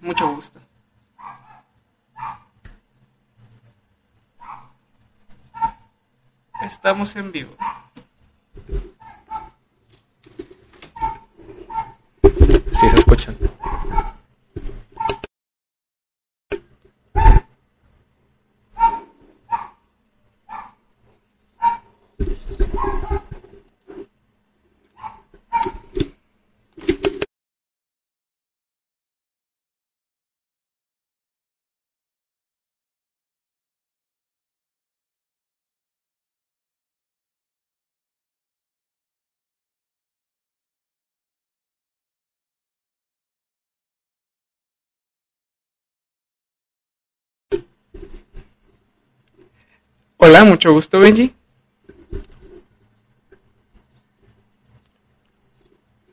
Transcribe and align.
Mucho 0.00 0.34
gusto. 0.34 0.60
Estamos 6.62 7.16
en 7.16 7.32
vivo. 7.32 7.56
Sí, 12.72 12.90
se 12.90 12.96
escuchan. 12.96 13.36
Hola, 50.24 50.44
mucho 50.44 50.72
gusto, 50.72 51.00
Benji. 51.00 51.34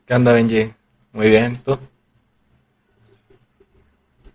¿Qué 0.04 0.14
onda, 0.14 0.32
Benji? 0.32 0.74
Muy 1.12 1.28
bien, 1.28 1.58
¿tú? 1.62 1.78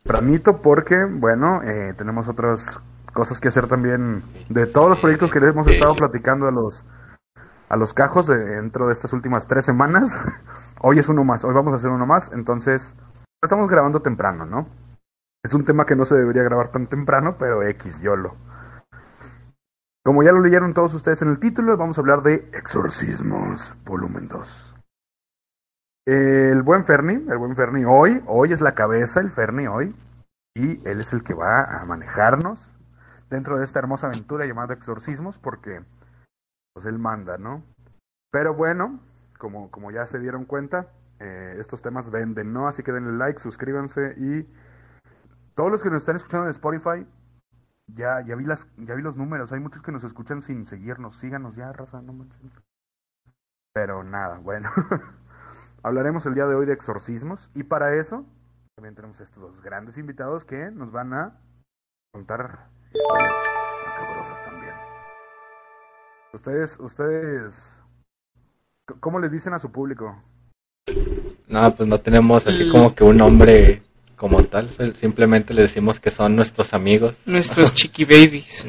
Pramito 0.03 0.61
porque, 0.61 1.03
bueno, 1.03 1.61
eh, 1.61 1.93
tenemos 1.97 2.29
otras 2.29 2.79
cosas 3.11 3.41
que 3.41 3.49
hacer 3.49 3.67
también 3.67 4.23
de 4.47 4.65
todos 4.65 4.87
los 4.87 4.99
proyectos 5.01 5.29
que 5.29 5.41
les 5.41 5.49
hemos 5.49 5.67
estado 5.67 5.93
platicando 5.93 6.47
a 6.47 6.51
los 6.51 6.85
a 7.67 7.75
los 7.75 7.93
cajos 7.93 8.27
de- 8.27 8.37
dentro 8.37 8.87
de 8.87 8.93
estas 8.93 9.11
últimas 9.11 9.45
tres 9.45 9.65
semanas. 9.65 10.17
Hoy 10.81 10.99
es 10.99 11.09
uno 11.09 11.25
más, 11.25 11.43
hoy 11.43 11.53
vamos 11.53 11.73
a 11.73 11.77
hacer 11.77 11.89
uno 11.89 12.05
más, 12.05 12.31
entonces 12.31 12.95
estamos 13.43 13.67
grabando 13.69 14.01
temprano, 14.01 14.45
¿no? 14.45 14.67
Es 15.43 15.53
un 15.53 15.65
tema 15.65 15.85
que 15.85 15.97
no 15.97 16.05
se 16.05 16.15
debería 16.15 16.43
grabar 16.43 16.69
tan 16.69 16.87
temprano, 16.87 17.35
pero 17.37 17.63
X, 17.67 17.99
YOLO. 17.99 18.35
Como 20.05 20.21
ya 20.21 20.31
lo 20.31 20.39
leyeron 20.39 20.75
todos 20.75 20.93
ustedes 20.93 21.23
en 21.23 21.29
el 21.29 21.39
título, 21.39 21.75
vamos 21.77 21.97
a 21.97 22.01
hablar 22.01 22.21
de 22.21 22.47
Exorcismos, 22.53 23.73
volumen 23.85 24.27
2. 24.27 24.75
El 26.05 26.61
buen 26.61 26.85
Ferni, 26.85 27.13
el 27.13 27.39
buen 27.39 27.55
Ferni 27.55 27.85
hoy, 27.85 28.21
hoy 28.27 28.53
es 28.53 28.61
la 28.61 28.75
cabeza, 28.75 29.19
el 29.19 29.31
Ferni 29.31 29.65
hoy, 29.65 29.95
y 30.53 30.87
él 30.87 31.01
es 31.01 31.11
el 31.11 31.23
que 31.23 31.33
va 31.33 31.63
a 31.63 31.83
manejarnos 31.85 32.69
dentro 33.31 33.57
de 33.57 33.65
esta 33.65 33.79
hermosa 33.79 34.05
aventura 34.05 34.45
llamada 34.45 34.75
Exorcismos, 34.75 35.39
porque 35.39 35.81
pues 36.75 36.85
él 36.85 36.99
manda, 36.99 37.39
¿no? 37.39 37.63
Pero 38.31 38.53
bueno, 38.53 38.99
como, 39.39 39.71
como 39.71 39.89
ya 39.89 40.05
se 40.05 40.19
dieron 40.19 40.45
cuenta, 40.45 40.85
eh, 41.19 41.55
estos 41.57 41.81
temas 41.81 42.11
venden, 42.11 42.53
¿no? 42.53 42.67
Así 42.67 42.83
que 42.83 42.91
denle 42.91 43.17
like, 43.17 43.39
suscríbanse 43.39 44.13
y 44.17 44.47
todos 45.55 45.71
los 45.71 45.81
que 45.81 45.89
nos 45.89 46.03
están 46.03 46.17
escuchando 46.17 46.45
en 46.45 46.51
Spotify, 46.51 47.07
ya, 47.87 48.21
ya 48.21 48.35
vi 48.35 48.45
las, 48.45 48.67
ya 48.77 48.95
vi 48.95 49.01
los 49.01 49.17
números, 49.17 49.51
hay 49.51 49.59
muchos 49.59 49.81
que 49.81 49.91
nos 49.91 50.03
escuchan 50.03 50.41
sin 50.41 50.65
seguirnos, 50.65 51.17
síganos 51.17 51.55
ya, 51.55 51.71
raza, 51.71 52.01
no 52.01 52.13
manches. 52.13 52.39
Pero 53.73 54.03
nada, 54.03 54.39
bueno. 54.39 54.71
Hablaremos 55.83 56.25
el 56.25 56.33
día 56.33 56.47
de 56.47 56.55
hoy 56.55 56.65
de 56.65 56.73
exorcismos 56.73 57.51
y 57.53 57.63
para 57.63 57.95
eso 57.95 58.25
también 58.75 58.95
tenemos 58.95 59.19
estos 59.19 59.41
dos 59.41 59.61
grandes 59.61 59.97
invitados 59.97 60.43
que 60.43 60.71
nos 60.71 60.91
van 60.91 61.13
a 61.13 61.39
contar 62.11 62.67
historias 62.93 63.33
macabrosas 63.85 64.45
también. 64.45 64.73
Ustedes, 66.33 66.79
ustedes, 66.79 67.77
¿cómo 68.99 69.19
les 69.19 69.31
dicen 69.31 69.53
a 69.53 69.59
su 69.59 69.71
público? 69.71 70.21
No, 71.47 71.75
pues 71.75 71.87
no 71.87 71.99
tenemos 71.99 72.45
así 72.47 72.69
como 72.69 72.93
que 72.93 73.03
un 73.03 73.17
nombre 73.17 73.84
como 74.15 74.43
tal, 74.45 74.69
simplemente 74.95 75.53
le 75.53 75.63
decimos 75.63 75.99
que 75.99 76.11
son 76.11 76.35
nuestros 76.35 76.73
amigos. 76.73 77.17
Nuestros 77.25 77.73
chiqui 77.75 78.05
babies. 78.05 78.65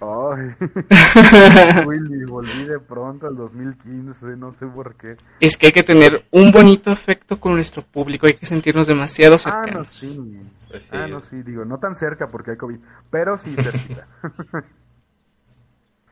Ay, 0.00 0.54
Willy, 1.86 2.24
volví 2.24 2.64
de 2.64 2.80
pronto 2.80 3.28
al 3.28 3.36
2015, 3.36 4.36
no 4.36 4.52
sé 4.54 4.66
por 4.66 4.96
qué. 4.96 5.16
Es 5.38 5.56
que 5.56 5.66
hay 5.66 5.72
que 5.72 5.84
tener 5.84 6.24
un 6.32 6.50
bonito 6.50 6.90
afecto 6.90 7.38
con 7.38 7.54
nuestro 7.54 7.82
público, 7.82 8.26
hay 8.26 8.34
que 8.34 8.46
sentirnos 8.46 8.88
demasiado 8.88 9.36
Ah, 9.36 9.38
no, 9.38 9.52
cercanos. 9.64 9.88
sí. 9.92 10.40
Pues 10.68 10.82
sí. 10.84 10.88
Ah, 10.92 11.06
no, 11.06 11.20
sí, 11.20 11.42
digo, 11.42 11.64
no 11.64 11.78
tan 11.78 11.94
cerca 11.94 12.28
porque 12.28 12.52
hay 12.52 12.56
COVID, 12.56 12.78
pero 13.10 13.38
sí 13.38 13.54
cerquita. 13.54 14.06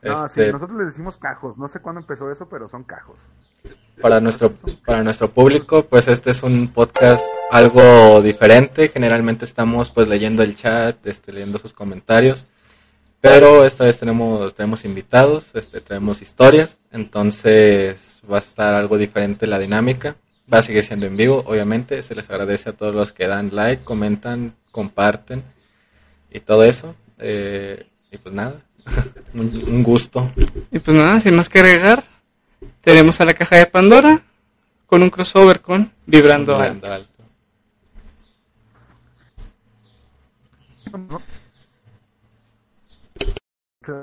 No, 0.03 0.25
Este, 0.25 0.45
sí, 0.45 0.51
nosotros 0.51 0.77
les 0.77 0.87
decimos 0.87 1.17
cajos. 1.17 1.57
No 1.57 1.67
sé 1.67 1.79
cuándo 1.79 2.01
empezó 2.01 2.31
eso, 2.31 2.47
pero 2.49 2.67
son 2.67 2.83
cajos. 2.83 3.17
para 4.01 4.19
nuestro 4.19 4.51
para 4.85 5.03
nuestro 5.03 5.29
público, 5.29 5.83
pues 5.83 6.07
este 6.07 6.31
es 6.31 6.41
un 6.41 6.69
podcast 6.69 7.23
algo 7.51 8.21
diferente. 8.21 8.89
Generalmente 8.89 9.45
estamos 9.45 9.91
pues 9.91 10.07
leyendo 10.07 10.41
el 10.43 10.55
chat, 10.55 11.05
este, 11.05 11.31
leyendo 11.31 11.59
sus 11.59 11.73
comentarios, 11.73 12.45
pero 13.19 13.63
esta 13.65 13.85
vez 13.85 13.99
tenemos 13.99 14.55
tenemos 14.55 14.85
invitados, 14.85 15.51
este, 15.53 15.81
traemos 15.81 16.21
historias, 16.21 16.79
entonces 16.91 18.21
va 18.29 18.37
a 18.37 18.39
estar 18.39 18.73
algo 18.73 18.97
diferente 18.97 19.45
la 19.47 19.59
dinámica. 19.59 20.15
Va 20.51 20.57
a 20.57 20.61
seguir 20.63 20.83
siendo 20.83 21.05
en 21.05 21.15
vivo, 21.15 21.43
obviamente. 21.45 22.01
Se 22.01 22.13
les 22.13 22.29
agradece 22.29 22.69
a 22.69 22.73
todos 22.73 22.93
los 22.93 23.13
que 23.13 23.27
dan 23.27 23.55
like, 23.55 23.83
comentan, 23.85 24.53
comparten 24.71 25.43
y 26.29 26.41
todo 26.41 26.65
eso. 26.65 26.95
Eh, 27.19 27.87
y 28.11 28.17
pues 28.17 28.35
nada, 28.35 28.55
un, 29.33 29.63
un 29.67 29.83
gusto. 29.83 30.31
Y 30.71 30.79
pues 30.79 30.95
nada, 30.95 31.19
sin 31.19 31.35
más 31.35 31.49
que 31.49 31.59
agregar, 31.59 32.03
tenemos 32.81 33.19
a 33.21 33.25
la 33.25 33.33
caja 33.33 33.55
de 33.57 33.65
Pandora 33.65 34.21
con 34.85 35.03
un 35.03 35.09
crossover 35.09 35.61
con 35.61 35.91
Vibrando 36.05 36.53
Vibrando 36.53 36.87
Alto. 36.87 36.93
alto. 36.93 37.11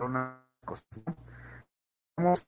una 0.02 0.44
cosa, 0.64 0.82
¿no? 1.06 1.16
Vamos 2.16 2.44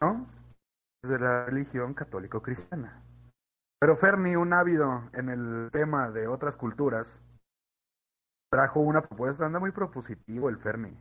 ¿no? 0.00 0.26
de 1.02 1.18
la 1.18 1.46
religión 1.46 1.94
católico-cristiana. 1.94 3.02
Pero 3.80 3.96
Ferni, 3.96 4.34
un 4.34 4.52
ávido 4.52 5.08
en 5.12 5.28
el 5.28 5.70
tema 5.70 6.10
de 6.10 6.26
otras 6.26 6.56
culturas, 6.56 7.20
trajo 8.50 8.80
una 8.80 9.02
propuesta, 9.02 9.46
anda 9.46 9.60
muy 9.60 9.70
propositivo 9.70 10.48
el 10.48 10.58
Ferni. 10.58 10.98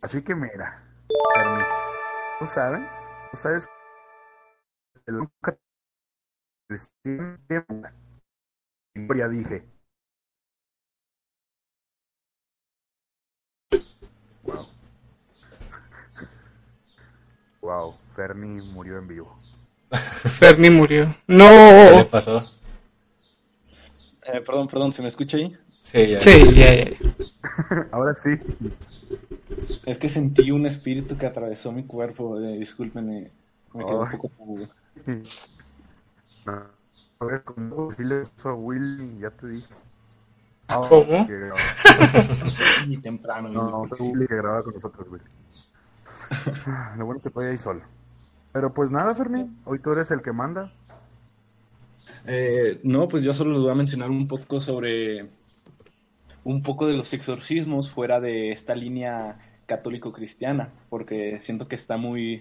Así 0.00 0.24
que 0.24 0.34
mira, 0.34 0.82
Ferni, 1.34 1.64
¿tú 2.40 2.46
sabes? 2.46 2.90
¿Tú 3.30 3.36
sabes? 3.36 3.68
El 5.06 5.28
ya 9.16 9.28
dije. 9.28 9.64
Wow. 14.42 14.66
Wow, 17.60 17.94
Ferni 18.14 18.62
murió 18.62 18.98
en 18.98 19.08
vivo. 19.08 19.36
Ferni 20.38 20.70
murió. 20.70 21.06
¿Qué 21.26 21.32
le 21.34 21.96
No. 21.98 22.08
pasó? 22.08 22.50
Eh, 24.26 24.40
perdón, 24.44 24.68
perdón, 24.68 24.92
¿se 24.92 25.00
me 25.02 25.08
escucha 25.08 25.36
ahí? 25.38 25.56
Sí, 25.82 26.08
ya. 26.10 26.20
Sí, 26.20 26.54
ya, 26.54 26.74
ya. 26.74 26.90
Ahora 27.92 28.14
sí. 28.14 28.30
Es 29.86 29.98
que 29.98 30.08
sentí 30.08 30.50
un 30.50 30.66
espíritu 30.66 31.16
que 31.16 31.26
atravesó 31.26 31.72
mi 31.72 31.84
cuerpo. 31.84 32.38
eh, 32.40 32.58
discúlpenme, 32.58 33.30
me 33.72 33.86
quedé 33.86 33.96
un 33.96 34.10
poco. 34.10 34.30
No. 36.44 36.52
A 37.20 37.24
ver, 37.24 37.42
¿cómo 37.42 37.90
si 37.90 38.04
le 38.04 38.20
pasó 38.26 38.50
a 38.50 38.54
Willy? 38.54 39.18
Ya 39.18 39.30
te 39.30 39.48
dije. 39.48 39.66
Ah, 40.68 40.86
¿Cómo? 40.88 41.26
que. 41.26 41.50
Ni 42.86 42.96
temprano. 42.98 43.48
No, 43.48 43.82
Willy 43.98 44.26
que 44.28 44.36
grababa 44.36 44.62
con 44.62 44.74
nosotros, 44.74 45.08
Willy. 45.10 45.24
Lo 46.96 47.06
bueno 47.06 47.20
que 47.20 47.28
estoy 47.28 47.46
ahí 47.46 47.58
solo. 47.58 47.80
Pero 48.58 48.74
pues 48.74 48.90
nada, 48.90 49.14
Ferni, 49.14 49.46
hoy 49.66 49.78
tú 49.78 49.92
eres 49.92 50.10
el 50.10 50.20
que 50.20 50.32
manda. 50.32 50.72
Eh, 52.26 52.80
no, 52.82 53.06
pues 53.06 53.22
yo 53.22 53.32
solo 53.32 53.52
les 53.52 53.60
voy 53.60 53.70
a 53.70 53.76
mencionar 53.76 54.10
un 54.10 54.26
poco 54.26 54.60
sobre 54.60 55.28
un 56.42 56.60
poco 56.64 56.88
de 56.88 56.94
los 56.94 57.12
exorcismos 57.12 57.88
fuera 57.88 58.18
de 58.18 58.50
esta 58.50 58.74
línea 58.74 59.38
católico-cristiana, 59.66 60.72
porque 60.88 61.40
siento 61.40 61.68
que 61.68 61.76
está 61.76 61.98
muy, 61.98 62.40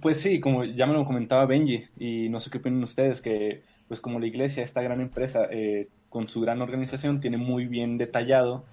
pues 0.00 0.22
sí, 0.22 0.40
como 0.40 0.64
ya 0.64 0.86
me 0.86 0.94
lo 0.94 1.04
comentaba 1.04 1.44
Benji, 1.44 1.84
y 1.98 2.30
no 2.30 2.40
sé 2.40 2.48
qué 2.48 2.56
opinan 2.56 2.82
ustedes, 2.82 3.20
que 3.20 3.62
pues 3.88 4.00
como 4.00 4.20
la 4.20 4.26
iglesia, 4.26 4.64
esta 4.64 4.80
gran 4.80 5.02
empresa, 5.02 5.46
eh, 5.50 5.88
con 6.08 6.30
su 6.30 6.40
gran 6.40 6.62
organización, 6.62 7.20
tiene 7.20 7.36
muy 7.36 7.66
bien 7.66 7.98
detallado 7.98 8.64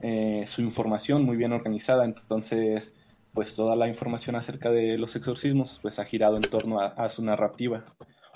eh, 0.00 0.42
su 0.48 0.62
información, 0.62 1.22
muy 1.22 1.36
bien 1.36 1.52
organizada, 1.52 2.04
entonces 2.04 2.92
pues 3.36 3.54
toda 3.54 3.76
la 3.76 3.86
información 3.86 4.34
acerca 4.34 4.70
de 4.70 4.96
los 4.96 5.14
exorcismos 5.14 5.78
pues 5.82 5.98
ha 5.98 6.06
girado 6.06 6.36
en 6.36 6.42
torno 6.42 6.80
a, 6.80 6.86
a 6.86 7.10
su 7.10 7.22
narrativa. 7.22 7.84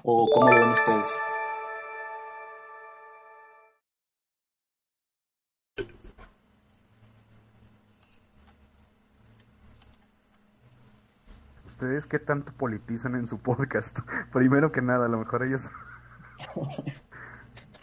¿O 0.05 0.29
cómo 0.29 0.53
lo 0.53 0.61
ven 0.61 0.69
ustedes? 0.69 1.07
¿Ustedes 11.67 12.07
qué 12.07 12.19
tanto 12.19 12.53
politizan 12.53 13.15
en 13.15 13.27
su 13.27 13.39
podcast? 13.39 13.99
Primero 14.35 14.71
que 14.71 14.83
nada, 14.83 15.07
a 15.07 15.09
lo 15.09 15.17
mejor 15.17 15.45
ellos... 15.45 15.63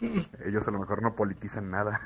ellos 0.46 0.68
a 0.68 0.70
lo 0.70 0.78
mejor 0.78 1.02
no 1.02 1.16
politizan 1.16 1.68
nada. 1.68 2.00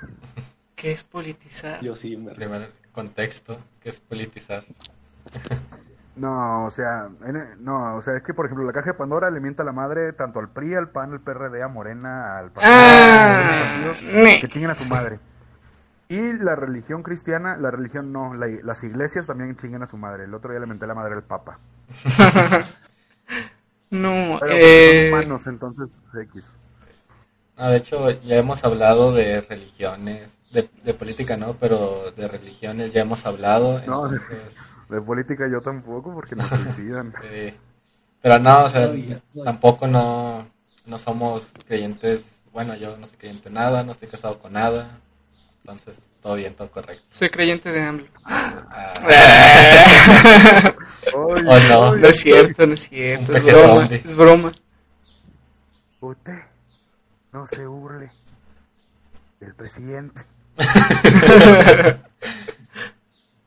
¿Qué 0.74 0.90
es 0.90 1.04
politizar? 1.04 1.82
Yo 1.82 1.94
sí, 1.94 2.16
me 2.16 2.32
Primer 2.32 2.72
contexto, 2.92 3.58
que 3.82 3.90
es 3.90 4.00
politizar. 4.00 4.64
No, 6.14 6.66
o 6.66 6.70
sea, 6.70 7.08
en- 7.24 7.64
no, 7.64 7.96
o 7.96 8.02
sea, 8.02 8.16
es 8.16 8.22
que 8.22 8.34
por 8.34 8.44
ejemplo 8.44 8.66
la 8.66 8.72
caja 8.72 8.88
de 8.92 8.94
Pandora 8.98 9.30
le 9.30 9.40
mienta 9.40 9.62
a 9.62 9.66
la 9.66 9.72
madre 9.72 10.12
tanto 10.12 10.40
al 10.40 10.50
PRI, 10.50 10.74
al 10.74 10.90
PAN, 10.90 11.12
al 11.12 11.20
PRD, 11.20 11.62
a 11.62 11.68
Morena, 11.68 12.38
al 12.38 12.50
PAN, 12.50 12.64
Ah, 12.66 13.94
que 14.40 14.48
chinguen 14.48 14.70
a 14.70 14.74
su 14.74 14.84
madre. 14.84 15.18
Y 16.10 16.34
la 16.34 16.54
religión 16.54 17.02
cristiana, 17.02 17.56
la 17.56 17.70
religión 17.70 18.12
no, 18.12 18.34
la- 18.34 18.46
las 18.62 18.84
iglesias 18.84 19.26
también 19.26 19.56
chinguen 19.56 19.82
a 19.82 19.86
su 19.86 19.96
madre. 19.96 20.24
El 20.24 20.34
otro 20.34 20.50
día 20.50 20.60
le 20.60 20.66
menté 20.66 20.84
a 20.84 20.88
la 20.88 20.94
madre 20.94 21.14
al 21.14 21.22
Papa. 21.22 21.58
No, 23.90 24.38
Pero 24.40 24.52
eh, 24.56 25.08
son 25.10 25.20
humanos, 25.20 25.46
entonces 25.46 26.02
X. 26.18 26.46
Ah, 27.56 27.68
de 27.68 27.76
hecho, 27.76 28.10
ya 28.10 28.36
hemos 28.36 28.64
hablado 28.64 29.12
de 29.12 29.42
religiones, 29.42 30.32
de, 30.50 30.68
de 30.82 30.94
política 30.94 31.36
no, 31.36 31.54
pero 31.54 32.10
de 32.12 32.26
religiones 32.26 32.92
ya 32.92 33.02
hemos 33.02 33.26
hablado. 33.26 33.82
No, 33.86 34.10
de- 34.92 35.02
política 35.02 35.48
yo 35.50 35.60
tampoco, 35.60 36.12
porque 36.14 36.36
nos 36.36 36.48
suicidan. 36.48 37.12
sí. 37.22 37.54
Pero 38.20 38.38
no, 38.38 38.64
o 38.64 38.68
sea, 38.68 38.92
tampoco 39.44 39.86
no, 39.88 40.46
no 40.86 40.98
somos 40.98 41.42
creyentes. 41.66 42.24
Bueno, 42.52 42.74
yo 42.76 42.96
no 42.96 43.06
soy 43.06 43.16
creyente 43.18 43.48
en 43.48 43.54
nada, 43.54 43.82
no 43.82 43.92
estoy 43.92 44.08
casado 44.08 44.38
con 44.38 44.52
nada. 44.52 44.98
Entonces, 45.64 45.96
todo 46.20 46.34
bien, 46.34 46.54
todo 46.54 46.70
correcto. 46.70 47.02
soy 47.10 47.30
creyente 47.30 47.70
de 47.72 47.80
AMLO. 47.82 48.06
Ah, 48.24 48.92
Oh, 51.14 51.34
no. 51.36 51.96
No 51.96 52.06
es 52.06 52.20
cierto, 52.20 52.64
no 52.66 52.74
es 52.74 52.88
cierto, 52.88 53.32
es 53.34 53.42
broma, 53.44 53.84
es 53.90 54.14
broma. 54.16 54.52
Usted 56.00 56.38
no 57.32 57.46
se 57.48 57.66
burle 57.66 58.10
del 59.40 59.54
presidente. 59.54 60.22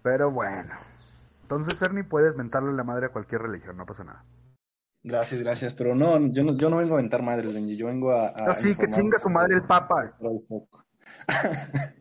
Pero 0.04 0.32
bueno. 0.32 0.74
Entonces, 1.46 1.80
Ernie, 1.80 2.04
puedes 2.04 2.36
mentarle 2.36 2.74
la 2.74 2.84
madre 2.84 3.06
a 3.06 3.10
cualquier 3.10 3.44
religión, 3.44 3.78
no 3.78 3.86
pasa 3.86 4.04
nada. 4.04 4.26
Gracias, 5.04 5.40
gracias. 5.40 5.76
Pero 5.76 5.94
no, 5.94 6.18
yo 6.32 6.44
no, 6.44 6.58
yo 6.58 6.72
no 6.72 6.78
vengo 6.78 6.96
a 6.96 6.98
aventar 6.98 7.22
madres, 7.22 7.54
Benji. 7.54 7.78
Yo 7.78 7.86
vengo 7.86 8.10
a. 8.12 8.30
a 8.30 8.50
Así 8.50 8.64
que 8.64 8.86
informar 8.86 8.96
chinga 8.96 9.20
su 9.20 9.30
madre 9.30 9.54
el 9.54 9.62
Papa. 9.62 10.18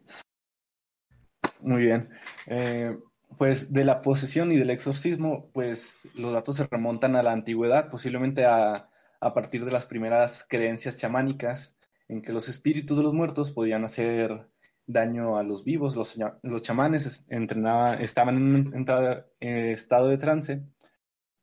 Muy 1.61 1.83
bien. 1.83 2.09
Eh, 2.47 2.99
pues 3.37 3.71
de 3.71 3.85
la 3.85 4.01
posesión 4.01 4.51
y 4.51 4.57
del 4.57 4.71
exorcismo, 4.71 5.51
pues 5.53 6.09
los 6.17 6.33
datos 6.33 6.57
se 6.57 6.67
remontan 6.67 7.15
a 7.15 7.23
la 7.23 7.33
antigüedad, 7.33 7.91
posiblemente 7.91 8.47
a, 8.47 8.89
a 9.21 9.35
partir 9.35 9.67
de 9.67 9.73
las 9.73 9.85
primeras 9.85 10.47
creencias 10.49 10.97
chamánicas, 10.97 11.77
en 12.09 12.23
que 12.23 12.33
los 12.33 12.49
espíritus 12.49 12.97
de 12.97 13.03
los 13.03 13.13
muertos 13.13 13.51
podían 13.51 13.85
hacer 13.85 14.49
daño 14.87 15.37
a 15.39 15.43
los 15.43 15.65
vivos. 15.65 15.97
Los, 15.97 16.17
cha- 16.17 16.39
los 16.43 16.63
chamanes 16.63 17.07
es- 17.07 17.27
entrenaban, 17.29 18.01
estaban 18.03 18.37
en 18.37 18.43
un 18.43 18.75
entrada- 18.75 19.27
eh, 19.41 19.73
estado 19.73 20.09
de 20.09 20.19
trance 20.19 20.63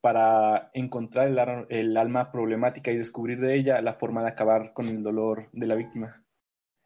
para 0.02 0.72
encontrar 0.74 1.28
el, 1.28 1.68
el 1.70 1.98
alma 1.98 2.32
problemática 2.32 2.92
y 2.92 2.98
descubrir 2.98 3.40
de 3.40 3.56
ella 3.56 3.82
la 3.82 3.94
forma 3.94 4.22
de 4.24 4.30
acabar 4.30 4.74
con 4.74 4.88
el 4.88 5.04
dolor 5.04 5.50
de 5.54 5.68
la 5.68 5.76
víctima. 5.76 6.26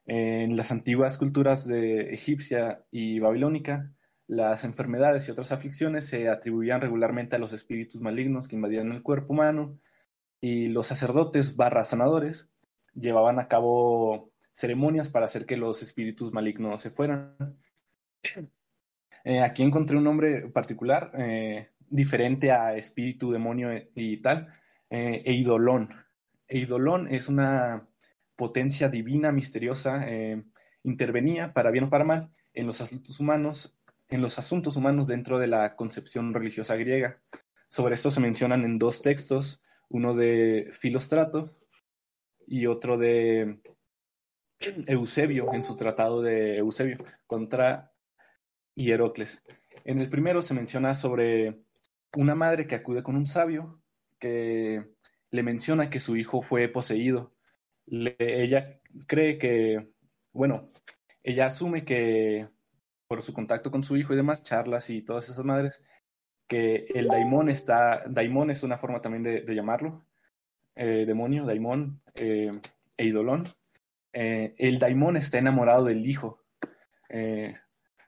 En 0.06 0.56
las 0.56 0.72
antiguas 0.72 1.18
culturas 1.18 1.68
de 1.68 2.14
egipcia 2.14 2.86
y 2.92 3.20
babilónica, 3.20 3.92
las 4.28 4.64
enfermedades 4.64 5.28
y 5.28 5.32
otras 5.32 5.52
aflicciones 5.52 6.08
se 6.08 6.30
atribuían 6.30 6.82
regularmente 6.82 7.36
a 7.36 7.40
los 7.40 7.54
espíritus 7.54 8.02
malignos 8.02 8.48
que 8.48 8.56
invadían 8.56 8.92
el 8.92 9.02
cuerpo 9.04 9.34
humano 9.34 9.80
y 10.42 10.68
los 10.68 10.88
sacerdotes 10.88 11.56
barra 11.56 11.84
sanadores 11.84 12.50
llevaban 12.94 13.40
a 13.40 13.48
cabo 13.48 14.32
ceremonias 14.56 15.10
para 15.10 15.26
hacer 15.26 15.46
que 15.46 15.58
los 15.58 15.84
espíritus 15.84 16.32
malignos 16.32 16.80
se 16.80 16.90
fueran. 16.90 17.36
Eh, 19.26 19.42
aquí 19.42 19.64
encontré 19.64 19.98
un 19.98 20.06
nombre 20.06 20.48
particular, 20.48 21.12
eh, 21.18 21.72
diferente 21.90 22.52
a 22.52 22.76
espíritu, 22.76 23.32
demonio 23.32 23.70
y 23.94 24.18
tal, 24.18 24.48
eh, 24.90 25.24
Eidolón. 25.26 25.90
Eidolón 26.48 27.08
es 27.12 27.28
una 27.28 27.86
potencia 28.36 28.88
divina, 28.88 29.32
misteriosa, 29.32 30.08
eh, 30.08 30.42
intervenía 30.84 31.54
para 31.54 31.72
bien 31.72 31.86
o 31.86 31.90
para 31.90 32.06
mal 32.06 32.32
en 32.54 32.66
los 32.66 32.80
asuntos 32.80 33.20
humanos, 33.20 33.78
en 34.08 34.22
los 34.22 34.40
asuntos 34.40 34.78
humanos 34.78 35.08
dentro 35.08 35.38
de 35.38 35.48
la 35.48 35.76
concepción 35.76 36.34
religiosa 36.34 36.76
griega. 36.78 37.20
Sobre 37.68 37.96
esto 37.96 38.10
se 38.10 38.22
mencionan 38.22 38.64
en 38.64 38.80
dos 38.80 39.02
textos, 39.02 39.62
uno 39.90 40.16
de 40.16 40.70
Filostrato 40.72 41.52
y 42.48 42.68
otro 42.68 42.98
de 42.98 43.60
Eusebio, 44.88 45.54
en 45.54 45.64
su 45.64 45.76
tratado 45.76 46.22
de 46.22 46.58
Eusebio, 46.58 46.98
contra 47.28 47.92
Hierocles. 48.76 49.44
En 49.84 50.00
el 50.02 50.10
primero 50.10 50.42
se 50.42 50.54
menciona 50.54 50.96
sobre 50.96 51.62
una 52.16 52.36
madre 52.36 52.68
que 52.68 52.76
acude 52.76 53.04
con 53.04 53.16
un 53.16 53.28
sabio 53.28 53.82
que 54.20 54.96
le 55.32 55.44
menciona 55.44 55.90
que 55.90 56.00
su 56.00 56.16
hijo 56.16 56.42
fue 56.42 56.68
poseído. 56.68 57.34
Ella 57.88 58.80
cree 59.08 59.38
que, 59.38 59.92
bueno, 60.32 60.68
ella 61.24 61.46
asume 61.48 61.86
que 61.86 62.50
por 63.08 63.22
su 63.22 63.34
contacto 63.34 63.72
con 63.72 63.84
su 63.84 63.98
hijo 63.98 64.14
y 64.14 64.18
demás, 64.18 64.44
charlas 64.44 64.90
y 64.90 65.02
todas 65.02 65.30
esas 65.30 65.46
madres, 65.46 65.82
que 66.48 66.86
el 66.94 67.08
daimón 67.08 67.50
está, 67.50 68.04
daimón 68.08 68.50
es 68.50 68.64
una 68.64 68.78
forma 68.78 69.02
también 69.02 69.24
de, 69.24 69.42
de 69.42 69.56
llamarlo, 69.56 70.06
eh, 70.76 71.06
demonio, 71.06 71.46
daimón, 71.46 72.02
eh, 72.16 72.52
eidolón. 72.98 73.44
Eh, 74.18 74.56
el 74.58 74.80
daimón 74.80 75.18
está 75.18 75.38
enamorado 75.38 75.84
del 75.84 76.06
hijo. 76.06 76.42
Eh, 77.10 77.54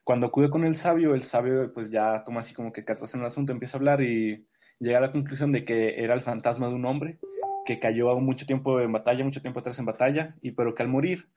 cuando 0.05 0.27
acude 0.27 0.49
con 0.49 0.63
el 0.63 0.73
sabio, 0.73 1.13
el 1.13 1.23
sabio 1.23 1.73
pues 1.73 1.91
ya 1.91 2.23
toma 2.23 2.39
así 2.39 2.53
como 2.53 2.71
que 2.71 2.85
cartas 2.85 3.13
en 3.13 3.19
el 3.19 3.25
asunto, 3.25 3.51
empieza 3.51 3.75
a 3.75 3.79
hablar 3.79 4.01
y 4.01 4.47
llega 4.79 4.99
a 4.99 5.01
la 5.01 5.11
conclusión 5.11 5.51
de 5.51 5.65
que 5.65 6.01
era 6.01 6.13
el 6.13 6.21
fantasma 6.21 6.69
de 6.69 6.75
un 6.75 6.85
hombre 6.85 7.19
que 7.65 7.79
cayó 7.79 8.17
mucho 8.21 8.45
tiempo 8.45 8.79
en 8.79 8.93
batalla, 8.93 9.25
mucho 9.25 9.41
tiempo 9.41 9.59
atrás 9.59 9.77
en 9.79 9.85
batalla, 9.85 10.37
y 10.41 10.51
pero 10.51 10.73
que 10.73 10.83
al 10.83 10.87
morir 10.87 11.29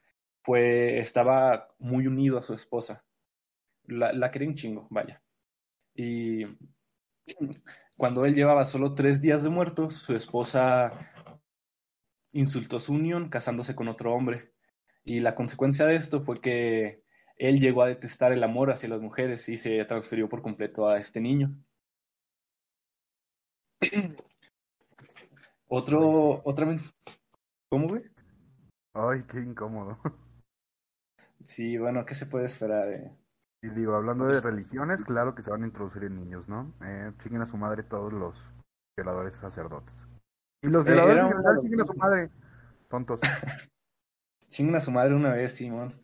fue, 0.45 1.00
estaba 1.00 1.75
muy 1.81 2.07
unido 2.07 2.39
a 2.39 2.43
su 2.43 2.55
esposa. 2.55 3.05
La, 3.87 4.12
la 4.12 4.31
quería 4.31 4.49
un 4.49 4.55
chingo, 4.55 4.87
vaya. 4.91 5.21
Y 5.93 6.45
cuando 7.97 8.25
él 8.25 8.37
llevaba 8.37 8.65
solo 8.65 8.95
tres 8.95 9.21
días 9.21 9.43
de 9.43 9.50
muerto, 9.50 9.91
su 9.91 10.15
esposa 10.15 10.93
insultó 12.33 12.79
su 12.79 12.93
unión 12.93 13.29
casándose 13.29 13.75
con 13.75 13.89
otro 13.89 14.15
hombre. 14.15 14.50
Y 15.11 15.19
la 15.19 15.35
consecuencia 15.35 15.87
de 15.87 15.97
esto 15.97 16.23
fue 16.23 16.37
que 16.40 17.02
él 17.37 17.59
llegó 17.59 17.83
a 17.83 17.88
detestar 17.88 18.31
el 18.31 18.45
amor 18.45 18.71
hacia 18.71 18.88
las 18.88 19.00
mujeres 19.00 19.49
y 19.49 19.57
se 19.57 19.85
transfirió 19.85 20.29
por 20.29 20.40
completo 20.40 20.88
a 20.88 20.99
este 20.99 21.21
niño. 21.21 21.52
Otro, 25.67 26.43
otra 26.45 26.67
vez. 26.67 26.95
¿Cómo, 27.69 27.88
güey? 27.88 28.05
Ay, 28.95 29.25
qué 29.25 29.40
incómodo. 29.40 29.99
Sí, 31.43 31.79
bueno, 31.79 32.05
¿qué 32.05 32.14
se 32.14 32.26
puede 32.26 32.45
esperar? 32.45 32.93
eh? 32.93 33.17
Y 33.62 33.71
digo, 33.71 33.95
hablando 33.97 34.26
de 34.26 34.43
religiones, 34.43 35.05
claro 35.07 35.35
que 35.35 35.43
se 35.43 35.50
van 35.50 35.62
a 35.62 35.67
introducir 35.67 36.05
en 36.05 36.17
niños, 36.17 36.47
¿no? 36.49 36.75
Eh, 36.85 37.12
chinguen 37.19 37.40
a 37.40 37.47
su 37.47 37.57
madre 37.57 37.83
todos 37.83 38.12
los 38.12 38.37
violadores 38.95 39.37
sacerdotes. 39.37 39.95
Y 40.62 40.69
los 40.69 40.87
Eh, 40.87 40.90
violadores 40.90 41.23
una 41.23 41.33
general 41.33 41.59
chinguen 41.61 41.81
a 41.81 41.87
su 41.87 41.95
madre. 41.95 42.31
Tontos. 42.88 43.21
Chinguen 44.50 44.75
a 44.76 44.80
su 44.80 44.90
madre 44.90 45.14
una 45.14 45.33
vez, 45.33 45.52
Simón. 45.54 45.95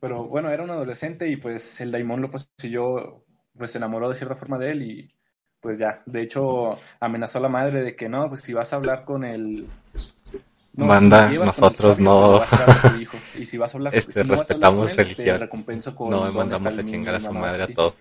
Pero 0.00 0.24
bueno, 0.26 0.50
era 0.50 0.64
un 0.64 0.70
adolescente 0.70 1.28
y 1.28 1.36
pues 1.36 1.80
el 1.80 1.90
daimón 1.92 2.20
lo 2.20 2.30
poseyó, 2.30 3.24
pues 3.56 3.70
se 3.70 3.78
enamoró 3.78 4.08
de 4.08 4.16
cierta 4.16 4.34
forma 4.34 4.58
de 4.58 4.72
él 4.72 4.82
y 4.82 5.14
pues 5.60 5.78
ya. 5.78 6.02
De 6.06 6.20
hecho, 6.22 6.76
amenazó 6.98 7.38
a 7.38 7.42
la 7.42 7.48
madre 7.48 7.82
de 7.84 7.94
que 7.96 8.08
no, 8.08 8.28
pues 8.28 8.40
si 8.40 8.52
vas 8.52 8.72
a 8.72 8.76
hablar 8.76 9.04
con 9.04 9.24
el... 9.24 9.68
No, 10.74 10.98
si 10.98 11.04
el 11.04 11.34
nosotros 11.44 11.96
sabio, 11.96 12.04
no- 12.04 13.00
hijo. 13.00 13.18
Y 13.38 13.44
si 13.44 13.58
vas 13.58 13.74
a 13.74 13.78
hablar, 13.78 13.94
Este, 13.94 14.22
si 14.22 14.28
no 14.28 14.34
vas 14.36 14.50
a 14.50 14.54
hablar 14.54 14.72
respetamos 14.72 14.80
con 14.80 14.88
él, 14.90 14.96
te 14.96 15.02
religión. 15.04 15.38
recompenso 15.40 15.94
con 15.94 16.10
No 16.10 16.32
mandamos 16.32 16.78
a 16.78 16.82
chingar 16.84 17.14
a 17.14 17.20
su 17.20 17.30
madre 17.32 17.62
a 17.62 17.66
todos. 17.68 17.94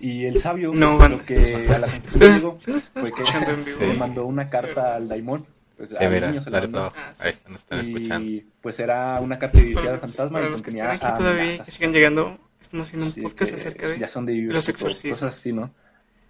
Y 0.00 0.24
el 0.24 0.38
sabio, 0.40 0.72
No, 0.74 0.92
lo 0.92 0.98
van- 0.98 1.20
que 1.20 1.68
a 1.72 1.78
la 1.78 1.86
conclusión 1.86 2.34
llegó 2.34 2.56
¿sí 2.58 2.72
lo 2.72 2.80
fue 2.80 3.12
que 3.12 3.24
Sí. 3.56 3.84
mandó 3.98 4.26
una 4.26 4.48
carta 4.50 4.96
al 4.96 5.06
daimón. 5.08 5.46
Pues, 5.76 5.90
Sí, 5.90 5.96
al 5.98 6.10
mira, 6.10 6.28
niño 6.28 6.42
se 6.42 6.50
la 6.50 6.60
para 6.62 6.86
Ah, 6.86 6.92
sí. 7.14 7.22
Ahí 7.22 7.30
están, 7.30 7.54
están 7.54 7.80
escuchando. 7.80 8.28
Y 8.30 8.46
pues 8.62 8.80
era 8.80 9.20
una 9.20 9.38
carta 9.38 9.58
dirigida 9.58 9.92
al 9.92 10.00
fantasma 10.00 10.40
y 10.40 10.44
que 10.46 10.52
contenía 10.52 10.92
están 10.92 11.10
aquí 11.12 11.18
todavía 11.18 11.54
y 11.54 11.58
que 11.60 11.70
sigan 11.70 11.92
llegando, 11.92 12.38
estamos 12.60 12.86
haciendo 12.86 13.04
un 13.06 13.10
Así 13.12 13.20
podcast 13.20 13.50
que 13.50 13.56
acerca 13.56 13.88
de 13.88 13.98
ya 13.98 14.08
son 14.08 14.24
de 14.26 14.34
los 14.36 14.68
exorcismos. 14.68 15.18
cosas 15.20 15.36
así, 15.36 15.52
¿no? 15.52 15.70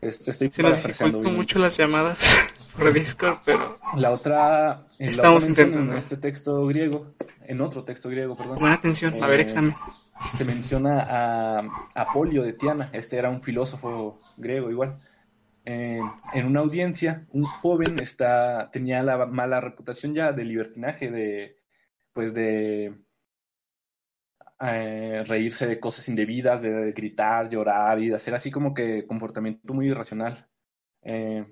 Es- 0.00 0.26
Estoy 0.26 0.50
Se 0.50 0.62
nos 0.62 0.82
dificultó 0.82 1.30
mucho 1.30 1.58
las 1.58 1.76
llamadas 1.76 2.48
por 2.76 2.92
Discord, 2.92 3.38
pero 3.44 3.78
La 3.96 4.10
otra, 4.10 4.86
en 4.98 5.06
la 5.06 5.10
Estamos 5.10 5.44
otra 5.44 5.46
mención, 5.48 5.66
intentando. 5.68 5.92
en 5.92 5.98
este 5.98 6.16
texto 6.16 6.66
griego, 6.66 7.14
en 7.46 7.60
otro 7.60 7.84
texto 7.84 8.08
griego, 8.10 8.36
perdón, 8.36 8.58
buena 8.58 8.74
atención. 8.74 9.22
A 9.22 9.26
ver, 9.28 9.38
Eh, 9.40 9.44
examen. 9.44 9.74
se 10.36 10.44
menciona 10.44 11.06
a 11.08 11.62
Apolio 11.94 12.42
de 12.42 12.52
Tiana, 12.52 12.90
este 12.92 13.16
era 13.16 13.30
un 13.30 13.42
filósofo 13.42 14.20
griego 14.36 14.70
igual. 14.70 14.96
Eh, 15.66 16.00
en 16.32 16.46
una 16.46 16.60
audiencia, 16.60 17.26
un 17.32 17.44
joven 17.44 17.98
está, 17.98 18.70
tenía 18.70 19.02
la 19.02 19.26
mala 19.26 19.60
reputación 19.60 20.14
ya 20.14 20.32
de 20.32 20.44
libertinaje, 20.44 21.10
de 21.10 21.56
pues 22.12 22.32
de 22.32 22.94
eh, 24.60 25.22
reírse 25.26 25.66
de 25.66 25.78
cosas 25.78 26.08
indebidas, 26.08 26.62
de, 26.62 26.92
gritar, 26.92 27.50
llorar 27.50 28.00
y 28.00 28.08
de 28.08 28.16
hacer 28.16 28.34
así 28.34 28.50
como 28.50 28.72
que 28.72 29.06
comportamiento 29.06 29.74
muy 29.74 29.88
irracional. 29.88 30.48
Eh, 31.02 31.44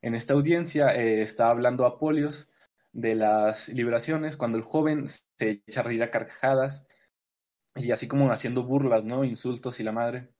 en 0.00 0.14
esta 0.14 0.34
audiencia 0.34 0.94
eh, 0.94 1.22
está 1.22 1.50
hablando 1.50 1.84
Apolios 1.84 2.48
de 2.92 3.14
las 3.14 3.68
liberaciones 3.68 4.36
cuando 4.38 4.56
el 4.56 4.64
joven 4.64 5.06
se 5.08 5.26
echa 5.66 5.80
a 5.80 5.82
reír 5.82 6.02
a 6.02 6.10
carcajadas 6.10 6.86
y 7.74 7.90
así 7.90 8.08
como 8.08 8.32
haciendo 8.32 8.64
burlas, 8.64 9.04
¿no? 9.04 9.24
Insultos 9.24 9.80
y 9.80 9.84
la 9.84 9.92
madre. 9.92 10.30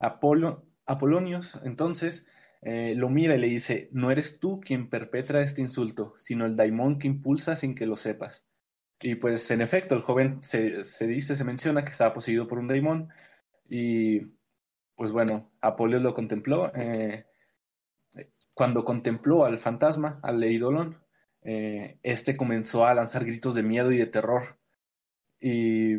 Apolo, 0.00 0.66
Apolonios, 0.86 1.60
entonces, 1.64 2.26
eh, 2.62 2.94
lo 2.96 3.08
mira 3.08 3.34
y 3.36 3.38
le 3.38 3.48
dice, 3.48 3.88
no 3.92 4.10
eres 4.10 4.40
tú 4.40 4.60
quien 4.60 4.88
perpetra 4.90 5.42
este 5.42 5.60
insulto, 5.62 6.14
sino 6.16 6.46
el 6.46 6.56
daimón 6.56 6.98
que 6.98 7.06
impulsa 7.08 7.56
sin 7.56 7.74
que 7.74 7.86
lo 7.86 7.96
sepas. 7.96 8.44
Y 9.00 9.16
pues, 9.16 9.50
en 9.50 9.62
efecto, 9.62 9.94
el 9.94 10.02
joven 10.02 10.42
se, 10.42 10.84
se 10.84 11.06
dice, 11.06 11.36
se 11.36 11.44
menciona 11.44 11.84
que 11.84 11.90
estaba 11.92 12.12
poseído 12.14 12.48
por 12.48 12.58
un 12.58 12.68
daimón 12.68 13.10
y, 13.68 14.22
pues 14.96 15.12
bueno, 15.12 15.50
Apolios 15.60 16.02
lo 16.02 16.14
contempló. 16.14 16.72
eh, 16.74 17.26
cuando 18.54 18.84
contempló 18.84 19.44
al 19.44 19.58
fantasma, 19.58 20.18
al 20.22 20.42
eidolon, 20.42 20.98
eh, 21.42 21.98
este 22.02 22.36
comenzó 22.36 22.84
a 22.86 22.94
lanzar 22.94 23.24
gritos 23.24 23.54
de 23.54 23.62
miedo 23.62 23.92
y 23.92 23.98
de 23.98 24.06
terror. 24.06 24.58
Y 25.40 25.94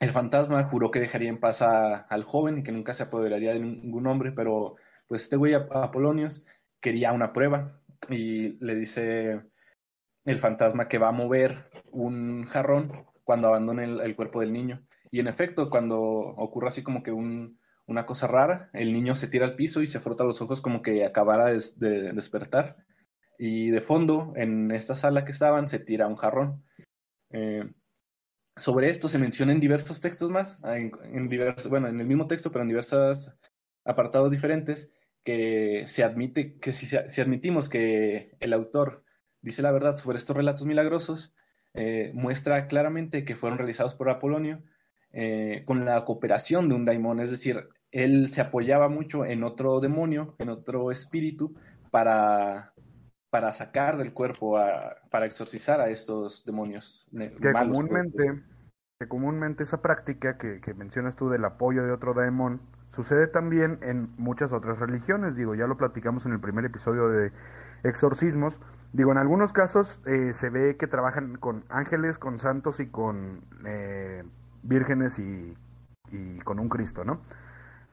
el 0.00 0.10
fantasma 0.12 0.64
juró 0.64 0.90
que 0.90 1.00
dejaría 1.00 1.28
en 1.28 1.40
paz 1.40 1.62
a- 1.62 1.98
al 1.98 2.24
joven 2.24 2.58
y 2.58 2.62
que 2.62 2.72
nunca 2.72 2.92
se 2.94 3.04
apoderaría 3.04 3.52
de 3.54 3.60
ningún 3.60 4.06
hombre, 4.06 4.32
pero 4.32 4.76
pues 5.08 5.22
este 5.24 5.36
güey 5.36 5.54
Ap- 5.54 5.72
Apolonios 5.74 6.44
quería 6.80 7.12
una 7.12 7.32
prueba 7.32 7.80
y 8.08 8.62
le 8.64 8.74
dice 8.76 9.42
el 10.24 10.38
fantasma 10.38 10.88
que 10.88 10.98
va 10.98 11.08
a 11.08 11.12
mover 11.12 11.68
un 11.92 12.44
jarrón 12.46 12.92
cuando 13.24 13.48
abandone 13.48 13.84
el, 13.84 14.16
cuerpo 14.16 14.40
del 14.40 14.52
niño. 14.52 14.86
Y 15.10 15.20
en 15.20 15.28
efecto, 15.28 15.68
cuando 15.70 16.00
ocurre 16.00 16.68
así 16.68 16.82
como 16.82 17.02
que 17.02 17.12
un- 17.12 17.58
una 17.86 18.06
cosa 18.06 18.26
rara, 18.26 18.70
el 18.74 18.92
niño 18.92 19.14
se 19.14 19.28
tira 19.28 19.46
al 19.46 19.56
piso 19.56 19.82
y 19.82 19.86
se 19.86 20.00
frota 20.00 20.24
los 20.24 20.40
ojos 20.42 20.60
como 20.60 20.82
que 20.82 21.04
acabara 21.04 21.46
de, 21.46 21.60
de 21.76 22.12
despertar. 22.12 22.76
Y 23.38 23.70
de 23.70 23.80
fondo, 23.80 24.32
en 24.36 24.70
esta 24.70 24.94
sala 24.94 25.24
que 25.24 25.32
estaban, 25.32 25.68
se 25.68 25.78
tira 25.78 26.06
un 26.06 26.16
jarrón. 26.16 26.64
Eh, 27.30 27.70
sobre 28.56 28.90
esto 28.90 29.08
se 29.08 29.18
menciona 29.18 29.52
en 29.52 29.60
diversos 29.60 30.00
textos 30.00 30.30
más, 30.30 30.62
en 30.64 31.28
diversos, 31.28 31.70
bueno, 31.70 31.88
en 31.88 32.00
el 32.00 32.06
mismo 32.06 32.26
texto, 32.26 32.50
pero 32.50 32.62
en 32.62 32.68
diversos 32.68 33.32
apartados 33.84 34.30
diferentes, 34.30 34.92
que 35.28 35.84
se 35.86 36.02
admite, 36.04 36.54
que 36.58 36.72
si, 36.72 36.86
si 36.86 37.20
admitimos 37.20 37.68
que 37.68 38.34
el 38.40 38.54
autor 38.54 39.04
dice 39.42 39.60
la 39.60 39.72
verdad 39.72 39.96
sobre 39.96 40.16
estos 40.16 40.34
relatos 40.34 40.64
milagrosos, 40.64 41.34
eh, 41.74 42.12
muestra 42.14 42.66
claramente 42.66 43.26
que 43.26 43.36
fueron 43.36 43.58
realizados 43.58 43.94
por 43.94 44.08
Apolonio 44.08 44.62
eh, 45.12 45.64
con 45.66 45.84
la 45.84 46.02
cooperación 46.06 46.70
de 46.70 46.76
un 46.76 46.86
daimón, 46.86 47.20
es 47.20 47.30
decir, 47.30 47.68
él 47.90 48.28
se 48.28 48.40
apoyaba 48.40 48.88
mucho 48.88 49.26
en 49.26 49.44
otro 49.44 49.80
demonio, 49.80 50.34
en 50.38 50.48
otro 50.48 50.90
espíritu, 50.90 51.54
para, 51.90 52.72
para 53.28 53.52
sacar 53.52 53.98
del 53.98 54.14
cuerpo, 54.14 54.56
a- 54.56 54.96
para 55.10 55.26
exorcizar 55.26 55.82
a 55.82 55.90
estos 55.90 56.42
demonios 56.46 57.06
Que 57.12 57.52
malos. 57.52 57.78
comúnmente, 57.78 58.42
que 58.98 59.08
comúnmente 59.08 59.62
esa 59.62 59.82
práctica 59.82 60.38
que, 60.38 60.62
que 60.62 60.72
mencionas 60.72 61.16
tú 61.16 61.28
del 61.28 61.44
apoyo 61.44 61.84
de 61.84 61.92
otro 61.92 62.14
daemon 62.14 62.62
sucede 62.98 63.28
también 63.28 63.78
en 63.82 64.10
muchas 64.18 64.52
otras 64.52 64.80
religiones. 64.80 65.36
Digo, 65.36 65.54
ya 65.54 65.68
lo 65.68 65.76
platicamos 65.76 66.26
en 66.26 66.32
el 66.32 66.40
primer 66.40 66.64
episodio 66.64 67.08
de 67.08 67.32
exorcismos. 67.84 68.58
Digo, 68.92 69.12
en 69.12 69.18
algunos 69.18 69.52
casos 69.52 70.00
eh, 70.04 70.32
se 70.32 70.50
ve 70.50 70.76
que 70.76 70.88
trabajan 70.88 71.36
con 71.36 71.64
ángeles, 71.68 72.18
con 72.18 72.40
santos 72.40 72.80
y 72.80 72.88
con 72.88 73.42
eh, 73.64 74.24
vírgenes 74.64 75.20
y, 75.20 75.56
y 76.10 76.40
con 76.40 76.58
un 76.58 76.68
Cristo, 76.68 77.04
¿no? 77.04 77.20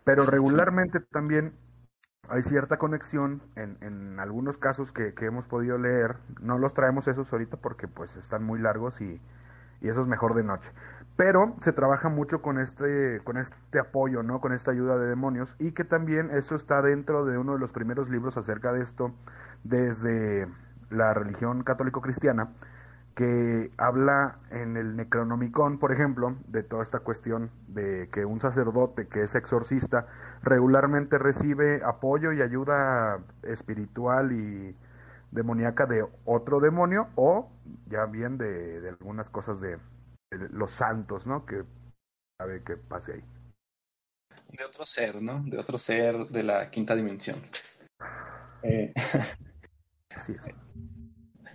Pero 0.03 0.25
regularmente 0.25 1.00
también 1.01 1.53
hay 2.29 2.41
cierta 2.41 2.77
conexión 2.77 3.41
en, 3.55 3.77
en 3.81 4.19
algunos 4.19 4.57
casos 4.57 4.91
que, 4.91 5.13
que 5.13 5.25
hemos 5.27 5.45
podido 5.45 5.77
leer. 5.77 6.17
No 6.41 6.57
los 6.57 6.74
traemos 6.74 7.07
esos 7.07 7.31
ahorita 7.31 7.57
porque 7.57 7.88
pues 7.88 8.15
están 8.17 8.43
muy 8.43 8.59
largos 8.59 9.01
y, 9.01 9.21
y 9.81 9.89
eso 9.89 10.01
es 10.01 10.07
mejor 10.07 10.33
de 10.35 10.43
noche. 10.43 10.71
Pero 11.15 11.55
se 11.62 11.72
trabaja 11.72 12.10
mucho 12.10 12.41
con 12.41 12.60
este, 12.60 13.22
con 13.24 13.38
este 13.38 13.79
apoyo, 13.79 14.22
¿no? 14.22 14.41
Con 14.41 14.51
esta 14.51 14.72
ayuda 14.72 14.98
de 14.98 15.07
demonios 15.07 15.55
y 15.60 15.72
que 15.72 15.86
también 15.86 16.29
eso 16.31 16.55
está 16.55 16.81
dentro 16.81 17.25
de 17.25 17.38
uno 17.38 17.53
de 17.53 17.60
los 17.60 17.72
primeros 17.72 18.10
libros 18.10 18.36
acerca 18.38 18.74
de 18.74 18.81
esto 18.81 19.13
desde 19.63 20.48
la 20.89 21.13
religión 21.13 21.63
católico-cristiana 21.63 22.50
que 23.15 23.72
habla 23.77 24.39
en 24.51 24.75
el 24.75 24.98
Necronomicon, 24.98 25.79
por 25.79 25.93
ejemplo, 25.93 26.36
de 26.48 26.63
toda 26.63 26.84
esta 26.84 27.00
cuestión 27.00 27.50
de 27.69 28.10
que 28.12 28.25
un 28.25 28.41
sacerdote 28.41 29.07
que 29.07 29.24
es 29.24 29.36
exorcista 29.36 30.07
regularmente 30.43 31.17
recibe 31.17 31.81
apoyo 31.86 32.34
y 32.34 32.41
ayuda 32.41 33.19
espiritual 33.43 34.34
y 34.34 34.75
demoníaca 35.31 35.86
de 35.86 36.05
otro 36.25 36.60
demonio 36.60 37.07
o 37.15 37.50
ya 37.88 38.05
bien 38.05 38.38
de, 38.38 38.81
de 38.81 38.89
algunas 38.89 39.29
cosas 39.29 39.62
de, 39.62 39.77
de 39.77 39.79
los 40.51 40.71
santos, 40.71 41.25
¿no? 41.27 41.45
Que 41.45 41.63
sabe 42.37 42.63
que 42.63 42.77
pase 42.77 43.13
ahí. 43.13 43.23
de 44.49 44.63
otro 44.65 44.85
ser, 44.85 45.21
¿no? 45.21 45.43
De 45.45 45.57
otro 45.57 45.77
ser 45.77 46.27
de 46.27 46.43
la 46.43 46.69
quinta 46.69 46.95
dimensión. 46.95 47.41
Eh, 48.63 48.93
Así 50.15 50.33
es. 50.33 50.55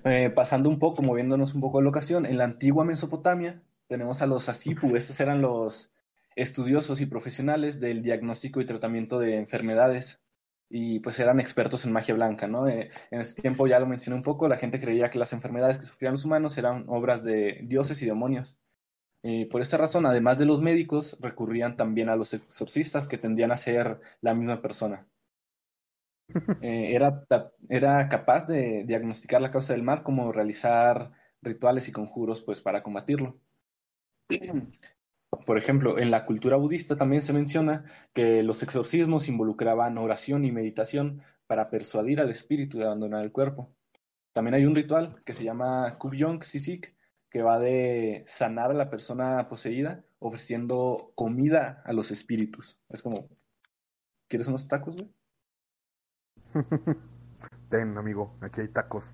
eh, 0.04 0.30
pasando 0.30 0.68
un 0.68 0.78
poco, 0.78 1.02
moviéndonos 1.02 1.54
un 1.54 1.60
poco 1.60 1.78
de 1.78 1.84
la 1.84 1.90
ocasión, 1.90 2.26
en 2.26 2.38
la 2.38 2.44
antigua 2.44 2.84
Mesopotamia 2.84 3.62
tenemos 3.88 4.22
a 4.22 4.26
los 4.26 4.48
Asipu, 4.48 4.96
estos 4.96 5.18
eran 5.20 5.42
los 5.42 5.92
estudiosos 6.36 7.00
y 7.00 7.06
profesionales 7.06 7.80
del 7.80 8.02
diagnóstico 8.02 8.60
y 8.60 8.66
tratamiento 8.66 9.18
de 9.18 9.36
enfermedades 9.36 10.22
y 10.68 11.00
pues 11.00 11.18
eran 11.18 11.40
expertos 11.40 11.84
en 11.84 11.92
magia 11.92 12.14
blanca, 12.14 12.46
¿no? 12.46 12.68
Eh, 12.68 12.90
en 13.10 13.20
ese 13.20 13.34
tiempo 13.34 13.66
ya 13.66 13.80
lo 13.80 13.86
mencioné 13.86 14.16
un 14.16 14.22
poco, 14.22 14.48
la 14.48 14.56
gente 14.56 14.80
creía 14.80 15.10
que 15.10 15.18
las 15.18 15.32
enfermedades 15.32 15.78
que 15.78 15.86
sufrían 15.86 16.12
los 16.12 16.24
humanos 16.24 16.56
eran 16.56 16.84
obras 16.88 17.24
de 17.24 17.60
dioses 17.64 18.00
y 18.02 18.06
demonios. 18.06 18.58
Y 19.22 19.44
por 19.46 19.60
esta 19.60 19.76
razón, 19.76 20.06
además 20.06 20.38
de 20.38 20.46
los 20.46 20.60
médicos, 20.60 21.18
recurrían 21.20 21.76
también 21.76 22.08
a 22.08 22.16
los 22.16 22.32
exorcistas 22.32 23.06
que 23.06 23.18
tendían 23.18 23.52
a 23.52 23.56
ser 23.56 24.00
la 24.20 24.34
misma 24.34 24.62
persona. 24.62 25.06
Eh, 26.62 26.94
era, 26.94 27.24
era 27.68 28.08
capaz 28.08 28.46
de 28.46 28.84
diagnosticar 28.86 29.42
la 29.42 29.50
causa 29.50 29.72
del 29.72 29.82
mal 29.82 30.04
como 30.04 30.30
realizar 30.30 31.10
rituales 31.42 31.88
y 31.88 31.92
conjuros 31.92 32.40
pues 32.40 32.60
para 32.60 32.84
combatirlo. 32.84 33.40
Por 35.46 35.58
ejemplo, 35.58 35.98
en 35.98 36.10
la 36.10 36.26
cultura 36.26 36.56
budista 36.56 36.96
también 36.96 37.22
se 37.22 37.32
menciona 37.32 37.84
que 38.12 38.42
los 38.42 38.62
exorcismos 38.62 39.28
involucraban 39.28 39.98
oración 39.98 40.44
y 40.44 40.52
meditación 40.52 41.22
para 41.46 41.70
persuadir 41.70 42.20
al 42.20 42.30
espíritu 42.30 42.78
de 42.78 42.84
abandonar 42.84 43.24
el 43.24 43.32
cuerpo. 43.32 43.74
También 44.32 44.54
hay 44.54 44.64
un 44.64 44.74
ritual 44.74 45.12
que 45.24 45.32
se 45.32 45.44
llama 45.44 45.98
Kubyong 45.98 46.42
Sisik, 46.44 46.94
que 47.30 47.42
va 47.42 47.58
de 47.58 48.24
sanar 48.26 48.70
a 48.70 48.74
la 48.74 48.90
persona 48.90 49.48
poseída 49.48 50.04
ofreciendo 50.18 51.12
comida 51.14 51.82
a 51.86 51.92
los 51.92 52.10
espíritus. 52.10 52.76
Es 52.88 53.02
como, 53.02 53.28
¿quieres 54.28 54.48
unos 54.48 54.68
tacos, 54.68 54.96
güey? 54.96 55.10
Ten, 57.70 57.96
amigo, 57.96 58.36
aquí 58.40 58.60
hay 58.60 58.68
tacos. 58.68 59.10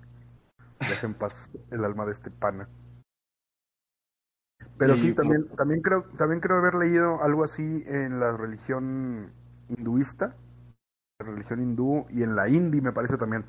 Deja 0.79 1.07
en 1.07 1.13
paz 1.13 1.51
el 1.71 1.85
alma 1.85 2.05
de 2.05 2.11
este 2.11 2.31
pana. 2.31 2.67
Pero 4.77 4.95
sí, 4.95 5.11
por- 5.13 5.23
también, 5.23 5.47
también 5.55 5.81
creo, 5.81 6.03
también 6.17 6.41
creo 6.41 6.57
haber 6.57 6.75
leído 6.75 7.23
algo 7.23 7.43
así 7.43 7.83
en 7.87 8.19
la 8.19 8.35
religión 8.35 9.31
hinduista, 9.69 10.35
la 11.19 11.25
religión 11.27 11.61
hindú 11.61 12.05
y 12.09 12.23
en 12.23 12.35
la 12.35 12.49
hindi 12.49 12.81
me 12.81 12.91
parece 12.91 13.17
también, 13.17 13.45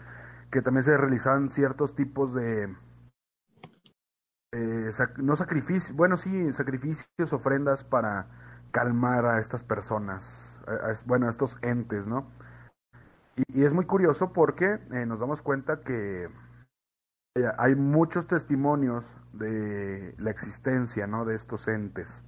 que 0.51 0.63
también 0.63 0.85
se 0.85 0.97
realizaban 0.97 1.51
ciertos 1.51 1.95
tipos 1.95 2.35
de 2.35 2.75
no 5.19 5.37
sacrificios, 5.37 5.93
bueno 5.97 6.17
sí, 6.17 6.53
sacrificios, 6.53 7.33
ofrendas 7.33 7.85
para 7.85 8.27
calmar 8.71 9.27
a 9.27 9.41
estas 9.41 9.63
personas, 9.63 10.25
a- 10.67 10.95
bueno, 11.07 11.27
a 11.27 11.31
estos 11.31 11.59
entes, 11.63 12.07
¿no? 12.07 12.27
Y, 13.37 13.61
y 13.61 13.65
es 13.65 13.73
muy 13.73 13.87
curioso 13.87 14.33
porque 14.33 14.79
eh, 14.93 15.07
nos 15.07 15.21
damos 15.21 15.43
cuenta 15.43 15.81
que 15.83 16.29
eh, 17.37 17.45
hay 17.59 17.75
muchos 17.75 18.27
testimonios 18.27 19.05
de 19.33 20.15
la 20.19 20.31
existencia, 20.31 21.07
¿no? 21.07 21.25
De 21.25 21.37
estos 21.37 21.67
entes. 21.69 22.23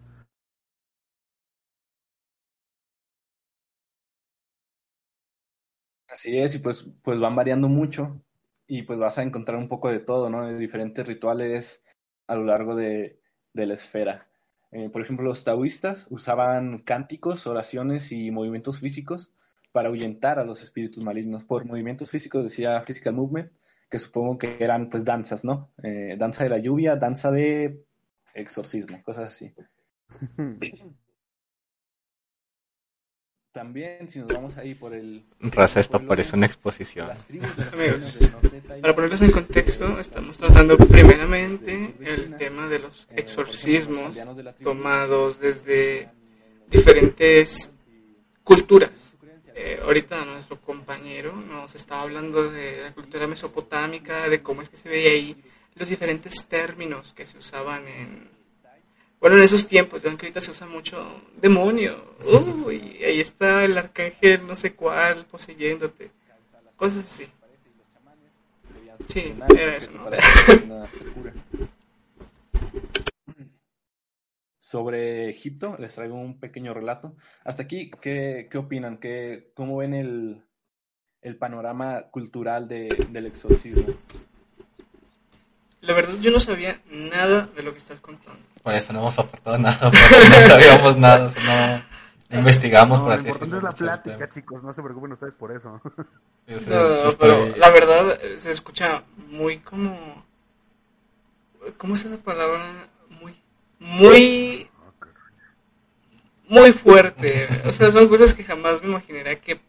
Así 6.09 6.38
es, 6.38 6.55
y 6.55 6.59
pues, 6.59 6.93
pues 7.02 7.21
van 7.21 7.37
variando 7.37 7.69
mucho 7.69 8.21
y 8.67 8.83
pues 8.83 8.99
vas 8.99 9.19
a 9.19 9.23
encontrar 9.23 9.57
un 9.59 9.69
poco 9.69 9.90
de 9.90 10.00
todo, 10.00 10.29
¿no? 10.29 10.47
De 10.47 10.59
diferentes 10.59 11.07
rituales 11.07 11.83
a 12.31 12.37
lo 12.37 12.45
largo 12.45 12.77
de, 12.77 13.19
de 13.53 13.67
la 13.67 13.75
esfera. 13.75 14.29
Eh, 14.73 14.89
por 14.89 15.03
ejemplo, 15.03 15.25
los 15.25 15.43
taoístas 15.43 16.07
usaban 16.11 16.79
cánticos, 16.79 17.47
oraciones 17.47 18.13
y 18.13 18.31
movimientos 18.31 18.79
físicos 18.79 19.35
para 19.73 19.89
ahuyentar 19.89 20.39
a 20.39 20.45
los 20.45 20.63
espíritus 20.63 21.05
malignos. 21.05 21.45
Por 21.45 21.65
movimientos 21.65 22.11
físicos 22.11 22.45
decía 22.45 22.81
physical 22.83 23.15
movement, 23.15 23.51
que 23.91 23.99
supongo 23.99 24.39
que 24.39 24.57
eran 24.61 24.91
pues 24.91 25.05
danzas, 25.05 25.45
¿no? 25.45 25.73
Eh, 25.83 26.15
danza 26.17 26.45
de 26.45 26.51
la 26.51 26.59
lluvia, 26.59 26.95
danza 26.95 27.33
de 27.33 27.85
exorcismo, 28.33 29.03
cosas 29.03 29.27
así. 29.27 29.53
También, 33.52 34.09
si 34.09 34.21
nos 34.21 34.28
vamos 34.28 34.57
ahí 34.59 34.76
por 34.76 34.95
el... 34.95 35.25
Raza, 35.40 35.80
esto 35.80 36.00
parece 36.07 36.37
una 36.37 36.47
exposición. 36.47 37.09
Para 38.80 38.95
ponerlos 38.95 39.23
en 39.23 39.33
contexto, 39.33 39.99
estamos 39.99 40.38
tratando 40.38 40.78
primeramente 40.78 41.95
el 42.00 42.37
tema 42.37 42.69
de 42.69 42.78
los 42.78 43.09
exorcismos 43.11 44.16
tomados 44.62 45.40
desde 45.40 46.09
diferentes 46.71 47.71
culturas. 48.45 49.16
Eh, 49.57 49.80
ahorita 49.83 50.25
nuestro 50.25 50.61
compañero 50.61 51.33
nos 51.35 51.75
estaba 51.75 52.02
hablando 52.02 52.49
de 52.50 52.83
la 52.83 52.95
cultura 52.95 53.26
mesopotámica, 53.26 54.28
de 54.28 54.42
cómo 54.42 54.62
es 54.62 54.69
que 54.69 54.76
se 54.76 54.88
veía 54.88 55.11
ahí 55.11 55.37
los 55.75 55.88
diferentes 55.88 56.47
términos 56.47 57.12
que 57.14 57.26
se 57.26 57.37
usaban 57.37 57.87
en 57.88 58.28
bueno, 59.21 59.37
en 59.37 59.43
esos 59.43 59.69
tiempos, 59.69 60.05
aunque 60.05 60.27
ahorita 60.27 60.41
se 60.41 60.50
usa 60.50 60.67
mucho 60.67 61.23
demonio, 61.41 62.17
uy, 62.65 62.99
ahí 63.05 63.21
está 63.21 63.65
el 63.65 63.77
arcángel 63.77 64.47
no 64.47 64.55
sé 64.55 64.75
cuál 64.75 65.27
poseyéndote, 65.27 66.11
cosas 66.77 67.05
así. 67.05 67.27
Sí, 69.09 69.35
era 69.57 69.77
eso, 69.77 69.91
¿no? 69.93 70.87
Sobre 74.59 75.29
Egipto, 75.29 75.77
les 75.79 75.95
traigo 75.95 76.15
un 76.15 76.39
pequeño 76.39 76.73
relato. 76.73 77.17
Hasta 77.45 77.65
aquí, 77.65 77.91
¿qué, 77.91 78.49
qué 78.50 78.59
opinan? 78.59 78.99
¿Qué, 78.99 79.50
¿Cómo 79.55 79.79
ven 79.79 79.95
el, 79.95 80.45
el 81.23 81.37
panorama 81.37 82.09
cultural 82.11 82.69
de, 82.69 82.89
del 83.11 83.27
exorcismo? 83.27 83.87
La 85.81 85.95
verdad, 85.95 86.15
yo 86.21 86.31
no 86.31 86.41
sabía 86.41 86.81
nada 86.91 87.49
de 87.57 87.63
lo 87.63 87.73
que 87.73 87.79
estás 87.79 88.01
contando. 88.01 88.41
Por 88.63 88.75
eso 88.75 88.93
no 88.93 89.01
hemos 89.01 89.19
aportado 89.19 89.57
nada, 89.59 89.79
porque 89.91 89.99
no 90.29 90.37
sabíamos 90.47 90.97
nada, 90.99 91.33
no, 92.29 92.39
investigamos, 92.39 93.01
por 93.01 93.13
así 93.13 93.29
es 93.29 93.63
la 93.63 93.73
plática, 93.73 94.29
chicos, 94.29 94.63
no 94.63 94.75
se 94.75 94.83
preocupen 94.83 95.13
ustedes 95.13 95.35
por 95.35 95.53
eso. 95.53 95.81
No, 96.51 97.13
pero 97.17 97.55
la 97.57 97.71
verdad 97.71 98.19
se 98.37 98.51
escucha 98.51 99.05
muy 99.29 99.59
como... 99.59 100.25
¿Cómo 101.77 101.95
es 101.95 102.05
esa 102.05 102.17
palabra? 102.17 102.89
Muy... 103.09 103.41
Muy... 103.79 104.69
Muy 106.49 106.73
fuerte. 106.73 107.49
O 107.67 107.71
sea, 107.71 107.93
son 107.93 108.09
cosas 108.09 108.35
que 108.35 108.43
jamás 108.43 108.83
me 108.83 108.89
imaginaría 108.89 109.41
que 109.41 109.61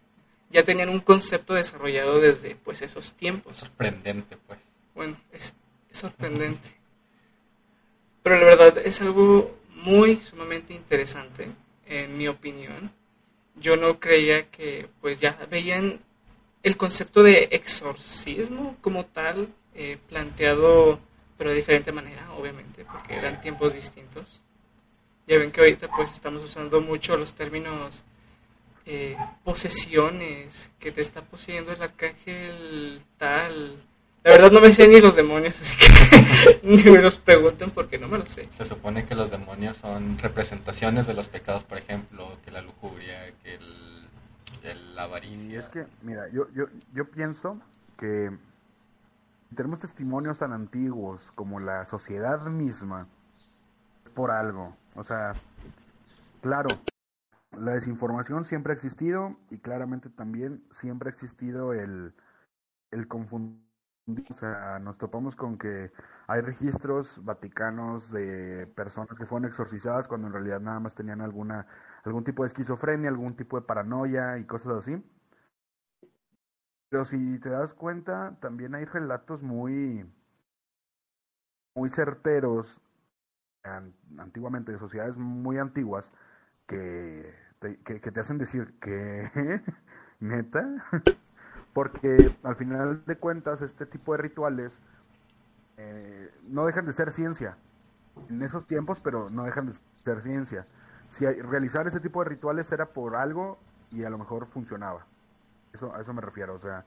ya 0.49 0.63
tenían 0.63 0.89
un 0.89 1.01
concepto 1.01 1.53
desarrollado 1.53 2.19
desde 2.19 2.55
pues 2.55 2.81
esos 2.81 3.13
tiempos. 3.13 3.57
Sorprendente, 3.57 4.37
pues. 4.47 4.59
Bueno, 4.95 5.17
es 5.31 5.53
sorprendente. 5.91 6.69
Pero 8.23 8.37
la 8.37 8.45
verdad 8.45 8.77
es 8.79 9.01
algo 9.01 9.57
muy 9.75 10.21
sumamente 10.21 10.73
interesante, 10.73 11.47
en 11.85 12.17
mi 12.17 12.27
opinión. 12.27 12.91
Yo 13.55 13.75
no 13.75 13.99
creía 13.99 14.49
que 14.49 14.87
pues 15.01 15.19
ya 15.19 15.37
veían 15.49 15.99
el 16.63 16.77
concepto 16.77 17.23
de 17.23 17.49
exorcismo 17.51 18.77
como 18.81 19.05
tal 19.05 19.49
eh, 19.73 19.97
planteado, 20.09 20.99
pero 21.37 21.49
de 21.49 21.55
diferente 21.55 21.91
manera, 21.91 22.31
obviamente, 22.33 22.85
porque 22.85 23.15
eran 23.15 23.41
tiempos 23.41 23.73
distintos. 23.73 24.41
Ya 25.27 25.37
ven 25.37 25.51
que 25.51 25.61
ahorita 25.61 25.89
pues 25.89 26.11
estamos 26.11 26.43
usando 26.43 26.81
mucho 26.81 27.17
los 27.17 27.33
términos 27.33 28.03
eh, 28.85 29.15
posesiones, 29.43 30.71
que 30.79 30.91
te 30.91 31.01
está 31.01 31.21
poseyendo 31.21 31.71
el 31.71 31.81
arcángel 31.81 33.01
tal, 33.17 33.81
la 34.23 34.31
verdad 34.33 34.51
no 34.51 34.61
me 34.61 34.71
sé 34.71 34.87
ni 34.87 35.01
los 35.01 35.15
demonios, 35.15 35.59
así 35.59 35.77
que 35.77 36.59
ni 36.63 36.83
me 36.83 37.01
los 37.01 37.17
pregunten 37.17 37.71
porque 37.71 37.97
no 37.97 38.07
me 38.07 38.19
lo 38.19 38.25
sé. 38.27 38.47
Se 38.51 38.65
supone 38.65 39.05
que 39.05 39.15
los 39.15 39.31
demonios 39.31 39.77
son 39.77 40.19
representaciones 40.19 41.07
de 41.07 41.15
los 41.15 41.27
pecados, 41.27 41.63
por 41.63 41.79
ejemplo, 41.79 42.37
que 42.45 42.51
la 42.51 42.61
lujuria, 42.61 43.33
que 43.41 43.55
el, 43.55 44.07
el 44.61 44.99
avaricia. 44.99 45.49
Y 45.49 45.55
es 45.55 45.69
que, 45.69 45.87
mira, 46.03 46.27
yo, 46.29 46.47
yo, 46.51 46.65
yo 46.93 47.09
pienso 47.09 47.59
que 47.97 48.31
tenemos 49.55 49.79
testimonios 49.79 50.37
tan 50.37 50.53
antiguos 50.53 51.31
como 51.33 51.59
la 51.59 51.85
sociedad 51.85 52.45
misma, 52.45 53.07
por 54.13 54.29
algo. 54.29 54.77
O 54.95 55.03
sea, 55.03 55.33
claro, 56.41 56.69
la 57.57 57.73
desinformación 57.73 58.45
siempre 58.45 58.73
ha 58.73 58.75
existido 58.75 59.35
y 59.49 59.57
claramente 59.57 60.09
también 60.09 60.63
siempre 60.69 61.09
ha 61.09 61.11
existido 61.11 61.73
el, 61.73 62.13
el 62.91 63.07
confundir 63.07 63.70
o 64.07 64.33
sea, 64.33 64.79
nos 64.79 64.97
topamos 64.97 65.35
con 65.35 65.57
que 65.57 65.91
hay 66.27 66.41
registros 66.41 67.23
vaticanos 67.23 68.11
de 68.11 68.67
personas 68.75 69.17
que 69.17 69.25
fueron 69.25 69.47
exorcizadas 69.47 70.07
cuando 70.07 70.27
en 70.27 70.33
realidad 70.33 70.59
nada 70.59 70.79
más 70.79 70.95
tenían 70.95 71.21
alguna 71.21 71.67
algún 72.03 72.23
tipo 72.23 72.43
de 72.43 72.47
esquizofrenia, 72.47 73.09
algún 73.09 73.35
tipo 73.35 73.59
de 73.59 73.65
paranoia 73.65 74.37
y 74.39 74.45
cosas 74.45 74.73
así. 74.77 75.03
Pero 76.89 77.05
si 77.05 77.39
te 77.39 77.49
das 77.49 77.73
cuenta, 77.73 78.37
también 78.41 78.75
hay 78.75 78.85
relatos 78.85 79.41
muy 79.43 80.05
muy 81.75 81.89
certeros 81.89 82.81
antiguamente 84.17 84.71
de 84.71 84.79
sociedades 84.79 85.17
muy 85.17 85.57
antiguas 85.57 86.11
que 86.67 87.33
que, 87.61 88.01
que 88.01 88.11
te 88.11 88.19
hacen 88.19 88.39
decir 88.39 88.73
que 88.79 89.29
neta 90.19 90.83
porque 91.73 92.31
al 92.43 92.55
final 92.55 93.03
de 93.05 93.15
cuentas 93.17 93.61
este 93.61 93.85
tipo 93.85 94.13
de 94.13 94.17
rituales 94.19 94.77
eh, 95.77 96.31
no 96.47 96.65
dejan 96.65 96.85
de 96.85 96.93
ser 96.93 97.11
ciencia 97.11 97.57
en 98.29 98.41
esos 98.41 98.67
tiempos, 98.67 98.99
pero 98.99 99.29
no 99.29 99.43
dejan 99.43 99.67
de 99.67 99.73
ser 100.03 100.21
ciencia. 100.21 100.67
Si 101.09 101.25
realizar 101.25 101.87
ese 101.87 101.99
tipo 101.99 102.23
de 102.23 102.29
rituales 102.29 102.71
era 102.71 102.87
por 102.87 103.15
algo 103.15 103.57
y 103.91 104.03
a 104.03 104.09
lo 104.09 104.17
mejor 104.17 104.47
funcionaba. 104.47 105.05
Eso, 105.73 105.93
a 105.95 106.01
eso 106.01 106.13
me 106.13 106.21
refiero, 106.21 106.55
o 106.55 106.59
sea, 106.59 106.83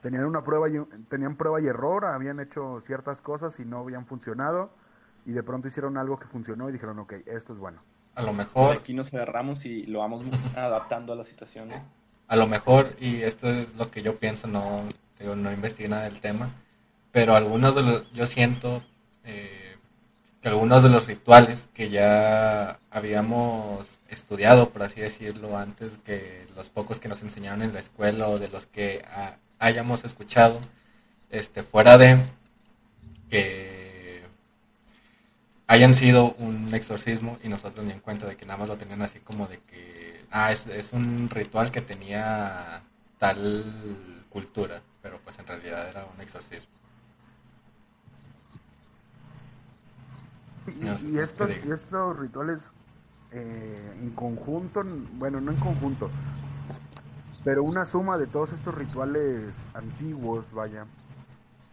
tenían 0.00 0.24
una 0.24 0.42
prueba 0.42 0.68
y, 0.68 0.78
tenían 1.08 1.36
prueba 1.36 1.60
y 1.60 1.66
error, 1.66 2.06
habían 2.06 2.40
hecho 2.40 2.82
ciertas 2.86 3.20
cosas 3.20 3.58
y 3.60 3.64
no 3.64 3.80
habían 3.80 4.06
funcionado 4.06 4.70
y 5.26 5.32
de 5.32 5.42
pronto 5.42 5.68
hicieron 5.68 5.96
algo 5.96 6.18
que 6.18 6.26
funcionó 6.26 6.68
y 6.68 6.72
dijeron, 6.72 6.98
ok, 6.98 7.12
esto 7.26 7.52
es 7.52 7.58
bueno. 7.58 7.80
A 8.14 8.22
lo 8.22 8.32
mejor... 8.32 8.76
Aquí 8.76 8.94
nos 8.94 9.12
agarramos 9.14 9.64
y 9.64 9.86
lo 9.86 10.00
vamos 10.00 10.26
adaptando 10.56 11.12
a 11.12 11.16
la 11.16 11.24
situación. 11.24 11.72
¿eh? 11.72 11.82
A 12.28 12.36
lo 12.36 12.46
mejor, 12.46 12.96
y 13.00 13.22
esto 13.22 13.50
es 13.50 13.74
lo 13.74 13.90
que 13.90 14.02
yo 14.02 14.16
pienso, 14.16 14.46
no, 14.46 14.82
digo, 15.18 15.36
no 15.36 15.52
investigué 15.52 15.88
nada 15.88 16.04
del 16.04 16.20
tema, 16.20 16.50
pero 17.12 17.36
algunos 17.36 17.74
de 17.74 17.82
los, 17.82 18.12
yo 18.12 18.26
siento 18.26 18.82
eh, 19.24 19.76
que 20.40 20.48
algunos 20.48 20.82
de 20.82 20.88
los 20.88 21.06
rituales 21.06 21.68
que 21.74 21.90
ya 21.90 22.78
habíamos 22.90 23.86
estudiado, 24.08 24.70
por 24.70 24.82
así 24.82 25.00
decirlo, 25.00 25.56
antes 25.56 25.92
que 26.04 26.46
los 26.56 26.68
pocos 26.68 26.98
que 26.98 27.08
nos 27.08 27.22
enseñaron 27.22 27.62
en 27.62 27.72
la 27.72 27.80
escuela 27.80 28.28
o 28.28 28.38
de 28.38 28.48
los 28.48 28.66
que 28.66 29.04
hayamos 29.58 30.04
escuchado, 30.04 30.60
este, 31.30 31.62
fuera 31.62 31.96
de 31.96 32.18
que 33.30 34.22
hayan 35.66 35.94
sido 35.94 36.34
un 36.38 36.74
exorcismo 36.74 37.38
y 37.42 37.48
nosotros 37.48 37.86
ni 37.86 37.92
en 37.92 38.00
cuenta 38.00 38.26
de 38.26 38.36
que 38.36 38.44
nada 38.44 38.58
más 38.58 38.68
lo 38.68 38.76
tenían 38.76 39.00
así 39.00 39.20
como 39.20 39.46
de 39.46 39.58
que 39.60 40.11
ah, 40.32 40.50
es, 40.52 40.66
es 40.66 40.92
un 40.92 41.28
ritual 41.30 41.70
que 41.70 41.80
tenía 41.80 42.82
tal 43.18 43.64
cultura, 44.30 44.82
pero 45.02 45.18
pues 45.22 45.38
en 45.38 45.46
realidad 45.46 45.88
era 45.88 46.06
un 46.12 46.20
exorcismo. 46.20 46.72
Y, 50.66 51.18
estos, 51.18 51.50
estos 51.50 52.18
rituales 52.18 52.60
eh, 53.32 53.96
en 54.00 54.10
conjunto, 54.10 54.82
bueno, 55.14 55.40
no 55.40 55.50
en 55.50 55.58
conjunto, 55.58 56.08
pero 57.44 57.64
una 57.64 57.84
suma 57.84 58.16
de 58.16 58.26
todos 58.26 58.52
estos 58.52 58.74
rituales 58.74 59.52
antiguos, 59.74 60.44
vaya, 60.52 60.86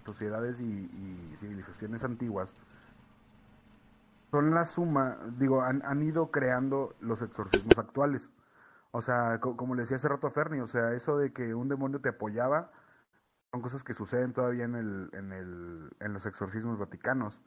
sociedades 0.06 0.60
y, 0.60 0.64
y 0.64 1.38
civilizaciones 1.40 2.04
antiguas, 2.04 2.50
son 4.32 4.54
la 4.54 4.66
suma, 4.66 5.18
digo, 5.38 5.62
han, 5.62 5.84
han 5.86 6.02
ido 6.04 6.32
creando 6.32 6.96
los 7.00 7.22
exorcismos 7.22 7.78
actuales. 7.78 8.28
O 8.92 9.02
sea, 9.02 9.40
como 9.40 9.76
le 9.76 9.82
decía 9.82 9.98
hace 9.98 10.08
rato 10.08 10.28
a 10.28 10.32
Ferni, 10.32 10.60
o 10.62 10.68
sea, 10.68 10.94
eso 10.94 11.18
de 11.18 11.32
que 11.32 11.54
un 11.54 11.70
demonio 11.70 12.02
te 12.02 12.10
apoyaba, 12.10 12.72
son 13.52 13.62
cosas 13.62 13.84
que 13.84 13.94
suceden 13.94 14.34
todavía 14.34 14.66
en, 14.66 14.76
el, 14.76 15.10
en, 15.14 15.32
el, 15.32 15.90
en 16.00 16.14
los 16.14 16.26
exorcismos 16.26 16.80
vaticanos. 16.80 17.40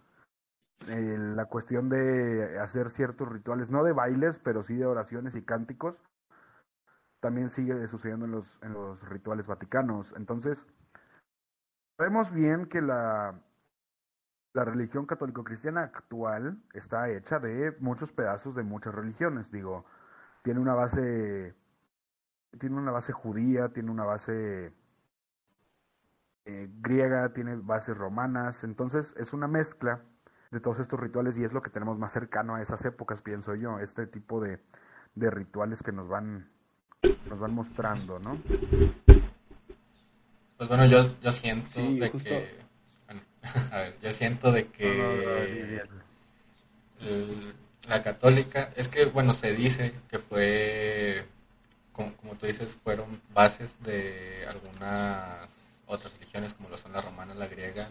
Eh, 0.88 1.16
la 1.18 1.46
cuestión 1.46 1.88
de 1.88 2.58
hacer 2.58 2.90
ciertos 2.90 3.28
rituales, 3.28 3.70
no 3.70 3.84
de 3.84 3.92
bailes, 3.92 4.38
pero 4.38 4.62
sí 4.62 4.76
de 4.76 4.86
oraciones 4.86 5.34
y 5.36 5.42
cánticos, 5.42 5.96
también 7.20 7.50
sigue 7.50 7.86
sucediendo 7.86 8.26
en 8.26 8.32
los, 8.32 8.58
en 8.62 8.72
los 8.72 9.00
rituales 9.08 9.46
vaticanos. 9.46 10.12
Entonces, 10.16 10.66
vemos 11.98 12.32
bien 12.32 12.66
que 12.66 12.82
la, 12.82 13.40
la 14.54 14.64
religión 14.64 15.06
católico-cristiana 15.06 15.82
actual 15.82 16.60
está 16.72 17.08
hecha 17.10 17.38
de 17.38 17.76
muchos 17.78 18.12
pedazos 18.12 18.56
de 18.56 18.64
muchas 18.64 18.94
religiones. 18.94 19.52
Digo, 19.52 19.84
tiene 20.42 20.60
una 20.60 20.74
base, 20.74 21.54
tiene 22.58 22.76
una 22.76 22.90
base 22.90 23.12
judía, 23.12 23.68
tiene 23.70 23.90
una 23.90 24.04
base 24.04 24.72
eh, 26.44 26.68
griega, 26.80 27.32
tiene 27.32 27.56
bases 27.56 27.96
romanas. 27.96 28.64
Entonces, 28.64 29.14
es 29.16 29.32
una 29.32 29.48
mezcla 29.48 30.02
de 30.50 30.60
todos 30.60 30.80
estos 30.80 31.00
rituales 31.00 31.38
y 31.38 31.44
es 31.44 31.52
lo 31.52 31.62
que 31.62 31.70
tenemos 31.70 31.98
más 31.98 32.12
cercano 32.12 32.56
a 32.56 32.62
esas 32.62 32.84
épocas, 32.84 33.22
pienso 33.22 33.54
yo, 33.54 33.78
este 33.78 34.06
tipo 34.06 34.40
de, 34.40 34.60
de 35.14 35.30
rituales 35.30 35.82
que 35.82 35.92
nos 35.92 36.08
van 36.08 36.50
nos 37.28 37.38
van 37.38 37.54
mostrando, 37.54 38.18
¿no? 38.18 38.38
Pues 40.56 40.68
bueno, 40.68 40.84
yo, 40.86 41.18
yo 41.20 41.32
siento 41.32 41.80
de 41.80 42.10
que 42.10 42.62
bueno, 43.06 43.22
a 43.72 43.76
ver, 43.78 43.98
yo 44.00 44.12
siento 44.12 44.52
de 44.52 44.66
que 44.68 45.82
el, 47.00 47.54
la 47.88 48.02
católica 48.02 48.72
es 48.76 48.88
que 48.88 49.06
bueno 49.06 49.34
se 49.34 49.54
dice 49.54 49.92
que 50.10 50.18
fue 50.18 51.26
como, 51.92 52.14
como 52.16 52.34
tú 52.36 52.46
dices 52.46 52.76
fueron 52.84 53.20
bases 53.34 53.82
de 53.82 54.46
algunas 54.48 55.50
otras 55.86 56.12
religiones 56.14 56.54
como 56.54 56.68
lo 56.68 56.78
son 56.78 56.92
la 56.92 57.00
romana, 57.00 57.34
la 57.34 57.46
griega 57.46 57.88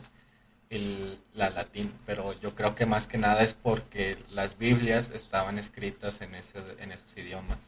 el, 0.71 1.19
la 1.33 1.49
latín, 1.49 1.93
pero 2.05 2.33
yo 2.39 2.55
creo 2.55 2.73
que 2.75 2.85
más 2.85 3.05
que 3.05 3.17
nada 3.17 3.43
es 3.43 3.53
porque 3.53 4.17
las 4.31 4.57
Biblias 4.57 5.11
estaban 5.13 5.59
escritas 5.59 6.21
en, 6.21 6.33
ese, 6.33 6.59
en 6.79 6.93
esos 6.93 7.15
idiomas. 7.15 7.59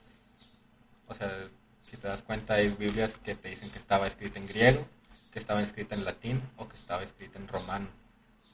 O 1.08 1.14
sea, 1.14 1.50
si 1.84 1.98
te 1.98 2.08
das 2.08 2.22
cuenta, 2.22 2.56
hay 2.56 2.70
Biblias 2.70 3.16
que 3.16 3.36
te 3.36 3.50
dicen 3.50 3.70
que 3.70 3.78
estaba 3.78 4.08
escrita 4.08 4.40
en 4.40 4.48
griego, 4.48 4.88
que 5.32 5.40
estaba 5.40 5.62
escrita 5.62 5.96
en 5.96 6.06
latín 6.06 6.42
o 6.56 6.68
que 6.68 6.78
estaba 6.78 7.04
escrita 7.04 7.38
en 7.38 7.50
romano. 7.50 7.88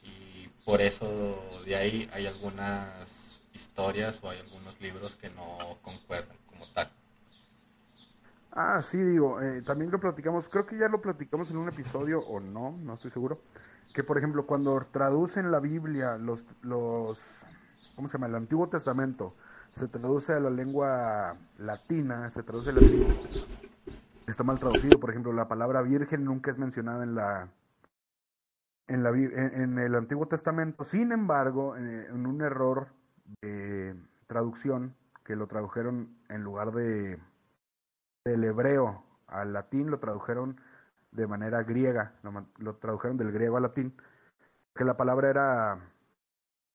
Y 0.03 0.47
por 0.65 0.81
eso 0.81 1.61
de 1.65 1.75
ahí 1.75 2.09
hay 2.11 2.25
algunas 2.25 3.18
historias 3.59 4.23
o 4.23 4.29
hay 4.29 4.39
algunos 4.39 4.79
libros 4.79 5.15
que 5.15 5.29
no 5.29 5.77
concuerdan 5.81 6.37
como 6.47 6.65
tal. 6.73 6.89
Ah, 8.51 8.81
sí, 8.81 8.97
digo, 8.97 9.41
eh, 9.41 9.61
también 9.61 9.91
lo 9.91 9.99
platicamos, 9.99 10.49
creo 10.49 10.65
que 10.65 10.77
ya 10.77 10.87
lo 10.87 11.01
platicamos 11.01 11.51
en 11.51 11.57
un 11.57 11.69
episodio 11.69 12.19
o 12.21 12.39
no, 12.39 12.75
no 12.81 12.93
estoy 12.93 13.11
seguro, 13.11 13.41
que 13.93 14.03
por 14.03 14.17
ejemplo 14.17 14.47
cuando 14.47 14.87
traducen 14.91 15.51
la 15.51 15.59
Biblia, 15.59 16.17
los, 16.17 16.43
los, 16.63 17.19
¿cómo 17.95 18.09
se 18.09 18.13
llama? 18.13 18.27
El 18.27 18.35
Antiguo 18.35 18.67
Testamento, 18.67 19.35
se 19.73 19.87
traduce 19.87 20.33
a 20.33 20.39
la 20.39 20.49
lengua 20.49 21.37
latina, 21.59 22.29
se 22.31 22.41
traduce 22.41 22.71
al 22.71 22.75
latín, 22.75 23.05
está 24.25 24.43
mal 24.43 24.57
traducido, 24.57 24.99
por 24.99 25.11
ejemplo, 25.11 25.31
la 25.31 25.47
palabra 25.47 25.83
virgen 25.83 26.25
nunca 26.25 26.49
es 26.49 26.57
mencionada 26.57 27.03
en 27.03 27.13
la, 27.13 27.49
en, 28.87 29.03
la, 29.03 29.09
en, 29.09 29.61
en 29.61 29.77
el 29.77 29.93
Antiguo 29.93 30.27
Testamento, 30.27 30.85
sin 30.85 31.11
embargo, 31.11 31.77
eh, 31.77 32.07
en 32.09 32.25
un 32.25 32.41
error 32.41 32.98
de 33.41 33.95
traducción, 34.27 34.95
que 35.23 35.35
lo 35.35 35.47
tradujeron 35.47 36.17
en 36.29 36.43
lugar 36.43 36.71
de 36.71 37.19
del 38.25 38.43
hebreo 38.43 39.03
al 39.27 39.53
latín, 39.53 39.89
lo 39.89 39.99
tradujeron 39.99 40.59
de 41.11 41.27
manera 41.27 41.63
griega, 41.63 42.13
lo, 42.23 42.45
lo 42.57 42.75
tradujeron 42.75 43.17
del 43.17 43.31
griego 43.31 43.57
al 43.57 43.63
latín, 43.63 43.95
que 44.75 44.83
la 44.83 44.97
palabra 44.97 45.29
era, 45.29 45.79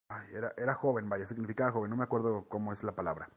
ay, 0.09 0.29
era, 0.33 0.53
era 0.57 0.75
joven, 0.75 1.09
vaya, 1.09 1.27
significaba 1.27 1.73
joven, 1.73 1.91
no 1.91 1.97
me 1.97 2.05
acuerdo 2.05 2.45
cómo 2.49 2.73
es 2.73 2.83
la 2.83 2.93
palabra. 2.93 3.29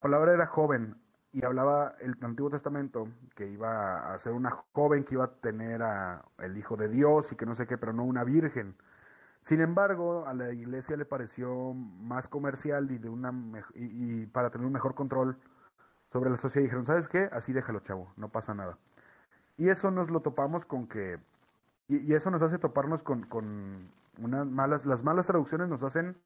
La 0.00 0.08
palabra 0.08 0.34
era 0.34 0.46
joven 0.46 0.96
y 1.32 1.44
hablaba 1.44 1.94
el 2.00 2.16
Antiguo 2.22 2.50
Testamento 2.50 3.08
que 3.34 3.46
iba 3.46 4.12
a 4.12 4.18
ser 4.18 4.32
una 4.32 4.50
joven 4.72 5.04
que 5.04 5.14
iba 5.14 5.24
a 5.24 5.34
tener 5.40 5.82
a 5.82 6.24
el 6.38 6.56
Hijo 6.56 6.76
de 6.76 6.88
Dios 6.88 7.30
y 7.32 7.36
que 7.36 7.46
no 7.46 7.54
sé 7.54 7.66
qué, 7.66 7.78
pero 7.78 7.92
no 7.92 8.04
una 8.04 8.24
virgen. 8.24 8.74
Sin 9.44 9.60
embargo, 9.60 10.26
a 10.26 10.34
la 10.34 10.52
iglesia 10.52 10.96
le 10.96 11.04
pareció 11.04 11.74
más 11.74 12.28
comercial 12.28 12.90
y 12.90 12.98
de 12.98 13.08
una 13.08 13.32
y, 13.74 14.22
y 14.22 14.26
para 14.26 14.50
tener 14.50 14.66
un 14.66 14.72
mejor 14.72 14.94
control 14.94 15.36
sobre 16.12 16.30
la 16.30 16.36
sociedad 16.36 16.64
dijeron, 16.64 16.86
¿sabes 16.86 17.08
qué? 17.08 17.28
Así 17.32 17.52
déjalo, 17.52 17.80
chavo, 17.80 18.12
no 18.16 18.28
pasa 18.28 18.54
nada. 18.54 18.78
Y 19.56 19.68
eso 19.68 19.90
nos 19.90 20.10
lo 20.10 20.20
topamos 20.20 20.64
con 20.64 20.86
que, 20.86 21.18
y, 21.88 21.98
y 21.98 22.14
eso 22.14 22.30
nos 22.30 22.42
hace 22.42 22.58
toparnos 22.58 23.02
con, 23.02 23.24
con 23.24 23.90
unas 24.18 24.46
malas, 24.46 24.86
las 24.86 25.02
malas 25.04 25.26
traducciones 25.26 25.68
nos 25.68 25.82
hacen 25.82 26.16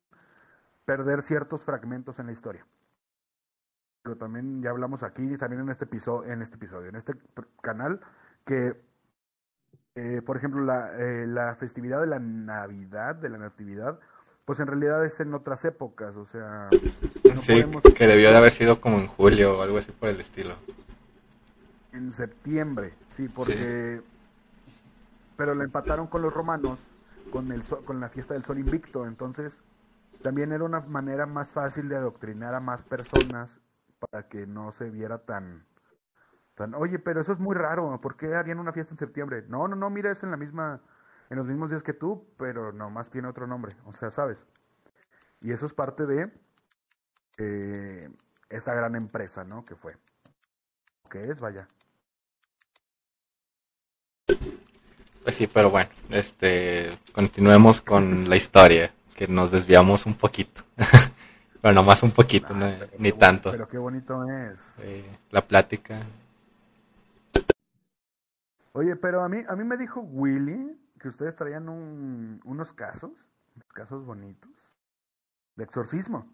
perder 0.85 1.23
ciertos 1.23 1.65
fragmentos 1.65 2.19
en 2.19 2.27
la 2.27 2.33
historia. 2.33 2.67
Pero 4.03 4.17
también 4.17 4.63
ya 4.63 4.71
hablamos 4.71 5.03
aquí, 5.03 5.37
también 5.37 5.63
en 5.63 5.71
este 5.71 5.85
episodio, 5.85 6.31
en 6.31 6.43
este 6.43 6.57
episodio, 6.57 6.89
en 6.89 6.97
este 6.97 7.15
canal, 7.63 8.01
que, 8.45 8.81
eh, 9.97 10.23
por 10.25 10.37
ejemplo, 10.37 10.65
la, 10.65 10.93
eh, 10.99 11.27
la 11.27 11.55
festividad 11.55 12.01
de 12.01 12.07
la 12.07 12.19
Navidad, 12.19 13.15
de 13.15 13.29
la 13.29 13.39
Natividad, 13.39 13.99
pues 14.45 14.61
en 14.61 14.67
realidad 14.67 15.05
es 15.05 15.21
en 15.21 15.33
otras 15.35 15.65
épocas, 15.65 16.17
o 16.17 16.27
sea... 16.27 16.69
No 17.25 17.41
sí, 17.41 17.63
podemos... 17.63 17.83
que 17.83 18.07
debió 18.07 18.31
de 18.31 18.37
haber 18.37 18.53
sido 18.53 18.81
como 18.81 18.99
en 18.99 19.07
julio 19.07 19.59
o 19.59 19.63
algo 19.63 19.79
así 19.79 19.93
por 19.93 20.09
el 20.09 20.21
estilo. 20.21 20.55
En 21.93 22.13
septiembre, 22.13 22.93
sí, 23.17 23.29
porque... 23.29 24.01
Sí. 24.03 24.11
Pero 25.37 25.55
la 25.55 25.65
empataron 25.65 26.07
con 26.07 26.23
los 26.23 26.33
romanos, 26.33 26.79
con, 27.31 27.51
el 27.51 27.65
sol, 27.65 27.85
con 27.85 28.01
la 28.01 28.09
fiesta 28.09 28.35
del 28.35 28.45
sol 28.45 28.59
invicto, 28.59 29.07
entonces 29.07 29.59
también 30.23 30.53
era 30.53 30.65
una 30.65 30.81
manera 30.81 31.27
más 31.27 31.49
fácil 31.49 31.89
de 31.89 31.97
adoctrinar 31.97 32.55
a 32.55 32.61
más 32.61 32.83
personas 32.83 33.59
para 33.99 34.29
que 34.29 34.47
no 34.47 34.73
se 34.73 34.91
viera 34.91 35.19
tan... 35.19 35.65
Oye, 36.77 36.99
pero 36.99 37.21
eso 37.21 37.33
es 37.33 37.39
muy 37.39 37.55
raro, 37.55 38.01
¿por 38.01 38.17
qué 38.17 38.35
harían 38.35 38.61
una 38.61 38.73
fiesta 38.73 38.95
en 38.95 38.99
septiembre? 38.99 39.45
No, 39.49 39.67
no, 39.67 39.75
no, 39.75 39.91
mira, 39.91 40.13
es 40.13 40.23
en 40.23 40.31
la 40.31 40.37
misma 40.37 40.81
en 41.31 41.39
los 41.39 41.47
mismos 41.47 41.71
días 41.71 41.83
que 41.83 41.93
tú, 41.93 42.27
pero 42.37 42.73
nomás 42.73 43.11
tiene 43.11 43.29
otro 43.29 43.47
nombre, 43.47 43.75
o 43.87 43.93
sea, 43.93 44.11
¿sabes? 44.11 44.39
Y 45.41 45.53
eso 45.53 45.67
es 45.67 45.73
parte 45.73 46.07
de 46.07 46.31
eh, 47.39 48.09
esa 48.49 48.75
gran 48.75 48.95
empresa, 48.95 49.45
¿no? 49.45 49.65
Que 49.65 49.75
fue. 49.75 49.97
¿Qué 51.11 51.23
es? 51.23 51.41
Vaya. 51.41 51.67
Pues 55.23 55.37
sí, 55.37 55.47
pero 55.47 55.71
bueno, 55.71 55.91
este, 56.11 56.99
continuemos 57.13 57.81
con 57.81 58.29
la 58.29 58.37
historia, 58.37 58.93
que 59.17 59.27
nos 59.27 59.51
desviamos 59.51 60.07
un 60.07 60.15
poquito. 60.15 60.63
pero 61.61 61.75
nomás 61.75 62.03
un 62.03 62.11
poquito, 62.11 62.55
no, 62.55 62.71
ni 62.99 63.13
tanto. 63.13 63.51
Pero 63.51 63.69
qué 63.69 63.79
bonito 63.79 64.23
es. 64.29 64.59
La 65.31 65.41
plática. 65.43 66.01
Oye, 68.77 68.97
pero 68.97 69.23
a 69.23 69.29
mí, 69.29 69.39
a 69.49 69.55
mí 69.55 69.63
me 69.63 69.77
dijo 69.77 70.01
Willy 70.01 70.77
que 70.99 71.09
ustedes 71.09 71.37
traían 71.37 71.69
un, 71.69 72.41
unos 72.45 72.73
casos, 72.73 73.13
unos 73.55 73.69
casos 73.73 74.05
bonitos, 74.05 74.51
de 75.55 75.63
exorcismo. 75.63 76.27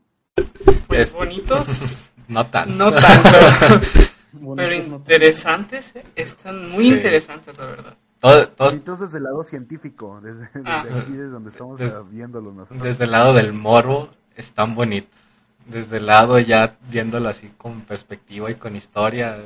Pues 0.87 1.01
es, 1.01 1.13
bonitos. 1.13 2.11
no 2.29 2.47
tanto. 2.47 2.73
No 2.73 2.93
tanto. 2.93 3.87
pero 4.57 4.75
interesantes, 4.75 5.95
¿eh? 5.95 6.05
están 6.17 6.71
muy 6.71 6.85
sí. 6.85 6.95
interesantes, 6.95 7.59
la 7.59 7.67
verdad. 7.67 7.97
Todo, 8.21 8.49
todos... 8.49 8.73
Bonitos 8.73 9.01
desde 9.01 9.19
el 9.19 9.25
lado 9.25 9.45
científico, 9.45 10.19
desde, 10.23 10.49
desde 10.55 10.71
ah. 10.71 10.81
aquí, 10.81 11.13
desde 11.13 11.29
donde 11.29 11.51
estamos 11.51 11.79
viéndolos 12.11 12.55
nosotros. 12.55 12.83
Desde 12.83 13.05
el 13.05 13.11
lado 13.11 13.35
del 13.35 13.53
morbo, 13.53 14.09
están 14.35 14.75
bonitos. 14.75 15.21
Desde 15.67 15.99
el 15.99 16.07
lado 16.07 16.39
ya 16.39 16.79
viéndolo 16.89 17.29
así 17.29 17.53
con 17.59 17.83
perspectiva 17.83 18.51
y 18.51 18.55
con 18.55 18.77
historia, 18.77 19.41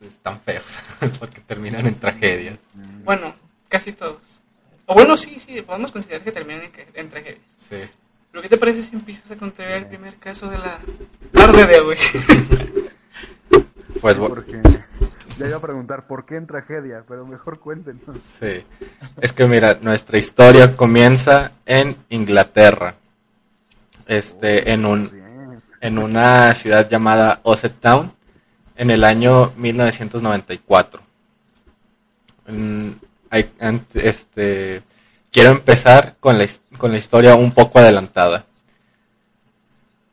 están 0.00 0.40
feos, 0.40 0.78
porque 1.18 1.40
terminan 1.40 1.86
en 1.86 1.94
tragedias. 1.98 2.58
Bueno, 3.04 3.34
casi 3.68 3.92
todos. 3.92 4.42
O 4.86 4.94
bueno, 4.94 5.16
sí, 5.16 5.38
sí, 5.38 5.62
podemos 5.62 5.92
considerar 5.92 6.22
que 6.22 6.32
terminan 6.32 6.62
en, 6.62 6.72
en 6.94 7.08
tragedias. 7.08 7.44
Sí. 7.58 7.76
¿Pero 8.30 8.42
qué 8.42 8.48
te 8.48 8.58
parece 8.58 8.82
si 8.82 8.94
empiezas 8.94 9.30
a 9.30 9.36
contar 9.36 9.70
el 9.72 9.86
primer 9.86 10.16
caso 10.16 10.48
de 10.48 10.58
la 10.58 10.78
tarde 11.32 11.66
de 11.66 11.80
hoy? 11.80 11.96
pues 14.00 14.16
porque 14.18 14.60
ya 15.40 15.46
iba 15.46 15.56
a 15.56 15.60
preguntar 15.60 16.06
por 16.06 16.26
qué 16.26 16.36
en 16.36 16.46
tragedia, 16.46 17.02
pero 17.08 17.26
mejor 17.26 17.58
cuéntenos. 17.58 18.18
Sí. 18.18 18.64
Es 19.20 19.32
que 19.32 19.46
mira, 19.46 19.78
nuestra 19.80 20.18
historia 20.18 20.76
comienza 20.76 21.52
en 21.66 21.96
Inglaterra. 22.08 22.94
Este, 24.06 24.58
oh, 24.58 24.68
en 24.68 24.84
un 24.86 25.10
bien. 25.10 25.62
en 25.80 25.98
una 25.98 26.52
ciudad 26.54 26.88
llamada 26.88 27.40
Osset 27.42 27.78
Town 27.80 28.12
en 28.80 28.90
el 28.90 29.04
año 29.04 29.52
1994. 29.58 31.02
En, 32.46 32.98
hay, 33.28 33.52
este, 33.92 34.80
quiero 35.30 35.50
empezar 35.50 36.16
con 36.18 36.38
la, 36.38 36.46
con 36.78 36.90
la 36.90 36.96
historia 36.96 37.34
un 37.34 37.52
poco 37.52 37.78
adelantada. 37.78 38.46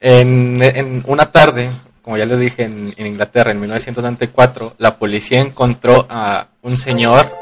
En, 0.01 0.61
en 0.61 1.01
una 1.07 1.31
tarde, 1.31 1.71
como 2.01 2.17
ya 2.17 2.25
les 2.25 2.41
dije, 2.41 2.63
en, 2.63 2.93
en, 2.97 3.07
Inglaterra, 3.07 3.51
en 3.51 3.61
1994, 3.61 4.75
la 4.79 4.99
policía 4.99 5.39
encontró 5.39 6.05
a 6.09 6.47
un 6.61 6.75
señor 6.75 7.33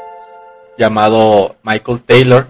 llamado 0.78 1.56
Michael 1.64 2.02
Taylor 2.02 2.46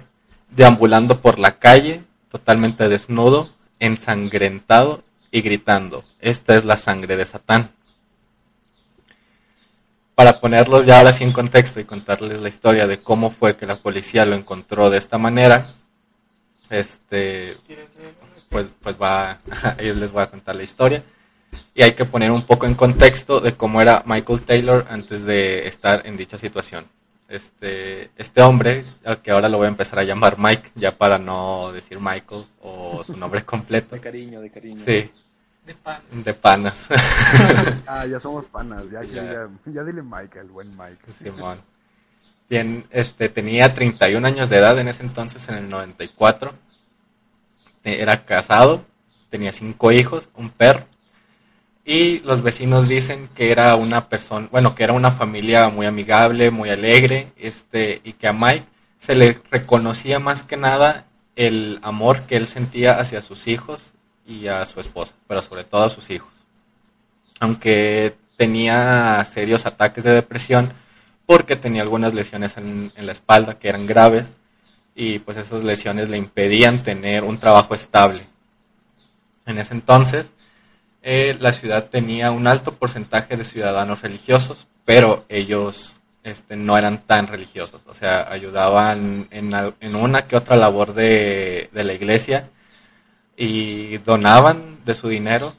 deambulando 0.50 1.22
por 1.22 1.38
la 1.38 1.58
calle, 1.58 2.02
totalmente 2.30 2.90
desnudo, 2.90 3.48
ensangrentado 3.80 5.02
y 5.30 5.40
gritando, 5.40 6.04
esta 6.20 6.56
es 6.56 6.66
la 6.66 6.76
sangre 6.76 7.16
de 7.16 7.24
Satán. 7.24 7.70
Para 10.16 10.40
ponerlos 10.40 10.86
ya 10.86 10.98
ahora 10.98 11.12
sí 11.12 11.24
en 11.24 11.32
contexto 11.32 11.78
y 11.78 11.84
contarles 11.84 12.40
la 12.40 12.48
historia 12.48 12.86
de 12.86 13.02
cómo 13.02 13.30
fue 13.30 13.54
que 13.54 13.66
la 13.66 13.76
policía 13.76 14.24
lo 14.24 14.34
encontró 14.34 14.88
de 14.88 14.96
esta 14.96 15.18
manera, 15.18 15.74
este, 16.70 17.58
pues, 18.48 18.66
pues 18.80 18.96
va, 19.00 19.40
ellos 19.78 19.98
les 19.98 20.10
voy 20.10 20.22
a 20.22 20.30
contar 20.30 20.56
la 20.56 20.62
historia. 20.62 21.04
Y 21.74 21.82
hay 21.82 21.92
que 21.92 22.06
poner 22.06 22.30
un 22.30 22.42
poco 22.42 22.64
en 22.64 22.74
contexto 22.74 23.40
de 23.40 23.54
cómo 23.56 23.82
era 23.82 24.02
Michael 24.06 24.40
Taylor 24.40 24.86
antes 24.88 25.26
de 25.26 25.68
estar 25.68 26.06
en 26.06 26.16
dicha 26.16 26.38
situación. 26.38 26.86
Este, 27.28 28.10
este 28.16 28.40
hombre, 28.40 28.84
al 29.04 29.20
que 29.20 29.32
ahora 29.32 29.50
lo 29.50 29.58
voy 29.58 29.66
a 29.66 29.68
empezar 29.68 29.98
a 29.98 30.04
llamar 30.04 30.38
Mike, 30.38 30.70
ya 30.76 30.96
para 30.96 31.18
no 31.18 31.72
decir 31.72 32.00
Michael 32.00 32.46
o 32.62 33.04
su 33.04 33.18
nombre 33.18 33.42
completo. 33.44 33.96
De 33.96 34.00
cariño, 34.00 34.40
de 34.40 34.50
cariño. 34.50 34.82
Sí, 34.82 35.10
De 35.66 35.74
pan. 35.74 36.00
de 36.12 36.32
panas. 36.34 36.86
Ah, 37.86 38.06
ya 38.06 38.20
somos 38.20 38.44
panas, 38.46 38.84
ya, 38.90 39.00
que 39.00 39.08
Ya. 39.14 39.48
ya 39.66 39.84
dile 39.84 40.02
Mike, 40.02 40.38
el 40.38 40.48
buen 40.48 40.70
Mike. 40.76 41.12
Simón. 41.12 41.60
Tien- 42.48 42.84
este, 42.90 43.28
tenía 43.28 43.74
31 43.74 44.24
años 44.26 44.48
de 44.48 44.58
edad 44.58 44.78
en 44.78 44.88
ese 44.88 45.02
entonces, 45.02 45.48
en 45.48 45.56
el 45.56 45.68
94. 45.68 46.54
Te- 47.82 48.00
Era 48.00 48.24
casado, 48.24 48.84
tenía 49.28 49.52
cinco 49.52 49.90
hijos, 49.92 50.28
un 50.34 50.50
perro. 50.50 50.86
Y 51.84 52.20
los 52.20 52.42
vecinos 52.42 52.88
dicen 52.88 53.28
que 53.34 53.50
era 53.52 53.74
una 53.76 54.08
persona, 54.08 54.48
bueno, 54.50 54.74
que 54.74 54.84
era 54.84 54.92
una 54.92 55.10
familia 55.12 55.68
muy 55.68 55.86
amigable, 55.86 56.50
muy 56.50 56.70
alegre, 56.70 57.32
este, 57.36 58.00
y 58.04 58.12
que 58.14 58.26
a 58.28 58.32
Mike 58.32 58.66
se 58.98 59.14
le 59.14 59.40
reconocía 59.50 60.18
más 60.18 60.42
que 60.42 60.56
nada 60.56 61.06
el 61.36 61.78
amor 61.82 62.22
que 62.22 62.36
él 62.36 62.46
sentía 62.46 62.98
hacia 62.98 63.20
sus 63.22 63.46
hijos 63.46 63.92
y 64.26 64.46
a 64.48 64.64
su 64.64 64.80
esposa, 64.80 65.14
pero 65.26 65.40
sobre 65.42 65.64
todo 65.64 65.84
a 65.84 65.90
sus 65.90 66.10
hijos 66.10 66.36
aunque 67.40 68.14
tenía 68.36 69.24
serios 69.24 69.66
ataques 69.66 70.04
de 70.04 70.14
depresión 70.14 70.72
porque 71.26 71.56
tenía 71.56 71.82
algunas 71.82 72.14
lesiones 72.14 72.56
en, 72.56 72.92
la 72.96 73.12
espalda 73.12 73.58
que 73.58 73.68
eran 73.68 73.86
graves 73.86 74.32
y 74.94 75.18
pues 75.18 75.36
esas 75.36 75.64
lesiones 75.64 76.08
le 76.08 76.16
impedían 76.16 76.82
tener 76.82 77.24
un 77.24 77.38
trabajo 77.38 77.74
estable. 77.74 78.26
En 79.44 79.58
ese 79.58 79.74
entonces, 79.74 80.32
eh, 81.02 81.36
la 81.38 81.52
ciudad 81.52 81.88
tenía 81.90 82.30
un 82.30 82.46
alto 82.46 82.74
porcentaje 82.74 83.36
de 83.36 83.44
ciudadanos 83.44 84.02
religiosos, 84.02 84.66
pero 84.84 85.24
ellos 85.28 86.00
este, 86.24 86.56
no 86.56 86.78
eran 86.78 87.02
tan 87.02 87.26
religiosos, 87.26 87.82
o 87.86 87.94
sea, 87.94 88.30
ayudaban 88.30 89.28
en, 89.30 89.94
una 89.94 90.26
que 90.26 90.36
otra 90.36 90.56
labor 90.56 90.94
de 90.94 91.68
la 91.72 91.92
iglesia 91.92 92.48
y 93.36 93.98
donaban 93.98 94.78
de 94.84 94.94
su 94.94 95.08
dinero, 95.08 95.54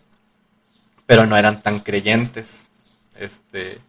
pero 1.06 1.26
no 1.26 1.38
eran 1.38 1.62
tan 1.62 1.80
creyentes. 1.82 2.66
Este, 3.16 3.80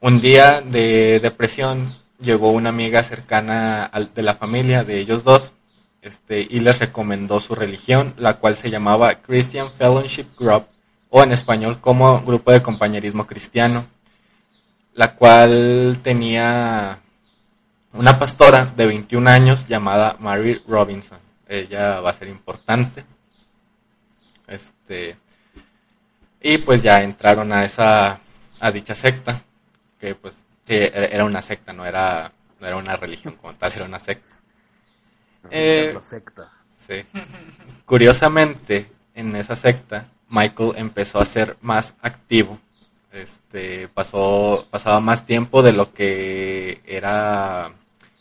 un 0.00 0.20
día 0.20 0.60
de 0.62 1.20
depresión 1.20 1.96
llegó 2.20 2.50
una 2.50 2.70
amiga 2.70 3.02
cercana 3.02 3.84
al- 3.84 4.12
de 4.14 4.22
la 4.22 4.34
familia 4.34 4.84
de 4.84 4.98
ellos 4.98 5.24
dos 5.24 5.52
este, 6.02 6.40
y 6.48 6.60
les 6.60 6.78
recomendó 6.78 7.40
su 7.40 7.54
religión, 7.54 8.14
la 8.16 8.34
cual 8.34 8.56
se 8.56 8.70
llamaba 8.70 9.16
Christian 9.22 9.70
Fellowship 9.72 10.26
Group, 10.38 10.66
o 11.10 11.22
en 11.22 11.32
español 11.32 11.80
como 11.80 12.20
Grupo 12.22 12.52
de 12.52 12.62
Compañerismo 12.62 13.26
Cristiano, 13.26 13.86
la 14.94 15.14
cual 15.14 15.98
tenía 16.02 17.00
una 17.92 18.18
pastora 18.18 18.72
de 18.76 18.86
21 18.86 19.28
años 19.28 19.66
llamada 19.66 20.16
Mary 20.20 20.62
Robinson. 20.68 21.18
Ella 21.46 22.00
va 22.00 22.10
a 22.10 22.14
ser 22.14 22.28
importante. 22.28 23.04
Este, 24.46 25.16
y 26.40 26.58
pues 26.58 26.82
ya 26.82 27.02
entraron 27.02 27.52
a 27.52 27.64
esa 27.64 28.20
a 28.60 28.70
dicha 28.70 28.94
secta, 28.94 29.40
que 30.00 30.14
pues 30.14 30.36
sí, 30.62 30.74
era 30.74 31.06
era 31.06 31.24
una 31.24 31.42
secta, 31.42 31.72
no 31.72 31.84
era, 31.84 32.32
no 32.60 32.66
era 32.66 32.76
una 32.76 32.96
religión 32.96 33.36
como 33.36 33.54
tal, 33.54 33.72
era 33.72 33.84
una 33.84 34.00
secta. 34.00 34.36
Eh, 35.50 35.98
sectas. 36.08 36.64
Sí. 36.76 37.04
Curiosamente, 37.84 38.90
en 39.14 39.34
esa 39.36 39.56
secta, 39.56 40.08
Michael 40.28 40.72
empezó 40.76 41.18
a 41.20 41.24
ser 41.24 41.56
más 41.60 41.94
activo. 42.02 42.58
Este, 43.12 43.88
pasó, 43.88 44.66
pasaba 44.70 45.00
más 45.00 45.24
tiempo 45.24 45.62
de 45.62 45.72
lo 45.72 45.94
que 45.94 46.82
era, 46.84 47.72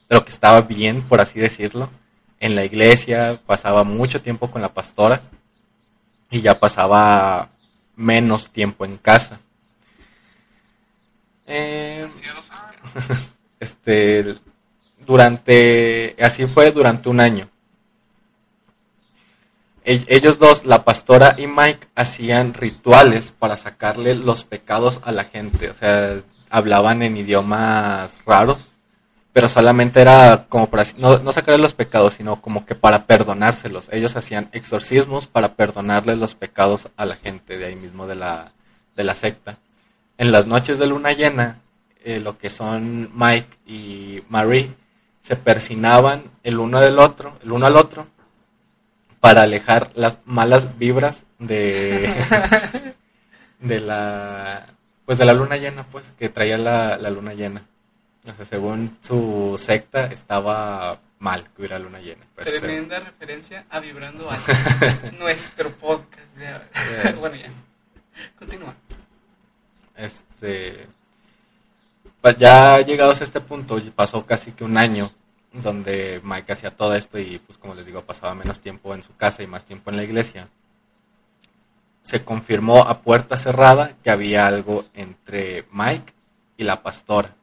de 0.10 0.16
lo 0.16 0.24
que 0.24 0.32
estaba 0.32 0.62
bien, 0.62 1.02
por 1.04 1.22
así 1.22 1.40
decirlo. 1.40 1.90
En 2.39 2.56
la 2.56 2.65
iglesia, 2.65 3.39
pasaba 3.45 3.84
mucho 3.84 4.21
tiempo 4.21 4.52
con 4.52 4.62
la 4.62 4.74
pastora 4.74 5.21
y 6.30 6.41
ya 6.41 6.60
pasaba 6.60 7.50
menos 7.95 8.50
tiempo 8.50 8.86
en 8.86 8.98
casa. 8.98 9.39
Eh, 11.48 12.10
este, 13.60 14.38
durante, 15.06 16.15
así 16.19 16.45
fue 16.45 16.71
durante 16.71 17.10
un 17.10 17.19
año. 17.19 17.50
Ellos 19.88 20.39
dos, 20.39 20.65
la 20.65 20.84
pastora 20.84 21.36
y 21.38 21.45
Mike, 21.45 21.89
hacían 21.93 22.56
rituales 22.56 23.32
para 23.38 23.56
sacarle 23.56 24.15
los 24.15 24.43
pecados 24.43 25.00
a 25.04 25.12
la 25.12 25.26
gente. 25.26 25.69
O 25.69 25.76
sea, 25.76 26.24
hablaban 26.50 27.04
en 27.04 27.17
idiomas 27.17 28.19
raros, 28.26 28.75
pero 29.36 29.50
solamente 29.50 30.00
era 30.00 30.45
como 30.48 30.69
para, 30.69 30.86
no, 30.98 31.17
no 31.17 31.34
sacarle 31.34 31.62
los 31.62 31.74
pecados, 31.74 32.13
sino 32.13 32.41
como 32.41 32.65
que 32.65 32.74
para 32.74 33.06
perdonárselos. 33.06 33.89
Ellos 33.91 34.15
hacían 34.15 34.48
exorcismos 34.54 35.28
para 35.28 35.56
perdonarle 35.56 36.15
los 36.15 36.36
pecados 36.36 36.88
a 36.95 37.06
la 37.06 37.17
gente 37.17 37.58
de 37.58 37.65
ahí 37.65 37.76
mismo 37.76 38.08
de 38.08 38.15
la, 38.15 38.54
de 38.95 39.04
la 39.04 39.13
secta. 39.13 39.58
En 40.17 40.32
las 40.32 40.48
noches 40.48 40.80
de 40.80 40.88
luna 40.88 41.12
llena, 41.12 41.60
eh, 42.06 42.21
lo 42.21 42.38
que 42.38 42.50
son 42.50 43.12
Mike 43.13 43.58
y 43.67 44.24
Marie 44.30 44.74
se 45.19 45.36
persinaban 45.36 46.32
el 46.43 46.58
uno 46.58 46.80
del 46.80 46.98
otro, 46.98 47.38
el 47.43 47.52
uno 47.52 47.65
al 47.65 47.76
otro, 47.76 48.08
para 49.19 49.41
alejar 49.41 49.91
las 49.95 50.19
malas 50.24 50.78
vibras 50.78 51.26
de, 51.39 52.10
de 53.60 53.82
la 53.82 54.63
pues 55.06 55.17
de 55.17 55.26
la 55.26 55.34
luna 55.34 55.58
llena, 55.58 55.86
pues, 55.91 56.13
que 56.17 56.30
traía 56.30 56.58
la, 56.58 56.98
la 56.98 57.10
luna 57.10 57.34
llena. 57.34 57.65
O 58.28 58.34
sea, 58.36 58.46
según 58.46 58.98
su 59.02 59.56
secta 59.60 60.08
estaba 60.08 61.00
mal 61.20 61.44
que 61.44 61.62
hubiera 61.62 61.80
luna 61.80 62.00
llena. 62.00 62.26
Pues, 62.36 62.60
Tremenda 62.60 63.00
referencia 63.00 63.66
a 63.70 63.80
Vibrando 63.80 64.30
Alto, 64.32 64.52
nuestro 65.18 65.72
podcast. 65.72 66.38
ya. 66.40 66.68
Bueno, 67.20 67.36
ya. 67.36 67.52
Continúa. 68.38 68.76
Este, 69.96 70.88
pues 72.22 72.38
ya 72.38 72.82
llegados 72.82 73.22
a 73.22 73.24
este 73.24 73.40
punto, 73.40 73.80
pasó 73.96 74.26
casi 74.26 74.52
que 74.52 74.64
un 74.64 74.78
año 74.78 75.12
donde 75.54 76.22
Mike 76.24 76.54
hacía 76.54 76.72
todo 76.76 76.96
esto 76.96 77.18
y 77.18 77.40
pues 77.40 77.58
como 77.58 77.76
les 77.76 77.86
digo, 77.86 78.04
pasaba 78.04 78.36
menos 78.36 78.60
tiempo 78.60 78.94
en 78.94 79.04
su 79.04 79.16
casa 79.16 79.44
y 79.44 79.48
más 79.48 79.66
tiempo 79.66 79.90
en 79.90 79.98
la 79.98 80.04
iglesia. 80.04 80.50
Se 82.02 82.24
confirmó 82.24 82.82
a 82.82 83.02
puerta 83.02 83.38
cerrada 83.38 83.96
que 84.04 84.10
había 84.10 84.48
algo 84.48 84.86
entre 84.94 85.66
Mike 85.72 86.14
y 86.58 86.64
la 86.64 86.84
pastora. 86.84 87.36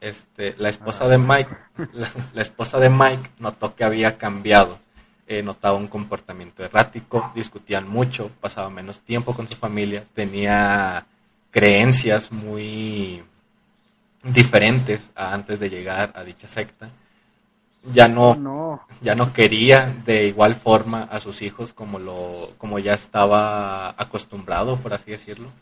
Este, 0.00 0.54
la 0.58 0.70
esposa 0.70 1.06
de 1.08 1.18
Mike, 1.18 1.50
la, 1.92 2.08
la 2.32 2.42
esposa 2.42 2.78
de 2.78 2.90
Mike 2.90 3.30
notó 3.38 3.74
que 3.74 3.84
había 3.84 4.16
cambiado. 4.16 4.78
Eh, 5.26 5.44
notaba 5.44 5.78
un 5.78 5.86
comportamiento 5.86 6.64
errático, 6.64 7.30
discutían 7.36 7.88
mucho, 7.88 8.32
pasaba 8.40 8.68
menos 8.68 9.02
tiempo 9.02 9.32
con 9.32 9.46
su 9.46 9.54
familia, 9.54 10.04
tenía 10.12 11.06
creencias 11.52 12.32
muy 12.32 13.22
diferentes 14.24 15.12
a 15.14 15.32
antes 15.32 15.60
de 15.60 15.70
llegar 15.70 16.12
a 16.16 16.24
dicha 16.24 16.48
secta. 16.48 16.90
Ya 17.92 18.08
no, 18.08 18.34
No, 18.34 18.80
ya 19.02 19.14
no 19.14 19.32
quería 19.32 19.94
de 20.04 20.26
igual 20.26 20.56
forma 20.56 21.04
a 21.04 21.20
sus 21.20 21.42
hijos 21.42 21.72
como 21.72 22.00
lo 22.00 22.50
como 22.58 22.80
ya 22.80 22.94
estaba 22.94 23.90
acostumbrado, 23.90 24.78
por 24.78 24.92
así 24.94 25.12
decirlo. 25.12 25.52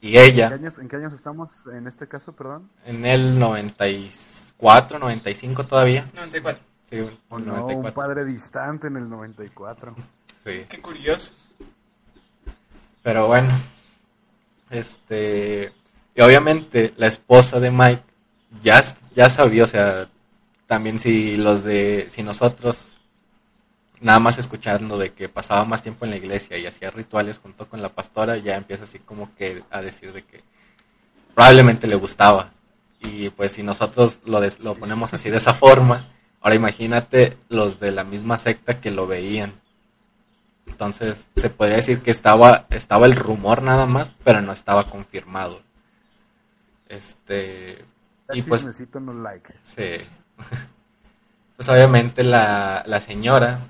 Y 0.00 0.08
¿En 0.08 0.12
qué, 0.12 0.24
ella, 0.26 0.48
años, 0.48 0.78
¿En 0.78 0.88
qué 0.88 0.96
años 0.96 1.12
estamos 1.12 1.50
en 1.72 1.86
este 1.88 2.06
caso, 2.06 2.32
perdón? 2.32 2.70
en 2.84 3.04
el 3.04 3.38
94, 3.38 4.98
95 4.98 5.66
todavía, 5.66 6.08
94. 6.14 6.62
sí, 6.88 7.00
un- 7.00 7.18
Oh, 7.28 7.36
un 7.36 7.46
no, 7.46 7.52
un 7.54 7.58
94, 7.60 7.94
padre 7.94 8.24
distante 8.24 8.86
en 8.86 8.96
el 8.96 9.08
94. 9.08 9.94
sí. 10.44 10.64
Qué 10.68 10.80
curioso. 10.80 11.32
Pero 13.02 13.26
bueno, 13.26 13.50
este, 14.70 15.72
y 16.14 16.20
obviamente 16.20 16.92
la 16.96 17.06
esposa 17.06 17.58
de 17.60 17.70
Mike 17.70 18.02
ya, 18.62 18.82
ya 19.14 19.28
sabía, 19.30 19.64
o 19.64 19.66
sea, 19.66 20.08
también 20.66 20.98
si 20.98 21.36
los 21.36 21.64
de, 21.64 22.06
si 22.08 22.22
nosotros 22.22 22.90
nada 24.00 24.18
más 24.20 24.38
escuchando 24.38 24.98
de 24.98 25.12
que 25.12 25.28
pasaba 25.28 25.64
más 25.64 25.82
tiempo 25.82 26.04
en 26.04 26.10
la 26.12 26.16
iglesia 26.16 26.56
y 26.58 26.66
hacía 26.66 26.90
rituales 26.90 27.38
junto 27.38 27.68
con 27.68 27.82
la 27.82 27.88
pastora, 27.90 28.36
ya 28.36 28.56
empieza 28.56 28.84
así 28.84 28.98
como 28.98 29.34
que 29.34 29.62
a 29.70 29.80
decir 29.80 30.12
de 30.12 30.24
que 30.24 30.42
probablemente 31.34 31.86
le 31.86 31.96
gustaba. 31.96 32.52
Y 33.00 33.30
pues 33.30 33.52
si 33.52 33.62
nosotros 33.62 34.20
lo, 34.24 34.40
des- 34.40 34.60
lo 34.60 34.74
ponemos 34.74 35.14
así 35.14 35.30
de 35.30 35.36
esa 35.36 35.54
forma, 35.54 36.08
ahora 36.40 36.56
imagínate 36.56 37.36
los 37.48 37.78
de 37.80 37.92
la 37.92 38.04
misma 38.04 38.38
secta 38.38 38.80
que 38.80 38.90
lo 38.90 39.06
veían. 39.06 39.52
Entonces 40.66 41.28
se 41.36 41.48
podría 41.50 41.76
decir 41.76 42.02
que 42.02 42.10
estaba, 42.10 42.66
estaba 42.70 43.06
el 43.06 43.16
rumor 43.16 43.62
nada 43.62 43.86
más, 43.86 44.12
pero 44.24 44.42
no 44.42 44.52
estaba 44.52 44.90
confirmado. 44.90 45.62
Este, 46.88 47.84
y 48.32 48.42
pues... 48.42 48.64
Necesito 48.64 49.00
no 49.00 49.12
like. 49.14 49.52
Sí. 49.62 49.96
pues 51.56 51.68
obviamente 51.68 52.24
la, 52.24 52.82
la 52.86 53.00
señora, 53.00 53.60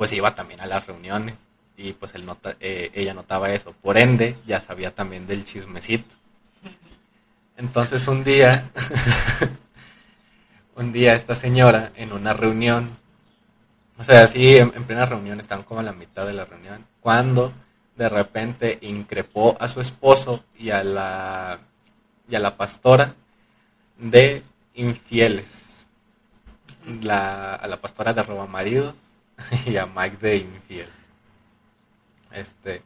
pues 0.00 0.14
iba 0.14 0.34
también 0.34 0.62
a 0.62 0.66
las 0.66 0.86
reuniones 0.86 1.34
y 1.76 1.92
pues 1.92 2.14
él 2.14 2.24
nota, 2.24 2.56
eh, 2.58 2.90
ella 2.94 3.12
notaba 3.12 3.50
eso. 3.50 3.74
Por 3.82 3.98
ende, 3.98 4.38
ya 4.46 4.58
sabía 4.58 4.94
también 4.94 5.26
del 5.26 5.44
chismecito. 5.44 6.14
Entonces 7.58 8.08
un 8.08 8.24
día, 8.24 8.70
un 10.74 10.90
día 10.90 11.12
esta 11.12 11.34
señora 11.34 11.92
en 11.96 12.14
una 12.14 12.32
reunión, 12.32 12.96
o 13.98 14.02
sea, 14.02 14.22
así 14.22 14.56
en, 14.56 14.70
plena 14.70 15.04
reunión, 15.04 15.38
estaban 15.38 15.66
como 15.66 15.80
a 15.80 15.82
la 15.82 15.92
mitad 15.92 16.26
de 16.26 16.32
la 16.32 16.46
reunión, 16.46 16.86
cuando 17.02 17.52
de 17.94 18.08
repente 18.08 18.78
increpó 18.80 19.58
a 19.60 19.68
su 19.68 19.82
esposo 19.82 20.44
y 20.58 20.70
a 20.70 20.82
la, 20.82 21.58
y 22.26 22.36
a 22.36 22.40
la 22.40 22.56
pastora 22.56 23.16
de 23.98 24.44
infieles. 24.72 25.86
La, 27.02 27.54
a 27.54 27.68
la 27.68 27.82
pastora 27.82 28.14
de 28.14 28.22
roba 28.22 28.46
maridos 28.46 28.94
y 29.66 29.76
a 29.76 29.86
Mike 29.86 30.16
de 30.20 30.36
infiel. 30.36 30.88
Este, 32.32 32.82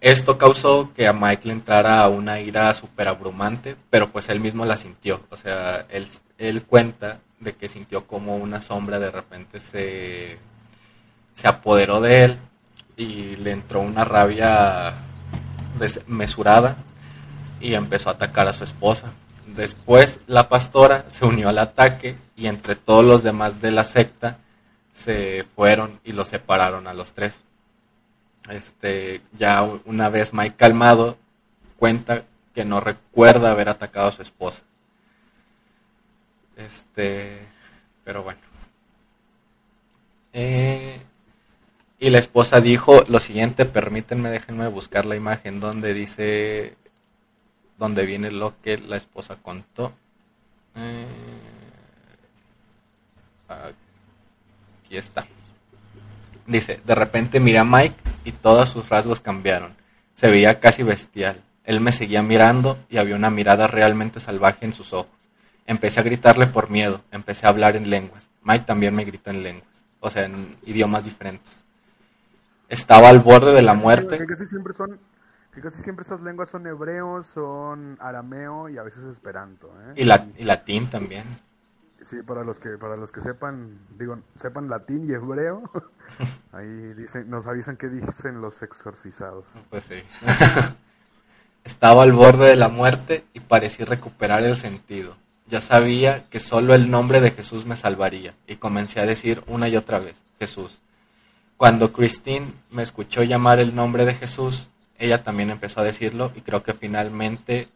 esto 0.00 0.36
causó 0.36 0.92
que 0.92 1.06
a 1.06 1.12
Mike 1.12 1.48
le 1.48 1.54
entrara 1.54 2.06
una 2.08 2.40
ira 2.40 2.74
súper 2.74 3.08
abrumante, 3.08 3.76
pero 3.90 4.10
pues 4.12 4.28
él 4.28 4.40
mismo 4.40 4.64
la 4.66 4.76
sintió. 4.76 5.22
O 5.30 5.36
sea, 5.36 5.86
él, 5.88 6.06
él 6.38 6.64
cuenta 6.64 7.20
de 7.40 7.54
que 7.54 7.68
sintió 7.68 8.06
como 8.06 8.36
una 8.36 8.60
sombra 8.60 8.98
de 8.98 9.10
repente 9.10 9.58
se, 9.58 10.38
se 11.34 11.48
apoderó 11.48 12.00
de 12.00 12.24
él 12.24 12.38
y 12.96 13.36
le 13.36 13.52
entró 13.52 13.80
una 13.80 14.04
rabia 14.04 14.94
desmesurada 15.78 16.76
y 17.60 17.74
empezó 17.74 18.10
a 18.10 18.12
atacar 18.12 18.48
a 18.48 18.52
su 18.52 18.64
esposa. 18.64 19.12
Después 19.46 20.20
la 20.26 20.48
pastora 20.48 21.04
se 21.08 21.24
unió 21.24 21.48
al 21.48 21.58
ataque 21.58 22.16
y 22.36 22.46
entre 22.46 22.76
todos 22.76 23.04
los 23.04 23.22
demás 23.22 23.60
de 23.60 23.70
la 23.70 23.84
secta 23.84 24.38
se 24.94 25.44
fueron 25.56 26.00
y 26.04 26.12
los 26.12 26.28
separaron 26.28 26.86
a 26.86 26.94
los 26.94 27.12
tres. 27.12 27.42
Este, 28.48 29.20
ya 29.36 29.62
una 29.84 30.08
vez 30.08 30.32
Mike 30.32 30.56
calmado 30.56 31.18
cuenta 31.78 32.24
que 32.54 32.64
no 32.64 32.80
recuerda 32.80 33.50
haber 33.50 33.68
atacado 33.68 34.08
a 34.08 34.12
su 34.12 34.22
esposa. 34.22 34.62
Este, 36.56 37.40
pero 38.04 38.22
bueno. 38.22 38.40
Eh, 40.32 41.00
y 41.98 42.10
la 42.10 42.18
esposa 42.18 42.60
dijo 42.60 43.02
lo 43.08 43.18
siguiente, 43.18 43.64
permítanme, 43.64 44.30
déjenme 44.30 44.68
buscar 44.68 45.06
la 45.06 45.16
imagen 45.16 45.58
donde 45.58 45.92
dice, 45.92 46.76
donde 47.78 48.06
viene 48.06 48.30
lo 48.30 48.54
que 48.62 48.78
la 48.78 48.96
esposa 48.96 49.38
contó. 49.42 49.92
Eh, 50.76 51.06
aquí 54.94 54.98
está. 54.98 55.26
Dice, 56.46 56.80
de 56.84 56.94
repente 56.94 57.40
miré 57.40 57.58
a 57.58 57.64
Mike 57.64 57.96
y 58.24 58.32
todos 58.32 58.68
sus 58.68 58.88
rasgos 58.88 59.20
cambiaron. 59.20 59.74
Se 60.14 60.30
veía 60.30 60.60
casi 60.60 60.82
bestial. 60.82 61.42
Él 61.64 61.80
me 61.80 61.92
seguía 61.92 62.22
mirando 62.22 62.78
y 62.88 62.98
había 62.98 63.16
una 63.16 63.30
mirada 63.30 63.66
realmente 63.66 64.20
salvaje 64.20 64.64
en 64.64 64.72
sus 64.72 64.92
ojos. 64.92 65.10
Empecé 65.66 66.00
a 66.00 66.02
gritarle 66.02 66.46
por 66.46 66.70
miedo, 66.70 67.00
empecé 67.10 67.46
a 67.46 67.48
hablar 67.48 67.76
en 67.76 67.88
lenguas. 67.88 68.28
Mike 68.42 68.66
también 68.66 68.94
me 68.94 69.04
gritó 69.04 69.30
en 69.30 69.42
lenguas, 69.42 69.82
o 70.00 70.10
sea, 70.10 70.26
en 70.26 70.56
idiomas 70.64 71.04
diferentes. 71.04 71.64
Estaba 72.68 73.08
al 73.08 73.20
borde 73.20 73.52
de 73.52 73.62
la 73.62 73.72
muerte. 73.72 74.18
Que 74.18 74.26
casi 74.26 74.46
siempre 74.46 74.74
son, 74.74 75.00
que 75.54 75.62
casi 75.62 75.82
siempre 75.82 76.04
esas 76.04 76.20
lenguas 76.20 76.50
son 76.50 76.66
hebreo, 76.66 77.24
son 77.24 77.96
arameo 77.98 78.68
y 78.68 78.76
a 78.76 78.82
veces 78.82 79.04
esperanto. 79.04 79.72
¿eh? 79.88 79.92
Y, 79.96 80.04
la, 80.04 80.26
y 80.36 80.44
latín 80.44 80.90
también. 80.90 81.24
Sí, 82.04 82.16
para 82.22 82.44
los 82.44 82.58
que 82.58 82.76
para 82.76 82.96
los 82.96 83.10
que 83.10 83.22
sepan, 83.22 83.78
digo, 83.98 84.18
sepan 84.40 84.68
latín 84.68 85.08
y 85.08 85.14
hebreo, 85.14 85.70
ahí 86.52 86.92
dicen, 86.94 87.30
nos 87.30 87.46
avisan 87.46 87.76
qué 87.76 87.88
dicen 87.88 88.42
los 88.42 88.62
exorcizados. 88.62 89.46
Pues 89.70 89.84
sí. 89.84 90.02
Estaba 91.64 92.02
al 92.02 92.12
borde 92.12 92.48
de 92.48 92.56
la 92.56 92.68
muerte 92.68 93.24
y 93.32 93.40
parecía 93.40 93.86
recuperar 93.86 94.42
el 94.44 94.54
sentido. 94.54 95.16
Ya 95.46 95.62
sabía 95.62 96.28
que 96.28 96.40
solo 96.40 96.74
el 96.74 96.90
nombre 96.90 97.22
de 97.22 97.30
Jesús 97.30 97.64
me 97.64 97.76
salvaría 97.76 98.34
y 98.46 98.56
comencé 98.56 99.00
a 99.00 99.06
decir 99.06 99.42
una 99.46 99.68
y 99.68 99.76
otra 99.76 99.98
vez, 99.98 100.22
Jesús. 100.38 100.80
Cuando 101.56 101.92
Christine 101.92 102.52
me 102.70 102.82
escuchó 102.82 103.22
llamar 103.22 103.60
el 103.60 103.74
nombre 103.74 104.04
de 104.04 104.14
Jesús, 104.14 104.68
ella 104.98 105.22
también 105.22 105.50
empezó 105.50 105.80
a 105.80 105.84
decirlo 105.84 106.32
y 106.34 106.42
creo 106.42 106.62
que 106.62 106.74
finalmente 106.74 107.68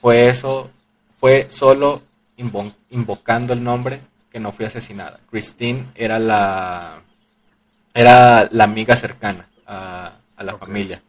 fue 0.00 0.28
eso, 0.28 0.70
fue 1.20 1.46
solo 1.50 2.02
invocando 2.36 3.52
el 3.52 3.62
nombre 3.62 4.00
que 4.30 4.40
no 4.40 4.52
fui 4.52 4.66
asesinada. 4.66 5.20
Christine 5.30 5.86
era 5.94 6.18
la, 6.18 7.00
era 7.94 8.48
la 8.50 8.64
amiga 8.64 8.94
cercana 8.96 9.48
a, 9.66 10.12
la 10.38 10.58
familia. 10.58 11.02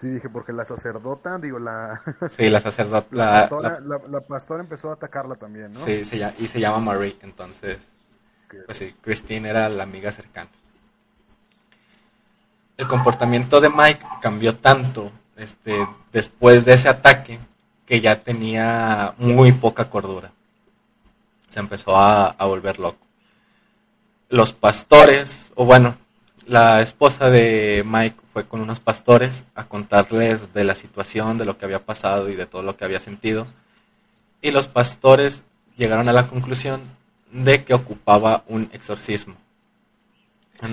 Sí, 0.00 0.08
dije, 0.08 0.30
porque 0.30 0.52
la 0.52 0.64
sacerdota, 0.64 1.36
digo, 1.38 1.58
la... 1.58 2.00
Sí, 2.30 2.48
la 2.48 2.60
sacerdota... 2.60 3.06
La, 3.10 4.20
pastora, 4.26 4.62
empezó 4.62 4.90
a 4.90 4.94
atacarla 4.94 5.34
también, 5.34 5.72
¿no? 5.72 5.84
Sí, 5.84 6.02
y 6.38 6.48
se 6.48 6.60
llama 6.60 6.78
Marie, 6.78 7.18
entonces... 7.22 7.92
Pues 8.66 8.78
sí, 8.78 8.96
Christine 9.00 9.48
era 9.48 9.68
la 9.68 9.84
amiga 9.84 10.10
cercana. 10.10 10.50
El 12.76 12.88
comportamiento 12.88 13.60
de 13.60 13.68
Mike 13.68 14.04
cambió 14.20 14.56
tanto 14.56 15.12
este, 15.36 15.86
después 16.12 16.64
de 16.64 16.72
ese 16.72 16.88
ataque 16.88 17.38
que 17.90 18.00
ya 18.00 18.22
tenía 18.22 19.14
muy 19.18 19.50
poca 19.50 19.90
cordura. 19.90 20.30
Se 21.48 21.58
empezó 21.58 21.96
a, 21.96 22.36
volver 22.38 22.78
loco. 22.78 23.04
Los 24.28 24.52
pastores, 24.52 25.50
o 25.56 25.64
bueno, 25.64 25.96
la 26.46 26.82
esposa 26.82 27.30
de 27.30 27.82
Mike 27.84 28.20
fue 28.32 28.46
con 28.46 28.60
unos 28.60 28.78
pastores 28.78 29.42
a 29.56 29.64
contarles 29.64 30.54
de 30.54 30.62
la 30.62 30.76
situación, 30.76 31.36
de 31.36 31.44
lo 31.44 31.58
que 31.58 31.64
había 31.64 31.84
pasado 31.84 32.30
y 32.30 32.36
de 32.36 32.46
todo 32.46 32.62
lo 32.62 32.76
que 32.76 32.84
había 32.84 33.00
sentido. 33.00 33.48
Y 34.40 34.52
los 34.52 34.68
pastores 34.68 35.42
llegaron 35.76 36.08
a 36.08 36.12
la 36.12 36.28
conclusión 36.28 36.82
de 37.32 37.64
que 37.64 37.74
ocupaba 37.74 38.44
un 38.46 38.70
exorcismo. 38.72 39.34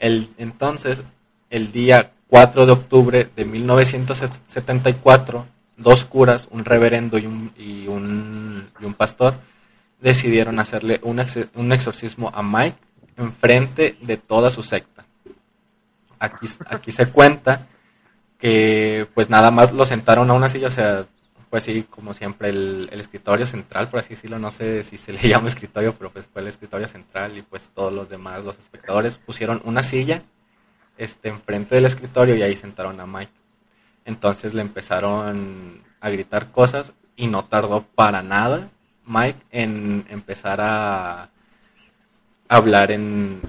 El, 0.00 0.28
entonces, 0.38 1.04
el 1.50 1.70
día 1.70 2.10
4 2.30 2.66
de 2.66 2.72
octubre 2.72 3.30
de 3.36 3.44
1974, 3.44 5.46
dos 5.78 6.04
curas, 6.04 6.48
un 6.50 6.64
reverendo 6.64 7.18
y 7.18 7.26
un, 7.26 7.52
y 7.56 7.86
un, 7.86 8.68
y 8.80 8.84
un 8.84 8.94
pastor, 8.94 9.34
decidieron 10.00 10.58
hacerle 10.58 11.00
un, 11.02 11.24
un 11.54 11.72
exorcismo 11.72 12.30
a 12.34 12.42
Mike 12.42 12.76
en 13.16 13.32
frente 13.32 13.96
de 14.02 14.16
toda 14.16 14.50
su 14.50 14.62
secta. 14.62 15.06
Aquí, 16.18 16.46
aquí 16.66 16.92
se 16.92 17.06
cuenta 17.06 17.66
que 18.38 19.06
pues 19.14 19.30
nada 19.30 19.50
más 19.50 19.72
lo 19.72 19.84
sentaron 19.84 20.30
a 20.30 20.34
una 20.34 20.48
silla, 20.48 20.68
o 20.68 20.70
sea, 20.70 21.06
pues 21.50 21.64
sí, 21.64 21.86
como 21.88 22.12
siempre, 22.12 22.50
el, 22.50 22.88
el, 22.92 23.00
escritorio 23.00 23.46
central, 23.46 23.88
por 23.88 24.00
así 24.00 24.10
decirlo, 24.10 24.38
no 24.38 24.50
sé 24.50 24.84
si 24.84 24.98
se 24.98 25.12
le 25.12 25.20
llama 25.28 25.48
escritorio, 25.48 25.94
pero 25.94 26.10
pues 26.10 26.26
fue 26.26 26.42
el 26.42 26.48
escritorio 26.48 26.86
central 26.86 27.38
y 27.38 27.42
pues 27.42 27.70
todos 27.74 27.92
los 27.92 28.08
demás, 28.08 28.44
los 28.44 28.58
espectadores, 28.58 29.18
pusieron 29.18 29.60
una 29.64 29.82
silla 29.82 30.22
este, 30.96 31.28
enfrente 31.28 31.74
del 31.74 31.86
escritorio 31.86 32.36
y 32.36 32.42
ahí 32.42 32.56
sentaron 32.56 33.00
a 33.00 33.06
Mike. 33.06 33.32
Entonces 34.08 34.54
le 34.54 34.62
empezaron 34.62 35.82
a 36.00 36.08
gritar 36.08 36.50
cosas 36.50 36.94
y 37.14 37.26
no 37.26 37.44
tardó 37.44 37.82
para 37.82 38.22
nada 38.22 38.70
Mike 39.04 39.38
en 39.50 40.06
empezar 40.08 40.62
a 40.62 41.28
hablar 42.48 42.90
en, 42.90 43.42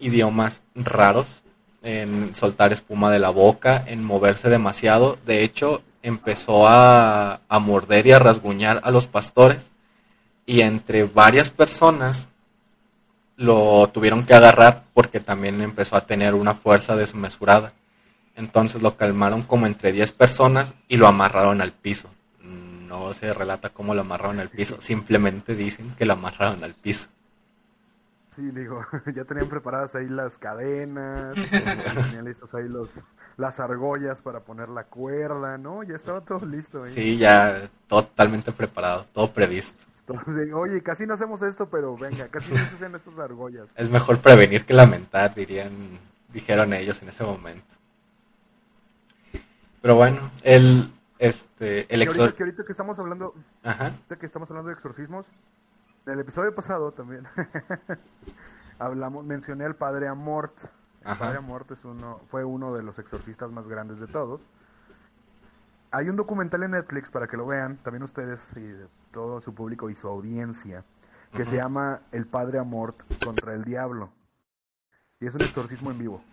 idiomas 0.00 0.62
raros, 0.74 1.42
en 1.82 2.34
soltar 2.34 2.72
espuma 2.72 3.10
de 3.10 3.18
la 3.18 3.28
boca, 3.28 3.84
en 3.86 4.02
moverse 4.02 4.48
demasiado. 4.48 5.18
De 5.26 5.44
hecho, 5.44 5.82
empezó 6.02 6.66
a 6.66 7.38
morder 7.60 8.06
y 8.06 8.12
a 8.12 8.18
rasguñar 8.18 8.80
a 8.84 8.90
los 8.90 9.06
pastores 9.06 9.70
y 10.46 10.62
entre 10.62 11.04
varias 11.04 11.50
personas 11.50 12.26
lo 13.36 13.90
tuvieron 13.92 14.24
que 14.24 14.32
agarrar 14.32 14.84
porque 14.94 15.20
también 15.20 15.60
empezó 15.60 15.94
a 15.94 16.06
tener 16.06 16.32
una 16.32 16.54
fuerza 16.54 16.96
desmesurada. 16.96 17.74
Entonces 18.36 18.82
lo 18.82 18.96
calmaron 18.96 19.42
como 19.42 19.66
entre 19.66 19.92
10 19.92 20.12
personas 20.12 20.74
y 20.88 20.98
lo 20.98 21.08
amarraron 21.08 21.60
al 21.62 21.72
piso. 21.72 22.10
No 22.42 23.12
se 23.14 23.34
relata 23.34 23.70
cómo 23.70 23.94
lo 23.94 24.02
amarraron 24.02 24.38
al 24.38 24.50
piso, 24.50 24.80
simplemente 24.80 25.56
dicen 25.56 25.94
que 25.96 26.06
lo 26.06 26.12
amarraron 26.12 26.62
al 26.62 26.74
piso. 26.74 27.08
Sí, 28.36 28.42
digo, 28.50 28.84
ya 29.14 29.24
tenían 29.24 29.48
preparadas 29.48 29.94
ahí 29.94 30.08
las 30.08 30.36
cadenas, 30.36 31.34
tenían 31.50 32.26
listos 32.26 32.54
ahí 32.54 32.68
los, 32.68 32.90
las 33.38 33.58
argollas 33.58 34.20
para 34.20 34.40
poner 34.40 34.68
la 34.68 34.84
cuerda, 34.84 35.56
¿no? 35.56 35.82
Ya 35.82 35.96
estaba 35.96 36.20
todo 36.20 36.44
listo 36.44 36.82
ahí. 36.84 36.92
Sí, 36.92 37.16
ya 37.16 37.68
totalmente 37.88 38.52
preparado, 38.52 39.06
todo 39.14 39.32
previsto. 39.32 39.84
Entonces, 40.06 40.52
oye, 40.52 40.82
casi 40.82 41.06
no 41.06 41.14
hacemos 41.14 41.42
esto, 41.42 41.68
pero 41.68 41.96
venga, 41.96 42.28
casi 42.28 42.52
no 42.52 42.58
se 42.58 42.74
hacen 42.76 42.94
estas 42.94 43.18
argollas. 43.18 43.66
Es 43.76 43.90
mejor 43.90 44.20
prevenir 44.20 44.64
que 44.64 44.74
lamentar, 44.74 45.34
dirían, 45.34 45.72
dijeron 46.32 46.74
ellos 46.74 47.00
en 47.02 47.08
ese 47.08 47.24
momento. 47.24 47.74
Pero 49.86 49.94
bueno, 49.94 50.32
el, 50.42 50.92
este, 51.20 51.82
el 51.94 52.00
Y 52.00 52.06
ahorita, 52.06 52.24
exor... 52.24 52.34
que 52.34 52.42
ahorita 52.42 52.64
que 52.64 52.72
estamos 52.72 52.98
hablando, 52.98 53.34
Ajá. 53.62 53.84
ahorita 53.84 54.16
que 54.16 54.26
estamos 54.26 54.50
hablando 54.50 54.66
de 54.66 54.74
exorcismos, 54.74 55.26
en 56.06 56.14
el 56.14 56.18
episodio 56.18 56.52
pasado 56.56 56.90
también 56.90 57.24
hablamos, 58.80 59.24
mencioné 59.24 59.64
al 59.64 59.76
padre 59.76 60.08
Amort. 60.08 60.58
El 61.02 61.10
Ajá. 61.12 61.26
padre 61.26 61.38
Amort 61.38 61.70
es 61.70 61.84
uno, 61.84 62.20
fue 62.32 62.42
uno 62.44 62.74
de 62.74 62.82
los 62.82 62.98
exorcistas 62.98 63.52
más 63.52 63.68
grandes 63.68 64.00
de 64.00 64.08
todos. 64.08 64.40
Hay 65.92 66.08
un 66.08 66.16
documental 66.16 66.64
en 66.64 66.72
Netflix 66.72 67.12
para 67.12 67.28
que 67.28 67.36
lo 67.36 67.46
vean, 67.46 67.76
también 67.76 68.02
ustedes 68.02 68.40
y 68.56 68.72
todo 69.12 69.40
su 69.40 69.54
público 69.54 69.88
y 69.88 69.94
su 69.94 70.08
audiencia, 70.08 70.82
que 71.30 71.44
se 71.44 71.58
llama 71.58 72.00
El 72.10 72.26
Padre 72.26 72.58
Amort 72.58 73.00
contra 73.24 73.54
el 73.54 73.62
Diablo. 73.62 74.10
Y 75.20 75.28
es 75.28 75.34
un 75.36 75.42
exorcismo 75.42 75.92
en 75.92 75.98
vivo. 75.98 76.24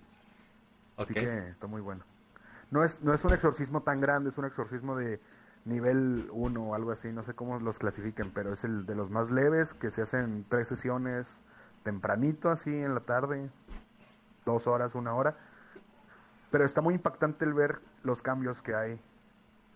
Así 0.97 1.14
que 1.14 1.49
está 1.49 1.68
muy 1.68 1.82
bueno. 1.82 2.04
No 2.74 2.84
es, 2.84 3.04
no 3.04 3.14
es 3.14 3.24
un 3.24 3.32
exorcismo 3.34 3.84
tan 3.84 4.02
grande, 4.02 4.32
es 4.32 4.38
un 4.40 4.46
exorcismo 4.46 4.96
de 4.96 5.20
nivel 5.64 6.28
1 6.32 6.60
o 6.60 6.74
algo 6.74 6.90
así, 6.90 7.12
no 7.12 7.22
sé 7.22 7.36
cómo 7.36 7.60
los 7.60 7.78
clasifiquen, 7.78 8.32
pero 8.32 8.52
es 8.52 8.64
el 8.64 8.88
de 8.88 8.96
los 8.96 9.12
más 9.12 9.30
leves, 9.30 9.76
que 9.76 9.92
se 9.92 10.02
hacen 10.02 10.44
tres 10.50 10.70
sesiones 10.70 11.40
tempranito, 11.84 12.50
así 12.50 12.76
en 12.76 12.96
la 12.96 13.02
tarde, 13.02 13.52
dos 14.44 14.66
horas, 14.66 14.96
una 14.96 15.14
hora. 15.14 15.36
Pero 16.50 16.66
está 16.66 16.82
muy 16.82 16.96
impactante 16.96 17.46
el 17.46 17.54
ver 17.54 17.80
los 18.02 18.24
cambios 18.24 18.64
que 18.64 18.74
hay 18.74 19.00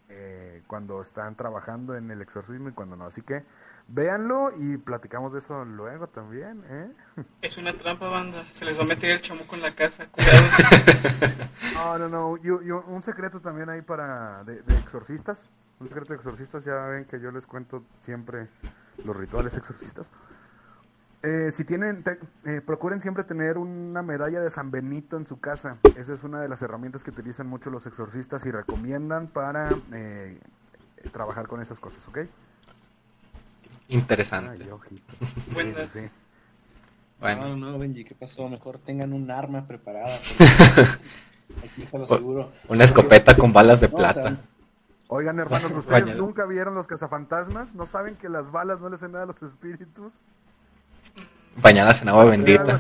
eh, 0.10 0.64
cuando 0.66 1.00
están 1.00 1.36
trabajando 1.36 1.96
en 1.96 2.10
el 2.10 2.24
exorcismo 2.24 2.70
y 2.70 2.72
cuando 2.72 2.96
no. 2.96 3.06
Así 3.06 3.22
que 3.22 3.44
véanlo 3.90 4.52
y 4.58 4.78
platicamos 4.78 5.32
de 5.34 5.40
eso 5.40 5.64
luego 5.66 6.08
también, 6.08 6.64
¿eh? 6.70 6.92
Es 7.42 7.58
una 7.58 7.74
trampa, 7.74 8.10
banda. 8.10 8.46
Se 8.52 8.66
les 8.66 8.78
va 8.78 8.84
a 8.84 8.88
meter 8.88 9.12
el 9.12 9.22
chamuco 9.22 9.56
en 9.56 9.62
la 9.62 9.74
casa. 9.76 10.08
Cuidado. 10.08 10.38
No, 11.74 11.98
no, 12.00 12.10
no. 12.10 12.38
Y, 12.38 12.48
y 12.68 12.72
un 12.72 13.04
secreto 13.04 13.40
también 13.40 13.70
ahí 13.70 13.82
para 13.84 14.44
de, 14.44 14.62
de 14.64 14.78
exorcistas. 14.80 15.40
Un 15.80 15.88
secreto 15.88 16.10
de 16.14 16.16
exorcistas. 16.16 16.66
Ya 16.66 16.76
ven 16.88 17.06
que 17.06 17.20
yo 17.20 17.32
les 17.32 17.46
cuento 17.46 17.84
siempre 18.04 18.48
los 19.04 19.16
rituales 19.16 19.56
exorcistas. 19.56 20.08
Eh, 21.22 21.52
si 21.52 21.66
tienen, 21.66 22.04
te- 22.04 22.20
eh, 22.46 22.62
procuren 22.66 23.00
siempre 23.02 23.24
tener 23.24 23.58
una 23.60 24.02
medalla 24.02 24.40
de 24.42 24.50
San 24.50 24.72
Benito 24.72 25.18
en 25.18 25.28
su 25.28 25.40
casa. 25.40 25.78
Esa 25.96 26.14
es 26.14 26.24
una 26.24 26.42
de 26.42 26.48
las 26.50 26.62
herramientas 26.64 27.04
que 27.04 27.12
utilizan 27.12 27.46
mucho 27.48 27.70
los 27.70 27.86
exorcistas 27.86 28.44
y 28.46 28.52
recomiendan 28.52 29.28
para 29.28 29.70
eh, 29.92 30.40
trabajar 31.12 31.48
con 31.48 31.62
esas 31.62 31.80
cosas, 31.80 32.08
¿ok? 32.08 32.20
Interesante. 33.90 34.64
Ay, 34.64 34.70
ojito. 34.70 35.14
Buen 35.54 35.74
Sí, 35.74 35.82
sí. 35.94 36.00
Bueno, 37.20 37.56
No, 37.56 37.72
no, 37.72 37.80
Benji, 37.80 38.04
¿qué 38.04 38.14
pasó? 38.16 38.50
Mejor 38.50 38.78
tengan 38.80 39.14
un 39.14 39.32
arma 39.32 39.66
preparada. 39.66 40.14
Aquí 41.64 41.88
lo 41.92 42.04
aseguro. 42.04 42.52
una 42.68 42.84
escopeta 42.84 43.36
con 43.36 43.54
balas 43.54 43.80
de 43.80 43.88
No, 43.90 43.96
o 43.98 44.00
sea, 44.02 44.14
plata. 44.14 44.38
Oigan, 45.08 45.40
hermanos, 45.40 45.72
¿ustedes 45.72 45.88
Bañado. 46.04 46.22
nunca 46.22 46.46
vieron 46.46 46.76
los 46.76 46.86
cazafantasmas? 46.86 47.74
¿No 47.74 47.86
saben 47.86 48.16
que 48.18 48.28
las 48.28 48.52
balas 48.52 48.82
no 48.82 48.90
le 48.90 48.96
hacen 48.96 49.14
nada 49.14 49.24
a 49.24 49.28
los 49.28 49.42
espíritus? 49.42 50.12
Bañadas 51.56 52.02
en 52.02 52.10
agua 52.10 52.26
bendita. 52.26 52.80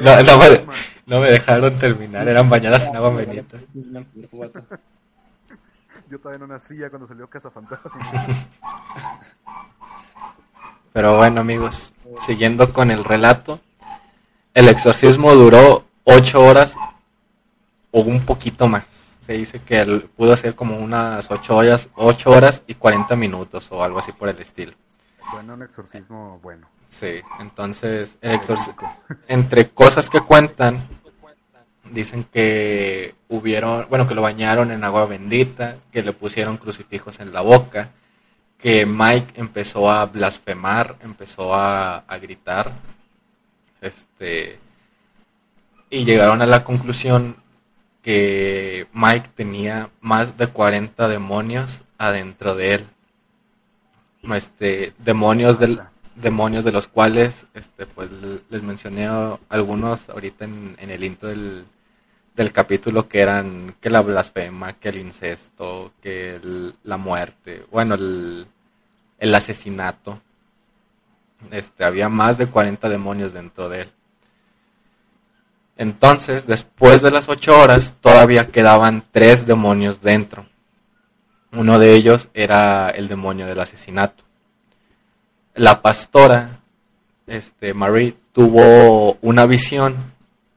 No, 0.00 0.22
no 0.22 0.38
me, 0.38 0.64
no 1.06 1.20
me 1.20 1.30
dejaron 1.30 1.78
terminar, 1.78 2.26
eran 2.26 2.48
bañadas 2.48 2.86
en 2.86 2.96
agua 2.96 3.10
bendita. 3.10 3.58
Yo 6.10 6.18
todavía 6.18 6.46
no 6.46 6.52
nacía 6.52 6.90
cuando 6.90 7.08
salió 7.08 7.28
Cazafantasmas. 7.28 8.46
Pero 10.92 11.16
bueno, 11.16 11.40
amigos, 11.40 11.92
siguiendo 12.20 12.72
con 12.72 12.90
el 12.90 13.04
relato, 13.04 13.60
el 14.52 14.68
exorcismo 14.68 15.32
duró 15.34 15.84
ocho 16.04 16.40
horas 16.42 16.76
o 17.90 18.00
un 18.00 18.24
poquito 18.24 18.68
más. 18.68 18.84
Se 19.22 19.32
dice 19.32 19.60
que 19.62 19.80
el- 19.80 20.02
pudo 20.04 20.36
ser 20.36 20.54
como 20.54 20.76
unas 20.76 21.30
ocho 21.30 21.56
horas, 21.56 21.88
ocho 21.96 22.30
horas 22.30 22.62
y 22.66 22.74
40 22.74 23.16
minutos 23.16 23.66
o 23.72 23.82
algo 23.82 23.98
así 23.98 24.12
por 24.12 24.28
el 24.28 24.38
estilo. 24.38 24.74
Bueno, 25.32 25.54
un 25.54 25.62
exorcismo 25.62 26.38
bueno. 26.42 26.68
Sí, 26.88 27.20
entonces 27.40 28.18
el 28.20 28.32
exorcismo, 28.32 28.96
entre 29.26 29.70
cosas 29.70 30.08
que 30.08 30.20
cuentan, 30.20 30.86
dicen 31.94 32.24
que 32.24 33.14
hubieron, 33.28 33.86
bueno, 33.88 34.06
que 34.06 34.14
lo 34.14 34.22
bañaron 34.22 34.70
en 34.70 34.84
agua 34.84 35.06
bendita, 35.06 35.76
que 35.92 36.02
le 36.02 36.12
pusieron 36.12 36.58
crucifijos 36.58 37.20
en 37.20 37.32
la 37.32 37.40
boca, 37.40 37.90
que 38.58 38.84
Mike 38.84 39.34
empezó 39.36 39.90
a 39.90 40.06
blasfemar, 40.06 40.96
empezó 41.02 41.54
a, 41.54 41.98
a 41.98 42.18
gritar, 42.18 42.72
este, 43.80 44.58
y 45.90 46.04
llegaron 46.04 46.42
a 46.42 46.46
la 46.46 46.64
conclusión 46.64 47.36
que 48.02 48.86
Mike 48.92 49.30
tenía 49.34 49.90
más 50.00 50.36
de 50.36 50.48
40 50.48 51.08
demonios 51.08 51.82
adentro 51.98 52.54
de 52.54 52.74
él. 52.74 52.86
Este, 54.34 54.94
demonios 54.98 55.58
del, 55.58 55.80
demonios 56.14 56.64
de 56.64 56.72
los 56.72 56.88
cuales 56.88 57.46
este 57.54 57.86
pues 57.86 58.08
les 58.48 58.62
mencioné 58.62 59.08
algunos 59.48 60.08
ahorita 60.08 60.44
en, 60.44 60.76
en 60.78 60.90
el 60.90 61.04
intro 61.04 61.28
del, 61.28 61.64
del 62.34 62.52
capítulo 62.52 63.08
que 63.08 63.20
eran 63.20 63.76
que 63.80 63.90
la 63.90 64.00
blasfema, 64.00 64.74
que 64.74 64.88
el 64.88 64.98
incesto, 64.98 65.92
que 66.02 66.40
la 66.82 66.96
muerte, 66.96 67.64
bueno, 67.70 67.94
el, 67.94 68.46
el 69.18 69.34
asesinato. 69.34 70.20
Este, 71.50 71.84
había 71.84 72.08
más 72.08 72.38
de 72.38 72.46
40 72.46 72.88
demonios 72.88 73.32
dentro 73.32 73.68
de 73.68 73.82
él. 73.82 73.92
Entonces, 75.76 76.46
después 76.46 77.02
de 77.02 77.10
las 77.10 77.28
ocho 77.28 77.58
horas, 77.58 77.94
todavía 78.00 78.48
quedaban 78.48 79.04
tres 79.10 79.46
demonios 79.46 80.00
dentro. 80.00 80.46
Uno 81.52 81.78
de 81.78 81.94
ellos 81.94 82.28
era 82.34 82.90
el 82.90 83.08
demonio 83.08 83.46
del 83.46 83.60
asesinato. 83.60 84.24
La 85.54 85.82
pastora, 85.82 86.60
este, 87.26 87.74
Marie, 87.74 88.16
tuvo 88.32 89.18
una 89.20 89.46
visión, 89.46 90.13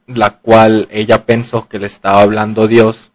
la 0.08 0.32
cual 0.32 0.88
ella 0.90 1.26
pensó 1.26 1.68
que 1.68 1.80
le 1.80 1.86
estaba 1.86 2.22
hablando 2.22 2.68
Dios, 2.68 3.12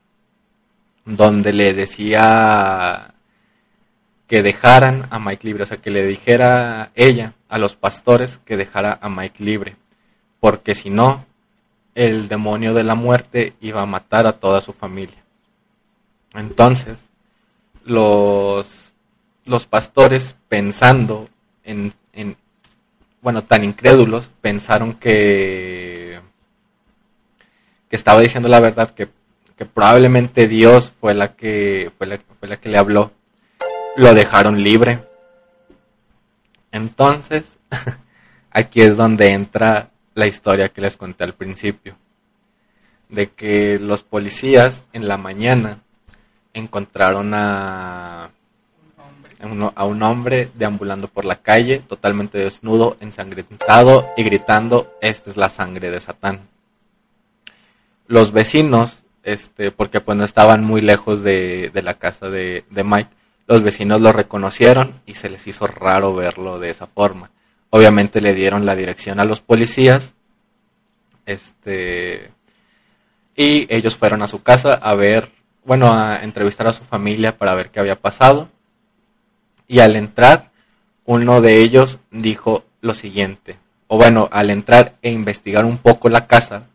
donde 1.04 1.52
le 1.52 1.72
decía 1.72 3.14
que 4.28 4.42
dejaran 4.42 5.08
a 5.10 5.18
Mike 5.18 5.46
libre, 5.46 5.64
o 5.64 5.66
sea, 5.66 5.78
que 5.78 5.90
le 5.90 6.06
dijera 6.06 6.90
ella 6.94 7.34
a 7.48 7.58
los 7.58 7.76
pastores 7.76 8.38
que 8.44 8.56
dejara 8.56 8.98
a 9.02 9.08
Mike 9.08 9.42
libre, 9.42 9.76
porque 10.40 10.74
si 10.74 10.90
no, 10.90 11.26
el 11.94 12.28
demonio 12.28 12.72
de 12.72 12.84
la 12.84 12.94
muerte 12.94 13.54
iba 13.60 13.82
a 13.82 13.86
matar 13.86 14.26
a 14.26 14.38
toda 14.38 14.60
su 14.60 14.72
familia. 14.72 15.22
Entonces, 16.34 17.10
los, 17.84 18.92
los 19.44 19.66
pastores 19.66 20.36
pensando 20.48 21.28
en, 21.64 21.92
en, 22.12 22.36
bueno, 23.20 23.44
tan 23.44 23.64
incrédulos, 23.64 24.30
pensaron 24.40 24.94
que, 24.94 26.01
que 27.92 27.96
estaba 27.96 28.22
diciendo 28.22 28.48
la 28.48 28.58
verdad, 28.58 28.88
que, 28.92 29.06
probablemente 29.66 30.48
Dios 30.48 30.90
fue 30.98 31.12
la 31.12 31.36
que, 31.36 31.92
fue 31.98 32.06
la, 32.06 32.18
fue 32.40 32.48
la 32.48 32.56
que 32.56 32.70
le 32.70 32.78
habló. 32.78 33.12
Lo 33.96 34.14
dejaron 34.14 34.62
libre. 34.62 35.00
Entonces, 36.70 37.58
aquí 38.50 38.80
es 38.80 38.96
donde 38.96 39.28
entra 39.32 39.90
la 40.14 40.26
historia 40.26 40.70
que 40.70 40.80
les 40.80 40.96
conté 40.96 41.24
al 41.24 41.34
principio. 41.34 41.98
De 43.10 43.28
que 43.28 43.78
los 43.78 44.02
policías 44.02 44.84
en 44.94 45.06
la 45.06 45.18
mañana 45.18 45.80
encontraron 46.54 47.34
a, 47.34 48.30
uno- 49.42 49.74
a 49.76 49.84
un 49.84 50.02
hombre 50.02 50.50
deambulando 50.54 51.08
por 51.08 51.26
la 51.26 51.42
calle, 51.42 51.80
totalmente 51.80 52.38
desnudo, 52.38 52.96
ensangrentado 53.00 54.08
y 54.16 54.22
gritando, 54.22 54.94
esta 55.02 55.28
es 55.28 55.36
la 55.36 55.50
sangre 55.50 55.90
de 55.90 56.00
Satán. 56.00 56.48
Los 58.12 58.32
vecinos, 58.32 59.04
este, 59.22 59.70
porque 59.70 60.02
pues 60.02 60.18
no 60.18 60.24
estaban 60.24 60.62
muy 60.62 60.82
lejos 60.82 61.22
de, 61.22 61.70
de 61.72 61.82
la 61.82 61.94
casa 61.94 62.28
de, 62.28 62.66
de 62.68 62.84
Mike, 62.84 63.08
los 63.46 63.62
vecinos 63.62 64.02
lo 64.02 64.12
reconocieron 64.12 65.00
y 65.06 65.14
se 65.14 65.30
les 65.30 65.46
hizo 65.46 65.66
raro 65.66 66.14
verlo 66.14 66.58
de 66.58 66.68
esa 66.68 66.86
forma. 66.86 67.30
Obviamente 67.70 68.20
le 68.20 68.34
dieron 68.34 68.66
la 68.66 68.76
dirección 68.76 69.18
a 69.18 69.24
los 69.24 69.40
policías, 69.40 70.12
este, 71.24 72.30
y 73.34 73.66
ellos 73.74 73.96
fueron 73.96 74.20
a 74.20 74.26
su 74.26 74.42
casa 74.42 74.74
a 74.74 74.94
ver, 74.94 75.30
bueno, 75.64 75.90
a 75.90 76.22
entrevistar 76.22 76.66
a 76.66 76.74
su 76.74 76.84
familia 76.84 77.38
para 77.38 77.54
ver 77.54 77.70
qué 77.70 77.80
había 77.80 77.98
pasado. 77.98 78.50
Y 79.66 79.78
al 79.78 79.96
entrar, 79.96 80.50
uno 81.06 81.40
de 81.40 81.62
ellos 81.62 81.98
dijo 82.10 82.66
lo 82.82 82.92
siguiente, 82.92 83.56
o 83.86 83.96
bueno, 83.96 84.28
al 84.32 84.50
entrar 84.50 84.96
e 85.00 85.10
investigar 85.10 85.64
un 85.64 85.78
poco 85.78 86.10
la 86.10 86.26
casa, 86.26 86.66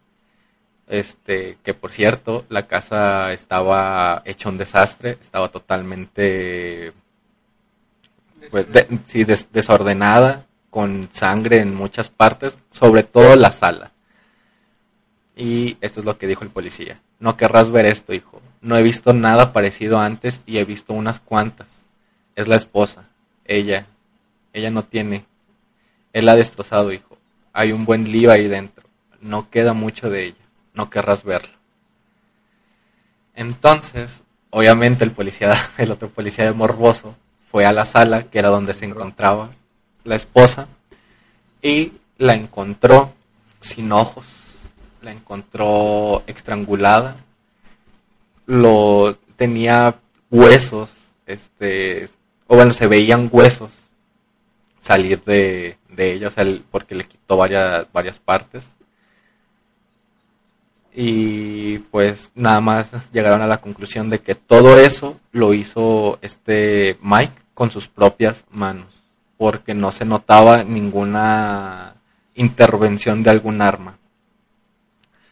este, 0.88 1.58
que 1.64 1.74
por 1.74 1.92
cierto, 1.92 2.46
la 2.50 2.68
casa 2.68 3.34
estaba 3.34 4.22
hecha 4.26 4.50
un 4.50 4.58
desastre, 4.58 5.18
estaba 5.22 5.50
totalmente 5.50 6.94
pues, 8.52 8.72
de- 8.72 9.00
sí, 9.06 9.24
des- 9.24 9.52
desordenada, 9.52 10.46
con 10.70 11.10
sangre 11.12 11.60
en 11.60 11.74
muchas 11.76 12.10
partes, 12.10 12.58
sobre 12.70 13.04
todo 13.04 13.36
la 13.36 13.52
sala. 13.52 13.92
Y 15.36 15.78
esto 15.82 16.00
es 16.00 16.06
lo 16.06 16.18
que 16.18 16.28
dijo 16.28 16.44
el 16.44 16.50
policía. 16.50 17.00
No 17.20 17.38
querrás 17.38 17.70
ver 17.70 17.86
esto, 17.86 18.14
hijo. 18.14 18.42
no 18.60 18.76
he 18.76 18.84
visto 18.84 19.14
nada 19.14 19.54
parecido 19.54 20.00
antes 20.00 20.42
y 20.46 20.58
he 20.58 20.66
visto 20.66 20.94
unas 20.94 21.20
cuantas. 21.20 21.68
Es 22.36 22.48
la 22.48 22.56
esposa, 22.56 23.06
ella, 23.46 23.86
ella 24.52 24.72
no 24.72 24.84
tiene. 24.84 25.26
Él 26.12 26.26
la 26.26 26.34
ha 26.34 26.36
destrozado, 26.36 26.92
hijo. 26.92 27.18
Hay 27.54 27.72
un 27.72 27.86
buen 27.86 28.12
lío 28.12 28.32
ahí 28.32 28.48
dentro. 28.48 28.86
No 29.22 29.50
queda 29.50 29.74
mucho 29.74 30.10
de 30.10 30.26
ella. 30.26 30.47
No 30.78 30.90
querrás 30.90 31.24
verlo. 31.24 31.58
Entonces, 33.36 34.24
obviamente 34.52 35.04
el 35.04 35.12
policía, 35.12 35.54
el 35.78 35.92
otro 35.92 36.10
policía 36.10 36.46
de 36.46 36.54
Morboso, 36.54 37.16
fue 37.52 37.66
a 37.66 37.72
la 37.72 37.86
sala, 37.86 38.24
que 38.24 38.40
era 38.40 38.50
donde 38.50 38.74
se 38.74 38.86
encontraba 38.86 39.52
la 40.04 40.16
esposa, 40.16 40.68
y 41.62 41.94
la 42.18 42.36
encontró 42.36 43.14
sin 43.60 43.92
ojos, 43.92 44.28
la 45.02 45.12
encontró 45.12 46.24
estrangulada, 46.28 47.18
lo 48.46 49.18
tenía 49.36 50.00
huesos, 50.30 50.92
este, 51.26 52.08
o 52.48 52.56
bueno, 52.56 52.72
se 52.72 52.88
veían 52.88 53.30
huesos 53.32 53.74
salir 54.80 55.22
de, 55.22 55.78
de 55.90 56.14
ella, 56.14 56.28
o 56.28 56.32
sea, 56.32 56.46
porque 56.72 56.96
le 56.96 57.06
quitó 57.06 57.36
varias, 57.36 57.92
varias 57.92 58.20
partes. 58.20 58.78
Y 61.00 61.78
pues 61.92 62.32
nada 62.34 62.60
más 62.60 63.12
llegaron 63.12 63.44
a 63.44 63.46
la 63.46 63.62
conclusión 63.62 64.10
de 64.10 64.20
que 64.20 64.34
todo 64.34 64.80
eso 64.80 65.20
lo 65.32 65.54
hizo 65.54 66.18
este 66.24 66.98
Mike 67.04 67.40
con 67.54 67.70
sus 67.70 67.88
propias 67.88 68.48
manos, 68.50 69.04
porque 69.38 69.76
no 69.76 69.92
se 69.92 70.06
notaba 70.06 70.64
ninguna 70.64 71.94
intervención 72.34 73.22
de 73.22 73.30
algún 73.30 73.62
arma. 73.62 73.96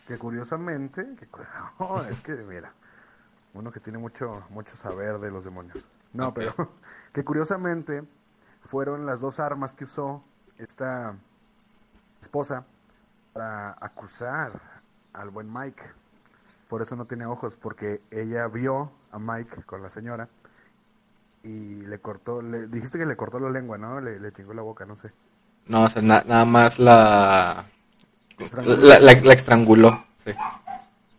Que 0.07 0.20
curiosamente, 0.20 1.03
que, 1.18 1.28
es 2.11 2.22
que 2.22 2.34
mira, 2.34 2.72
uno 3.55 3.72
que 3.72 3.80
tiene 3.80 3.97
mucho, 3.97 4.43
mucho 4.51 4.78
saber 4.78 5.18
de 5.18 5.32
los 5.32 5.43
demonios. 5.43 5.84
No, 6.13 6.32
pero 6.32 6.53
que 7.11 7.24
curiosamente 7.24 8.03
fueron 8.70 9.07
las 9.07 9.20
dos 9.20 9.39
armas 9.39 9.74
que 9.74 9.86
usó 9.86 10.24
esta 10.59 11.16
esposa 12.22 12.66
para 13.34 13.72
acusar 13.82 14.75
al 15.16 15.30
buen 15.30 15.51
Mike. 15.51 15.84
Por 16.70 16.82
eso 16.82 16.95
no 16.95 17.05
tiene 17.05 17.26
ojos, 17.26 17.55
porque 17.55 18.01
ella 18.11 18.47
vio 18.47 18.91
a 19.11 19.20
Mike 19.20 19.63
con 19.66 19.82
la 19.82 19.89
señora 19.89 20.28
y 21.43 21.82
le 21.86 21.99
cortó, 21.99 22.41
le 22.41 22.68
dijiste 22.68 22.97
que 22.97 23.05
le 23.05 23.16
cortó 23.16 23.39
la 23.39 23.51
lengua, 23.51 23.78
¿no? 23.78 24.01
Le, 24.01 24.20
le 24.20 24.32
chingó 24.34 24.53
la 24.53 24.63
boca, 24.63 24.86
no 24.86 24.97
sé. 24.97 25.11
No, 25.68 25.84
o 25.84 25.89
sea, 25.89 26.01
nada 26.01 26.45
más 26.45 26.80
la 26.80 27.66
la, 28.38 28.99
la, 28.99 29.11
estranguló, 29.34 30.05
sí. 30.18 30.32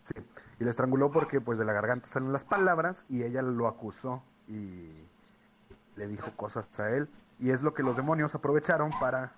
Sí, 0.05 0.23
y 0.61 0.65
la 0.65 0.71
estranguló 0.71 1.11
porque 1.11 1.41
pues 1.41 1.59
de 1.59 1.65
la 1.65 1.73
garganta 1.73 2.09
salen 2.09 2.33
las 2.33 2.45
palabras 2.45 3.05
y 3.09 3.23
ella 3.23 3.43
lo 3.43 3.67
acusó 3.69 4.23
y 4.49 4.91
le 5.97 6.07
dijo 6.07 6.31
cosas 6.37 6.67
a 6.79 6.91
él. 6.91 7.09
Y 7.39 7.51
es 7.51 7.63
lo 7.63 7.75
que 7.75 7.83
los 7.83 7.97
demonios 7.97 8.35
aprovecharon 8.35 8.91
para 9.01 9.33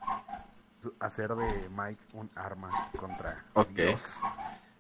hacer 1.01 1.35
de 1.35 1.69
Mike 1.77 2.01
un 2.15 2.31
arma 2.35 2.91
contra 2.99 3.45
okay. 3.55 3.95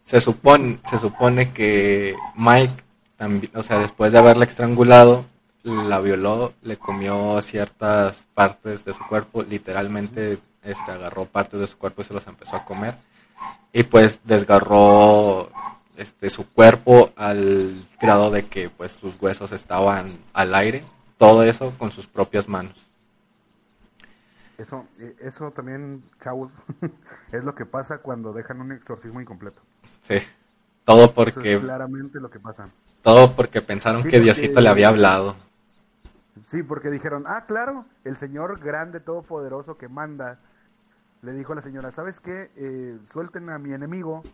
Se 0.02 0.20
supone, 0.20 0.80
se 0.84 0.98
supone 0.98 1.52
que 1.52 2.16
Mike, 2.34 2.82
también, 3.16 3.52
o 3.54 3.62
sea, 3.62 3.78
después 3.78 4.12
de 4.12 4.18
haberla 4.18 4.44
estrangulado, 4.44 5.26
la 5.62 6.00
violó, 6.00 6.54
le 6.62 6.78
comió 6.78 7.40
ciertas 7.42 8.26
partes 8.34 8.84
de 8.84 8.94
su 8.94 9.06
cuerpo, 9.06 9.42
literalmente 9.42 10.38
este, 10.62 10.92
agarró 10.92 11.26
partes 11.26 11.60
de 11.60 11.66
su 11.66 11.76
cuerpo 11.76 12.02
y 12.02 12.04
se 12.04 12.14
los 12.14 12.26
empezó 12.26 12.56
a 12.56 12.64
comer. 12.64 12.94
Y 13.72 13.82
pues 13.82 14.20
desgarró 14.24 15.50
este, 15.96 16.30
su 16.30 16.48
cuerpo 16.48 17.10
al 17.16 17.74
grado 18.00 18.30
de 18.30 18.46
que 18.46 18.70
pues 18.70 18.92
sus 18.92 19.20
huesos 19.20 19.52
estaban 19.52 20.18
al 20.32 20.54
aire, 20.54 20.84
todo 21.18 21.42
eso 21.42 21.74
con 21.76 21.92
sus 21.92 22.06
propias 22.06 22.48
manos. 22.48 22.87
Eso, 24.58 24.86
eh, 24.98 25.14
eso 25.20 25.52
también, 25.52 26.02
chavos, 26.20 26.50
es 27.32 27.44
lo 27.44 27.54
que 27.54 27.64
pasa 27.64 27.98
cuando 27.98 28.32
dejan 28.32 28.60
un 28.60 28.72
exorcismo 28.72 29.20
incompleto. 29.20 29.60
Sí, 30.02 30.18
todo 30.84 31.14
porque... 31.14 31.60
claramente 31.60 32.18
lo 32.20 32.28
que 32.28 32.40
pasa. 32.40 32.68
Todo 33.02 33.36
porque 33.36 33.62
pensaron 33.62 34.02
que 34.02 34.20
Diosito 34.20 34.60
le 34.60 34.68
había 34.68 34.88
hablado. 34.88 35.36
Sí, 36.46 36.64
porque 36.64 36.90
dijeron, 36.90 37.24
ah, 37.28 37.44
claro, 37.46 37.84
el 38.02 38.16
Señor 38.16 38.58
grande, 38.58 38.98
todopoderoso 38.98 39.78
que 39.78 39.88
manda, 39.88 40.40
le 41.22 41.32
dijo 41.32 41.52
a 41.52 41.56
la 41.56 41.62
señora, 41.62 41.92
¿sabes 41.92 42.18
qué? 42.18 42.50
Eh, 42.56 42.98
suelten 43.12 43.50
a 43.50 43.58
mi 43.58 43.72
enemigo, 43.72 44.24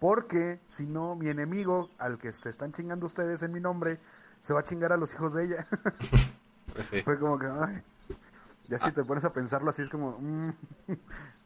porque 0.00 0.58
si 0.70 0.86
no, 0.86 1.14
mi 1.14 1.28
enemigo, 1.28 1.90
al 1.98 2.18
que 2.18 2.32
se 2.32 2.50
están 2.50 2.72
chingando 2.72 3.06
ustedes 3.06 3.42
en 3.42 3.52
mi 3.52 3.60
nombre, 3.60 3.98
se 4.42 4.52
va 4.52 4.60
a 4.60 4.64
chingar 4.64 4.92
a 4.92 4.96
los 4.96 5.12
hijos 5.14 5.34
de 5.34 5.44
ella. 5.44 5.66
pues 6.74 6.86
sí. 6.86 7.02
Fue 7.02 7.16
como 7.18 7.38
que, 7.38 7.46
ay, 7.46 7.82
ya 8.68 8.78
si 8.78 8.92
te 8.92 9.02
pones 9.04 9.24
a 9.24 9.32
pensarlo 9.32 9.70
así, 9.70 9.82
es 9.82 9.88
como, 9.88 10.18
mmm, 10.20 10.50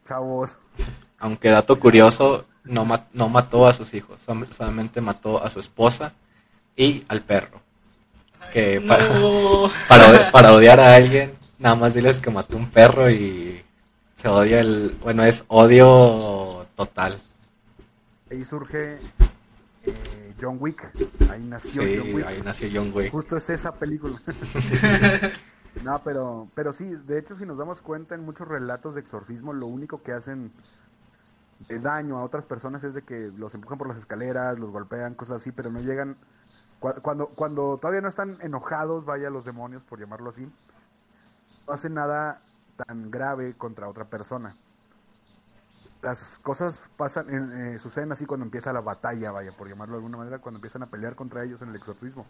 chavos. 0.07 0.59
Aunque 1.19 1.51
dato 1.51 1.79
curioso, 1.79 2.47
no, 2.65 2.87
no 3.13 3.29
mató 3.29 3.67
a 3.67 3.73
sus 3.73 3.95
hijos, 3.95 4.21
solamente 4.21 5.01
mató 5.01 5.43
a 5.43 5.49
su 5.49 5.61
esposa 5.61 6.13
y 6.77 7.05
al 7.09 7.23
perro. 7.23 7.61
Que 8.53 8.81
para, 8.89 9.05
para, 9.89 10.31
para 10.31 10.53
odiar 10.53 10.81
a 10.81 10.95
alguien, 10.95 11.33
nada 11.59 11.77
más 11.77 11.95
diles 11.95 12.19
que 12.19 12.31
mató 12.31 12.57
un 12.57 12.69
perro 12.69 13.09
y 13.09 13.65
se 14.17 14.29
odia 14.29 14.61
el, 14.61 14.97
bueno, 15.03 15.25
es 15.25 15.45
odio 15.49 16.67
total. 16.75 17.21
Ahí 18.31 18.45
surge 18.45 18.99
eh, 19.85 20.35
John 20.41 20.57
Wick, 20.59 20.91
ahí 21.31 21.43
nació 21.45 21.83
John 21.83 22.15
Wick. 22.15 22.27
ahí 22.27 22.43
nació 22.45 22.69
John 22.73 22.91
Wick. 22.93 23.13
Justo 23.13 23.37
es 23.37 23.51
esa 23.51 23.73
película. 23.73 24.21
no, 25.85 26.03
pero, 26.05 26.49
pero 26.55 26.73
sí, 26.73 26.85
de 26.85 27.19
hecho 27.19 27.35
si 27.35 27.47
nos 27.47 27.59
damos 27.59 27.81
cuenta 27.81 28.15
en 28.15 28.25
muchos 28.25 28.47
relatos 28.47 28.95
de 28.95 29.01
exorcismo, 29.01 29.53
lo 29.53 29.67
único 29.67 30.03
que 30.03 30.13
hacen 30.13 30.53
de 31.69 31.79
daño 31.79 32.19
a 32.19 32.25
otras 32.25 32.45
personas 32.45 32.85
es 32.85 32.95
de 32.95 33.03
que 33.03 33.33
los 33.37 33.55
empujan 33.55 33.79
por 33.79 33.89
las 33.89 33.99
escaleras, 33.99 34.59
los 34.59 34.71
golpean, 34.71 35.15
cosas 35.15 35.37
así, 35.37 35.53
pero 35.53 35.71
no 35.71 35.81
llegan 35.81 36.17
cuando, 37.01 37.29
cuando 37.29 37.79
todavía 37.79 38.01
no 38.01 38.09
están 38.09 38.39
enojados, 38.41 39.05
vaya 39.05 39.31
los 39.31 39.45
demonios, 39.45 39.85
por 39.85 40.01
llamarlo 40.01 40.31
así, 40.31 40.51
no 41.67 41.73
hacen 41.73 41.95
nada 41.95 42.41
tan 42.77 43.11
grave 43.11 43.55
contra 43.55 43.89
otra 43.89 44.07
persona. 44.07 44.57
Las 46.03 46.41
cosas 46.43 46.81
pasan, 46.97 47.75
eh, 47.75 47.79
suceden 47.79 48.11
así 48.11 48.27
cuando 48.27 48.45
empieza 48.45 48.73
la 48.73 48.81
batalla, 48.81 49.31
vaya, 49.31 49.53
por 49.53 49.69
llamarlo 49.69 49.95
de 49.95 49.99
alguna 49.99 50.19
manera, 50.19 50.39
cuando 50.41 50.59
empiezan 50.59 50.83
a 50.83 50.87
pelear 50.87 51.15
contra 51.15 51.45
ellos 51.45 51.63
en 51.63 51.69
el 51.69 51.77
exorcismo. 51.77 52.27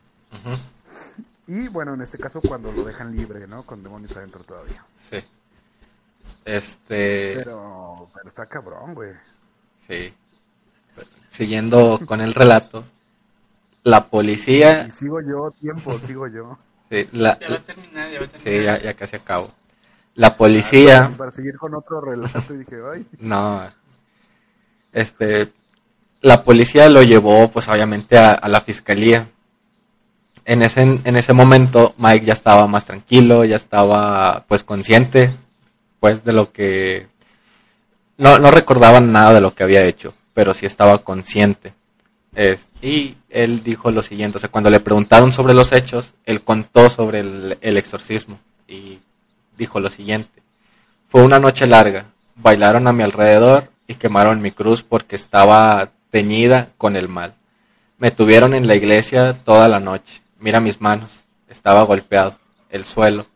Y 1.46 1.68
bueno, 1.68 1.94
en 1.94 2.02
este 2.02 2.18
caso 2.18 2.42
cuando 2.46 2.70
lo 2.70 2.84
dejan 2.84 3.16
libre, 3.16 3.46
¿no? 3.46 3.64
Con 3.64 3.82
demonios 3.82 4.14
adentro 4.14 4.44
todavía. 4.44 4.84
Sí. 4.96 5.24
Este... 6.44 7.34
Pero, 7.36 8.10
pero 8.14 8.28
está 8.28 8.46
cabrón, 8.46 8.94
güey. 8.94 9.12
Sí. 9.88 10.14
Siguiendo 11.30 11.98
con 12.04 12.20
el 12.20 12.34
relato, 12.34 12.84
la 13.84 14.08
policía... 14.08 14.86
Y 14.86 14.90
sigo 14.90 15.22
yo, 15.22 15.50
tiempo, 15.50 15.94
sigo 16.06 16.26
yo. 16.28 16.58
Sí, 16.90 17.08
la, 17.12 17.38
ya 17.38 17.48
va 17.48 17.56
a 17.56 17.60
terminar, 17.60 18.10
ya 18.10 18.20
va 18.20 18.26
a 18.26 18.28
terminar. 18.28 18.38
Sí, 18.38 18.62
ya, 18.62 18.78
ya 18.78 18.94
casi 18.94 19.16
acabo. 19.16 19.50
La 20.14 20.36
policía... 20.36 21.12
para 21.16 21.30
seguir 21.30 21.56
con 21.56 21.74
otro 21.74 22.00
relato 22.00 22.40
dije, 22.52 22.76
ay. 22.92 23.06
No. 23.18 23.62
Este... 24.92 25.52
La 26.20 26.44
policía 26.44 26.88
lo 26.88 27.02
llevó, 27.02 27.50
pues 27.50 27.66
obviamente, 27.68 28.16
a, 28.16 28.46
la 28.46 28.60
fiscalía. 28.60 29.28
En 30.44 30.62
ese, 30.62 30.82
en 30.82 31.16
ese 31.16 31.32
momento, 31.32 31.94
Mike 31.98 32.26
ya 32.26 32.32
estaba 32.32 32.68
más 32.68 32.84
tranquilo, 32.84 33.44
ya 33.44 33.56
estaba, 33.56 34.44
pues, 34.46 34.62
consciente, 34.62 35.34
pues, 35.98 36.24
de 36.24 36.32
lo 36.32 36.52
que... 36.52 37.08
No, 38.18 38.38
no 38.38 38.52
recordaba 38.52 39.00
nada 39.00 39.34
de 39.34 39.40
lo 39.40 39.52
que 39.52 39.64
había 39.64 39.82
hecho, 39.82 40.14
pero 40.32 40.54
sí 40.54 40.64
estaba 40.64 40.98
consciente 40.98 41.74
y 42.80 43.16
él 43.28 43.62
dijo 43.62 43.90
lo 43.90 44.02
siguiente, 44.02 44.38
o 44.38 44.40
sea, 44.40 44.50
cuando 44.50 44.70
le 44.70 44.80
preguntaron 44.80 45.32
sobre 45.32 45.54
los 45.54 45.72
hechos, 45.72 46.14
él 46.24 46.42
contó 46.42 46.88
sobre 46.88 47.20
el, 47.20 47.58
el 47.60 47.76
exorcismo 47.76 48.38
y 48.66 48.98
dijo 49.62 49.80
lo 49.80 49.90
siguiente, 49.90 50.42
fue 51.06 51.22
una 51.22 51.38
noche 51.38 51.66
larga, 51.66 52.04
bailaron 52.36 52.86
a 52.86 52.92
mi 52.92 53.02
alrededor 53.02 53.70
y 53.86 53.94
quemaron 53.94 54.42
mi 54.42 54.50
cruz 54.50 54.82
porque 54.82 55.16
estaba 55.16 55.90
teñida 56.10 56.68
con 56.78 56.96
el 56.96 57.08
mal. 57.08 57.34
Me 57.98 58.10
tuvieron 58.10 58.54
en 58.54 58.66
la 58.66 58.74
iglesia 58.74 59.38
toda 59.44 59.68
la 59.68 59.80
noche, 59.80 60.20
mira 60.38 60.60
mis 60.60 60.80
manos, 60.80 61.24
estaba 61.48 61.82
golpeado, 61.82 62.38
el 62.70 62.84
suelo, 62.84 63.26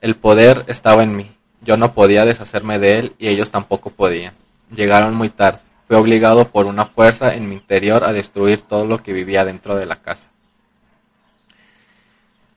el 0.00 0.14
poder 0.16 0.64
estaba 0.68 1.02
en 1.02 1.16
mí, 1.16 1.30
yo 1.62 1.76
no 1.76 1.94
podía 1.94 2.24
deshacerme 2.24 2.78
de 2.78 2.98
él 2.98 3.14
y 3.18 3.28
ellos 3.28 3.50
tampoco 3.50 3.90
podían. 3.90 4.34
Llegaron 4.70 5.14
muy 5.14 5.30
tarde 5.30 5.60
fue 5.86 5.96
obligado 5.96 6.50
por 6.50 6.66
una 6.66 6.84
fuerza 6.84 7.34
en 7.34 7.48
mi 7.48 7.56
interior 7.56 8.04
a 8.04 8.12
destruir 8.12 8.62
todo 8.62 8.86
lo 8.86 9.02
que 9.02 9.12
vivía 9.12 9.44
dentro 9.44 9.76
de 9.76 9.86
la 9.86 9.96
casa. 9.96 10.30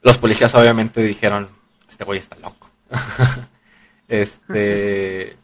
Los 0.01 0.17
policías 0.17 0.55
obviamente 0.55 1.01
dijeron, 1.01 1.49
este 1.89 2.05
güey 2.05 2.19
está 2.19 2.37
loco. 2.37 2.56
este 4.07 5.38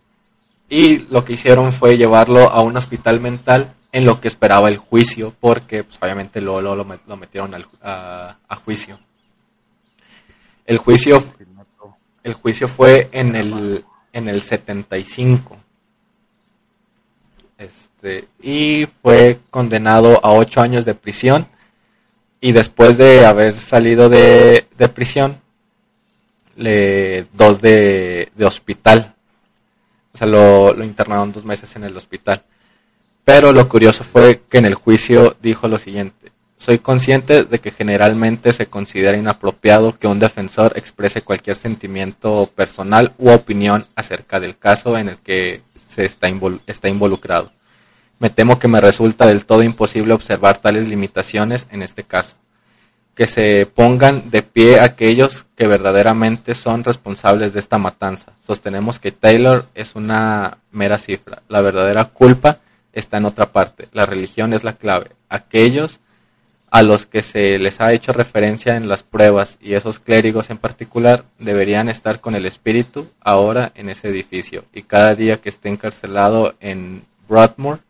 y 0.69 0.99
lo 1.09 1.23
que 1.23 1.33
hicieron 1.33 1.71
fue 1.71 1.97
llevarlo 1.97 2.49
a 2.49 2.61
un 2.61 2.75
hospital 2.75 3.19
mental 3.19 3.73
en 3.91 4.05
lo 4.05 4.19
que 4.19 4.27
esperaba 4.27 4.69
el 4.69 4.77
juicio, 4.77 5.35
porque 5.39 5.83
pues, 5.83 5.99
obviamente 6.01 6.41
luego, 6.41 6.75
lo, 6.75 7.15
metieron 7.15 7.53
al, 7.53 7.67
a, 7.81 8.37
a, 8.47 8.55
juicio. 8.55 8.99
El 10.65 10.79
juicio, 10.79 11.23
el 12.23 12.33
juicio 12.33 12.67
fue 12.67 13.07
en 13.11 13.35
el, 13.35 13.85
en 14.13 14.29
el 14.29 14.41
75. 14.41 15.57
Este, 17.59 18.27
y 18.41 18.87
fue 19.03 19.39
condenado 19.51 20.25
a 20.25 20.33
ocho 20.33 20.59
años 20.59 20.85
de 20.85 20.95
prisión. 20.95 21.47
Y 22.41 22.51
después 22.51 22.97
de 22.97 23.27
haber 23.27 23.53
salido 23.53 24.09
de, 24.09 24.67
de 24.75 24.89
prisión, 24.89 25.39
dos 26.55 27.61
de, 27.61 28.31
hospital. 28.45 29.15
O 30.13 30.17
sea, 30.17 30.27
lo, 30.27 30.73
lo 30.73 30.83
internaron 30.83 31.31
dos 31.31 31.45
meses 31.45 31.75
en 31.75 31.83
el 31.83 31.97
hospital. 31.97 32.43
Pero 33.25 33.51
lo 33.51 33.69
curioso 33.69 34.03
fue 34.03 34.41
que 34.49 34.57
en 34.57 34.65
el 34.65 34.75
juicio 34.75 35.35
dijo 35.41 35.67
lo 35.67 35.77
siguiente. 35.77 36.31
Soy 36.57 36.79
consciente 36.79 37.43
de 37.43 37.59
que 37.59 37.71
generalmente 37.71 38.53
se 38.53 38.67
considera 38.67 39.17
inapropiado 39.17 39.97
que 39.97 40.07
un 40.07 40.19
defensor 40.19 40.73
exprese 40.77 41.21
cualquier 41.21 41.55
sentimiento 41.55 42.49
personal 42.55 43.13
u 43.17 43.31
opinión 43.31 43.85
acerca 43.95 44.39
del 44.39 44.57
caso 44.57 44.97
en 44.97 45.09
el 45.09 45.17
que 45.17 45.61
se 45.85 46.05
está, 46.05 46.29
está 46.67 46.87
involucrado. 46.87 47.51
Me 48.19 48.29
temo 48.29 48.59
que 48.59 48.69
me 48.69 48.79
resulta 48.79 49.25
del 49.25 49.45
todo 49.45 49.63
imposible 49.63 50.13
observar 50.13 50.57
tales 50.57 50.87
limitaciones 50.87 51.67
en 51.69 51.81
este 51.81 52.03
caso. 52.03 52.37
Que 53.15 53.27
se 53.27 53.67
pongan 53.67 54.31
de 54.31 54.41
pie 54.41 54.79
aquellos 54.79 55.45
que 55.55 55.67
verdaderamente 55.67 56.55
son 56.55 56.83
responsables 56.83 57.53
de 57.53 57.59
esta 57.59 57.77
matanza. 57.77 58.33
Sostenemos 58.41 58.99
que 58.99 59.11
Taylor 59.11 59.67
es 59.75 59.95
una 59.95 60.57
mera 60.71 60.97
cifra. 60.97 61.43
La 61.47 61.61
verdadera 61.61 62.05
culpa 62.05 62.59
está 62.91 63.17
en 63.17 63.25
otra 63.25 63.51
parte. 63.51 63.87
La 63.91 64.05
religión 64.05 64.53
es 64.53 64.63
la 64.63 64.73
clave. 64.73 65.11
Aquellos 65.29 65.99
a 66.73 66.81
los 66.81 67.05
que 67.05 67.21
se 67.21 67.59
les 67.59 67.81
ha 67.81 67.93
hecho 67.93 68.13
referencia 68.13 68.75
en 68.75 68.87
las 68.87 69.03
pruebas 69.03 69.59
y 69.61 69.75
esos 69.75 69.99
clérigos 69.99 70.49
en 70.49 70.57
particular 70.57 71.23
deberían 71.37 71.87
estar 71.87 72.19
con 72.19 72.33
el 72.33 72.47
espíritu 72.47 73.11
ahora 73.21 73.71
en 73.75 73.89
ese 73.89 74.07
edificio 74.07 74.65
y 74.73 74.81
cada 74.81 75.13
día 75.13 75.39
que 75.39 75.49
esté 75.49 75.69
encarcelado 75.69 76.55
en 76.59 77.03
Broadmoor 77.29 77.81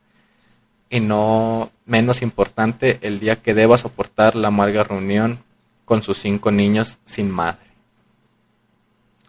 y 0.90 1.00
no 1.00 1.72
menos 1.86 2.22
importante 2.22 3.00
el 3.02 3.20
día 3.20 3.42
que 3.42 3.54
deba 3.54 3.78
soportar 3.78 4.36
la 4.36 4.50
amarga 4.50 4.84
reunión 4.84 5.40
con 5.86 6.02
sus 6.02 6.18
cinco 6.18 6.52
niños 6.52 7.00
sin 7.06 7.30
madre. 7.30 7.60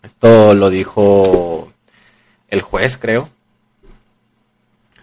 Esto 0.03 0.55
lo 0.55 0.71
dijo 0.71 1.73
el 2.49 2.63
juez, 2.63 2.99
creo, 2.99 3.29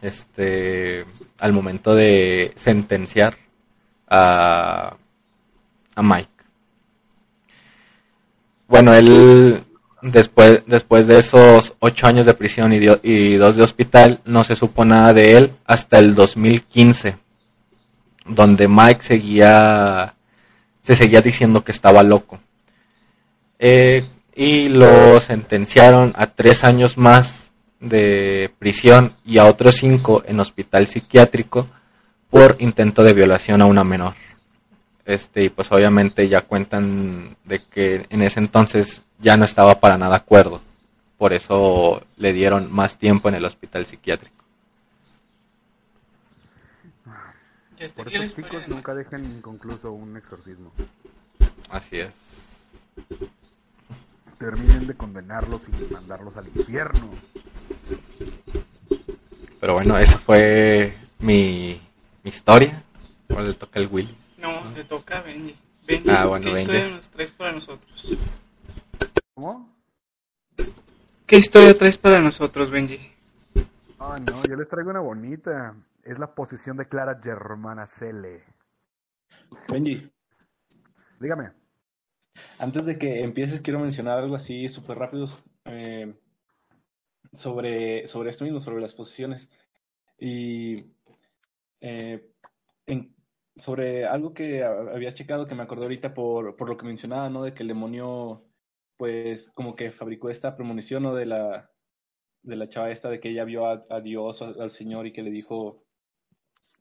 este, 0.02 1.06
al 1.40 1.54
momento 1.54 1.96
de 1.96 2.54
sentenciar 2.56 3.36
a, 4.08 4.96
a 5.96 6.02
Mike. 6.04 6.30
Bueno, 8.68 8.94
él 8.94 9.64
después, 10.02 10.64
después 10.66 11.08
de 11.08 11.20
esos 11.20 11.74
ocho 11.80 12.08
años 12.08 12.26
de 12.26 12.34
prisión 12.34 12.74
y, 12.74 12.80
y 13.04 13.36
dos 13.36 13.56
de 13.56 13.64
hospital, 13.64 14.22
no 14.26 14.44
se 14.44 14.56
supo 14.56 14.86
nada 14.86 15.14
de 15.14 15.38
él 15.38 15.54
hasta 15.66 16.00
el 16.00 16.16
2015, 16.16 17.18
donde 18.34 18.68
Mike 18.68 19.04
seguía, 19.04 20.16
se 20.82 20.96
seguía 20.96 21.22
diciendo 21.22 21.64
que 21.64 21.72
estaba 21.72 22.04
loco. 22.04 22.40
Eh, 23.60 24.06
y 24.36 24.70
lo 24.70 25.20
sentenciaron 25.20 26.14
a 26.16 26.28
tres 26.28 26.64
años 26.64 26.98
más 26.98 27.54
de 27.80 28.52
prisión 28.60 29.16
y 29.26 29.38
a 29.38 29.46
otros 29.46 29.76
cinco 29.76 30.24
en 30.26 30.40
hospital 30.40 30.88
psiquiátrico 30.88 31.68
por 32.30 32.56
intento 32.60 33.04
de 33.04 33.14
violación 33.14 33.62
a 33.62 33.66
una 33.66 33.84
menor. 33.84 34.14
Este, 35.06 35.44
y 35.44 35.50
pues 35.50 35.72
obviamente 35.72 36.30
ya 36.30 36.42
cuentan 36.42 37.36
de 37.44 37.64
que 37.64 38.06
en 38.10 38.22
ese 38.22 38.40
entonces 38.40 39.04
ya 39.20 39.36
no 39.36 39.46
estaba 39.46 39.80
para 39.80 39.98
nada 39.98 40.16
acuerdo. 40.16 40.62
Por 41.18 41.34
eso 41.34 42.04
le 42.18 42.34
dieron 42.34 42.72
más 42.72 42.98
tiempo 42.98 43.30
en 43.30 43.36
el 43.36 43.46
hospital 43.46 43.86
psiquiátrico. 43.86 44.41
Por 47.96 48.08
eso 48.14 48.36
chicos 48.42 48.68
nunca 48.68 48.94
dejen 48.94 49.26
inconcluso 49.38 49.92
un 49.92 50.16
exorcismo. 50.18 50.72
Así 51.70 52.00
es. 52.00 52.88
Terminen 54.38 54.88
de 54.88 54.96
condenarlos 54.96 55.62
y 55.68 55.94
mandarlos 55.94 56.36
al 56.38 56.48
infierno. 56.48 57.10
Pero 59.60 59.74
bueno, 59.74 59.98
esa 59.98 60.18
fue 60.18 60.98
mi, 61.20 61.80
mi 62.24 62.30
historia. 62.30 62.84
Ahora 63.30 63.44
le 63.44 63.54
toca 63.54 63.80
el 63.80 63.88
Willis. 63.88 64.16
No, 64.40 64.64
le 64.76 64.84
toca 64.84 65.20
a 65.20 65.22
Benji. 65.22 65.56
Benji, 65.88 66.10
Ah, 66.10 66.26
bueno, 66.26 66.46
¿qué 66.46 66.52
Benji. 66.54 66.62
historia 66.72 66.96
nos 66.96 67.10
traes 67.10 67.32
para 67.32 67.52
nosotros? 67.52 68.06
¿Cómo? 69.36 69.70
¿Qué 71.28 71.38
historia 71.38 71.78
traes 71.78 71.98
para 71.98 72.20
nosotros, 72.20 72.70
Benji? 72.70 73.12
Ah, 74.00 74.18
no, 74.30 74.44
yo 74.46 74.56
les 74.56 74.68
traigo 74.68 74.90
una 74.90 75.00
bonita. 75.00 75.76
Es 76.04 76.20
la 76.20 76.34
posición 76.34 76.78
de 76.78 76.88
Clara 76.88 77.20
Germana 77.22 77.86
Cele. 77.88 78.44
Benji, 79.72 80.10
Dígame. 81.20 81.52
antes 82.60 82.86
de 82.86 82.98
que 82.98 83.24
empieces, 83.24 83.62
quiero 83.62 83.80
mencionar 83.80 84.18
algo 84.18 84.36
así 84.36 84.68
súper 84.68 84.98
rápido 84.98 85.28
eh, 85.66 86.14
sobre, 87.32 88.08
sobre 88.08 88.30
esto 88.30 88.44
mismo, 88.44 88.60
sobre 88.60 88.82
las 88.82 88.94
posiciones. 88.94 89.50
Y 90.18 90.86
eh, 91.82 92.32
en- 92.88 93.16
sobre 93.56 94.06
algo 94.06 94.34
que 94.34 94.64
ha- 94.64 94.72
había 94.94 95.12
checado 95.14 95.46
que 95.48 95.56
me 95.56 95.64
acordé 95.64 95.84
ahorita 95.84 96.14
por, 96.14 96.56
por 96.56 96.70
lo 96.70 96.78
que 96.78 96.86
mencionaba, 96.86 97.30
¿no? 97.30 97.44
De 97.44 97.54
que 97.54 97.64
el 97.64 97.68
demonio, 97.70 98.42
pues, 98.98 99.52
como 99.52 99.76
que 99.76 99.90
fabricó 99.92 100.30
esta 100.30 100.56
premonición, 100.56 101.04
¿no? 101.04 101.14
De 101.16 101.26
la, 101.26 101.70
de 102.44 102.56
la 102.56 102.70
chava 102.70 102.92
esta, 102.92 103.10
de 103.10 103.20
que 103.20 103.30
ella 103.30 103.44
vio 103.46 103.68
a, 103.68 103.82
a 103.90 104.02
Dios, 104.02 104.42
al 104.42 104.72
Señor, 104.72 105.06
y 105.08 105.14
que 105.14 105.22
le 105.24 105.32
dijo, 105.32 105.84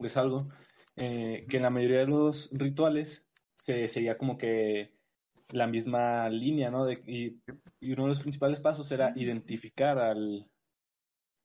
pues, 0.00 0.16
algo. 0.16 0.48
eh, 0.96 1.46
que 1.48 1.58
en 1.58 1.62
la 1.64 1.70
mayoría 1.70 2.00
de 2.00 2.06
los 2.08 2.50
rituales 2.52 3.26
se 3.54 3.88
seguía 3.88 4.18
como 4.18 4.38
que 4.38 4.92
la 5.52 5.66
misma 5.68 6.28
línea, 6.30 6.70
¿no? 6.70 6.90
Y 6.92 7.40
uno 7.82 8.04
de 8.04 8.08
los 8.10 8.20
principales 8.20 8.60
pasos 8.60 8.90
era 8.92 9.12
identificar 9.16 9.98
al, 9.98 10.50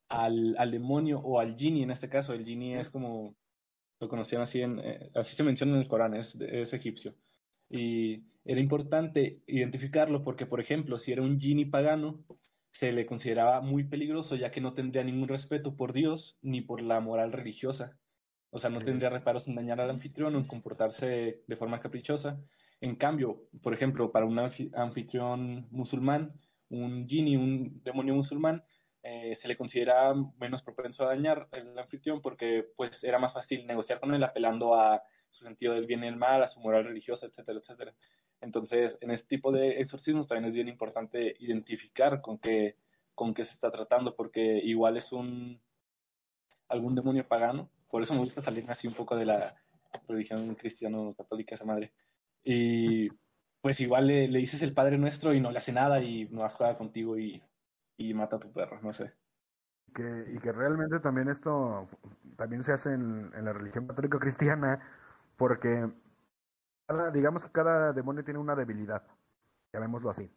al, 0.10 0.56
al 0.58 0.72
demonio 0.72 1.20
o 1.20 1.40
al 1.40 1.56
genie, 1.58 1.84
en 1.84 1.92
este 1.92 2.10
caso. 2.10 2.34
El 2.34 2.46
genie 2.46 2.80
es 2.80 2.90
como, 2.90 3.36
lo 4.00 4.10
conocían 4.10 4.44
así, 4.44 4.62
en, 4.62 4.80
eh, 4.80 5.12
así 5.16 5.36
se 5.36 5.44
menciona 5.44 5.74
en 5.76 5.80
el 5.82 5.88
Corán, 5.88 6.16
es, 6.16 6.36
es 6.42 6.74
egipcio. 6.74 7.16
Y 7.70 8.26
era 8.46 8.62
importante 8.62 9.42
identificarlo 9.48 10.24
porque, 10.24 10.46
por 10.48 10.62
ejemplo, 10.62 10.98
si 11.00 11.14
era 11.14 11.24
un 11.24 11.40
genie 11.40 11.68
pagano, 11.68 12.26
se 12.72 12.92
le 12.94 13.06
consideraba 13.06 13.62
muy 13.62 13.86
peligroso 13.86 14.36
ya 14.38 14.52
que 14.52 14.62
no 14.62 14.74
tendría 14.74 15.04
ningún 15.04 15.30
respeto 15.30 15.76
por 15.78 15.94
Dios 15.94 16.38
ni 16.42 16.62
por 16.62 16.82
la 16.82 17.00
moral 17.02 17.34
religiosa. 17.34 17.98
O 18.56 18.60
sea, 18.60 18.70
no 18.70 18.80
tendría 18.80 19.10
reparos 19.10 19.50
en 19.50 19.56
dañar 19.56 19.82
al 19.82 19.90
anfitrión 19.90 20.34
o 20.34 20.38
en 20.38 20.48
comportarse 20.48 21.44
de 21.46 21.56
forma 21.58 21.82
caprichosa. 21.82 22.40
En 22.80 22.96
cambio, 22.96 23.50
por 23.62 23.74
ejemplo, 23.74 24.14
para 24.14 24.26
un 24.26 24.38
anfi- 24.38 24.72
anfitrión 24.74 25.68
musulmán, 25.72 26.40
un 26.70 27.06
genie, 27.06 27.38
un 27.38 27.84
demonio 27.84 28.16
musulmán, 28.16 28.64
eh, 29.04 29.36
se 29.36 29.50
le 29.50 29.58
considera 29.58 30.14
menos 30.40 30.64
propenso 30.64 31.04
a 31.04 31.08
dañar 31.08 31.50
al 31.52 31.78
anfitrión 31.78 32.22
porque 32.22 32.66
pues 32.78 33.04
era 33.04 33.20
más 33.20 33.34
fácil 33.34 33.68
negociar 33.68 34.00
con 34.00 34.16
él 34.16 34.24
apelando 34.24 34.74
a 34.74 35.04
su 35.30 35.44
sentido 35.44 35.74
del 35.74 35.86
bien 35.86 36.06
y 36.06 36.08
el 36.08 36.16
mal, 36.16 36.42
a 36.42 36.48
su 36.48 36.62
moral 36.62 36.86
religiosa, 36.86 37.26
etcétera, 37.26 37.60
etcétera. 37.60 37.94
Entonces, 38.40 38.98
en 39.02 39.12
este 39.12 39.36
tipo 39.36 39.52
de 39.52 39.82
exorcismos 39.82 40.28
también 40.30 40.48
es 40.48 40.56
bien 40.56 40.70
importante 40.70 41.36
identificar 41.40 42.22
con 42.22 42.38
qué, 42.38 42.78
con 43.16 43.34
qué 43.34 43.44
se 43.44 43.52
está 43.52 43.70
tratando, 43.70 44.16
porque 44.16 44.62
igual 44.64 44.96
es 44.96 45.12
un 45.12 45.60
algún 46.70 46.96
demonio 46.96 47.28
pagano. 47.28 47.70
Por 47.96 48.02
eso 48.02 48.14
me 48.14 48.20
gusta 48.20 48.42
salirme 48.42 48.74
así 48.74 48.90
un 48.90 48.94
poco 48.94 49.16
de 49.16 49.26
la 49.26 49.56
religión 50.10 50.54
cristiano-católica, 50.56 51.56
esa 51.56 51.64
madre. 51.64 51.94
Y 52.44 53.08
pues 53.62 53.80
igual 53.80 54.08
le, 54.08 54.28
dices 54.28 54.62
el 54.64 54.74
Padre 54.74 54.98
Nuestro 54.98 55.34
y 55.34 55.40
no 55.40 55.50
le 55.50 55.60
hace 55.60 55.72
nada 55.72 56.04
y 56.04 56.28
no 56.28 56.46
juega 56.50 56.76
contigo 56.76 57.18
y, 57.18 57.42
mata 58.14 58.36
a 58.36 58.40
tu 58.42 58.52
perro, 58.52 58.82
no 58.82 58.92
sé. 58.92 59.14
Y 59.88 60.40
que 60.40 60.52
realmente 60.52 61.00
también 61.00 61.30
esto 61.30 61.88
también 62.36 62.66
se 62.66 62.74
hace 62.74 62.92
en, 62.92 63.32
la 63.32 63.54
religión 63.54 63.88
católica 63.88 64.20
cristiana 64.20 64.82
porque 65.38 65.90
cada- 66.88 67.12
digamos 67.12 67.44
que 67.44 67.52
cada 67.52 67.94
demonio 67.94 68.26
tiene 68.26 68.42
una 68.42 68.58
debilidad, 68.58 69.04
llamémoslo 69.72 70.10
así. 70.10 70.30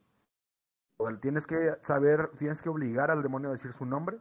Tienes 1.20 1.44
que 1.44 1.74
saber, 1.82 2.30
tienes 2.38 2.62
que 2.62 2.68
obligar 2.68 3.11
al 3.11 3.24
demonio 3.24 3.48
a 3.48 3.52
decir 3.54 3.72
su 3.72 3.84
nombre 3.84 4.20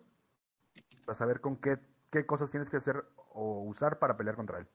para 1.05 1.15
saber 1.15 1.39
con 1.39 1.55
qué, 1.57 1.77
qué 2.11 2.25
cosas 2.25 2.51
tienes 2.51 2.69
que 2.69 2.77
hacer 2.77 3.03
o 3.33 3.63
usar 3.63 3.99
para 3.99 4.17
pelear 4.17 4.35
contra 4.35 4.59
él. 4.59 4.67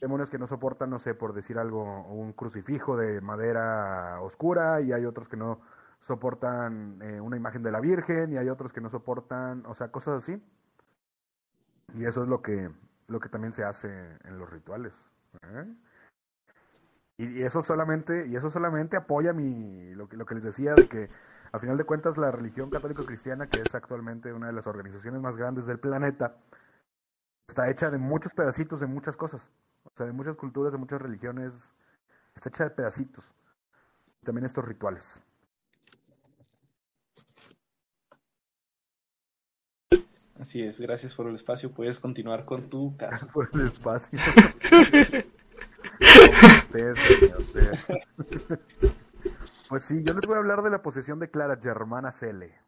Demonios 0.00 0.30
que 0.30 0.38
no 0.38 0.46
soportan, 0.46 0.90
no 0.90 0.98
sé, 0.98 1.14
por 1.14 1.32
decir 1.32 1.58
algo, 1.58 1.82
un 2.08 2.32
crucifijo 2.32 2.96
de 2.96 3.20
madera 3.20 4.20
oscura 4.20 4.80
y 4.80 4.92
hay 4.92 5.06
otros 5.06 5.28
que 5.28 5.36
no 5.36 5.60
soportan 6.00 7.00
eh, 7.00 7.20
una 7.20 7.36
imagen 7.36 7.62
de 7.62 7.70
la 7.70 7.80
Virgen 7.80 8.32
y 8.32 8.36
hay 8.36 8.48
otros 8.48 8.72
que 8.72 8.80
no 8.80 8.90
soportan, 8.90 9.64
o 9.66 9.74
sea, 9.74 9.90
cosas 9.90 10.22
así. 10.22 10.42
Y 11.94 12.04
eso 12.04 12.22
es 12.22 12.28
lo 12.28 12.42
que, 12.42 12.70
lo 13.06 13.20
que 13.20 13.28
también 13.28 13.52
se 13.52 13.64
hace 13.64 13.88
en 14.24 14.38
los 14.38 14.50
rituales. 14.50 14.92
¿eh? 15.42 15.74
Y, 17.16 17.38
y 17.38 17.42
eso 17.42 17.62
solamente, 17.62 18.26
y 18.26 18.36
eso 18.36 18.50
solamente 18.50 18.96
apoya 18.96 19.32
mi, 19.32 19.94
lo 19.94 20.08
que, 20.08 20.16
lo 20.16 20.26
que 20.26 20.34
les 20.34 20.44
decía 20.44 20.74
de 20.74 20.88
que 20.88 21.08
a 21.54 21.58
final 21.60 21.78
de 21.78 21.84
cuentas 21.84 22.18
la 22.18 22.32
religión 22.32 22.68
católico 22.68 23.06
cristiana, 23.06 23.46
que 23.46 23.60
es 23.60 23.72
actualmente 23.72 24.32
una 24.32 24.48
de 24.48 24.54
las 24.54 24.66
organizaciones 24.66 25.20
más 25.20 25.36
grandes 25.36 25.66
del 25.66 25.78
planeta, 25.78 26.34
está 27.46 27.70
hecha 27.70 27.92
de 27.92 27.98
muchos 27.98 28.34
pedacitos 28.34 28.80
de 28.80 28.88
muchas 28.88 29.16
cosas. 29.16 29.40
O 29.84 29.92
sea, 29.96 30.04
de 30.04 30.12
muchas 30.12 30.34
culturas, 30.36 30.72
de 30.72 30.78
muchas 30.78 31.00
religiones. 31.00 31.52
Está 32.34 32.48
hecha 32.48 32.64
de 32.64 32.70
pedacitos. 32.70 33.24
También 34.24 34.46
estos 34.46 34.64
rituales. 34.64 35.22
Así 40.40 40.60
es, 40.60 40.80
gracias 40.80 41.14
por 41.14 41.28
el 41.28 41.36
espacio. 41.36 41.70
Puedes 41.70 42.00
continuar 42.00 42.44
con 42.44 42.68
tu 42.68 42.96
caso. 42.96 43.28
Por 43.32 43.48
el 43.54 43.68
espacio. 43.68 44.18
Usted, 46.00 46.94
señor, 46.96 47.38
usted. 47.38 47.78
Pues 49.74 49.86
sí, 49.86 50.04
yo 50.04 50.14
les 50.14 50.24
voy 50.24 50.36
a 50.36 50.38
hablar 50.38 50.62
de 50.62 50.70
la 50.70 50.82
posesión 50.82 51.18
de 51.18 51.30
Clara 51.30 51.56
Germana 51.60 52.12
Cele. 52.12 52.60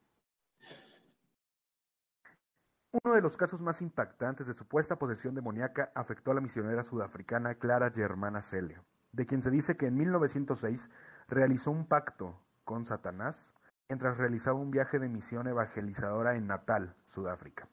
Uno 2.90 3.14
de 3.14 3.20
los 3.20 3.36
casos 3.36 3.60
más 3.60 3.80
impactantes 3.80 4.48
de 4.48 4.54
supuesta 4.54 4.96
posesión 4.96 5.32
demoníaca 5.36 5.92
afectó 5.94 6.32
a 6.32 6.34
la 6.34 6.40
misionera 6.40 6.82
sudafricana 6.82 7.54
Clara 7.54 7.92
Germana 7.92 8.42
Cele, 8.42 8.80
de 9.12 9.24
quien 9.24 9.40
se 9.40 9.52
dice 9.52 9.76
que 9.76 9.86
en 9.86 9.96
1906 9.96 10.90
realizó 11.28 11.70
un 11.70 11.86
pacto 11.86 12.40
con 12.64 12.86
Satanás 12.86 13.46
mientras 13.88 14.18
realizaba 14.18 14.58
un 14.58 14.72
viaje 14.72 14.98
de 14.98 15.08
misión 15.08 15.46
evangelizadora 15.46 16.34
en 16.34 16.48
Natal, 16.48 16.96
Sudáfrica. 17.06 17.68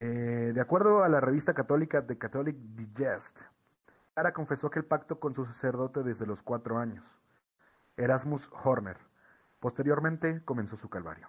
Eh, 0.00 0.52
de 0.54 0.60
acuerdo 0.62 1.04
a 1.04 1.10
la 1.10 1.20
revista 1.20 1.52
católica 1.52 2.06
The 2.06 2.16
Catholic 2.16 2.56
Digest, 2.56 3.38
Clara 4.14 4.32
confesó 4.32 4.70
que 4.70 4.78
el 4.78 4.86
pacto 4.86 5.20
con 5.20 5.34
su 5.34 5.44
sacerdote 5.44 6.02
desde 6.02 6.24
los 6.24 6.40
cuatro 6.40 6.78
años, 6.78 7.04
Erasmus 7.98 8.48
Horner. 8.62 8.96
Posteriormente 9.58 10.40
comenzó 10.44 10.76
su 10.76 10.88
calvario. 10.88 11.28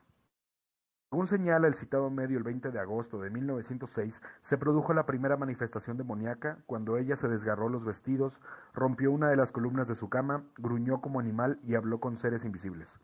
Según 1.09 1.25
señala 1.25 1.67
el 1.67 1.73
citado 1.73 2.11
medio 2.11 2.37
el 2.37 2.43
20 2.43 2.69
de 2.69 2.79
agosto 2.79 3.19
de 3.19 3.31
1906, 3.31 4.21
se 4.43 4.57
produjo 4.59 4.93
la 4.93 5.07
primera 5.07 5.35
manifestación 5.35 5.97
demoníaca 5.97 6.59
cuando 6.67 6.97
ella 6.97 7.15
se 7.15 7.27
desgarró 7.27 7.67
los 7.69 7.83
vestidos, 7.83 8.39
rompió 8.75 9.11
una 9.11 9.29
de 9.29 9.35
las 9.35 9.51
columnas 9.51 9.87
de 9.87 9.95
su 9.95 10.09
cama, 10.09 10.43
gruñó 10.59 11.01
como 11.01 11.19
animal 11.19 11.59
y 11.63 11.73
habló 11.73 11.99
con 11.99 12.17
seres 12.17 12.45
invisibles. 12.45 12.99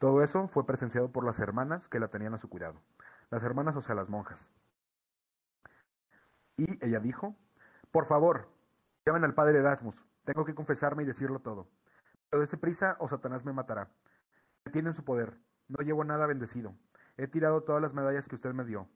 Todo 0.00 0.24
eso 0.24 0.48
fue 0.48 0.66
presenciado 0.66 1.12
por 1.12 1.24
las 1.24 1.38
hermanas 1.38 1.86
que 1.86 2.00
la 2.00 2.08
tenían 2.08 2.34
a 2.34 2.38
su 2.38 2.48
cuidado. 2.48 2.80
Las 3.30 3.44
hermanas, 3.44 3.76
o 3.76 3.82
sea, 3.82 3.94
las 3.94 4.08
monjas. 4.08 4.50
Y 6.56 6.84
ella 6.84 6.98
dijo, 6.98 7.36
por 7.92 8.06
favor, 8.06 8.48
llamen 9.06 9.22
al 9.22 9.34
padre 9.34 9.60
Erasmus, 9.60 10.04
tengo 10.24 10.44
que 10.44 10.56
confesarme 10.56 11.04
y 11.04 11.06
decirlo 11.06 11.38
todo. 11.38 11.68
Pero 12.34 12.40
dése 12.40 12.56
prisa 12.56 12.96
o 12.98 13.06
Satanás 13.06 13.44
me 13.44 13.52
matará. 13.52 13.86
Me 14.64 14.72
tiene 14.72 14.88
en 14.88 14.94
su 14.94 15.04
poder, 15.04 15.38
no 15.68 15.84
llevo 15.84 16.02
nada 16.02 16.26
bendecido. 16.26 16.74
He 17.16 17.28
tirado 17.28 17.62
todas 17.62 17.80
las 17.80 17.94
medallas 17.94 18.26
que 18.26 18.34
usted 18.34 18.52
me 18.52 18.64
dio. 18.64 18.88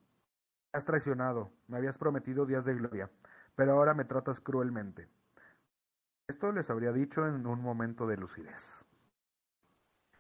Me 0.73 0.79
has 0.79 0.85
traicionado, 0.85 1.53
me 1.69 1.77
habías 1.77 1.99
prometido 1.99 2.47
días 2.47 2.65
de 2.65 2.75
gloria, 2.75 3.13
pero 3.55 3.75
ahora 3.75 3.95
me 3.95 4.05
tratas 4.05 4.41
cruelmente. 4.41 5.07
Esto 6.27 6.51
les 6.51 6.69
habría 6.69 6.91
dicho 6.91 7.29
en 7.29 7.47
un 7.47 7.63
momento 7.63 8.09
de 8.09 8.17
lucidez. 8.17 8.85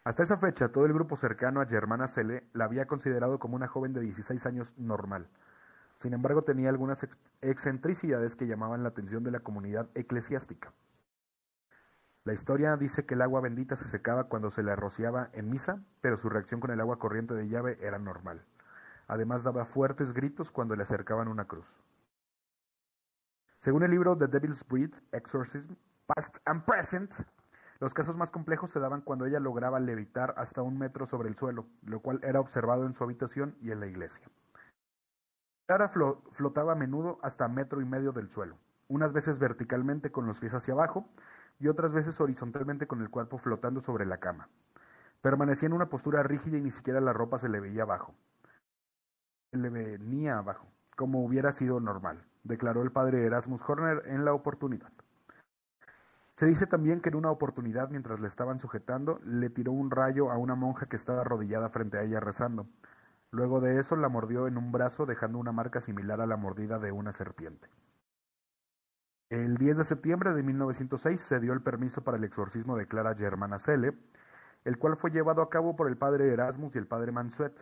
Hasta 0.04 0.22
esa 0.22 0.36
fecha, 0.36 0.70
todo 0.70 0.86
el 0.86 0.92
grupo 0.92 1.16
cercano 1.16 1.60
a 1.60 1.66
Germana 1.66 2.06
Cele 2.06 2.44
la 2.52 2.66
había 2.66 2.86
considerado 2.86 3.40
como 3.40 3.56
una 3.56 3.66
joven 3.66 3.94
de 3.94 4.00
16 4.00 4.46
años 4.46 4.72
normal. 4.78 5.26
Sin 5.96 6.12
embargo, 6.14 6.42
tenía 6.42 6.68
algunas 6.68 7.02
ex 7.02 7.18
excentricidades 7.40 8.36
que 8.36 8.46
llamaban 8.46 8.84
la 8.84 8.90
atención 8.90 9.24
de 9.24 9.32
la 9.32 9.40
comunidad 9.40 9.88
eclesiástica. 9.96 10.72
La 12.28 12.34
historia 12.34 12.76
dice 12.76 13.06
que 13.06 13.14
el 13.14 13.22
agua 13.22 13.40
bendita 13.40 13.74
se 13.74 13.88
secaba 13.88 14.24
cuando 14.24 14.50
se 14.50 14.62
le 14.62 14.76
rociaba 14.76 15.30
en 15.32 15.48
misa, 15.48 15.82
pero 16.02 16.18
su 16.18 16.28
reacción 16.28 16.60
con 16.60 16.70
el 16.70 16.78
agua 16.78 16.98
corriente 16.98 17.32
de 17.32 17.48
llave 17.48 17.78
era 17.80 17.98
normal. 17.98 18.44
Además 19.06 19.44
daba 19.44 19.64
fuertes 19.64 20.12
gritos 20.12 20.50
cuando 20.50 20.76
le 20.76 20.82
acercaban 20.82 21.28
una 21.28 21.46
cruz. 21.46 21.74
Según 23.62 23.82
el 23.82 23.92
libro 23.92 24.14
The 24.14 24.26
Devil's 24.26 24.62
Breed, 24.68 24.92
Exorcism, 25.10 25.72
Past 26.04 26.36
and 26.44 26.66
Present, 26.66 27.14
los 27.80 27.94
casos 27.94 28.14
más 28.14 28.30
complejos 28.30 28.72
se 28.72 28.78
daban 28.78 29.00
cuando 29.00 29.24
ella 29.24 29.40
lograba 29.40 29.80
levitar 29.80 30.34
hasta 30.36 30.60
un 30.60 30.78
metro 30.78 31.06
sobre 31.06 31.30
el 31.30 31.34
suelo, 31.34 31.64
lo 31.86 32.00
cual 32.00 32.20
era 32.22 32.40
observado 32.40 32.84
en 32.84 32.92
su 32.92 33.04
habitación 33.04 33.56
y 33.62 33.70
en 33.70 33.80
la 33.80 33.86
iglesia. 33.86 34.28
Clara 35.66 35.88
flo 35.88 36.20
flotaba 36.32 36.72
a 36.72 36.76
menudo 36.76 37.20
hasta 37.22 37.48
metro 37.48 37.80
y 37.80 37.86
medio 37.86 38.12
del 38.12 38.28
suelo, 38.28 38.58
unas 38.86 39.14
veces 39.14 39.38
verticalmente 39.38 40.12
con 40.12 40.26
los 40.26 40.40
pies 40.40 40.52
hacia 40.52 40.74
abajo 40.74 41.08
y 41.58 41.68
otras 41.68 41.92
veces 41.92 42.20
horizontalmente 42.20 42.86
con 42.86 43.00
el 43.00 43.10
cuerpo 43.10 43.38
flotando 43.38 43.80
sobre 43.80 44.06
la 44.06 44.18
cama. 44.18 44.48
Permanecía 45.20 45.66
en 45.66 45.72
una 45.72 45.88
postura 45.88 46.22
rígida 46.22 46.58
y 46.58 46.62
ni 46.62 46.70
siquiera 46.70 47.00
la 47.00 47.12
ropa 47.12 47.38
se 47.38 47.48
le 47.48 47.60
veía 47.60 47.82
abajo. 47.82 48.14
Se 49.50 49.56
le 49.56 49.68
venía 49.68 50.38
abajo, 50.38 50.66
como 50.96 51.24
hubiera 51.24 51.52
sido 51.52 51.80
normal, 51.80 52.24
declaró 52.44 52.82
el 52.82 52.92
padre 52.92 53.24
Erasmus 53.24 53.60
Horner 53.66 54.02
en 54.06 54.24
la 54.24 54.32
oportunidad. 54.32 54.92
Se 56.36 56.46
dice 56.46 56.68
también 56.68 57.00
que 57.00 57.08
en 57.08 57.16
una 57.16 57.32
oportunidad, 57.32 57.90
mientras 57.90 58.20
le 58.20 58.28
estaban 58.28 58.60
sujetando, 58.60 59.18
le 59.24 59.50
tiró 59.50 59.72
un 59.72 59.90
rayo 59.90 60.30
a 60.30 60.38
una 60.38 60.54
monja 60.54 60.86
que 60.86 60.94
estaba 60.94 61.22
arrodillada 61.22 61.68
frente 61.70 61.98
a 61.98 62.04
ella 62.04 62.20
rezando. 62.20 62.68
Luego 63.32 63.60
de 63.60 63.80
eso 63.80 63.96
la 63.96 64.08
mordió 64.08 64.46
en 64.46 64.56
un 64.56 64.70
brazo 64.70 65.04
dejando 65.04 65.38
una 65.38 65.50
marca 65.50 65.80
similar 65.80 66.20
a 66.20 66.26
la 66.26 66.36
mordida 66.36 66.78
de 66.78 66.92
una 66.92 67.12
serpiente. 67.12 67.68
El 69.30 69.58
10 69.58 69.76
de 69.76 69.84
septiembre 69.84 70.32
de 70.32 70.42
1906 70.42 71.20
se 71.20 71.38
dio 71.38 71.52
el 71.52 71.60
permiso 71.60 72.02
para 72.02 72.16
el 72.16 72.24
exorcismo 72.24 72.78
de 72.78 72.86
Clara 72.86 73.14
Germana 73.14 73.58
Cele, 73.58 73.92
el 74.64 74.78
cual 74.78 74.96
fue 74.96 75.10
llevado 75.10 75.42
a 75.42 75.50
cabo 75.50 75.76
por 75.76 75.88
el 75.88 75.98
padre 75.98 76.32
Erasmus 76.32 76.74
y 76.74 76.78
el 76.78 76.86
padre 76.86 77.12
Mansuet, 77.12 77.54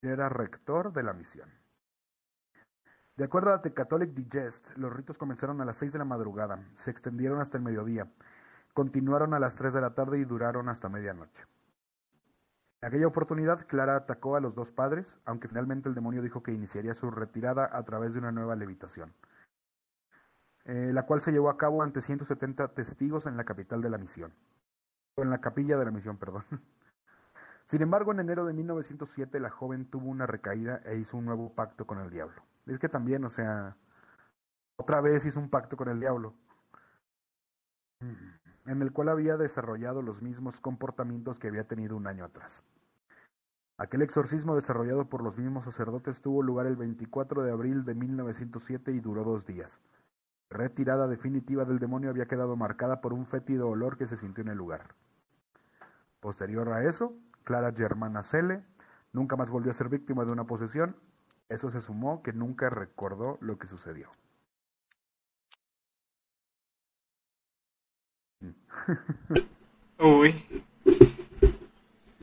quien 0.00 0.12
era 0.12 0.28
rector 0.28 0.92
de 0.92 1.02
la 1.02 1.12
misión. 1.12 1.50
De 3.16 3.24
acuerdo 3.24 3.52
a 3.52 3.62
The 3.62 3.74
Catholic 3.74 4.10
Digest, 4.10 4.76
los 4.76 4.94
ritos 4.94 5.18
comenzaron 5.18 5.60
a 5.60 5.64
las 5.64 5.76
6 5.78 5.92
de 5.92 5.98
la 5.98 6.04
madrugada, 6.04 6.60
se 6.76 6.92
extendieron 6.92 7.40
hasta 7.40 7.56
el 7.56 7.64
mediodía, 7.64 8.06
continuaron 8.72 9.34
a 9.34 9.40
las 9.40 9.56
3 9.56 9.72
de 9.72 9.80
la 9.80 9.94
tarde 9.94 10.20
y 10.20 10.24
duraron 10.24 10.68
hasta 10.68 10.88
medianoche. 10.88 11.42
En 12.80 12.88
aquella 12.88 13.08
oportunidad, 13.08 13.66
Clara 13.66 13.96
atacó 13.96 14.36
a 14.36 14.40
los 14.40 14.54
dos 14.54 14.70
padres, 14.70 15.16
aunque 15.24 15.48
finalmente 15.48 15.88
el 15.88 15.96
demonio 15.96 16.22
dijo 16.22 16.44
que 16.44 16.52
iniciaría 16.52 16.94
su 16.94 17.10
retirada 17.10 17.68
a 17.72 17.82
través 17.82 18.12
de 18.12 18.20
una 18.20 18.30
nueva 18.30 18.54
levitación, 18.54 19.12
eh, 20.66 20.90
la 20.92 21.06
cual 21.06 21.20
se 21.20 21.30
llevó 21.30 21.48
a 21.48 21.56
cabo 21.56 21.82
ante 21.82 22.00
170 22.00 22.68
testigos 22.74 23.26
en 23.26 23.36
la 23.36 23.44
capital 23.44 23.80
de 23.82 23.90
la 23.90 23.98
misión, 23.98 24.32
en 25.16 25.30
la 25.30 25.40
capilla 25.40 25.78
de 25.78 25.84
la 25.84 25.92
misión, 25.92 26.18
perdón. 26.18 26.44
Sin 27.66 27.82
embargo, 27.82 28.12
en 28.12 28.20
enero 28.20 28.44
de 28.44 28.52
1907 28.52 29.38
la 29.38 29.50
joven 29.50 29.86
tuvo 29.86 30.08
una 30.08 30.26
recaída 30.26 30.80
e 30.84 30.96
hizo 30.98 31.16
un 31.16 31.24
nuevo 31.24 31.52
pacto 31.54 31.86
con 31.86 32.00
el 32.00 32.10
diablo. 32.10 32.42
Es 32.66 32.80
que 32.80 32.88
también, 32.88 33.24
o 33.24 33.30
sea, 33.30 33.76
otra 34.76 35.00
vez 35.00 35.24
hizo 35.24 35.38
un 35.38 35.50
pacto 35.50 35.76
con 35.76 35.88
el 35.88 36.00
diablo, 36.00 36.34
en 38.66 38.82
el 38.82 38.92
cual 38.92 39.08
había 39.08 39.36
desarrollado 39.36 40.02
los 40.02 40.20
mismos 40.20 40.60
comportamientos 40.60 41.38
que 41.38 41.48
había 41.48 41.68
tenido 41.68 41.96
un 41.96 42.08
año 42.08 42.24
atrás. 42.24 42.64
Aquel 43.78 44.02
exorcismo 44.02 44.56
desarrollado 44.56 45.08
por 45.08 45.22
los 45.22 45.36
mismos 45.38 45.64
sacerdotes 45.64 46.20
tuvo 46.22 46.42
lugar 46.42 46.66
el 46.66 46.76
24 46.76 47.42
de 47.42 47.52
abril 47.52 47.84
de 47.84 47.94
1907 47.94 48.90
y 48.92 49.00
duró 49.00 49.22
dos 49.22 49.46
días. 49.46 49.80
Retirada 50.48 51.06
definitiva 51.08 51.64
del 51.64 51.78
demonio 51.78 52.10
había 52.10 52.26
quedado 52.26 52.56
marcada 52.56 53.00
por 53.00 53.12
un 53.12 53.26
fétido 53.26 53.68
olor 53.68 53.96
que 53.98 54.06
se 54.06 54.16
sintió 54.16 54.42
en 54.42 54.48
el 54.48 54.58
lugar. 54.58 54.94
Posterior 56.20 56.68
a 56.72 56.84
eso, 56.84 57.14
Clara 57.44 57.72
Germana 57.72 58.22
Cele 58.22 58.62
nunca 59.12 59.36
más 59.36 59.48
volvió 59.50 59.70
a 59.70 59.74
ser 59.74 59.88
víctima 59.88 60.24
de 60.24 60.32
una 60.32 60.44
posesión 60.44 60.96
eso 61.48 61.70
se 61.70 61.80
sumó 61.80 62.22
que 62.24 62.32
nunca 62.32 62.68
recordó 62.70 63.38
lo 63.40 63.56
que 63.56 63.68
sucedió. 63.68 64.10
Uy. 69.98 70.44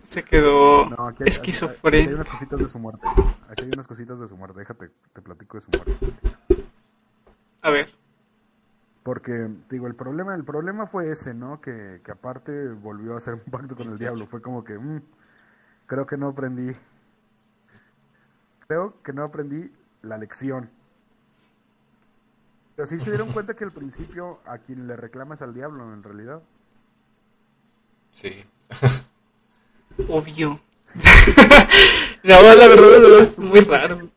Se 0.03 0.23
quedó 0.23 0.85
No, 0.89 0.89
aquí 0.89 0.91
hay, 0.91 0.97
aquí 0.97 1.07
hay- 1.07 1.09
aquí 1.09 1.23
hay 1.23 1.27
esquizofrénico. 1.29 2.15
unas 2.15 2.27
cositas 2.27 2.59
de 2.59 2.69
su 2.69 2.79
muerte. 2.79 3.07
Aquí 3.49 3.63
hay 3.63 3.69
unas 3.73 3.87
cositas 3.87 4.19
de 4.19 4.27
su 4.27 4.37
muerte. 4.37 4.59
Déjate, 4.59 4.89
te 5.13 5.21
platico 5.21 5.57
de 5.59 5.63
su 5.63 5.71
muerte. 5.71 5.97
A 7.61 7.69
ver. 7.69 7.89
Porque, 9.03 9.49
digo, 9.69 9.87
el 9.87 9.95
problema, 9.95 10.33
el 10.33 10.45
problema 10.45 10.87
fue 10.87 11.11
ese, 11.11 11.33
¿no? 11.33 11.59
Que, 11.59 12.01
que 12.03 12.11
aparte 12.11 12.69
volvió 12.69 13.15
a 13.15 13.17
hacer 13.17 13.33
un 13.33 13.51
pacto 13.51 13.75
con 13.75 13.89
el 13.89 13.99
diablo. 13.99 14.25
Fue 14.27 14.41
como 14.41 14.63
que, 14.63 14.77
mm, 14.77 15.01
creo 15.87 16.05
que 16.05 16.17
no 16.17 16.29
aprendí. 16.29 16.73
Creo 18.67 19.01
que 19.03 19.11
no 19.11 19.23
aprendí 19.23 19.69
la 20.01 20.17
lección. 20.17 20.69
Pero 22.75 22.87
sí 22.87 22.97
se 22.99 23.09
dieron 23.09 23.27
cuenta 23.33 23.55
que 23.55 23.65
al 23.65 23.71
principio 23.71 24.39
a 24.45 24.57
quien 24.57 24.87
le 24.87 24.95
reclamas 24.95 25.41
al 25.41 25.53
diablo, 25.53 25.93
en 25.93 26.01
realidad. 26.01 26.41
Sí. 28.11 28.45
Obvio. 30.09 30.59
no, 32.23 32.41
la 32.41 32.67
verdad, 32.67 32.87
la 32.93 32.99
verdad 32.99 33.19
es 33.21 33.37
muy 33.37 33.59
raro. 33.61 34.09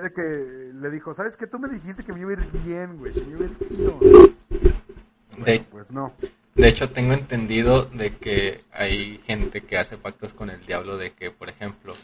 De 0.00 0.12
que 0.12 0.72
le 0.74 0.90
dijo, 0.90 1.14
¿sabes 1.14 1.36
qué? 1.36 1.46
Tú 1.46 1.58
me 1.58 1.68
dijiste 1.68 2.02
que 2.02 2.12
me 2.12 2.20
iba 2.20 2.30
a 2.30 2.34
ir 2.34 2.46
bien, 2.64 2.98
güey, 2.98 3.12
que 3.12 3.20
me 3.22 3.30
iba 3.30 3.40
a 3.40 3.48
ir 3.48 3.68
chido. 3.68 3.92
Bueno, 3.92 5.44
De, 5.44 5.60
pues 5.70 5.90
no. 5.90 6.12
de 6.54 6.68
hecho, 6.68 6.90
tengo 6.90 7.12
entendido 7.12 7.84
de 7.84 8.16
que 8.16 8.62
hay 8.72 9.18
gente 9.26 9.60
que 9.62 9.78
hace 9.78 9.96
pactos 9.96 10.32
con 10.34 10.50
el 10.50 10.64
diablo 10.66 10.96
de 10.96 11.12
que, 11.12 11.30
por 11.30 11.48
ejemplo, 11.48 11.94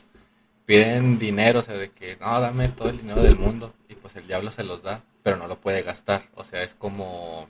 piden 0.67 1.19
dinero, 1.19 1.61
o 1.61 1.63
sea, 1.63 1.75
de 1.77 1.91
que, 1.91 2.17
no, 2.21 2.41
dame 2.41 2.69
todo 2.69 2.89
el 2.91 2.99
dinero 2.99 3.23
del 3.23 3.37
mundo, 3.39 3.75
y 3.89 3.95
pues 3.95 4.17
el 4.17 4.27
diablo 4.27 4.51
se 4.51 4.65
los 4.65 4.83
da, 4.83 5.03
pero 5.23 5.37
no 5.37 5.47
lo 5.49 5.57
puede 5.57 5.83
gastar. 5.83 6.23
O 6.35 6.45
sea, 6.45 6.63
es 6.63 6.75
como, 6.75 7.49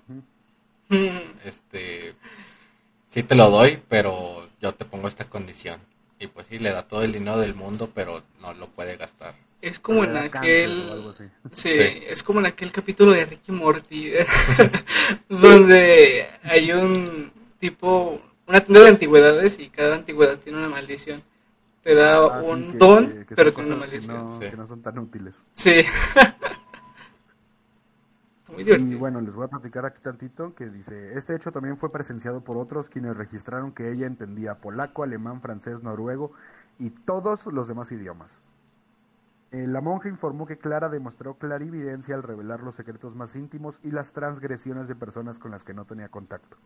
este, 1.45 2.15
sí 3.09 3.23
te 3.23 3.35
lo 3.35 3.51
doy, 3.51 3.83
pero 3.89 4.49
yo 4.61 4.75
te 4.75 4.85
pongo 4.85 5.09
esta 5.09 5.25
condición. 5.25 5.81
Y 6.25 6.27
pues 6.29 6.47
sí, 6.49 6.59
le 6.59 6.71
da 6.73 6.83
todo 6.89 7.03
el 7.03 7.13
dinero 7.13 7.39
del 7.39 7.55
mundo, 7.55 7.91
pero 7.95 8.23
no 8.41 8.55
lo 8.55 8.67
puede 8.69 8.97
gastar. 8.97 9.35
Es 9.61 9.79
como 9.79 10.05
en 10.05 10.17
aquel... 10.17 11.15
Sí, 11.53 11.71
Sí. 11.71 11.79
es 12.07 12.23
como 12.23 12.41
en 12.41 12.47
aquel 12.47 12.73
capítulo 12.73 13.13
de 13.13 13.25
Ricky 13.27 13.53
Morty, 13.53 14.13
donde 15.29 16.27
hay 16.43 16.73
un 16.73 17.31
tipo, 17.59 18.21
una 18.47 18.61
tienda 18.61 18.81
de 18.83 18.89
antigüedades 18.89 19.59
y 19.59 19.69
cada 19.69 19.95
antigüedad 19.97 20.39
tiene 20.39 20.59
una 20.59 20.69
maldición. 20.69 21.23
Te 21.83 21.95
da 21.95 22.25
Ah, 22.25 22.41
sí, 22.43 22.49
un 22.51 22.73
que- 22.73 22.79
don, 22.79 23.07
que- 23.09 23.27
que 23.27 23.35
pero 23.35 23.53
son 23.53 23.65
tiene 23.65 23.77
una 23.77 23.81
maldición. 23.87 24.17
no, 24.17 24.41
Sí. 24.41 24.49
que 24.51 24.57
no 24.57 24.67
son 24.67 24.83
tan 24.83 24.99
útiles. 24.99 25.35
Sí. 25.55 25.83
Muy 28.55 28.63
Y 28.71 28.95
bueno, 28.95 29.21
les 29.21 29.35
voy 29.35 29.45
a 29.47 29.49
platicar 29.49 29.85
aquí 29.85 30.01
tantito 30.01 30.55
que 30.55 30.67
dice, 30.67 31.19
este 31.19 31.35
hecho 31.35 31.51
también 31.51 31.77
fue 31.77 31.91
presenciado 31.91 32.43
por 32.43 32.57
otros 32.57 32.89
quienes 32.89 33.17
registraron 33.17 33.73
que 33.73 33.91
ella 33.91 34.07
entendía 34.07 34.57
polaco, 34.57 35.03
alemán, 35.03 35.41
francés, 35.41 35.83
noruego 35.83 36.33
y 36.79 36.91
todos 36.91 37.47
los 37.47 37.67
demás 37.67 37.91
idiomas. 37.91 38.31
Eh, 39.51 39.67
la 39.67 39.81
monja 39.81 40.09
informó 40.09 40.47
que 40.47 40.59
Clara 40.59 40.89
demostró 40.89 41.35
clarividencia 41.35 42.15
al 42.15 42.23
revelar 42.23 42.63
los 42.63 42.77
secretos 42.77 43.15
más 43.15 43.35
íntimos 43.37 43.79
y 43.83 43.91
las 43.91 44.13
transgresiones 44.13 44.89
de 44.89 44.95
personas 44.95 45.39
con 45.39 45.51
las 45.51 45.65
que 45.65 45.75
no 45.75 45.85
tenía 45.85 46.09
contacto. 46.09 46.57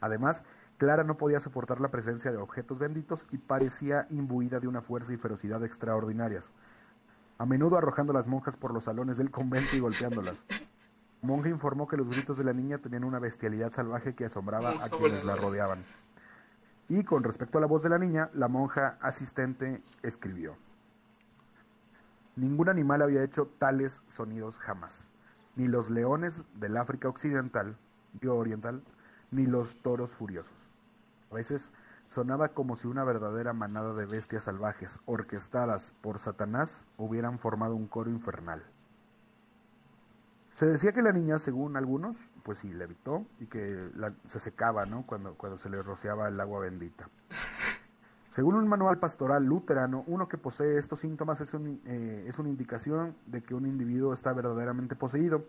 Además, 0.00 0.42
Clara 0.78 1.04
no 1.04 1.16
podía 1.16 1.40
soportar 1.40 1.80
la 1.80 1.90
presencia 1.90 2.30
de 2.30 2.38
objetos 2.38 2.78
benditos 2.78 3.26
y 3.30 3.38
parecía 3.38 4.06
imbuida 4.10 4.60
de 4.60 4.66
una 4.66 4.82
fuerza 4.82 5.12
y 5.12 5.16
ferocidad 5.16 5.62
extraordinarias, 5.62 6.50
a 7.40 7.46
menudo 7.46 7.78
arrojando 7.78 8.12
las 8.12 8.26
monjas 8.26 8.54
por 8.54 8.74
los 8.74 8.84
salones 8.84 9.16
del 9.16 9.30
convento 9.30 9.74
y 9.74 9.80
golpeándolas. 9.80 10.44
La 10.50 11.26
monja 11.26 11.48
informó 11.48 11.88
que 11.88 11.96
los 11.96 12.06
gritos 12.06 12.36
de 12.36 12.44
la 12.44 12.52
niña 12.52 12.76
tenían 12.76 13.02
una 13.02 13.18
bestialidad 13.18 13.72
salvaje 13.72 14.14
que 14.14 14.26
asombraba 14.26 14.72
a 14.84 14.90
quienes 14.90 15.24
la 15.24 15.36
rodeaban. 15.36 15.82
Y 16.90 17.02
con 17.02 17.24
respecto 17.24 17.56
a 17.56 17.62
la 17.62 17.66
voz 17.66 17.82
de 17.82 17.88
la 17.88 17.96
niña, 17.96 18.28
la 18.34 18.48
monja 18.48 18.98
asistente 19.00 19.80
escribió. 20.02 20.54
Ningún 22.36 22.68
animal 22.68 23.00
había 23.00 23.24
hecho 23.24 23.46
tales 23.58 24.02
sonidos 24.08 24.58
jamás. 24.58 25.06
Ni 25.56 25.66
los 25.66 25.88
leones 25.88 26.44
del 26.56 26.76
África 26.76 27.08
Occidental, 27.08 27.74
digo 28.20 28.34
oriental, 28.34 28.82
ni 29.30 29.46
los 29.46 29.76
toros 29.76 30.10
furiosos. 30.10 30.52
A 31.30 31.36
veces 31.36 31.70
sonaba 32.10 32.48
como 32.48 32.76
si 32.76 32.88
una 32.88 33.04
verdadera 33.04 33.52
manada 33.52 33.94
de 33.94 34.04
bestias 34.04 34.44
salvajes, 34.44 34.98
orquestadas 35.06 35.94
por 36.02 36.18
Satanás, 36.18 36.82
hubieran 36.98 37.38
formado 37.38 37.74
un 37.74 37.86
coro 37.86 38.10
infernal. 38.10 38.62
Se 40.54 40.66
decía 40.66 40.92
que 40.92 41.02
la 41.02 41.12
niña, 41.12 41.38
según 41.38 41.76
algunos, 41.76 42.16
pues 42.42 42.58
sí, 42.58 42.72
levitó 42.72 43.24
y 43.38 43.46
que 43.46 43.90
la- 43.94 44.12
se 44.28 44.40
secaba, 44.40 44.84
¿no? 44.84 45.06
Cuando, 45.06 45.34
cuando 45.34 45.56
se 45.56 45.70
le 45.70 45.82
rociaba 45.82 46.28
el 46.28 46.38
agua 46.38 46.60
bendita. 46.60 47.08
Según 48.32 48.54
un 48.54 48.68
manual 48.68 48.98
pastoral 48.98 49.44
luterano, 49.44 50.04
uno 50.06 50.28
que 50.28 50.38
posee 50.38 50.78
estos 50.78 51.00
síntomas 51.00 51.40
es, 51.40 51.52
un, 51.52 51.80
eh, 51.84 52.26
es 52.28 52.38
una 52.38 52.48
indicación 52.48 53.16
de 53.26 53.42
que 53.42 53.54
un 53.54 53.66
individuo 53.66 54.14
está 54.14 54.32
verdaderamente 54.32 54.94
poseído 54.94 55.44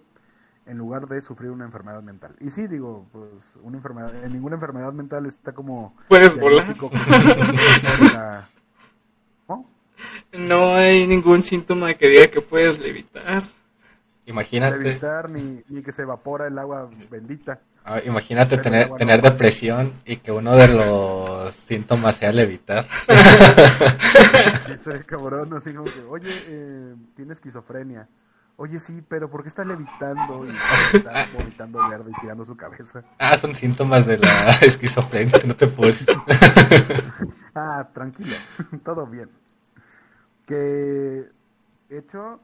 en 0.66 0.78
lugar 0.78 1.08
de 1.08 1.22
sufrir 1.22 1.52
una 1.52 1.66
enfermedad 1.66 2.02
mental. 2.02 2.36
Y 2.40 2.50
sí, 2.52 2.68
digo, 2.68 3.08
pues 3.12 3.26
una 3.62 3.78
enfermedad, 3.78 4.14
en 4.24 4.32
ninguna 4.32 4.56
enfermedad 4.56 4.94
mental 4.94 5.26
está 5.26 5.54
como... 5.54 5.96
Puedes 6.08 6.40
volar. 6.40 6.76
la- 8.14 8.50
¿No? 9.48 9.66
No 10.34 10.76
hay 10.76 11.08
ningún 11.08 11.42
síntoma 11.44 11.94
que 11.96 12.08
diga 12.08 12.28
que 12.28 12.42
puedes 12.42 12.80
levitar. 12.80 13.44
Imagínate, 14.26 14.78
Levitar 14.78 15.30
ni, 15.30 15.62
ni 15.68 15.82
que 15.82 15.92
se 15.92 16.04
evapora 16.04 16.48
el 16.48 16.58
agua 16.58 16.90
bendita. 17.10 17.60
ah, 17.84 18.00
imagínate 18.06 18.52
Pero 18.58 18.62
tener, 18.62 18.90
tener 18.96 19.22
depresión 19.22 19.92
y 20.06 20.18
que 20.18 20.32
uno 20.32 20.56
de 20.56 20.68
los 20.70 21.54
síntomas 21.54 22.16
sea 22.18 22.32
levitar. 22.32 22.88
Sí, 24.66 24.72
estaría 24.74 25.04
cabrón, 25.04 25.54
así 25.56 25.74
como 25.74 25.92
que, 25.92 26.02
oye, 26.08 26.30
eh, 26.48 26.96
tiene 27.16 27.34
esquizofrenia. 27.34 28.08
Oye, 28.62 28.78
sí, 28.78 29.04
pero 29.10 29.28
¿por 29.28 29.42
qué 29.42 29.48
está 29.50 29.66
levitando 29.66 30.46
y 30.46 30.52
está 30.96 31.26
vomitando 31.34 31.80
verde 31.90 32.12
y 32.16 32.22
tirando 32.22 32.46
su 32.46 32.56
cabeza? 32.56 33.04
Ah, 33.18 33.36
son 33.36 33.56
síntomas 33.56 34.06
de 34.06 34.20
la 34.20 34.52
esquizofrenia, 34.62 35.40
no 35.48 35.56
te 35.56 35.66
puedes. 35.68 36.06
Ah, 37.56 37.90
tranquilo, 37.92 38.36
todo 38.86 39.06
bien. 39.08 39.30
Que, 40.46 41.28
hecho, 41.90 42.40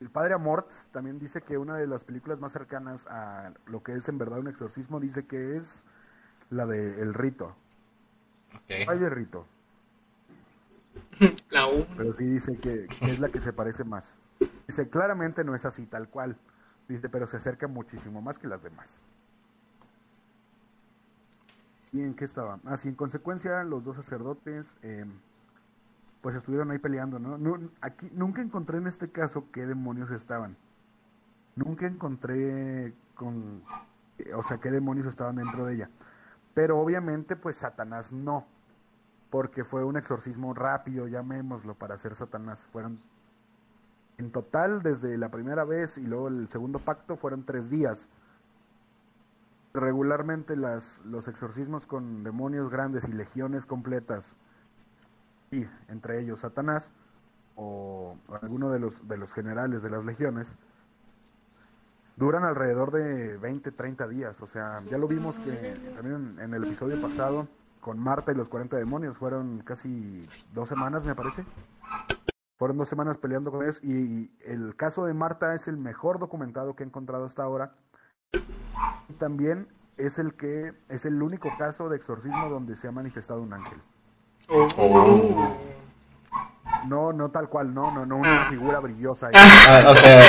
el 0.00 0.10
padre 0.10 0.34
Amort 0.34 0.68
también 0.92 1.18
dice 1.18 1.40
que 1.40 1.56
una 1.56 1.78
de 1.78 1.86
las 1.86 2.04
películas 2.04 2.38
más 2.38 2.52
cercanas 2.52 3.06
a 3.06 3.52
lo 3.66 3.82
que 3.82 3.94
es 3.94 4.06
en 4.08 4.18
verdad 4.18 4.40
un 4.40 4.48
exorcismo 4.48 5.00
dice 5.00 5.26
que 5.26 5.56
es 5.56 5.84
la 6.50 6.66
de 6.66 7.00
El 7.00 7.14
Rito. 7.14 7.56
Ok. 8.54 8.88
Hay 8.88 8.98
de 8.98 9.08
Rito, 9.08 9.46
La 11.50 11.68
U. 11.68 11.86
pero 11.96 12.12
sí 12.12 12.24
dice 12.24 12.58
que, 12.58 12.86
que 12.86 13.06
es 13.06 13.20
la 13.20 13.30
que 13.30 13.40
se 13.40 13.54
parece 13.54 13.84
más. 13.84 14.14
Dice, 14.66 14.88
claramente 14.88 15.44
no 15.44 15.54
es 15.54 15.64
así 15.64 15.86
tal 15.86 16.08
cual. 16.08 16.36
Dice, 16.88 17.08
pero 17.08 17.26
se 17.26 17.38
acerca 17.38 17.66
muchísimo 17.66 18.20
más 18.20 18.38
que 18.38 18.46
las 18.46 18.62
demás. 18.62 19.00
¿Y 21.92 22.00
en 22.02 22.14
qué 22.14 22.24
estaba? 22.24 22.58
Así, 22.64 22.88
en 22.88 22.96
consecuencia, 22.96 23.62
los 23.62 23.84
dos 23.84 23.96
sacerdotes, 23.96 24.74
eh, 24.82 25.06
pues 26.22 26.34
estuvieron 26.34 26.70
ahí 26.70 26.78
peleando, 26.78 27.18
¿no? 27.18 27.60
Aquí 27.80 28.10
nunca 28.12 28.42
encontré 28.42 28.78
en 28.78 28.86
este 28.86 29.10
caso 29.10 29.44
qué 29.52 29.64
demonios 29.64 30.10
estaban. 30.10 30.56
Nunca 31.54 31.86
encontré 31.86 32.94
con, 33.14 33.62
eh, 34.18 34.34
o 34.34 34.42
sea, 34.42 34.58
qué 34.58 34.70
demonios 34.70 35.06
estaban 35.06 35.36
dentro 35.36 35.66
de 35.66 35.74
ella. 35.74 35.90
Pero 36.52 36.80
obviamente, 36.80 37.36
pues 37.36 37.58
Satanás 37.58 38.12
no, 38.12 38.46
porque 39.30 39.64
fue 39.64 39.84
un 39.84 39.96
exorcismo 39.96 40.54
rápido, 40.54 41.06
llamémoslo, 41.06 41.74
para 41.74 41.94
hacer 41.94 42.14
Satanás. 42.16 42.60
Fueron, 42.72 42.98
en 44.18 44.30
total, 44.30 44.82
desde 44.82 45.18
la 45.18 45.28
primera 45.28 45.64
vez 45.64 45.98
y 45.98 46.06
luego 46.06 46.28
el 46.28 46.48
segundo 46.48 46.78
pacto, 46.78 47.16
fueron 47.16 47.44
tres 47.44 47.70
días. 47.70 48.08
Regularmente 49.72 50.56
las, 50.56 51.00
los 51.04 51.26
exorcismos 51.26 51.86
con 51.86 52.22
demonios 52.22 52.70
grandes 52.70 53.08
y 53.08 53.12
legiones 53.12 53.66
completas, 53.66 54.36
y 55.50 55.66
entre 55.88 56.20
ellos 56.20 56.40
Satanás, 56.40 56.90
o, 57.56 58.16
alguno 58.40 58.70
de 58.70 58.78
los, 58.78 59.06
de 59.08 59.16
los 59.16 59.32
generales 59.32 59.82
de 59.82 59.90
las 59.90 60.04
legiones, 60.04 60.54
duran 62.16 62.44
alrededor 62.44 62.92
de 62.92 63.36
20, 63.36 63.72
30 63.72 64.08
días. 64.08 64.40
O 64.40 64.46
sea, 64.46 64.80
ya 64.88 64.98
lo 64.98 65.08
vimos 65.08 65.36
que 65.40 65.74
también 65.96 66.32
en, 66.34 66.40
en 66.40 66.54
el 66.54 66.64
episodio 66.64 67.00
pasado 67.00 67.48
con 67.80 67.98
Marta 67.98 68.32
y 68.32 68.34
los 68.34 68.48
40 68.48 68.76
demonios 68.76 69.16
fueron 69.16 69.58
casi 69.58 70.26
dos 70.54 70.68
semanas, 70.68 71.04
me 71.04 71.14
parece. 71.14 71.44
Fueron 72.56 72.78
dos 72.78 72.88
semanas 72.88 73.18
peleando 73.18 73.50
con 73.50 73.62
ellos 73.62 73.80
y 73.82 74.30
el 74.44 74.76
caso 74.76 75.04
de 75.06 75.14
Marta 75.14 75.54
es 75.54 75.66
el 75.66 75.76
mejor 75.76 76.18
documentado 76.18 76.74
que 76.74 76.84
he 76.84 76.86
encontrado 76.86 77.24
hasta 77.24 77.42
ahora. 77.42 77.72
Y 79.08 79.12
también 79.14 79.68
es 79.96 80.18
el 80.18 80.34
que 80.34 80.72
es 80.88 81.04
el 81.04 81.20
único 81.22 81.50
caso 81.58 81.88
de 81.88 81.96
exorcismo 81.96 82.48
donde 82.48 82.76
se 82.76 82.88
ha 82.88 82.92
manifestado 82.92 83.42
un 83.42 83.52
ángel. 83.52 83.78
Oh. 84.48 84.68
Oh. 84.76 85.56
No, 86.86 87.12
no 87.12 87.30
tal 87.30 87.48
cual, 87.48 87.72
no, 87.72 87.90
no, 87.90 88.04
no 88.04 88.16
una 88.16 88.46
figura 88.46 88.78
brillosa. 88.78 89.30
Ah, 89.34 89.86
o 89.88 89.94
sea, 89.94 90.22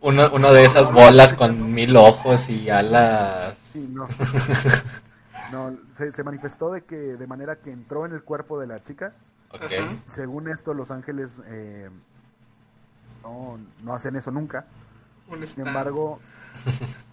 uno, 0.00 0.30
uno 0.32 0.52
de 0.52 0.64
esas 0.64 0.92
bolas 0.92 1.32
con 1.32 1.72
mil 1.72 1.96
ojos 1.96 2.48
y 2.48 2.68
alas. 2.68 3.54
Sí, 3.72 3.88
no. 3.92 4.06
No, 5.50 5.74
se, 5.96 6.12
se 6.12 6.22
manifestó 6.22 6.70
de 6.70 6.82
que 6.84 6.94
de 6.94 7.26
manera 7.26 7.56
que 7.56 7.70
entró 7.70 8.04
en 8.04 8.12
el 8.12 8.22
cuerpo 8.22 8.60
de 8.60 8.66
la 8.66 8.82
chica. 8.82 9.14
Ajá. 9.52 9.96
Según 10.06 10.48
esto, 10.48 10.74
los 10.74 10.90
ángeles 10.90 11.32
eh, 11.46 11.90
no, 13.22 13.58
no 13.82 13.94
hacen 13.94 14.16
eso 14.16 14.30
nunca. 14.30 14.66
Un 15.30 15.46
Sin 15.46 15.66
embargo, 15.66 16.20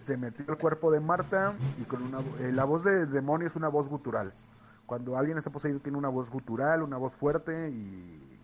se 0.06 0.18
metió 0.18 0.46
al 0.48 0.58
cuerpo 0.58 0.92
de 0.92 1.00
Marta 1.00 1.54
y 1.80 1.84
con 1.84 2.02
una 2.02 2.20
eh, 2.40 2.52
la 2.52 2.64
voz 2.64 2.84
de 2.84 3.06
demonio 3.06 3.48
es 3.48 3.56
una 3.56 3.68
voz 3.68 3.88
gutural. 3.88 4.34
Cuando 4.86 5.18
alguien 5.18 5.38
está 5.38 5.50
poseído 5.50 5.80
tiene 5.80 5.98
una 5.98 6.10
voz 6.10 6.30
gutural, 6.30 6.84
una 6.84 6.98
voz 6.98 7.14
fuerte 7.14 7.70
y 7.70 8.40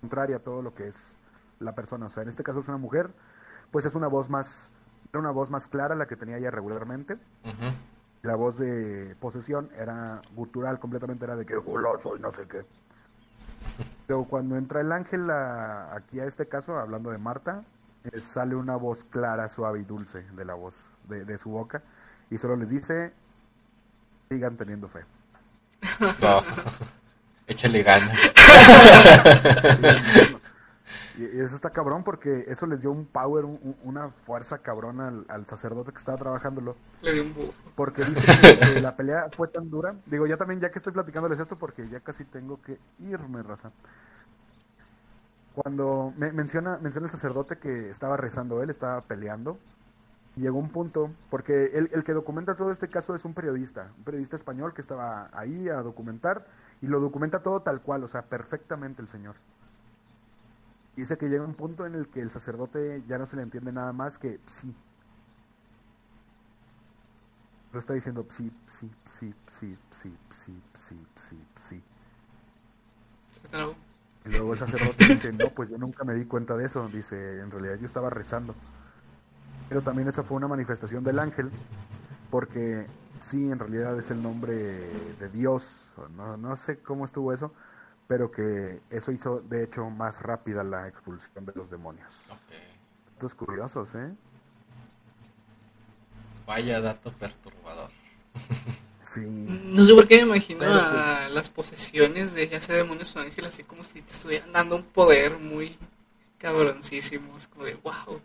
contraria 0.00 0.36
a 0.36 0.40
todo 0.40 0.62
lo 0.62 0.74
que 0.74 0.88
es 0.88 0.96
la 1.60 1.74
persona. 1.74 2.06
O 2.06 2.10
sea, 2.10 2.22
en 2.22 2.28
este 2.28 2.42
caso 2.42 2.60
es 2.60 2.68
una 2.68 2.76
mujer, 2.76 3.10
pues 3.70 3.86
es 3.86 3.94
una 3.94 4.06
voz 4.06 4.28
más, 4.28 4.70
era 5.10 5.20
una 5.20 5.30
voz 5.30 5.50
más 5.50 5.66
clara 5.66 5.94
la 5.94 6.06
que 6.06 6.16
tenía 6.16 6.36
ella 6.36 6.50
regularmente. 6.50 7.14
Ujú. 7.14 7.72
La 8.24 8.34
voz 8.36 8.58
de 8.58 9.14
posesión 9.20 9.68
era 9.78 10.20
gutural 10.34 10.78
completamente, 10.78 11.24
era 11.26 11.36
de 11.36 11.44
que 11.46 11.56
hola 11.56 11.90
soy 12.02 12.18
no 12.20 12.32
sé 12.32 12.42
qué. 12.48 12.62
Pero 14.06 14.24
cuando 14.24 14.56
entra 14.56 14.80
el 14.80 14.90
ángel 14.92 15.30
a- 15.30 15.94
aquí 15.94 16.20
a 16.20 16.24
este 16.24 16.46
caso, 16.48 16.76
hablando 16.78 17.10
de 17.10 17.18
Marta, 17.18 17.62
eh, 18.04 18.18
sale 18.20 18.54
una 18.56 18.76
voz 18.76 19.04
clara, 19.04 19.48
suave 19.48 19.80
y 19.80 19.84
dulce 19.84 20.22
de 20.22 20.44
la 20.44 20.54
voz, 20.54 20.74
de, 21.08 21.24
de 21.24 21.38
su 21.38 21.50
boca, 21.50 21.82
y 22.30 22.38
solo 22.38 22.56
les 22.56 22.70
dice, 22.70 23.12
sigan 24.30 24.56
teniendo 24.56 24.88
fe. 24.88 25.00
No. 26.20 26.40
Échale 27.46 27.82
ganas. 27.82 28.18
Y 31.16 31.22
y 31.22 31.40
eso 31.40 31.54
está 31.54 31.70
cabrón 31.70 32.02
porque 32.02 32.44
eso 32.48 32.66
les 32.66 32.80
dio 32.80 32.90
un 32.90 33.06
power, 33.06 33.44
un- 33.44 33.58
un- 33.62 33.76
una 33.84 34.08
fuerza 34.10 34.58
cabrón 34.58 35.00
al, 35.00 35.24
al 35.28 35.46
sacerdote 35.46 35.92
que 35.92 35.98
estaba 35.98 36.18
trabajándolo. 36.18 36.74
Le 37.02 37.20
un. 37.20 37.34
Porque 37.76 38.04
dice 38.04 38.20
que, 38.60 38.74
que 38.74 38.80
la 38.80 38.96
pelea 38.96 39.28
fue 39.36 39.48
tan 39.48 39.70
dura. 39.70 39.94
Digo, 40.06 40.26
ya 40.26 40.36
también, 40.36 40.60
ya 40.60 40.70
que 40.70 40.78
estoy 40.78 40.92
platicándoles 40.92 41.38
esto, 41.38 41.56
porque 41.56 41.88
ya 41.88 42.00
casi 42.00 42.24
tengo 42.24 42.60
que 42.62 42.78
irme, 42.98 43.42
raza. 43.42 43.70
Cuando 45.54 46.12
me, 46.16 46.32
menciona, 46.32 46.78
menciona 46.78 47.06
el 47.06 47.10
sacerdote 47.12 47.56
que 47.58 47.90
estaba 47.90 48.16
rezando 48.16 48.62
él, 48.62 48.70
estaba 48.70 49.00
peleando. 49.02 49.56
Llegó 50.34 50.58
un 50.58 50.70
punto, 50.70 51.12
porque 51.30 51.66
el, 51.74 51.90
el 51.92 52.02
que 52.02 52.12
documenta 52.12 52.56
todo 52.56 52.72
este 52.72 52.88
caso 52.88 53.14
es 53.14 53.24
un 53.24 53.34
periodista, 53.34 53.92
un 53.98 54.02
periodista 54.02 54.34
español 54.34 54.74
que 54.74 54.80
estaba 54.80 55.28
ahí 55.32 55.68
a 55.68 55.76
documentar 55.76 56.44
y 56.82 56.88
lo 56.88 56.98
documenta 56.98 57.38
todo 57.44 57.60
tal 57.60 57.80
cual, 57.82 58.02
o 58.02 58.08
sea, 58.08 58.22
perfectamente 58.22 59.00
el 59.00 59.06
señor. 59.06 59.36
Dice 60.96 61.18
que 61.18 61.28
llega 61.28 61.44
un 61.44 61.54
punto 61.54 61.86
en 61.86 61.94
el 61.94 62.08
que 62.08 62.20
el 62.20 62.30
sacerdote 62.30 63.02
ya 63.08 63.18
no 63.18 63.26
se 63.26 63.36
le 63.36 63.42
entiende 63.42 63.72
nada 63.72 63.92
más 63.92 64.18
que 64.18 64.38
sí, 64.46 64.74
lo 67.74 67.80
está 67.80 67.92
diciendo 67.92 68.24
sí, 68.30 68.52
sí, 68.68 68.88
sí, 69.04 69.34
sí, 69.48 69.76
sí, 69.90 70.16
sí, 70.30 70.62
sí, 70.74 70.96
sí, 71.16 71.38
sí. 71.56 71.82
Y 74.24 74.28
luego 74.30 74.52
el 74.52 74.58
sacerdote 74.60 75.08
dice, 75.08 75.32
no, 75.32 75.50
pues 75.50 75.70
yo 75.70 75.76
nunca 75.76 76.04
me 76.04 76.14
di 76.14 76.24
cuenta 76.24 76.56
de 76.56 76.66
eso. 76.66 76.88
Dice, 76.88 77.40
en 77.40 77.50
realidad 77.50 77.74
yo 77.80 77.86
estaba 77.86 78.10
rezando. 78.10 78.54
Pero 79.68 79.82
también 79.82 80.08
esa 80.08 80.22
fue 80.22 80.36
una 80.36 80.46
manifestación 80.46 81.02
del 81.02 81.18
ángel, 81.18 81.50
porque 82.30 82.86
sí, 83.20 83.50
en 83.50 83.58
realidad 83.58 83.98
es 83.98 84.10
el 84.12 84.22
nombre 84.22 84.54
de 85.18 85.28
Dios. 85.32 85.64
No, 86.16 86.36
no 86.36 86.56
sé 86.56 86.78
cómo 86.78 87.04
estuvo 87.04 87.32
eso, 87.32 87.52
pero 88.06 88.30
que 88.30 88.80
eso 88.90 89.12
hizo, 89.12 89.40
de 89.40 89.64
hecho, 89.64 89.88
más 89.88 90.20
rápida 90.20 90.62
la 90.62 90.88
expulsión 90.88 91.46
de 91.46 91.52
los 91.54 91.70
demonios. 91.70 92.12
Ok. 92.30 92.54
Estos 93.12 93.34
curiosos, 93.34 93.94
¿eh? 93.94 94.12
Vaya 96.46 96.80
dato 96.80 97.10
perturbador. 97.12 97.90
Sí. 99.04 99.20
No 99.20 99.84
sé 99.84 99.94
por 99.94 100.08
qué 100.08 100.16
me 100.16 100.22
imagino 100.22 100.60
Pero, 100.60 100.72
a 100.72 101.28
las 101.28 101.50
posesiones 101.50 102.32
de 102.32 102.48
ya 102.48 102.60
sea 102.60 102.74
demonios 102.74 103.14
o 103.14 103.20
ángeles, 103.20 103.50
así 103.50 103.62
como 103.62 103.84
si 103.84 104.00
te 104.00 104.12
estuvieran 104.12 104.50
dando 104.50 104.76
un 104.76 104.82
poder 104.82 105.38
muy 105.38 105.78
cabroncísimo. 106.38 107.36
Es 107.36 107.46
como 107.46 107.66
de, 107.66 107.74
wow. 107.74 108.20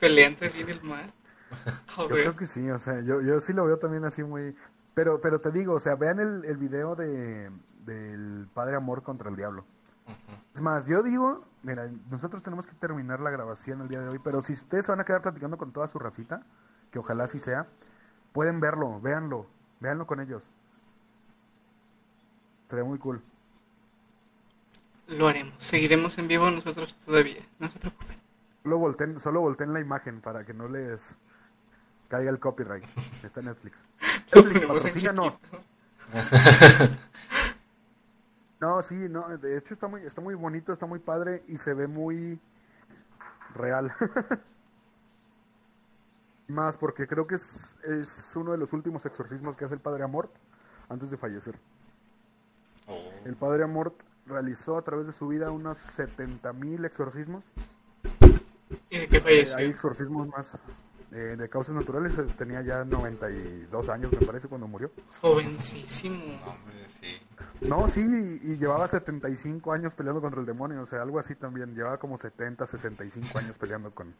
Pelea 0.00 0.28
entre 0.28 0.48
bien 0.48 0.68
y 0.68 0.72
el 0.72 0.82
mal. 0.82 1.12
A 1.88 2.02
Yo 2.02 2.08
creo 2.08 2.36
que 2.36 2.46
sí, 2.46 2.68
o 2.70 2.78
sea, 2.80 3.00
yo, 3.02 3.20
yo 3.20 3.38
sí 3.38 3.52
lo 3.52 3.66
veo 3.66 3.78
también 3.78 4.04
así 4.06 4.24
muy... 4.24 4.56
Pero, 4.94 5.20
pero 5.20 5.40
te 5.40 5.52
digo, 5.52 5.74
o 5.74 5.80
sea, 5.80 5.94
vean 5.94 6.20
el, 6.20 6.44
el 6.46 6.56
video 6.56 6.96
de, 6.96 7.50
del 7.86 8.48
Padre 8.52 8.76
Amor 8.76 9.02
contra 9.02 9.30
el 9.30 9.36
Diablo. 9.36 9.64
Es 10.54 10.60
más, 10.60 10.86
yo 10.86 11.02
digo, 11.02 11.44
mira, 11.62 11.90
nosotros 12.10 12.42
tenemos 12.42 12.66
que 12.66 12.74
terminar 12.74 13.20
la 13.20 13.30
grabación 13.30 13.80
el 13.80 13.88
día 13.88 14.00
de 14.00 14.08
hoy, 14.08 14.18
pero 14.18 14.42
si 14.42 14.52
ustedes 14.52 14.86
se 14.86 14.92
van 14.92 15.00
a 15.00 15.04
quedar 15.04 15.22
platicando 15.22 15.56
con 15.56 15.72
toda 15.72 15.88
su 15.88 15.98
racita, 15.98 16.42
que 16.90 16.98
ojalá 16.98 17.24
así 17.24 17.38
sea, 17.38 17.66
pueden 18.32 18.60
verlo, 18.60 19.00
véanlo, 19.00 19.46
véanlo 19.80 20.06
con 20.06 20.20
ellos. 20.20 20.42
Sería 22.68 22.84
muy 22.84 22.98
cool. 22.98 23.22
Lo 25.08 25.28
haremos. 25.28 25.54
Seguiremos 25.58 26.18
en 26.18 26.28
vivo 26.28 26.50
nosotros 26.50 26.94
todavía. 26.96 27.42
No 27.58 27.70
se 27.70 27.78
preocupen. 27.78 28.16
Solo 28.62 28.78
volteen, 28.78 29.20
solo 29.20 29.40
volteen 29.40 29.72
la 29.72 29.80
imagen 29.80 30.20
para 30.20 30.44
que 30.44 30.52
no 30.52 30.68
les 30.68 31.00
caiga 32.08 32.30
el 32.30 32.40
copyright. 32.40 32.84
Está 33.22 33.40
en 33.40 33.46
Netflix. 33.46 33.78
Netflix, 34.34 34.66
patrocínanos. 34.66 35.34
No, 38.60 38.80
sí, 38.82 38.94
no, 38.94 39.36
de 39.36 39.58
hecho 39.58 39.74
está 39.74 39.86
muy, 39.86 40.02
está 40.02 40.20
muy 40.20 40.34
bonito, 40.34 40.72
está 40.72 40.86
muy 40.86 40.98
padre 40.98 41.42
y 41.48 41.58
se 41.58 41.74
ve 41.74 41.86
muy 41.86 42.40
real. 43.54 43.92
Más 46.48 46.76
porque 46.76 47.06
creo 47.06 47.26
que 47.26 47.34
es, 47.34 47.74
es 47.84 48.34
uno 48.36 48.52
de 48.52 48.58
los 48.58 48.72
últimos 48.72 49.04
exorcismos 49.04 49.56
que 49.56 49.64
hace 49.64 49.74
el 49.74 49.80
Padre 49.80 50.04
Amort 50.04 50.30
antes 50.88 51.10
de 51.10 51.16
fallecer. 51.16 51.58
Oh. 52.86 53.10
El 53.24 53.34
Padre 53.34 53.64
Amort 53.64 53.94
realizó 54.26 54.78
a 54.78 54.82
través 54.82 55.06
de 55.08 55.12
su 55.12 55.26
vida 55.26 55.50
unos 55.50 55.76
70.000 55.96 56.86
exorcismos. 56.86 57.44
Y 58.90 58.98
de 58.98 59.08
que 59.08 59.16
Eh, 59.16 59.22
hay 59.24 59.44
falleció. 59.44 59.58
exorcismos 59.70 60.28
más 60.28 60.56
eh, 61.10 61.34
de 61.36 61.48
causas 61.48 61.74
naturales. 61.74 62.14
Tenía 62.38 62.62
ya 62.62 62.84
92 62.84 63.88
años, 63.88 64.12
me 64.12 64.24
parece, 64.24 64.46
cuando 64.46 64.68
murió. 64.68 64.90
Jovencísimo. 65.20 66.22
Hombre. 66.46 66.75
No, 67.62 67.88
sí, 67.88 68.00
y, 68.00 68.52
y 68.52 68.56
llevaba 68.58 68.86
75 68.86 69.72
años 69.72 69.94
peleando 69.94 70.20
contra 70.20 70.40
el 70.40 70.46
demonio, 70.46 70.82
o 70.82 70.86
sea, 70.86 71.02
algo 71.02 71.18
así 71.18 71.34
también. 71.34 71.74
Llevaba 71.74 71.98
como 71.98 72.18
70, 72.18 72.66
65 72.66 73.38
años 73.38 73.56
peleando 73.58 73.90
con... 73.92 74.14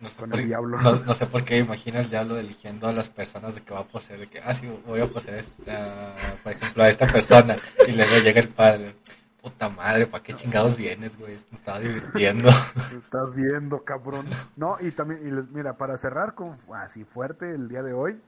No 0.00 0.08
sé, 0.08 0.18
Con 0.18 0.30
por, 0.30 0.40
el 0.40 0.46
diablo. 0.46 0.80
No, 0.80 0.96
no 0.96 1.14
sé 1.14 1.26
por 1.26 1.44
qué 1.44 1.58
imagino 1.58 2.00
el 2.00 2.10
diablo 2.10 2.36
eligiendo 2.36 2.88
a 2.88 2.92
las 2.92 3.08
personas 3.08 3.54
de 3.54 3.60
que 3.62 3.72
va 3.72 3.80
a 3.80 3.84
poseer, 3.84 4.18
de 4.18 4.26
que, 4.28 4.40
ah, 4.40 4.52
sí, 4.52 4.68
voy 4.84 5.00
a 5.00 5.06
poseer, 5.06 5.38
esta, 5.38 6.12
por 6.42 6.52
ejemplo, 6.52 6.82
a 6.82 6.88
esta 6.88 7.06
persona. 7.06 7.56
Y 7.86 7.92
luego 7.92 8.16
llega 8.18 8.40
el 8.40 8.48
padre. 8.48 8.96
Puta 9.40 9.68
madre, 9.70 10.06
¿para 10.06 10.22
qué 10.24 10.34
chingados 10.34 10.76
vienes, 10.76 11.16
güey? 11.16 11.38
Me 11.50 11.56
estaba 11.58 11.78
divirtiendo. 11.78 12.50
Estás 12.98 13.34
viendo, 13.34 13.84
cabrón. 13.84 14.26
No, 14.56 14.76
y 14.80 14.90
también, 14.90 15.26
y 15.26 15.30
les- 15.30 15.48
mira, 15.50 15.74
para 15.78 15.96
cerrar 15.96 16.34
con 16.34 16.58
así 16.74 17.04
fuerte 17.04 17.54
el 17.54 17.68
día 17.68 17.82
de 17.84 17.92
hoy, 17.92 18.20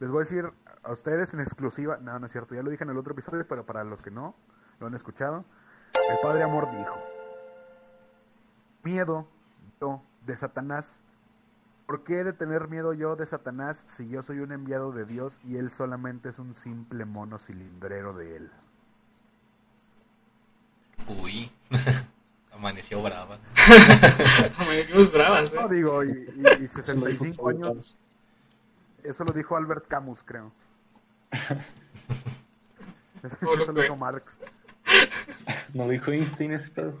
les 0.00 0.10
voy 0.10 0.18
a 0.18 0.24
decir 0.24 0.50
a 0.82 0.92
ustedes 0.92 1.34
en 1.34 1.40
exclusiva, 1.40 1.98
no, 1.98 2.18
no 2.18 2.26
es 2.26 2.32
cierto, 2.32 2.54
ya 2.54 2.62
lo 2.62 2.70
dije 2.70 2.84
en 2.84 2.90
el 2.90 2.98
otro 2.98 3.12
episodio, 3.12 3.46
pero 3.46 3.64
para 3.66 3.84
los 3.84 4.00
que 4.02 4.10
no 4.10 4.34
lo 4.80 4.86
han 4.86 4.94
escuchado, 4.94 5.44
el 6.10 6.16
Padre 6.22 6.42
Amor 6.44 6.70
dijo, 6.70 6.96
miedo 8.82 9.26
yo 9.80 10.02
de 10.26 10.36
Satanás. 10.36 11.02
¿Por 11.86 12.04
qué 12.04 12.20
he 12.20 12.24
de 12.24 12.34
tener 12.34 12.68
miedo 12.68 12.92
yo 12.92 13.16
de 13.16 13.24
Satanás 13.24 13.82
si 13.86 14.08
yo 14.08 14.20
soy 14.22 14.40
un 14.40 14.52
enviado 14.52 14.92
de 14.92 15.06
Dios 15.06 15.38
y 15.44 15.56
él 15.56 15.70
solamente 15.70 16.28
es 16.28 16.38
un 16.38 16.54
simple 16.54 17.06
mono 17.06 17.38
cilindrero 17.38 18.12
de 18.12 18.36
él? 18.36 18.50
Uy, 21.22 21.50
amaneció 22.52 23.02
brava. 23.02 23.38
Amanecimos 24.58 25.10
bravas, 25.12 25.52
No, 25.54 25.68
digo, 25.68 26.04
y, 26.04 26.08
y- 26.10 26.62
y 26.62 26.64
Eso 26.64 26.94
lo 26.94 27.06
dijo 27.06 27.24
65 27.24 27.42
Pablo 27.42 27.66
años, 27.68 27.98
eso 29.04 29.24
lo 29.24 29.32
dijo 29.32 29.56
Albert 29.56 29.86
Camus, 29.88 30.22
creo. 30.24 30.52
Pablo 33.40 33.64
Eso 33.64 33.72
lo 33.72 33.80
dijo 33.82 33.96
Coelho. 33.96 33.96
Marx. 33.96 34.38
¿No 35.74 35.84
lo 35.84 35.90
dijo 35.90 36.10
Einstein 36.10 36.52
ese 36.52 36.70
pedo? 36.70 36.94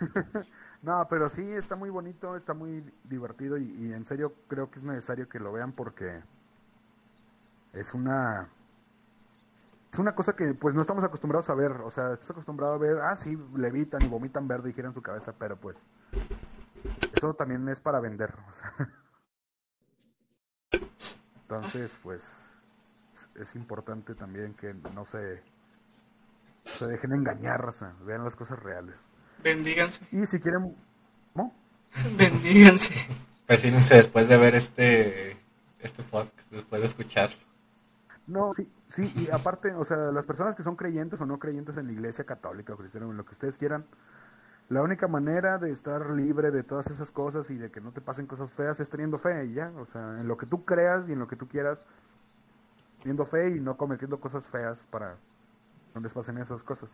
No, 0.82 1.04
pero 1.08 1.28
sí, 1.28 1.42
está 1.42 1.74
muy 1.74 1.90
bonito, 1.90 2.36
está 2.36 2.54
muy 2.54 2.84
divertido 3.02 3.58
y, 3.58 3.64
y 3.64 3.92
en 3.92 4.04
serio 4.04 4.32
creo 4.46 4.70
que 4.70 4.78
es 4.78 4.84
necesario 4.84 5.28
que 5.28 5.40
lo 5.40 5.50
vean 5.50 5.72
porque 5.72 6.22
es 7.72 7.92
una 7.92 8.48
es 9.92 9.98
una 9.98 10.14
cosa 10.14 10.36
que 10.36 10.54
pues 10.54 10.74
no 10.74 10.82
estamos 10.82 11.02
acostumbrados 11.02 11.50
a 11.50 11.54
ver, 11.54 11.72
o 11.72 11.90
sea, 11.90 12.12
estás 12.12 12.30
acostumbrado 12.30 12.74
a 12.74 12.78
ver, 12.78 12.98
ah, 13.00 13.16
sí, 13.16 13.36
levitan 13.56 14.02
y 14.02 14.08
vomitan 14.08 14.46
verde 14.46 14.70
y 14.70 14.74
giran 14.74 14.94
su 14.94 15.02
cabeza, 15.02 15.34
pero 15.36 15.56
pues 15.56 15.76
eso 17.14 17.34
también 17.34 17.68
es 17.68 17.80
para 17.80 17.98
vender, 17.98 18.34
o 18.48 18.54
sea. 18.54 18.74
Entonces, 21.42 21.98
pues 22.02 22.28
es, 23.40 23.54
importante 23.54 24.14
también 24.14 24.54
que 24.54 24.74
no 24.74 25.04
se 25.04 25.42
se 26.64 26.86
dejen 26.86 27.12
engañar, 27.12 27.64
raza, 27.64 27.94
vean 28.04 28.24
las 28.24 28.34
cosas 28.36 28.58
reales. 28.58 28.96
Bendíganse. 29.42 30.04
Y 30.10 30.26
si 30.26 30.40
quieren, 30.40 30.74
¿no? 31.34 31.52
Bendíganse. 32.18 32.94
Persínense 33.46 33.94
después 33.94 34.28
de 34.28 34.36
ver 34.36 34.54
este, 34.56 35.36
este 35.80 36.02
podcast, 36.02 36.50
después 36.50 36.80
de 36.80 36.88
escucharlo. 36.88 37.36
No, 38.26 38.52
sí, 38.54 38.68
sí, 38.88 39.12
y 39.14 39.30
aparte, 39.30 39.72
o 39.72 39.84
sea, 39.84 39.96
las 39.96 40.26
personas 40.26 40.56
que 40.56 40.64
son 40.64 40.74
creyentes 40.74 41.20
o 41.20 41.26
no 41.26 41.38
creyentes 41.38 41.76
en 41.76 41.86
la 41.86 41.92
iglesia 41.92 42.24
católica 42.24 42.74
o 42.74 42.76
cristiana 42.76 43.06
o 43.06 43.12
en 43.12 43.16
lo 43.16 43.24
que 43.24 43.34
ustedes 43.34 43.56
quieran, 43.56 43.84
la 44.68 44.82
única 44.82 45.06
manera 45.06 45.58
de 45.58 45.70
estar 45.70 46.10
libre 46.10 46.50
de 46.50 46.64
todas 46.64 46.88
esas 46.88 47.12
cosas 47.12 47.48
y 47.50 47.56
de 47.56 47.70
que 47.70 47.80
no 47.80 47.92
te 47.92 48.00
pasen 48.00 48.26
cosas 48.26 48.50
feas 48.50 48.80
es 48.80 48.90
teniendo 48.90 49.16
fe 49.16 49.44
y 49.44 49.54
ya, 49.54 49.70
o 49.76 49.86
sea, 49.86 50.18
en 50.20 50.26
lo 50.26 50.36
que 50.36 50.46
tú 50.46 50.64
creas 50.64 51.08
y 51.08 51.12
en 51.12 51.20
lo 51.20 51.28
que 51.28 51.36
tú 51.36 51.46
quieras, 51.46 51.78
teniendo 53.06 53.24
fe 53.24 53.50
y 53.50 53.60
no 53.60 53.76
cometiendo 53.76 54.18
cosas 54.18 54.44
feas 54.48 54.84
para 54.90 55.16
no 55.94 56.00
les 56.00 56.12
pasen 56.12 56.38
esas 56.38 56.64
cosas. 56.64 56.90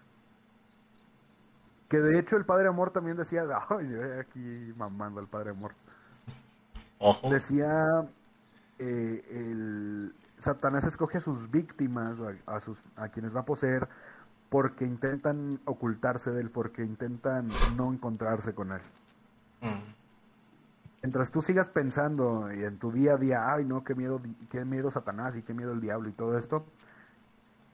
Que 1.89 2.01
de 2.01 2.19
hecho 2.19 2.37
el 2.37 2.45
Padre 2.45 2.69
Amor 2.69 2.91
también 2.91 3.17
decía, 3.17 3.45
ay, 3.71 3.89
aquí 4.21 4.75
mamando 4.77 5.21
al 5.21 5.27
Padre 5.27 5.53
Amor. 5.53 5.73
Ojo, 6.99 7.31
Decía, 7.31 8.07
eh, 8.79 9.25
el 9.31 10.15
Satanás 10.39 10.85
escoge 10.85 11.17
a 11.17 11.21
sus 11.23 11.51
víctimas, 11.51 12.19
a, 12.21 12.57
a 12.57 12.61
sus, 12.61 12.79
a 12.97 13.09
quienes 13.09 13.35
va 13.35 13.41
a 13.41 13.47
poseer, 13.47 13.89
porque 14.51 14.85
intentan 14.85 15.61
ocultarse 15.65 16.31
de 16.31 16.43
él, 16.43 16.51
porque 16.51 16.85
intentan 16.85 17.49
no 17.75 17.91
encontrarse 17.91 18.55
con 18.55 18.73
él. 18.73 18.83
Mm. 19.63 20.02
Mientras 21.03 21.33
tú 21.33 21.43
sigas 21.43 21.69
pensando 21.69 22.53
y 22.53 22.63
en 22.63 22.79
tu 22.79 22.93
día 22.93 23.15
a 23.15 23.17
día, 23.17 23.53
ay 23.53 23.65
no, 23.65 23.83
qué 23.83 23.97
miedo, 23.97 24.21
qué 24.51 24.65
miedo 24.65 24.91
Satanás 24.91 25.35
y 25.37 25.43
qué 25.43 25.53
miedo 25.53 25.73
el 25.73 25.81
diablo 25.81 26.09
y 26.09 26.13
todo 26.13 26.39
esto, 26.39 26.65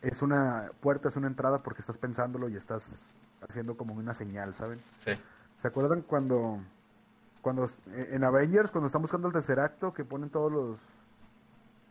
es 0.00 0.22
una 0.22 0.70
puerta, 0.80 1.08
es 1.08 1.16
una 1.16 1.26
entrada 1.26 1.62
porque 1.62 1.82
estás 1.82 1.98
pensándolo 1.98 2.48
y 2.48 2.56
estás 2.56 3.02
haciendo 3.46 3.76
como 3.76 3.92
una 3.92 4.14
señal, 4.14 4.54
¿saben? 4.54 4.80
Sí. 5.04 5.12
¿Se 5.60 5.68
acuerdan 5.68 6.00
cuando, 6.02 6.58
cuando 7.42 7.68
en 7.92 8.24
Avengers, 8.24 8.70
cuando 8.70 8.86
están 8.86 9.02
buscando 9.02 9.28
el 9.28 9.34
tercer 9.34 9.60
acto, 9.60 9.92
que 9.92 10.06
ponen 10.06 10.30
todos 10.30 10.50
los, 10.50 10.78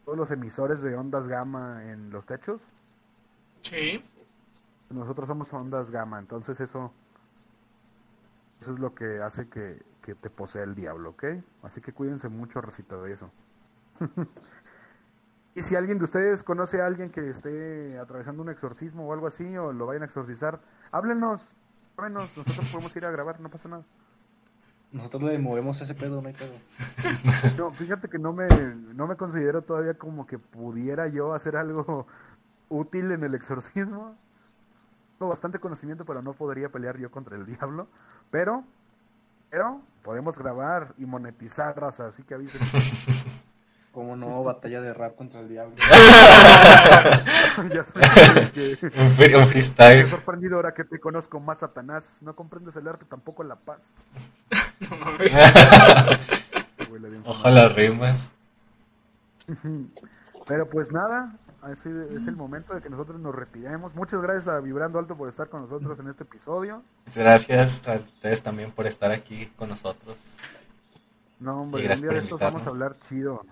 todos 0.05 0.17
los 0.17 0.31
emisores 0.31 0.81
de 0.81 0.95
ondas 0.95 1.27
gamma 1.27 1.83
en 1.85 2.09
los 2.09 2.25
techos? 2.25 2.61
Sí. 3.61 4.03
Nosotros 4.89 5.27
somos 5.27 5.53
ondas 5.53 5.91
gamma, 5.91 6.17
entonces 6.17 6.59
eso, 6.61 6.91
eso 8.59 8.73
es 8.73 8.79
lo 8.79 8.95
que 8.95 9.21
hace 9.21 9.47
que, 9.49 9.83
que 10.08 10.16
te 10.16 10.30
posee 10.30 10.64
el 10.64 10.74
diablo, 10.74 11.10
¿ok? 11.10 11.26
Así 11.64 11.82
que 11.82 11.91
cuídense 11.91 12.30
mucho, 12.30 12.62
recita 12.62 12.95
de 12.95 13.12
eso. 13.12 13.30
y 15.55 15.62
si 15.62 15.76
alguien 15.76 15.97
de 15.97 16.05
ustedes 16.05 16.43
conoce 16.43 16.82
a 16.82 16.86
alguien 16.86 17.10
que 17.10 17.30
esté 17.30 17.99
atravesando 17.99 18.41
un 18.41 18.47
exorcismo 18.47 19.05
o 19.05 19.12
algo 19.12 19.28
así, 19.28 19.58
o 19.58 19.74
lo 19.74 19.86
vayan 19.86 20.03
a 20.03 20.05
exorcizar, 20.05 20.62
háblenos, 20.93 21.41
háblenos, 21.97 22.38
nosotros 22.38 22.72
podemos 22.72 22.95
ir 22.95 23.03
a 23.03 23.12
grabar, 23.12 23.41
no 23.41 23.49
pasa 23.49 23.68
nada. 23.68 23.84
Nosotros 24.93 25.24
le 25.24 25.38
movemos 25.39 25.82
ese 25.82 25.93
pedo, 25.93 26.22
no 26.22 26.30
hay 26.30 26.36
pedo. 26.36 26.53
No, 27.58 27.72
fíjate 27.72 28.08
que 28.08 28.18
no 28.18 28.32
me, 28.32 28.47
no 28.47 29.08
me 29.08 29.18
considero 29.18 29.62
todavía 29.62 29.95
como 29.95 30.26
que 30.26 30.39
pudiera 30.39 31.10
yo 31.10 31.34
hacer 31.34 31.58
algo 31.58 32.08
útil 32.70 33.12
en 33.12 33.26
el 33.26 33.36
exorcismo. 33.36 34.16
Tengo 35.20 35.30
bastante 35.32 35.60
conocimiento, 35.60 36.05
pero 36.05 36.22
no 36.22 36.32
podría 36.32 36.70
pelear 36.70 36.97
yo 36.97 37.12
contra 37.12 37.36
el 37.36 37.45
diablo. 37.45 37.89
Pero, 38.32 38.64
pero 39.50 39.82
podemos 40.04 40.38
grabar 40.38 40.93
y 40.98 41.06
monetizar, 41.06 41.80
raza, 41.80 42.08
así 42.08 42.24
que 42.24 42.34
avisen. 42.36 42.62
Como 43.91 44.16
no, 44.16 44.43
batalla 44.43 44.80
de 44.82 44.93
rap 44.93 45.16
contra 45.16 45.39
el 45.39 45.50
diablo. 45.50 45.76
ya 47.74 47.84
sé 47.84 48.52
que, 48.54 48.78
Un, 48.95 49.10
free- 49.12 49.34
un 49.34 49.41
me 49.41 49.48
freestyle. 49.48 50.08
sorprendido 50.08 50.58
ahora 50.58 50.76
que 50.76 50.84
te 50.84 51.00
conozco 51.00 51.39
más, 51.39 51.58
Satanás. 51.60 52.06
No 52.22 52.36
comprendes 52.36 52.76
el 52.76 52.88
arte, 52.88 53.06
tampoco 53.06 53.43
la 53.43 53.56
paz. 53.56 53.80
No 54.80 54.95
mames. 54.98 55.34
Ojalá 57.26 57.70
rimas. 57.70 58.32
Pero 60.48 60.70
pues 60.70 60.91
nada, 60.91 61.32
así 61.74 61.89
es 62.09 62.28
el 62.28 62.36
momento 62.36 62.74
de 62.74 62.82
que 62.82 62.89
nosotros 62.89 63.20
nos 63.20 63.34
retiremos. 63.34 63.93
Muchas 63.95 64.22
gracias 64.22 64.47
a 64.47 64.59
Vibrando 64.59 64.99
Alto 64.99 65.15
por 65.15 65.30
estar 65.30 65.49
con 65.49 65.61
nosotros 65.61 65.99
en 65.99 66.09
este 66.09 66.24
episodio. 66.24 66.84
Muchas 67.05 67.24
gracias 67.24 67.88
a 67.88 67.95
ustedes 67.95 68.43
también 68.43 68.72
por 68.72 68.88
estar 68.88 69.11
aquí 69.11 69.47
con 69.57 69.70
nosotros. 69.70 70.18
No, 71.39 71.61
hombre, 71.61 71.93
un 71.93 72.01
día 72.01 72.11
de 72.11 72.20
estos 72.20 72.39
vamos 72.39 72.65
a 72.65 72.70
hablar 72.70 72.95
chido. 73.07 73.45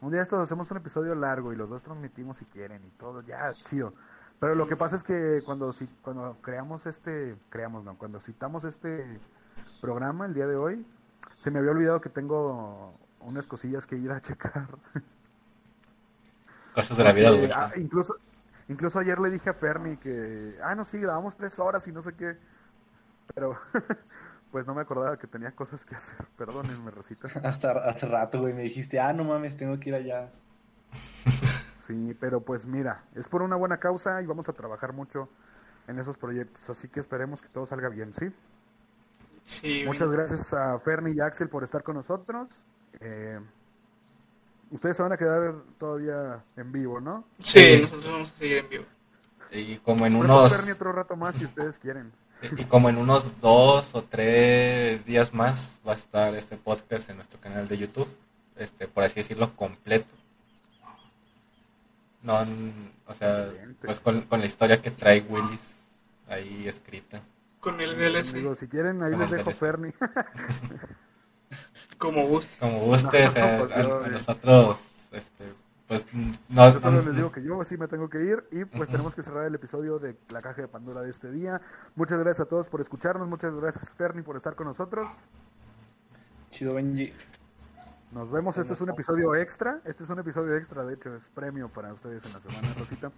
Un 0.00 0.10
día 0.10 0.18
de 0.18 0.24
estos 0.24 0.42
hacemos 0.42 0.70
un 0.70 0.78
episodio 0.78 1.14
largo 1.14 1.52
y 1.52 1.56
los 1.56 1.68
dos 1.68 1.82
transmitimos 1.82 2.38
si 2.38 2.46
quieren 2.46 2.82
y 2.84 2.90
todo, 2.98 3.22
ya, 3.22 3.52
chido. 3.68 3.92
Pero 4.38 4.54
lo 4.54 4.66
que 4.66 4.76
pasa 4.76 4.96
es 4.96 5.02
que 5.02 5.42
cuando 5.44 5.74
cuando 6.02 6.36
creamos 6.40 6.86
este, 6.86 7.36
creamos 7.50 7.84
no, 7.84 7.98
cuando 7.98 8.20
citamos 8.20 8.64
este 8.64 9.20
programa 9.82 10.24
el 10.24 10.32
día 10.32 10.46
de 10.46 10.56
hoy, 10.56 10.86
se 11.38 11.50
me 11.50 11.58
había 11.58 11.72
olvidado 11.72 12.00
que 12.00 12.08
tengo 12.08 12.94
unas 13.20 13.46
cosillas 13.46 13.86
que 13.86 13.96
ir 13.96 14.10
a 14.10 14.20
checar. 14.22 14.68
Cosas 16.74 16.96
de 16.96 17.04
la 17.04 17.12
vida 17.12 17.30
ah, 17.54 17.72
incluso, 17.76 18.16
incluso 18.68 18.98
ayer 18.98 19.18
le 19.18 19.30
dije 19.30 19.50
a 19.50 19.54
Fermi 19.54 19.96
que, 19.96 20.56
ah, 20.62 20.74
no, 20.74 20.84
sí, 20.84 20.98
grabamos 20.98 21.36
tres 21.36 21.58
horas 21.58 21.86
y 21.88 21.92
no 21.92 22.02
sé 22.02 22.14
qué. 22.14 22.36
Pero, 23.34 23.58
pues 24.52 24.66
no 24.66 24.74
me 24.74 24.82
acordaba 24.82 25.16
que 25.18 25.26
tenía 25.26 25.52
cosas 25.52 25.84
que 25.84 25.94
hacer. 25.94 26.26
Perdónenme, 26.36 26.90
Rosita. 26.90 27.28
Hasta 27.44 27.72
hace 27.88 28.06
rato, 28.06 28.40
güey, 28.40 28.54
me 28.54 28.62
dijiste, 28.62 29.00
ah, 29.00 29.12
no 29.12 29.24
mames, 29.24 29.56
tengo 29.56 29.78
que 29.78 29.90
ir 29.90 29.94
allá. 29.94 30.28
Sí, 31.86 32.16
pero 32.20 32.40
pues 32.40 32.66
mira, 32.66 33.02
es 33.16 33.26
por 33.26 33.42
una 33.42 33.56
buena 33.56 33.78
causa 33.78 34.22
y 34.22 34.26
vamos 34.26 34.48
a 34.48 34.52
trabajar 34.52 34.92
mucho 34.92 35.28
en 35.88 35.98
esos 35.98 36.16
proyectos. 36.16 36.70
Así 36.70 36.86
que 36.86 37.00
esperemos 37.00 37.42
que 37.42 37.48
todo 37.48 37.66
salga 37.66 37.88
bien, 37.88 38.14
¿sí? 38.14 38.30
Sí, 39.42 39.82
Muchas 39.86 40.08
bien. 40.08 40.20
gracias 40.20 40.52
a 40.52 40.78
Fermi 40.78 41.10
y 41.10 41.20
Axel 41.20 41.48
por 41.48 41.64
estar 41.64 41.82
con 41.82 41.96
nosotros. 41.96 42.48
Eh, 43.00 43.40
ustedes 44.70 44.96
se 44.96 45.02
van 45.02 45.12
a 45.12 45.16
quedar 45.16 45.54
todavía 45.78 46.42
en 46.56 46.72
vivo, 46.72 47.00
¿no? 47.00 47.24
Sí, 47.42 47.80
nosotros 47.82 48.12
vamos 48.12 48.30
a 48.30 48.34
seguir 48.34 48.58
en 48.58 48.68
vivo. 48.68 48.84
Y 49.52 49.76
como 49.78 50.06
en 50.06 50.16
unos 50.16 50.54
Fermi 50.54 50.72
otro 50.72 50.92
rato 50.92 51.16
más 51.16 51.34
si 51.34 51.44
ustedes 51.44 51.78
quieren. 51.78 52.12
y 52.56 52.64
como 52.64 52.88
en 52.88 52.98
unos 52.98 53.40
dos 53.40 53.94
o 53.94 54.02
tres 54.02 55.04
días 55.04 55.34
más 55.34 55.78
va 55.86 55.92
a 55.92 55.96
estar 55.96 56.34
este 56.34 56.56
podcast 56.56 57.10
en 57.10 57.16
nuestro 57.16 57.40
canal 57.40 57.66
de 57.68 57.78
YouTube, 57.78 58.08
este 58.56 58.86
por 58.86 59.04
así 59.04 59.16
decirlo 59.16 59.54
completo. 59.56 60.14
No, 62.22 62.38
o 63.06 63.14
sea, 63.14 63.50
pues 63.80 63.98
con, 64.00 64.20
con 64.22 64.40
la 64.40 64.46
historia 64.46 64.80
que 64.80 64.90
trae 64.90 65.24
Willis 65.28 65.80
ahí 66.28 66.68
escrita. 66.68 67.20
Con 67.60 67.80
el 67.80 67.96
Digo, 67.96 68.10
DLC, 68.10 68.58
si 68.58 68.68
quieren, 68.68 69.02
ahí 69.02 69.12
Con 69.12 69.20
les 69.20 69.30
dejo 69.30 69.50
DLC. 69.50 69.58
Fermi. 69.58 69.92
como 72.00 72.26
guste. 72.26 72.56
Como 72.58 72.80
guste, 72.80 73.26
No, 73.26 73.32
pues 73.58 73.72
a, 73.72 73.80
a 73.80 74.08
nosotros, 74.08 74.80
este, 75.12 75.52
pues 75.86 76.06
no, 76.48 76.72
Yo 76.72 76.80
solo 76.80 77.02
les 77.02 77.14
digo 77.14 77.30
que 77.30 77.42
yo 77.42 77.62
sí 77.64 77.76
me 77.76 77.86
tengo 77.88 78.08
que 78.08 78.22
ir 78.24 78.44
y 78.50 78.64
pues 78.64 78.88
tenemos 78.88 79.14
que 79.14 79.22
cerrar 79.22 79.44
el 79.44 79.54
episodio 79.54 79.98
de 79.98 80.16
La 80.30 80.40
Caja 80.40 80.62
de 80.62 80.68
Pandora 80.68 81.02
de 81.02 81.10
este 81.10 81.30
día. 81.30 81.60
Muchas 81.94 82.18
gracias 82.18 82.46
a 82.46 82.48
todos 82.48 82.68
por 82.68 82.80
escucharnos, 82.80 83.28
muchas 83.28 83.54
gracias 83.54 83.90
Ferni 83.90 84.22
por 84.22 84.36
estar 84.36 84.54
con 84.54 84.66
nosotros. 84.66 85.08
Chido, 86.48 86.74
Benji. 86.74 87.12
Nos 88.12 88.30
vemos, 88.30 88.56
este 88.56 88.72
es 88.72 88.80
un 88.80 88.90
episodio 88.90 89.34
extra, 89.36 89.80
este 89.84 90.02
es 90.02 90.10
un 90.10 90.18
episodio 90.18 90.56
extra, 90.56 90.84
de 90.84 90.94
hecho 90.94 91.14
es 91.14 91.28
premio 91.28 91.68
para 91.68 91.92
ustedes 91.92 92.24
en 92.24 92.32
la 92.32 92.40
semana, 92.40 92.74
Rosita. 92.78 93.12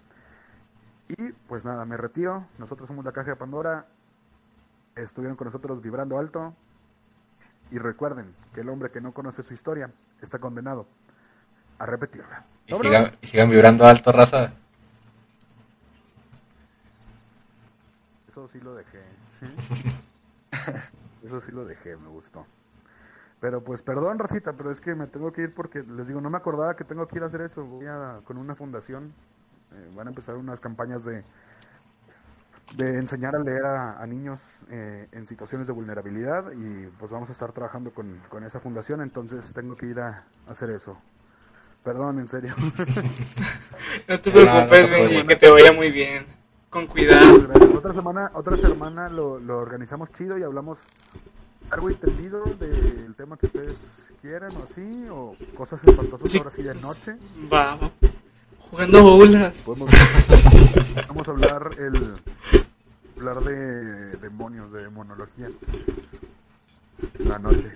Y 1.09 1.33
pues 1.47 1.65
nada, 1.65 1.85
me 1.85 1.97
retiro, 1.97 2.47
nosotros 2.59 2.89
somos 2.89 3.05
La 3.05 3.13
Caja 3.13 3.31
de 3.31 3.37
Pandora, 3.37 3.87
estuvieron 4.97 5.37
con 5.37 5.47
nosotros 5.47 5.81
vibrando 5.81 6.19
alto 6.19 6.55
y 7.73 7.79
recuerden 7.79 8.35
que 8.55 8.61
el 8.61 8.69
hombre 8.69 8.91
que 8.91 9.01
no 9.01 9.13
conoce 9.13 9.43
su 9.43 9.55
historia 9.55 9.91
está 10.21 10.39
condenado 10.39 10.87
a 11.79 11.87
repetirla. 11.87 12.45
y, 12.67 12.75
sigan, 12.75 13.17
y 13.23 13.27
sigan 13.27 13.51
vibrando 13.51 13.87
alto, 13.87 14.13
raza. 14.13 14.53
Eso 18.29 18.47
sí 18.53 18.61
lo 18.61 18.75
dejé. 18.75 19.01
Eso 21.25 21.41
sí 21.41 21.51
lo 21.51 21.65
dejé, 21.65 21.97
me 21.97 22.09
gustó. 22.09 22.47
Pero 23.41 23.65
pues 23.65 23.81
perdón, 23.81 24.19
Racita, 24.19 24.53
pero 24.53 24.71
es 24.71 24.81
que 24.81 24.95
me 24.95 25.07
tengo 25.07 25.33
que 25.33 25.43
ir 25.43 25.55
porque 25.55 25.83
les 25.83 26.07
digo, 26.07 26.21
no 26.21 26.29
me 26.29 26.37
acordaba 26.37 26.77
que 26.77 26.85
tengo 26.85 27.09
que 27.09 27.17
ir 27.17 27.23
a 27.23 27.27
hacer 27.27 27.41
eso. 27.41 27.65
Voy 27.65 27.87
a, 27.87 28.21
con 28.25 28.37
una 28.37 28.55
fundación, 28.55 29.15
eh, 29.73 29.91
van 29.97 30.09
a 30.09 30.11
empezar 30.11 30.37
unas 30.37 30.61
campañas 30.61 31.05
de, 31.05 31.25
de 32.77 32.97
enseñar 32.99 33.37
a 33.37 33.39
leer 33.39 33.65
a, 33.65 34.03
a 34.03 34.07
niños 34.07 34.41
eh, 34.71 35.07
en 35.13 35.27
situaciones 35.27 35.67
de 35.67 35.73
vulnerabilidad 35.73 36.53
y 36.53 36.87
pues 36.99 37.11
vamos 37.11 37.29
a 37.29 37.33
estar 37.33 37.53
trabajando 37.53 37.91
con, 37.93 38.21
con 38.29 38.45
esa 38.45 38.61
fundación, 38.61 39.01
entonces 39.03 39.53
tengo 39.53 39.77
que 39.77 39.87
ir 39.87 40.01
a, 40.01 40.25
hacer 40.49 40.71
eso. 40.71 40.97
Perdón, 41.85 42.21
en 42.21 42.29
serio. 42.29 42.55
No 44.09 44.21
te 44.21 44.31
No, 44.33 44.41
no 44.41 44.69
preocupes, 44.69 44.91
Benji, 44.91 45.07
preocupes. 45.09 45.25
que 45.29 45.37
te 45.37 45.51
vaya 45.51 45.73
muy 45.73 45.91
bien. 45.91 46.27
Con 46.71 46.87
cuidado. 46.87 47.37
Otra 47.77 47.93
semana, 47.93 48.31
otra 48.35 48.57
semana 48.57 49.09
lo, 49.09 49.39
lo 49.39 49.59
organizamos 49.59 50.11
chido 50.13 50.39
y 50.39 50.43
hablamos 50.43 50.79
largo 51.71 51.91
y 51.91 51.95
tendido 51.95 52.45
del 52.45 53.15
tema 53.17 53.37
que 53.37 53.47
ustedes 53.47 53.77
quieran 54.23 54.53
o 54.57 54.63
así, 54.71 55.07
o 55.11 55.37
cosas 55.57 55.83
espantosas 55.85 56.31
Sí. 56.31 56.39
ahora 56.39 56.51
sí 56.51 56.63
de 56.63 56.75
noche. 56.77 57.17
Va, 57.53 57.77
va. 57.77 57.91
Jugando 58.73 59.03
bolas. 59.03 59.67
Vamos 59.67 61.29
a 61.29 61.31
hablar 61.31 61.73
el 61.79 62.15
hablar 63.19 63.45
de 63.45 64.17
demonios, 64.17 64.73
de 64.73 64.85
demonología. 64.85 65.51
La 67.19 67.39
noche. 67.39 67.71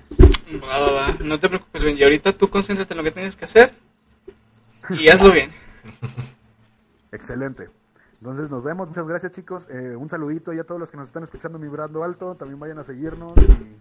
Va, 0.54 0.78
va, 0.78 0.92
va. 0.92 1.14
No 1.22 1.38
te 1.38 1.50
preocupes, 1.50 1.84
Benji. 1.84 2.02
Ahorita 2.02 2.32
tú 2.32 2.48
concéntrate 2.48 2.94
en 2.94 2.96
lo 2.96 3.04
que 3.04 3.10
tengas 3.10 3.36
que 3.36 3.44
hacer. 3.44 3.74
Y 4.88 5.08
hazlo 5.08 5.32
bien. 5.32 5.50
Excelente. 7.12 7.68
Entonces 8.22 8.48
nos 8.48 8.64
vemos, 8.64 8.88
muchas 8.88 9.06
gracias 9.06 9.32
chicos. 9.32 9.64
Eh, 9.68 9.94
un 9.96 10.08
saludito 10.08 10.54
y 10.54 10.60
a 10.60 10.64
todos 10.64 10.80
los 10.80 10.90
que 10.90 10.96
nos 10.96 11.08
están 11.08 11.24
escuchando 11.24 11.58
vibrando 11.58 12.04
alto, 12.04 12.36
también 12.36 12.58
vayan 12.58 12.78
a 12.78 12.84
seguirnos 12.84 13.34
y 13.36 13.76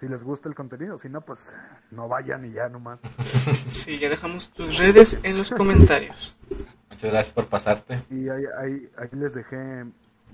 si 0.00 0.08
les 0.08 0.22
gusta 0.22 0.48
el 0.48 0.54
contenido, 0.54 0.98
si 0.98 1.08
no 1.08 1.20
pues 1.20 1.52
no 1.90 2.08
vayan 2.08 2.44
y 2.44 2.52
ya 2.52 2.68
nomás. 2.68 3.00
Sí, 3.68 3.98
ya 3.98 4.08
dejamos 4.08 4.50
tus 4.50 4.78
redes 4.78 5.18
en 5.22 5.36
los 5.36 5.50
comentarios. 5.50 6.36
Muchas 6.90 7.10
gracias 7.12 7.32
por 7.32 7.46
pasarte. 7.46 8.02
Y 8.10 8.28
ahí, 8.28 8.44
ahí, 8.60 8.90
ahí 8.96 9.08
les 9.12 9.34
dejé 9.34 9.84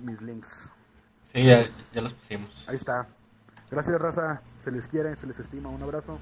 mis 0.01 0.20
links. 0.23 0.70
Sí, 1.32 1.45
ya, 1.45 1.66
ya 1.93 2.01
los 2.01 2.15
pusimos. 2.15 2.69
Ahí 2.69 2.77
está. 2.77 3.07
Gracias, 3.70 4.01
raza. 4.01 4.41
Se 4.62 4.70
les 4.70 4.86
quiere, 4.89 5.16
se 5.16 5.27
les 5.27 5.39
estima. 5.39 5.69
Un 5.69 5.82
abrazo. 5.82 6.19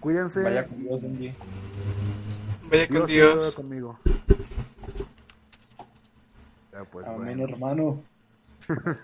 Cuídense. 0.00 0.42
Vaya 0.42 0.66
con 0.66 0.78
Dios, 0.82 1.02
Benji. 1.02 1.34
Vaya 2.70 2.88
con 2.88 2.96
Dios 2.96 3.08
Dios. 3.08 3.54
conmigo. 3.54 3.98
Ya, 6.72 6.84
pues, 6.84 7.06
Amén, 7.06 7.38
bueno. 7.38 7.52
hermano. 7.54 8.02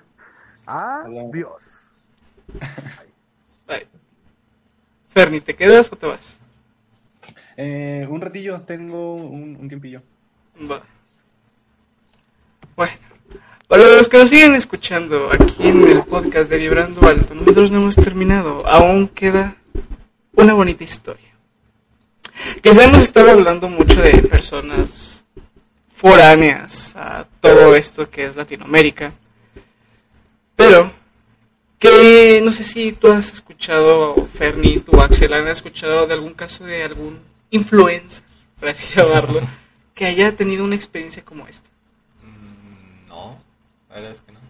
Adiós. 0.67 1.63
Bye. 3.71 3.87
Ferni, 5.11 5.41
¿te 5.41 5.55
quedas 5.55 5.93
o 5.93 5.97
te 5.97 6.07
vas? 6.07 6.41
Eh, 7.57 8.05
un 8.11 8.21
ratillo, 8.21 8.63
tengo 8.63 9.15
un, 9.15 9.57
un 9.61 9.69
tiempillo. 9.69 10.03
Va. 10.69 10.83
Bueno, 12.75 12.93
para 13.69 13.85
los 13.85 14.09
que 14.09 14.19
nos 14.19 14.29
siguen 14.29 14.57
escuchando 14.57 15.31
aquí 15.33 15.69
en 15.69 15.89
el 15.89 16.03
podcast 16.03 16.51
de 16.51 16.59
Vibrando 16.59 17.07
Alto, 17.07 17.33
nosotros 17.33 17.71
no 17.71 17.79
hemos 17.79 17.95
terminado. 17.95 18.67
Aún 18.67 19.07
queda 19.07 19.55
una 20.33 20.53
bonita 20.53 20.83
historia. 20.83 21.31
Quizá 22.61 22.85
hemos 22.85 23.05
estado 23.05 23.31
hablando 23.31 23.69
mucho 23.69 24.03
de 24.03 24.21
personas 24.23 25.25
foráneas 25.95 26.97
a 26.97 27.25
todo 27.41 27.77
esto 27.77 28.11
que 28.11 28.25
es 28.25 28.35
Latinoamérica. 28.35 29.13
Pero, 30.57 30.93
que 31.81 32.41
no 32.45 32.53
sé 32.53 32.63
si 32.63 32.93
tú 32.93 33.11
has 33.11 33.33
escuchado, 33.33 34.15
Ferni, 34.27 34.79
tú, 34.79 35.01
Axel, 35.01 35.33
han 35.33 35.49
escuchado 35.49 36.07
de 36.07 36.15
algún 36.15 36.35
caso 36.35 36.65
de 36.65 36.85
algún 36.85 37.19
influencer, 37.51 38.23
por 38.61 38.69
así 38.69 38.95
llamarlo, 38.97 39.41
que 39.95 40.05
haya 40.07 40.37
tenido 40.37 40.63
una 40.65 40.77
experiencia 40.77 41.25
como 41.25 41.49
esta. 41.49 41.69
Mm, 42.23 43.09
No, 43.09 43.39
la 43.89 43.95
verdad 43.97 44.11
es 44.13 44.21
que 44.21 44.33
no. 44.33 44.41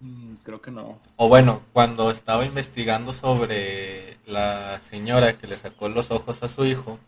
Mm, 0.00 0.34
creo 0.44 0.60
que 0.60 0.70
no. 0.70 1.00
O 1.16 1.28
bueno, 1.28 1.62
cuando 1.72 2.10
estaba 2.10 2.44
investigando 2.44 3.12
sobre 3.14 4.18
la 4.26 4.80
señora 4.82 5.38
que 5.38 5.46
le 5.46 5.56
sacó 5.56 5.88
los 5.88 6.10
ojos 6.10 6.42
a 6.42 6.48
su 6.48 6.66
hijo, 6.66 6.98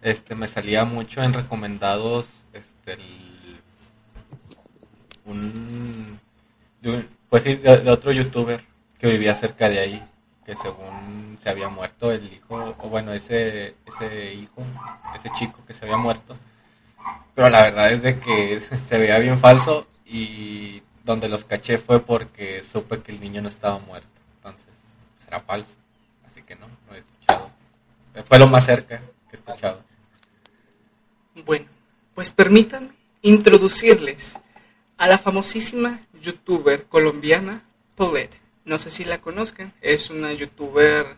este 0.00 0.34
me 0.34 0.48
salía 0.48 0.84
mucho 0.86 1.22
en 1.22 1.34
recomendados 1.34 2.24
este 2.54 2.94
el- 2.94 3.60
un, 5.26 5.52
pues 7.28 7.42
sí, 7.42 7.56
de, 7.56 7.90
otro 7.90 8.12
youtuber 8.12 8.62
que 8.98 9.08
vivía 9.08 9.34
cerca 9.34 9.68
de 9.68 9.80
ahí, 9.80 10.08
que 10.44 10.56
según 10.56 11.38
se 11.42 11.50
había 11.50 11.68
muerto 11.68 12.12
el 12.12 12.32
hijo, 12.32 12.74
o 12.78 12.88
bueno, 12.88 13.12
ese 13.12 13.74
ese 13.86 14.34
hijo, 14.34 14.62
ese 15.14 15.30
chico 15.38 15.60
que 15.66 15.74
se 15.74 15.84
había 15.84 15.96
muerto. 15.96 16.36
Pero 17.34 17.50
la 17.50 17.62
verdad 17.62 17.92
es 17.92 18.02
de 18.02 18.18
que 18.18 18.60
se 18.84 18.98
veía 18.98 19.18
bien 19.18 19.38
falso 19.38 19.86
y 20.04 20.82
donde 21.04 21.28
los 21.28 21.44
caché 21.44 21.78
fue 21.78 22.00
porque 22.00 22.62
supe 22.70 23.00
que 23.00 23.12
el 23.12 23.20
niño 23.20 23.42
no 23.42 23.48
estaba 23.48 23.78
muerto. 23.78 24.08
Entonces, 24.36 24.66
pues, 25.16 25.28
era 25.28 25.40
falso. 25.40 25.74
Así 26.26 26.42
que 26.42 26.56
no, 26.56 26.66
no 26.66 26.94
he 26.94 26.98
escuchado. 26.98 27.50
Fue 28.26 28.38
lo 28.38 28.48
más 28.48 28.66
cerca 28.66 29.00
que 29.30 29.36
he 29.36 29.38
escuchado. 29.38 29.80
Bueno, 31.44 31.66
pues 32.14 32.32
permítanme 32.32 32.90
introducirles 33.22 34.38
a 34.96 35.06
la 35.06 35.18
famosísima 35.18 36.00
youtuber 36.20 36.84
colombiana 36.84 37.62
Paulette. 37.94 38.38
No 38.64 38.78
sé 38.78 38.90
si 38.90 39.04
la 39.04 39.20
conozcan, 39.20 39.72
es 39.80 40.10
una 40.10 40.32
youtuber, 40.32 41.14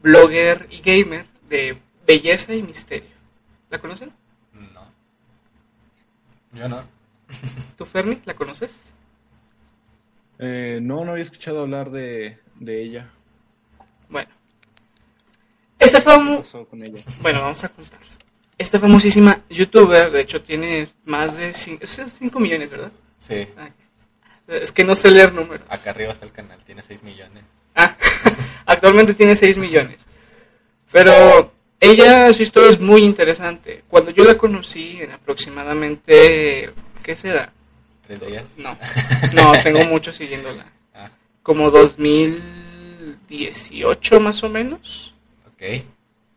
blogger 0.00 0.68
y 0.70 0.80
gamer 0.80 1.26
de 1.48 1.78
belleza 2.06 2.54
y 2.54 2.62
misterio. 2.62 3.10
¿La 3.70 3.80
conocen? 3.80 4.12
No. 4.52 4.84
Yo 6.52 6.68
no. 6.68 6.82
¿Tú, 7.78 7.86
Fermi, 7.86 8.20
la 8.24 8.34
conoces? 8.34 8.92
Eh, 10.38 10.78
no, 10.82 11.04
no 11.04 11.12
había 11.12 11.22
escuchado 11.22 11.62
hablar 11.62 11.90
de, 11.90 12.38
de 12.56 12.82
ella. 12.82 13.10
Bueno. 14.08 14.30
Esta 15.78 15.98
¿Qué 15.98 16.04
famo... 16.04 16.42
pasó 16.42 16.66
con 16.66 16.82
ella? 16.82 17.02
Bueno, 17.20 17.40
vamos 17.40 17.64
a 17.64 17.68
contarla. 17.70 18.06
Esta 18.58 18.78
famosísima 18.78 19.42
youtuber, 19.48 20.10
de 20.10 20.20
hecho, 20.20 20.42
tiene 20.42 20.88
más 21.04 21.36
de 21.36 21.52
5 21.52 22.38
millones, 22.38 22.70
¿verdad? 22.70 22.92
Sí. 23.18 23.48
Ah, 23.56 23.70
Es 24.60 24.72
que 24.72 24.84
no 24.84 24.94
sé 24.94 25.10
leer 25.10 25.32
números. 25.32 25.66
Acá 25.68 25.90
arriba 25.90 26.12
está 26.12 26.26
el 26.26 26.32
canal, 26.32 26.58
tiene 26.64 26.82
6 26.82 27.02
millones. 27.02 27.44
Ah, 27.74 27.96
actualmente 28.66 29.14
tiene 29.14 29.34
6 29.34 29.56
millones. 29.58 30.06
Pero 30.90 31.52
ella, 31.80 32.32
su 32.32 32.42
historia 32.42 32.70
es 32.70 32.80
muy 32.80 33.02
interesante. 33.02 33.84
Cuando 33.88 34.10
yo 34.10 34.24
la 34.24 34.36
conocí 34.36 34.98
en 35.00 35.12
aproximadamente, 35.12 36.70
¿qué 37.02 37.16
será? 37.16 37.52
¿Tres 38.06 38.20
días? 38.26 38.44
No, 38.56 38.76
no, 39.32 39.52
tengo 39.62 39.84
mucho 39.86 40.12
siguiéndola. 40.12 40.66
Ah, 40.94 41.08
Como 41.42 41.70
2018 41.70 44.20
más 44.20 44.42
o 44.42 44.50
menos. 44.50 45.14
ok. 45.46 45.62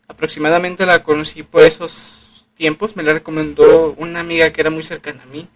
Aproximadamente 0.07 0.85
la 0.85 1.03
conocí 1.03 1.43
por 1.43 1.63
esos 1.63 2.45
tiempos. 2.55 2.95
Me 2.95 3.03
la 3.03 3.11
recomendó 3.13 3.93
una 3.97 4.19
amiga 4.21 4.51
que 4.51 4.61
era 4.61 4.69
muy 4.69 4.83
cercana 4.83 5.23
a 5.23 5.25
mí. 5.25 5.47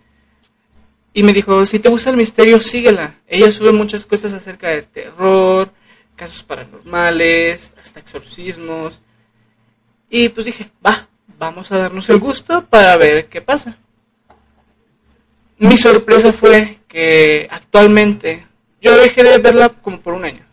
Y 1.13 1.23
me 1.23 1.33
dijo, 1.33 1.65
si 1.65 1.79
te 1.79 1.89
gusta 1.89 2.11
el 2.11 2.17
misterio, 2.17 2.59
síguela. 2.59 3.15
Ella 3.27 3.51
sube 3.51 3.71
muchas 3.71 4.05
cosas 4.05 4.33
acerca 4.33 4.69
de 4.69 4.83
terror, 4.83 5.71
casos 6.15 6.43
paranormales, 6.43 7.75
hasta 7.81 7.99
exorcismos. 7.99 9.01
Y 10.09 10.29
pues 10.29 10.45
dije, 10.45 10.69
va, 10.85 11.07
vamos 11.37 11.71
a 11.71 11.77
darnos 11.77 12.09
el 12.09 12.19
gusto 12.19 12.65
para 12.65 12.97
ver 12.97 13.27
qué 13.27 13.41
pasa. 13.41 13.77
Mi 15.57 15.77
sorpresa 15.77 16.31
fue 16.31 16.77
que 16.87 17.47
actualmente 17.51 18.47
yo 18.81 18.95
dejé 18.97 19.23
de 19.23 19.37
verla 19.39 19.69
como 19.69 19.99
por 19.99 20.13
un 20.13 20.25
año. 20.25 20.45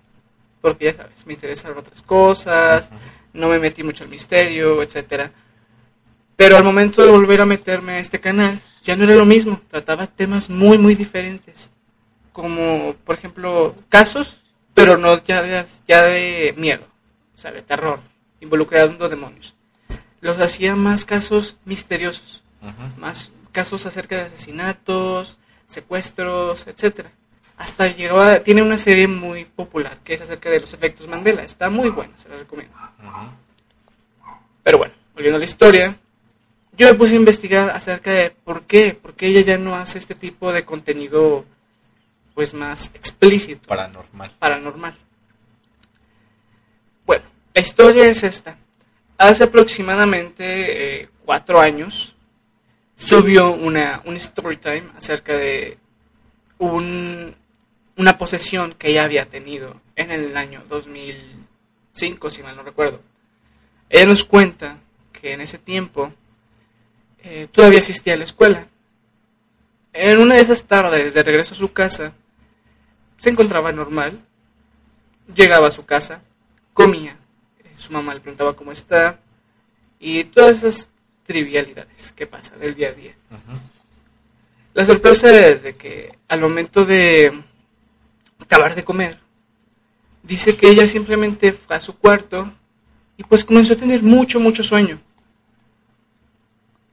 Porque 0.61 0.87
ya 0.87 0.95
sabes, 0.95 1.27
me 1.27 1.35
interesaron 1.35 1.79
otras 1.79 2.03
cosas, 2.03 2.91
no 3.33 3.49
me 3.49 3.59
metí 3.59 3.83
mucho 3.83 4.05
al 4.05 4.11
misterio, 4.11 4.83
etcétera. 4.83 5.31
Pero 6.37 6.57
al 6.57 6.65
momento 6.65 7.03
de 7.03 7.11
volver 7.11 7.41
a 7.41 7.47
meterme 7.47 7.93
a 7.93 7.99
este 7.99 8.21
canal, 8.21 8.61
ya 8.83 8.95
no 8.95 9.05
era 9.05 9.15
lo 9.15 9.25
mismo. 9.25 9.61
Trataba 9.71 10.07
temas 10.07 10.51
muy, 10.51 10.79
muy 10.79 10.95
diferentes. 10.95 11.71
Como, 12.33 12.95
por 13.05 13.15
ejemplo, 13.15 13.75
casos, 13.89 14.41
pero 14.75 14.99
no 14.99 15.23
ya 15.25 15.43
de, 15.43 15.65
ya 15.89 16.05
de 16.05 16.55
miedo, 16.59 16.85
o 17.35 17.39
sea, 17.39 17.51
de 17.51 17.63
terror, 17.63 18.01
involucrando 18.41 19.09
demonios. 19.09 19.55
Los 20.21 20.39
hacía 20.39 20.77
más 20.77 21.07
casos 21.07 21.57
misteriosos, 21.65 22.43
más 22.99 23.33
casos 23.53 23.87
acerca 23.87 24.17
de 24.17 24.23
asesinatos, 24.25 25.39
secuestros, 25.67 26.67
etcétera. 26.67 27.11
Hasta 27.57 27.89
llegaba, 27.89 28.41
tiene 28.41 28.63
una 28.63 28.77
serie 28.77 29.09
muy 29.09 29.47
popular 29.47 29.99
que 30.05 30.13
es 30.13 30.21
acerca 30.21 30.51
de 30.51 30.61
los 30.61 30.75
efectos 30.75 31.09
Mandela. 31.09 31.43
Está 31.43 31.71
muy 31.71 31.89
buena, 31.89 32.17
se 32.19 32.29
la 32.29 32.37
recomiendo. 32.37 32.77
Pero 34.63 34.77
bueno, 34.77 34.93
volviendo 35.15 35.37
a 35.37 35.39
la 35.39 35.45
historia, 35.47 35.97
yo 36.77 36.89
me 36.89 36.95
puse 36.95 37.15
a 37.15 37.17
investigar 37.17 37.71
acerca 37.71 38.11
de 38.11 38.31
por 38.31 38.65
qué, 38.65 38.95
por 38.95 39.15
qué 39.15 39.29
ella 39.29 39.41
ya 39.41 39.59
no 39.59 39.75
hace 39.75 39.99
este 39.99 40.15
tipo 40.15 40.53
de 40.53 40.65
contenido 40.65 41.45
pues 42.35 42.53
más 42.53 42.91
explícito, 42.95 43.67
Paranormal. 43.67 44.31
paranormal. 44.39 44.95
Bueno, 47.07 47.25
la 47.55 47.61
historia 47.63 48.07
es 48.07 48.23
esta. 48.23 48.59
Hace 49.17 49.45
aproximadamente 49.45 51.01
eh, 51.01 51.09
cuatro 51.25 51.61
años 51.61 52.15
subió 52.97 53.53
una, 53.53 54.03
un 54.05 54.17
story 54.17 54.59
time 54.59 54.85
acerca 54.95 55.35
de 55.35 55.79
un, 56.59 57.35
una 57.97 58.19
posesión 58.19 58.75
que 58.75 58.91
ella 58.91 59.05
había 59.05 59.27
tenido 59.27 59.81
en 59.95 60.11
el 60.11 60.37
año 60.37 60.63
2005, 60.69 62.29
si 62.29 62.43
mal 62.43 62.57
no 62.57 62.63
recuerdo. 62.63 63.01
Ella 63.89 64.05
nos 64.05 64.25
cuenta 64.25 64.79
que 65.13 65.33
en 65.33 65.41
ese 65.41 65.57
tiempo 65.57 66.13
eh, 67.29 67.49
todavía 67.51 67.81
asistía 67.81 68.15
a 68.15 68.17
la 68.19 68.25
escuela. 68.25 68.67
En 69.93 70.19
una 70.21 70.37
de 70.37 70.43
esas 70.43 70.63
tardes, 70.65 71.13
de 71.13 71.23
regreso 71.25 71.55
a 71.55 71.57
su 71.59 71.73
casa, 71.73 72.13
se 73.19 73.31
encontraba 73.31 73.73
normal. 73.73 74.21
Llegaba 75.35 75.67
a 75.67 75.71
su 75.73 75.85
casa, 75.85 76.23
comía. 76.73 77.17
eh, 77.65 77.71
Su 77.77 77.93
mamá 77.93 78.15
le 78.15 78.21
preguntaba 78.21 78.55
cómo 78.55 78.71
está. 78.71 79.19
Y 79.99 80.23
todas 80.25 80.63
esas 80.63 80.89
trivialidades 81.25 82.13
que 82.13 82.27
pasan 82.29 82.61
del 82.61 82.75
día 82.77 82.91
a 82.91 82.93
día. 82.93 83.15
La 84.75 84.87
sorpresa 84.87 85.49
es 85.49 85.63
de 85.65 85.75
que 85.75 86.17
al 86.29 86.41
momento 86.41 86.85
de 86.85 87.33
acabar 88.39 88.75
de 88.77 88.85
comer, 88.85 89.19
dice 90.23 90.57
que 90.57 90.69
ella 90.69 90.87
simplemente 90.87 91.53
fue 91.53 91.75
a 91.75 91.81
su 91.81 91.97
cuarto 91.97 92.53
y 93.17 93.25
pues 93.25 93.45
comenzó 93.45 93.73
a 93.73 93.77
tener 93.77 94.03
mucho, 94.03 94.39
mucho 94.39 94.63
sueño. 94.63 95.01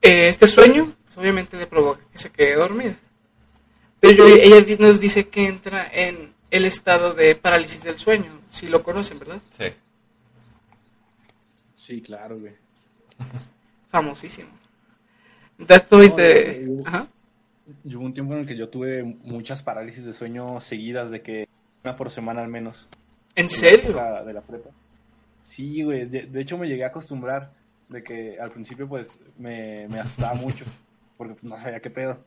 Eh, 0.04 0.28
este 0.28 0.46
sueño, 0.48 0.94
pues, 1.06 1.18
obviamente 1.18 1.58
le 1.58 1.66
provoca 1.66 2.02
que 2.12 2.18
se 2.20 2.30
quede 2.32 2.56
dormida. 2.56 2.96
Pero 4.00 4.28
ella 4.28 4.64
nos 4.80 5.00
dice 5.00 5.30
que 5.30 5.48
entra 5.48 5.90
en 5.92 6.34
el 6.52 6.66
estado 6.66 7.14
de 7.14 7.36
parálisis 7.36 7.84
del 7.84 7.98
sueño, 7.98 8.42
si 8.50 8.68
lo 8.68 8.84
conocen, 8.84 9.18
¿verdad? 9.20 9.40
Sí. 9.58 9.66
Sí, 11.76 12.02
claro, 12.02 12.40
güey. 12.40 12.54
Famosísimo. 13.92 14.50
Dato 15.58 15.98
No, 15.98 16.16
de... 16.16 16.66
yo- 16.68 16.88
Ajá. 16.88 17.08
Yo 17.86 18.00
hubo 18.00 18.06
un 18.06 18.14
tiempo 18.14 18.34
en 18.34 18.42
el 18.42 18.46
que 18.48 18.58
yo 18.58 18.68
tuve 18.68 19.04
muchas 19.24 19.64
parálisis 19.64 20.04
de 20.04 20.12
sueño 20.14 20.60
seguidas, 20.60 21.12
de 21.12 21.22
que 21.22 21.48
una 21.84 21.96
por 21.96 22.12
semana 22.12 22.42
al 22.42 22.50
menos. 22.50 22.90
¿En 23.36 23.46
la 23.46 23.50
serio? 23.50 23.94
De 24.26 24.34
la 24.34 24.42
prepa. 24.42 24.70
Sí, 25.44 25.82
güey. 25.82 26.06
De, 26.06 26.24
de 26.24 26.42
hecho, 26.42 26.58
me 26.58 26.68
llegué 26.68 26.84
a 26.84 26.88
acostumbrar 26.88 27.54
de 27.94 28.04
que 28.04 28.40
al 28.40 28.52
principio, 28.52 28.88
pues, 28.90 29.20
me, 29.38 29.88
me 29.88 30.00
asustaba 30.00 30.34
mucho, 30.34 30.66
porque 31.16 31.36
pues, 31.36 31.44
no 31.44 31.56
sabía 31.56 31.80
qué 31.80 31.90
pedo. 31.90 32.20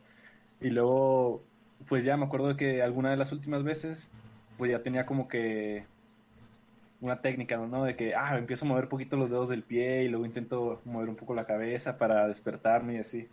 Y 0.61 0.69
luego, 0.69 1.43
pues 1.87 2.03
ya 2.03 2.17
me 2.17 2.25
acuerdo 2.25 2.55
que 2.55 2.81
alguna 2.81 3.11
de 3.11 3.17
las 3.17 3.31
últimas 3.31 3.63
veces, 3.63 4.09
pues 4.57 4.71
ya 4.71 4.81
tenía 4.81 5.05
como 5.05 5.27
que 5.27 5.85
una 7.01 7.21
técnica, 7.21 7.57
¿no? 7.57 7.83
De 7.83 7.95
que, 7.95 8.15
ah, 8.15 8.37
empiezo 8.37 8.65
a 8.65 8.69
mover 8.69 8.87
poquito 8.87 9.17
los 9.17 9.29
dedos 9.29 9.49
del 9.49 9.61
pie 9.61 10.03
y 10.03 10.07
luego 10.07 10.25
intento 10.25 10.81
mover 10.85 11.09
un 11.09 11.15
poco 11.15 11.35
la 11.35 11.45
cabeza 11.45 11.97
para 11.97 12.27
despertarme 12.27 12.95
y 12.95 12.99
así. 12.99 13.27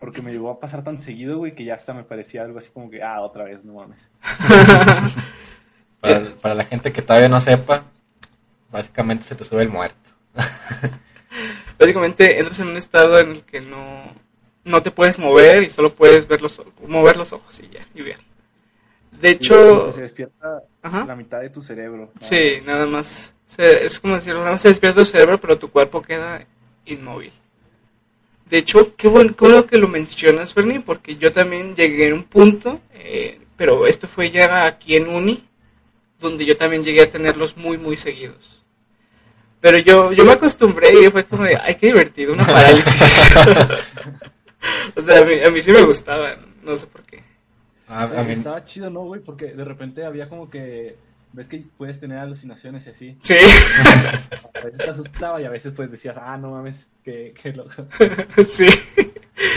Porque 0.00 0.22
me 0.22 0.32
llegó 0.32 0.50
a 0.50 0.58
pasar 0.58 0.82
tan 0.82 0.98
seguido, 0.98 1.38
güey, 1.38 1.54
que 1.54 1.64
ya 1.64 1.74
hasta 1.74 1.94
me 1.94 2.04
parecía 2.04 2.42
algo 2.42 2.58
así 2.58 2.70
como 2.70 2.90
que, 2.90 3.02
ah, 3.02 3.20
otra 3.20 3.44
vez, 3.44 3.64
no 3.64 3.74
mames. 3.74 4.10
para, 6.00 6.34
para 6.34 6.54
la 6.54 6.64
gente 6.64 6.92
que 6.92 7.02
todavía 7.02 7.28
no 7.28 7.40
sepa, 7.40 7.84
básicamente 8.70 9.24
se 9.24 9.34
te 9.34 9.44
sube 9.44 9.62
el 9.62 9.68
muerto. 9.68 10.10
Básicamente 11.78 12.38
entras 12.38 12.58
en 12.60 12.68
un 12.68 12.76
estado 12.76 13.18
en 13.18 13.30
el 13.32 13.42
que 13.42 13.60
no, 13.60 14.14
no 14.64 14.82
te 14.82 14.90
puedes 14.90 15.18
mover 15.18 15.62
y 15.62 15.70
solo 15.70 15.92
puedes 15.92 16.26
ver 16.26 16.40
los, 16.42 16.60
mover 16.86 17.16
los 17.16 17.32
ojos 17.32 17.60
y 17.60 17.68
ya, 17.68 17.80
y 17.94 18.02
ver. 18.02 18.18
De 19.12 19.30
Sí, 19.30 19.34
hecho, 19.36 19.92
se 19.92 20.02
despierta 20.02 20.62
Ajá. 20.82 21.04
la 21.06 21.16
mitad 21.16 21.40
de 21.40 21.50
tu 21.50 21.62
cerebro. 21.62 22.10
nada 22.14 22.28
sí, 22.28 22.54
más. 22.56 22.66
nada 22.66 22.86
más. 22.86 23.34
se- 23.46 23.86
es 23.86 24.00
como 24.00 24.14
decirlo, 24.14 24.40
nada 24.40 24.52
más 24.52 24.60
se 24.60 24.68
despierta 24.68 25.00
tu 25.00 25.06
cerebro, 25.06 25.40
pero 25.40 25.58
tu 25.58 25.70
cuerpo 25.70 26.02
queda 26.02 26.44
inmóvil. 26.86 27.32
De 28.48 28.58
hecho, 28.58 28.94
qué 28.96 29.08
bueno, 29.08 29.34
qué 29.36 29.44
bueno 29.44 29.66
que 29.66 29.76
lo 29.78 29.88
mencionas, 29.88 30.54
Fernie, 30.54 30.80
porque 30.80 31.16
yo 31.16 31.32
también 31.32 31.74
llegué 31.74 32.10
a 32.10 32.14
un 32.14 32.22
punto, 32.24 32.80
eh, 32.94 33.40
pero 33.56 33.86
esto 33.86 34.06
fue 34.06 34.30
ya 34.30 34.66
aquí 34.66 34.96
en 34.96 35.08
Uni, 35.08 35.44
donde 36.20 36.44
yo 36.44 36.56
también 36.56 36.84
llegué 36.84 37.02
a 37.02 37.10
tenerlos 37.10 37.56
muy, 37.56 37.76
muy 37.78 37.96
seguidos. 37.96 38.55
Pero 39.60 39.78
yo, 39.78 40.12
yo 40.12 40.24
me 40.24 40.32
acostumbré 40.32 40.92
y 40.92 41.10
fue 41.10 41.24
como 41.24 41.44
de, 41.44 41.56
ay, 41.56 41.74
qué 41.76 41.86
divertido, 41.86 42.34
una 42.34 42.44
parálisis. 42.44 43.32
o 44.96 45.00
sea, 45.00 45.22
a 45.22 45.24
mí, 45.24 45.40
a 45.42 45.50
mí 45.50 45.62
sí 45.62 45.72
me 45.72 45.82
gustaban, 45.82 46.54
no 46.62 46.76
sé 46.76 46.86
por 46.86 47.02
qué. 47.02 47.22
A, 47.88 48.02
a 48.02 48.22
mí, 48.24 48.32
Estaba 48.32 48.64
chido, 48.64 48.90
¿no, 48.90 49.00
güey? 49.04 49.20
Porque 49.20 49.54
de 49.54 49.64
repente 49.64 50.04
había 50.04 50.28
como 50.28 50.50
que, 50.50 50.96
ves 51.36 51.46
que 51.48 51.62
puedes 51.76 52.00
tener 52.00 52.18
alucinaciones 52.18 52.86
y 52.86 52.90
así. 52.90 53.16
Sí, 53.20 53.34
A 54.54 54.64
veces 54.64 54.78
te 54.78 54.90
asustaba 54.90 55.40
y 55.40 55.44
a 55.44 55.50
veces 55.50 55.72
pues 55.76 55.90
decías, 55.90 56.16
ah, 56.18 56.36
no 56.36 56.50
mames, 56.52 56.86
qué, 57.04 57.32
qué 57.40 57.52
loco. 57.52 57.86
sí. 58.44 58.66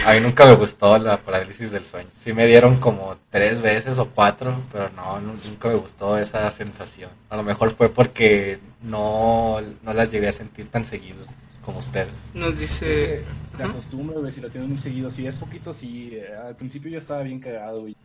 a 0.05 0.13
mí 0.13 0.19
nunca 0.19 0.45
me 0.45 0.55
gustó 0.55 0.97
la 0.97 1.17
parálisis 1.17 1.71
del 1.71 1.85
sueño. 1.85 2.09
Sí 2.19 2.33
me 2.33 2.45
dieron 2.45 2.77
como 2.79 3.17
tres 3.29 3.61
veces 3.61 3.97
o 3.97 4.09
cuatro, 4.09 4.61
pero 4.71 4.89
no, 4.89 5.19
nu- 5.21 5.39
nunca 5.45 5.69
me 5.69 5.75
gustó 5.75 6.17
esa 6.17 6.51
sensación. 6.51 7.09
A 7.29 7.37
lo 7.37 7.43
mejor 7.43 7.71
fue 7.71 7.89
porque 7.89 8.59
no, 8.81 9.59
no 9.81 9.93
las 9.93 10.11
llegué 10.11 10.27
a 10.27 10.31
sentir 10.33 10.69
tan 10.69 10.83
seguido 10.85 11.25
como 11.63 11.79
ustedes. 11.79 12.13
Nos 12.33 12.59
dice... 12.59 13.23
Te 13.57 13.63
acostumbras, 13.63 14.19
güey, 14.19 14.31
si 14.31 14.41
lo 14.41 14.49
tienes 14.49 14.69
muy 14.69 14.77
seguido. 14.77 15.09
Si 15.09 15.25
es 15.27 15.35
poquito, 15.35 15.71
sí. 15.73 16.11
eh, 16.13 16.33
al 16.45 16.55
principio 16.55 16.91
yo 16.91 16.99
estaba 16.99 17.21
bien 17.23 17.39
cagado, 17.39 17.81
güey. 17.81 17.95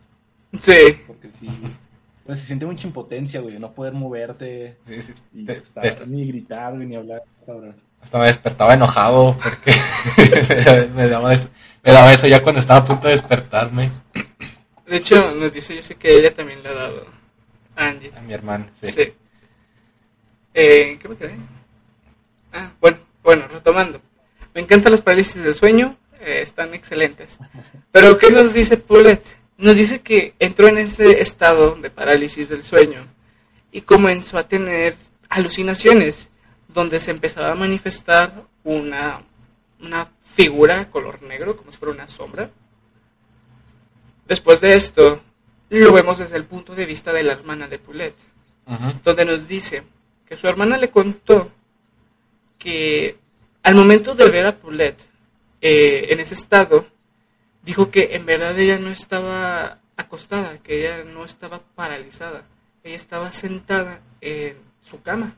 Sí, 0.61 1.01
Porque 1.07 1.29
sí. 1.31 1.49
Pues 2.25 2.39
se 2.39 2.45
siente 2.47 2.65
mucha 2.65 2.87
impotencia, 2.87 3.39
güey, 3.41 3.59
no 3.59 3.71
poder 3.73 3.93
moverte 3.93 4.77
Sí, 4.87 5.01
sí. 5.01 5.13
y 5.33 5.45
Te- 5.45 5.57
estar- 5.59 5.93
te- 5.95 6.07
ni 6.07 6.25
gritar, 6.27 6.73
güey, 6.73 6.87
ni 6.87 6.95
hablar, 6.95 7.21
cabrón. 7.45 7.75
hasta 8.01 8.17
me 8.19 8.25
despertaba 8.27 8.73
enojado 8.73 9.37
porque 9.41 9.73
me, 10.17 10.87
me 11.03 11.07
daba 11.07 11.33
eso, 11.33 11.49
me 11.83 11.91
daba 11.91 12.11
eso 12.13 12.25
ya 12.27 12.41
cuando 12.41 12.61
estaba 12.61 12.79
a 12.79 12.85
punto 12.85 13.07
de 13.07 13.13
despertarme. 13.13 13.91
de 14.87 14.97
hecho 14.97 15.33
nos 15.35 15.53
dice, 15.53 15.75
yo 15.75 15.83
sé 15.83 15.95
que 15.95 16.17
ella 16.17 16.33
también 16.33 16.63
le 16.63 16.69
ha 16.69 16.73
dado 16.73 17.05
a 17.75 17.87
Angie. 17.87 18.11
A 18.15 18.21
mi 18.21 18.33
hermano, 18.33 18.65
sí. 18.81 18.87
Sí. 18.91 19.13
Eh, 20.53 20.97
¿Qué 21.01 21.07
me 21.09 21.15
quedé? 21.17 21.35
Ah, 22.53 22.71
bueno, 22.79 22.97
bueno, 23.23 23.47
retomando. 23.49 24.01
Me 24.53 24.61
encantan 24.61 24.91
las 24.93 25.01
parálisis 25.01 25.43
del 25.43 25.53
sueño, 25.53 25.97
eh, 26.21 26.39
están 26.41 26.73
excelentes. 26.73 27.37
Pero 27.91 28.17
¿qué 28.17 28.31
nos 28.31 28.53
dice 28.53 28.77
Paulette? 28.77 29.37
Nos 29.57 29.77
dice 29.77 30.01
que 30.01 30.33
entró 30.39 30.67
en 30.67 30.77
ese 30.77 31.21
estado 31.21 31.75
de 31.75 31.89
parálisis 31.89 32.49
del 32.49 32.63
sueño 32.63 33.07
y 33.71 33.81
comenzó 33.81 34.37
a 34.37 34.47
tener 34.47 34.97
alucinaciones 35.29 36.29
donde 36.67 36.99
se 36.99 37.11
empezaba 37.11 37.51
a 37.51 37.55
manifestar 37.55 38.43
una, 38.63 39.21
una 39.79 40.11
figura 40.21 40.89
color 40.89 41.21
negro, 41.21 41.55
como 41.55 41.71
si 41.71 41.77
fuera 41.77 41.93
una 41.93 42.07
sombra. 42.07 42.49
Después 44.27 44.59
de 44.59 44.75
esto, 44.75 45.21
lo 45.69 45.93
vemos 45.93 46.17
desde 46.17 46.35
el 46.35 46.45
punto 46.45 46.75
de 46.75 46.85
vista 46.85 47.13
de 47.13 47.23
la 47.23 47.33
hermana 47.33 47.67
de 47.67 47.79
Ujú. 48.67 48.93
donde 49.03 49.25
nos 49.25 49.47
dice 49.47 49.83
que 50.27 50.35
su 50.35 50.47
hermana 50.47 50.77
le 50.77 50.89
contó 50.89 51.51
que 52.57 53.17
al 53.61 53.75
momento 53.75 54.15
de 54.15 54.29
ver 54.29 54.47
a 54.47 54.57
Paulette 54.57 55.03
eh, 55.61 56.07
en 56.09 56.19
ese 56.19 56.33
estado, 56.33 56.87
dijo 57.65 57.89
que 57.89 58.15
en 58.15 58.25
verdad 58.25 58.57
ella 58.57 58.79
no 58.79 58.89
estaba 58.89 59.79
acostada, 59.97 60.59
que 60.59 60.81
ella 60.81 61.03
no 61.03 61.25
estaba 61.25 61.61
paralizada, 61.75 62.43
ella 62.83 62.95
estaba 62.95 63.31
sentada 63.31 64.01
en 64.21 64.55
su 64.81 65.01
cama, 65.01 65.33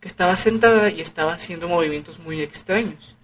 que 0.00 0.08
estaba 0.08 0.36
sentada 0.36 0.90
y 0.90 1.00
estaba 1.00 1.32
haciendo 1.32 1.68
movimientos 1.68 2.18
muy 2.18 2.42
extraños. 2.42 3.14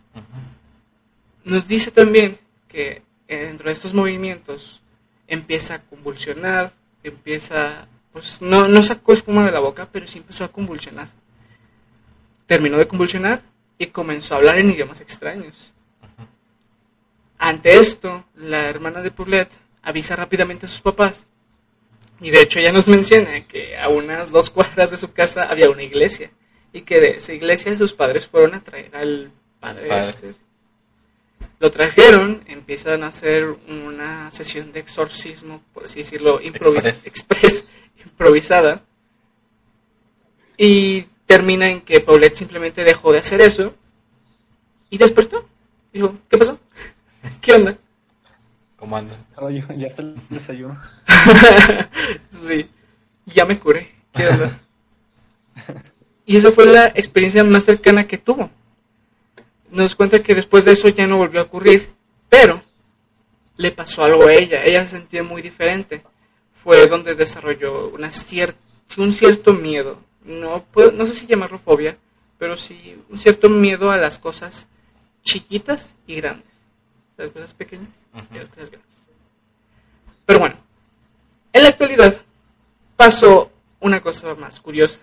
Nos 1.44 1.66
dice 1.66 1.90
también 1.90 2.38
que 2.68 3.02
dentro 3.26 3.66
de 3.66 3.72
estos 3.72 3.92
movimientos 3.92 4.80
empieza 5.26 5.74
a 5.74 5.82
convulsionar, 5.82 6.72
empieza, 7.02 7.88
pues 8.12 8.40
no, 8.40 8.68
no 8.68 8.82
sacó 8.82 9.12
espuma 9.12 9.44
de 9.44 9.52
la 9.52 9.60
boca, 9.60 9.88
pero 9.90 10.06
sí 10.06 10.18
empezó 10.18 10.44
a 10.44 10.52
convulsionar. 10.52 11.08
Terminó 12.46 12.78
de 12.78 12.86
convulsionar 12.86 13.42
y 13.78 13.86
comenzó 13.86 14.34
a 14.34 14.38
hablar 14.38 14.58
en 14.58 14.70
idiomas 14.70 15.00
extraños. 15.00 15.72
Ante 17.38 17.78
esto, 17.78 18.24
la 18.34 18.68
hermana 18.68 19.02
de 19.02 19.10
Paulette 19.10 19.54
avisa 19.82 20.16
rápidamente 20.16 20.66
a 20.66 20.68
sus 20.68 20.80
papás. 20.80 21.26
Y 22.20 22.30
de 22.30 22.40
hecho 22.40 22.58
ella 22.58 22.72
nos 22.72 22.88
menciona 22.88 23.46
que 23.46 23.76
a 23.76 23.88
unas 23.88 24.30
dos 24.30 24.48
cuadras 24.50 24.90
de 24.90 24.96
su 24.96 25.12
casa 25.12 25.44
había 25.44 25.68
una 25.70 25.82
iglesia. 25.82 26.30
Y 26.72 26.82
que 26.82 27.00
de 27.00 27.16
esa 27.16 27.32
iglesia 27.32 27.76
sus 27.76 27.92
padres 27.92 28.26
fueron 28.26 28.54
a 28.54 28.62
traer 28.62 28.94
al 28.96 29.30
padre 29.60 29.88
Padre. 29.88 30.08
este. 30.08 30.30
Lo 31.58 31.70
trajeron, 31.70 32.42
empiezan 32.48 33.02
a 33.02 33.08
hacer 33.08 33.46
una 33.68 34.30
sesión 34.30 34.72
de 34.72 34.80
exorcismo, 34.80 35.62
por 35.72 35.84
así 35.84 36.00
decirlo, 36.00 36.40
improvis- 36.40 36.86
Express. 37.04 37.06
express, 37.06 37.64
improvisada. 38.04 38.82
Y 40.58 41.02
termina 41.26 41.68
en 41.70 41.80
que 41.80 42.00
Paulette 42.00 42.36
simplemente 42.36 42.84
dejó 42.84 43.12
de 43.12 43.18
hacer 43.18 43.40
eso 43.40 43.74
y 44.90 44.98
despertó. 44.98 45.46
Dijo, 45.92 46.16
¿qué 46.28 46.36
pasó? 46.38 46.58
¿Qué 47.40 47.52
onda? 47.52 47.76
¿Cómo 48.76 48.96
andan? 48.96 49.16
Ya 49.76 49.86
está 49.86 50.02
el 50.02 50.16
desayuno. 50.28 50.80
sí, 52.30 52.68
ya 53.26 53.44
me 53.46 53.58
curé. 53.58 53.92
¿Qué 54.12 54.28
onda? 54.28 54.60
Y 56.26 56.36
esa 56.36 56.50
fue 56.52 56.66
la 56.66 56.86
experiencia 56.88 57.42
más 57.44 57.64
cercana 57.64 58.06
que 58.06 58.18
tuvo. 58.18 58.50
Nos 59.70 59.94
cuenta 59.94 60.22
que 60.22 60.34
después 60.34 60.64
de 60.64 60.72
eso 60.72 60.88
ya 60.88 61.06
no 61.06 61.16
volvió 61.18 61.40
a 61.40 61.44
ocurrir, 61.44 61.90
pero 62.28 62.62
le 63.56 63.70
pasó 63.72 64.04
algo 64.04 64.26
a 64.26 64.34
ella. 64.34 64.62
Ella 64.64 64.84
se 64.84 64.92
sentía 64.98 65.22
muy 65.22 65.40
diferente. 65.42 66.02
Fue 66.52 66.86
donde 66.88 67.14
desarrolló 67.14 67.88
una 67.90 68.08
cier- 68.08 68.54
un 68.98 69.12
cierto 69.12 69.52
miedo. 69.54 70.00
No, 70.24 70.64
puedo- 70.64 70.92
no 70.92 71.06
sé 71.06 71.14
si 71.14 71.26
llamarlo 71.26 71.58
fobia, 71.58 71.96
pero 72.38 72.56
sí 72.56 72.98
un 73.08 73.18
cierto 73.18 73.48
miedo 73.48 73.90
a 73.90 73.96
las 73.96 74.18
cosas 74.18 74.66
chiquitas 75.22 75.94
y 76.06 76.16
grandes. 76.16 76.46
Las 77.16 77.30
cosas 77.30 77.54
pequeñas 77.54 78.06
y 78.32 78.38
las 78.38 78.48
cosas 78.48 78.70
grandes. 78.70 79.06
Pero 80.26 80.38
bueno, 80.38 80.56
en 81.52 81.62
la 81.62 81.68
actualidad 81.70 82.20
pasó 82.96 83.50
una 83.80 84.00
cosa 84.00 84.34
más 84.34 84.60
curiosa. 84.60 85.00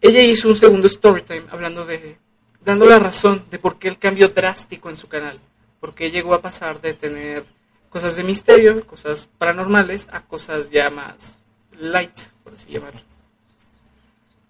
Ella 0.00 0.22
hizo 0.22 0.48
un 0.48 0.56
segundo 0.56 0.86
story 0.86 1.22
time 1.22 1.44
hablando 1.50 1.84
de, 1.84 2.18
dando 2.64 2.86
la 2.86 2.98
razón 2.98 3.44
de 3.50 3.58
por 3.58 3.78
qué 3.78 3.88
el 3.88 3.98
cambio 3.98 4.28
drástico 4.28 4.88
en 4.88 4.96
su 4.96 5.08
canal. 5.08 5.40
Por 5.80 5.94
qué 5.94 6.10
llegó 6.10 6.34
a 6.34 6.42
pasar 6.42 6.80
de 6.80 6.94
tener 6.94 7.44
cosas 7.90 8.16
de 8.16 8.22
misterio, 8.22 8.86
cosas 8.86 9.28
paranormales, 9.38 10.08
a 10.10 10.22
cosas 10.22 10.70
ya 10.70 10.90
más 10.90 11.40
light, 11.78 12.18
por 12.42 12.54
así 12.54 12.70
llamarlo. 12.72 13.00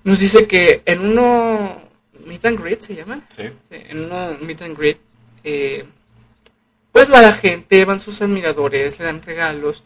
Nos 0.05 0.19
dice 0.19 0.47
que 0.47 0.83
en 0.85 1.07
uno, 1.07 1.83
Meet 2.25 2.45
and 2.45 2.61
Greet 2.61 2.81
se 2.81 2.95
llama, 2.95 3.21
Sí. 3.35 3.45
Sí, 3.69 3.77
en 3.89 4.05
uno 4.05 4.37
meet 4.41 4.63
and 4.63 4.77
greet, 4.77 4.99
eh, 5.43 5.85
pues 6.95 7.13
va 7.13 7.21
la 7.21 7.33
gente, 7.33 7.85
van 7.85 7.99
sus 7.99 8.23
admiradores, 8.23 9.01
le 9.01 9.05
dan 9.05 9.21
regalos. 9.21 9.83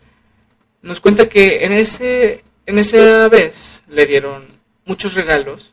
Nos 0.83 1.01
cuenta 1.01 1.27
que 1.27 1.65
en 1.65 1.73
ese, 1.73 2.45
en 2.67 2.79
esa 2.79 3.29
vez 3.31 3.83
le 3.89 4.05
dieron 4.05 4.47
muchos 4.85 5.15
regalos 5.15 5.73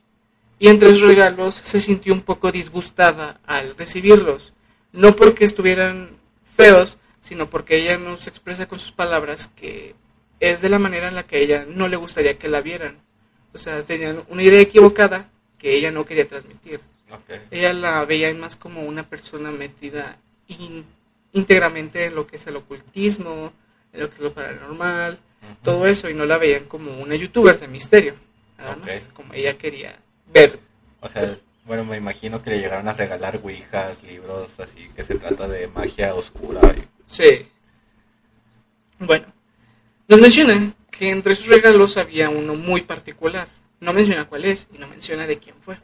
y 0.60 0.70
entre 0.70 0.88
esos 0.90 1.02
regalos 1.02 1.56
se 1.56 1.82
sintió 1.82 2.14
un 2.14 2.22
poco 2.22 2.53
disgustada 2.53 3.41
al 3.45 3.76
recibirlos. 3.76 4.53
No 4.94 5.14
porque 5.18 5.44
estuvieran 5.44 6.12
feos, 6.56 6.98
sino 7.20 7.49
porque 7.49 7.80
ella 7.80 7.98
nos 7.98 8.28
expresa 8.28 8.66
con 8.68 8.80
sus 8.80 8.94
palabras 8.94 9.48
que 9.48 9.94
es 10.40 10.62
de 10.62 10.70
la 10.70 10.80
manera 10.80 11.10
en 11.10 11.16
la 11.16 11.24
que 11.28 11.36
a 11.36 11.40
ella 11.40 11.66
no 11.68 11.90
le 11.90 11.98
gustaría 11.98 12.38
que 12.38 12.48
la 12.48 12.62
vieran. 12.62 12.95
O 13.53 13.57
sea, 13.57 13.84
tenían 13.84 14.24
una 14.30 14.41
idea 14.41 14.62
equivocada 14.62 15.30
que 15.60 15.76
ella 15.76 15.91
no 15.91 16.06
quería 16.06 16.28
transmitir 16.30 16.80
ella 17.52 17.74
la 17.74 18.06
veía 18.06 18.34
más 18.34 18.56
como 18.56 18.84
una 18.84 19.03
persona 19.03 19.52
metida 19.52 20.18
in- 20.48 20.86
íntegramente 21.36 22.06
en 22.06 22.16
lo 22.16 22.26
que 22.26 22.38
es 22.38 22.48
el 22.48 22.56
ocultismo, 22.56 23.53
en 23.94 23.99
lo 23.99 24.10
que 24.10 24.16
es 24.16 24.22
lo 24.22 24.34
paranormal, 24.34 25.20
todo 25.62 25.86
eso, 25.86 26.10
y 26.10 26.14
no 26.14 26.26
la 26.26 26.38
veían 26.38 26.66
como 26.66 26.98
una 26.99 27.16
youtuber 27.16 27.60
de 27.60 27.68
misterio, 27.68 28.16
nada 28.57 28.76
más, 28.78 29.10
como 29.14 29.34
ella 29.34 29.57
quería 29.57 29.99
ver. 30.34 30.57
O 31.02 31.10
sea, 31.10 31.38
bueno, 31.66 31.84
me 31.84 31.98
imagino 31.98 32.41
que 32.41 32.52
le 32.52 32.60
llegaron 32.60 32.88
a 32.88 32.94
regalar 32.94 33.40
ouijas, 33.44 34.02
libros 34.03 34.60
así 34.60 34.88
que 34.95 35.03
se 35.03 35.16
trata 35.16 35.48
de 35.48 35.68
magia 35.68 36.16
oscura. 36.16 36.62
Sí. 37.06 37.48
Bueno, 38.98 39.26
nos 40.07 40.22
menciona 40.22 40.74
que 40.90 41.10
entre 41.10 41.36
sus 41.36 41.48
regalos 41.48 41.98
había 41.98 42.30
uno 42.30 42.56
muy 42.56 42.82
particular. 42.82 43.48
No 43.82 43.91
menciona 43.91 44.26
cuál 44.26 44.45
es 44.45 44.68
y 44.74 44.78
no 44.78 44.88
menciona 44.88 45.28
de 45.28 45.38
quién 45.38 45.56
fue. 45.62 45.78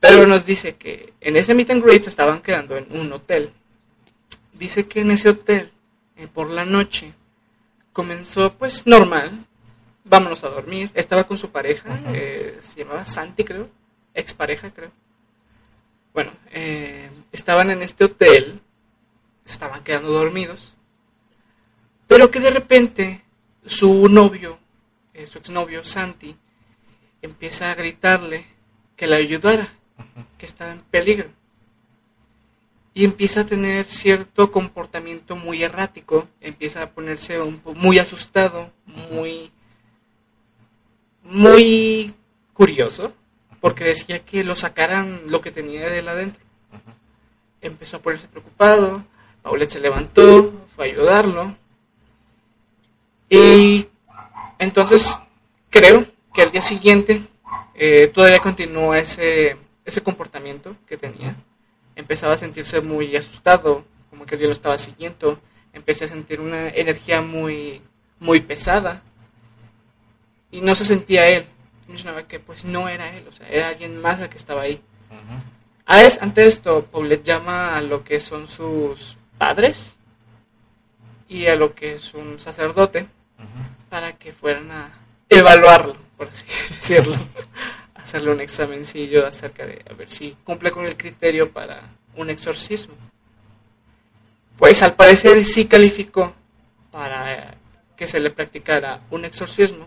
Pero 0.00 0.26
nos 0.26 0.46
dice 0.46 0.76
que 0.76 1.12
en 1.20 1.36
ese 1.36 1.54
meet 1.54 1.70
and 1.70 1.84
greet 1.84 2.06
estaban 2.06 2.40
quedando 2.40 2.76
en 2.76 2.86
un 2.98 3.12
hotel. 3.12 3.50
Dice 4.62 4.86
que 4.86 5.00
en 5.00 5.10
ese 5.10 5.28
hotel, 5.28 5.72
eh, 6.14 6.28
por 6.32 6.48
la 6.48 6.64
noche, 6.64 7.14
comenzó 7.92 8.54
pues 8.54 8.86
normal. 8.86 9.44
Vámonos 10.04 10.44
a 10.44 10.50
dormir. 10.50 10.88
Estaba 10.94 11.24
con 11.24 11.36
su 11.36 11.50
pareja, 11.50 11.98
eh, 12.12 12.58
se 12.60 12.78
llamaba 12.78 13.04
Santi 13.04 13.42
creo, 13.42 13.68
expareja 14.14 14.70
creo. 14.70 14.92
Bueno, 16.14 16.30
eh, 16.52 17.10
estaban 17.32 17.72
en 17.72 17.82
este 17.82 18.04
hotel, 18.04 18.60
estaban 19.44 19.82
quedando 19.82 20.12
dormidos. 20.12 20.74
Pero 22.06 22.30
que 22.30 22.38
de 22.38 22.50
repente 22.50 23.24
su 23.66 24.08
novio, 24.08 24.60
su 25.26 25.38
exnovio 25.38 25.82
Santi, 25.82 26.36
empieza 27.20 27.72
a 27.72 27.74
gritarle 27.74 28.46
que 28.94 29.08
la 29.08 29.16
ayudara 29.16 29.66
que 30.38 30.46
estaba 30.46 30.70
en 30.70 30.82
peligro. 30.82 31.41
Y 32.94 33.04
empieza 33.04 33.40
a 33.40 33.46
tener 33.46 33.86
cierto 33.86 34.52
comportamiento 34.52 35.34
muy 35.34 35.62
errático, 35.62 36.28
empieza 36.40 36.82
a 36.82 36.90
ponerse 36.90 37.40
un 37.40 37.60
muy 37.74 37.98
asustado, 37.98 38.70
muy, 38.86 39.50
muy 41.22 42.14
curioso, 42.52 43.14
porque 43.60 43.84
decía 43.84 44.24
que 44.24 44.42
lo 44.42 44.54
sacaran 44.54 45.22
lo 45.28 45.40
que 45.40 45.50
tenía 45.50 45.88
de 45.88 46.00
él 46.00 46.08
adentro. 46.08 46.44
Empezó 47.62 47.96
a 47.96 48.00
ponerse 48.00 48.28
preocupado, 48.28 49.04
Paulette 49.42 49.70
se 49.70 49.80
levantó, 49.80 50.52
fue 50.74 50.86
a 50.86 50.92
ayudarlo. 50.92 51.56
Y 53.30 53.86
entonces 54.58 55.16
creo 55.70 56.04
que 56.34 56.42
al 56.42 56.50
día 56.50 56.60
siguiente 56.60 57.22
eh, 57.74 58.10
todavía 58.12 58.40
continuó 58.40 58.94
ese 58.94 59.56
ese 59.84 60.00
comportamiento 60.00 60.76
que 60.86 60.96
tenía. 60.96 61.36
Empezaba 61.96 62.34
a 62.34 62.36
sentirse 62.36 62.80
muy 62.80 63.14
asustado, 63.16 63.84
como 64.10 64.26
que 64.26 64.38
yo 64.38 64.46
lo 64.46 64.52
estaba 64.52 64.78
siguiendo. 64.78 65.38
Empecé 65.72 66.04
a 66.04 66.08
sentir 66.08 66.40
una 66.40 66.68
energía 66.68 67.20
muy, 67.20 67.82
muy 68.18 68.40
pesada. 68.40 69.02
Y 70.50 70.60
no 70.60 70.74
se 70.74 70.84
sentía 70.84 71.28
él. 71.28 71.46
Mencionaba 71.88 72.22
que 72.24 72.40
pues 72.40 72.64
no 72.64 72.88
era 72.88 73.14
él, 73.16 73.26
o 73.28 73.32
sea, 73.32 73.48
era 73.48 73.68
alguien 73.68 74.00
más 74.00 74.20
el 74.20 74.28
que 74.28 74.38
estaba 74.38 74.62
ahí. 74.62 74.80
ante 75.86 76.46
esto, 76.46 76.86
Paulette 76.86 77.24
llama 77.24 77.76
a 77.76 77.82
lo 77.82 78.04
que 78.04 78.20
son 78.20 78.46
sus 78.46 79.16
padres 79.36 79.96
y 81.28 81.46
a 81.46 81.56
lo 81.56 81.74
que 81.74 81.94
es 81.94 82.14
un 82.14 82.38
sacerdote 82.38 83.06
para 83.88 84.12
que 84.16 84.32
fueran 84.32 84.70
a 84.70 84.90
evaluarlo, 85.28 85.96
por 86.16 86.28
así 86.28 86.46
decirlo 86.70 87.16
hacerle 88.02 88.32
un 88.32 88.40
examencillo 88.40 89.26
acerca 89.26 89.66
de 89.66 89.82
a 89.88 89.94
ver 89.94 90.10
si 90.10 90.36
cumple 90.44 90.70
con 90.70 90.84
el 90.84 90.96
criterio 90.96 91.50
para 91.50 91.82
un 92.16 92.30
exorcismo. 92.30 92.94
Pues 94.58 94.82
al 94.82 94.94
parecer 94.94 95.44
sí 95.44 95.66
calificó 95.66 96.34
para 96.90 97.54
que 97.96 98.06
se 98.06 98.20
le 98.20 98.30
practicara 98.30 99.00
un 99.10 99.24
exorcismo 99.24 99.86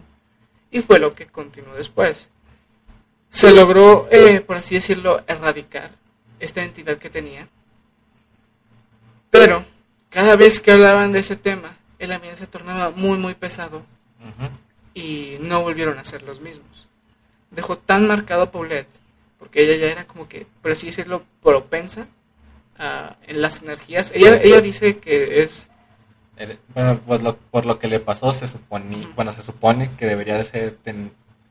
y 0.71 0.81
fue 0.81 0.99
lo 0.99 1.13
que 1.13 1.27
continuó 1.27 1.75
después. 1.75 2.29
Se 3.29 3.51
logró, 3.51 4.07
eh, 4.11 4.41
por 4.41 4.57
así 4.57 4.75
decirlo, 4.75 5.23
erradicar 5.27 5.91
esta 6.39 6.63
entidad 6.63 6.97
que 6.97 7.09
tenía. 7.09 7.47
Pero 9.29 9.65
cada 10.09 10.35
vez 10.35 10.61
que 10.61 10.71
hablaban 10.71 11.11
de 11.11 11.19
ese 11.19 11.35
tema, 11.35 11.77
el 11.99 12.11
ambiente 12.11 12.39
se 12.39 12.47
tornaba 12.47 12.91
muy, 12.91 13.17
muy 13.17 13.33
pesado 13.35 13.83
y 14.93 15.37
no 15.41 15.61
volvieron 15.61 15.99
a 15.99 16.03
ser 16.03 16.23
los 16.23 16.39
mismos 16.39 16.85
dejó 17.51 17.77
tan 17.77 18.07
marcado 18.07 18.43
a 18.43 18.51
Paulette, 18.51 18.99
porque 19.39 19.63
ella 19.63 19.75
ya 19.75 19.91
era 19.91 20.05
como 20.05 20.27
que, 20.27 20.47
por 20.61 20.71
así 20.71 20.87
decirlo, 20.87 21.23
propensa 21.41 22.07
en 23.27 23.41
las 23.41 23.61
energías. 23.61 24.11
Ella, 24.15 24.41
ella 24.41 24.61
dice 24.61 24.97
que 24.97 25.43
es... 25.43 25.69
Bueno, 26.73 26.99
pues 27.05 27.21
por 27.49 27.65
lo 27.65 27.79
que 27.79 27.87
le 27.87 28.01
pasó, 28.01 28.33
se 28.33 28.47
supone, 28.47 29.07
bueno, 29.15 29.31
se 29.31 29.41
supone 29.41 29.91
que 29.97 30.05
debería 30.05 30.37
de 30.37 30.43
ser, 30.43 30.77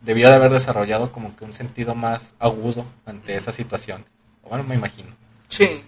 debió 0.02 0.28
de 0.28 0.34
haber 0.34 0.50
desarrollado 0.50 1.10
como 1.10 1.34
que 1.34 1.46
un 1.46 1.54
sentido 1.54 1.94
más 1.94 2.34
agudo 2.38 2.84
ante 3.06 3.34
esas 3.34 3.54
situaciones. 3.54 4.06
Bueno, 4.42 4.62
me 4.64 4.74
imagino. 4.74 5.08
Sí, 5.48 5.82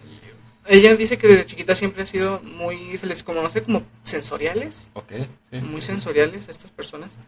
ella 0.64 0.96
dice 0.96 1.18
que 1.18 1.28
desde 1.28 1.44
chiquita 1.44 1.76
siempre 1.76 2.04
ha 2.04 2.06
sido 2.06 2.40
muy, 2.40 2.96
se 2.96 3.06
les 3.06 3.22
conoce 3.22 3.62
como 3.62 3.82
sensoriales. 4.02 4.88
Ok, 4.94 5.12
muy 5.52 5.82
sensoriales 5.82 6.48
a 6.48 6.52
estas 6.52 6.70
personas. 6.70 7.18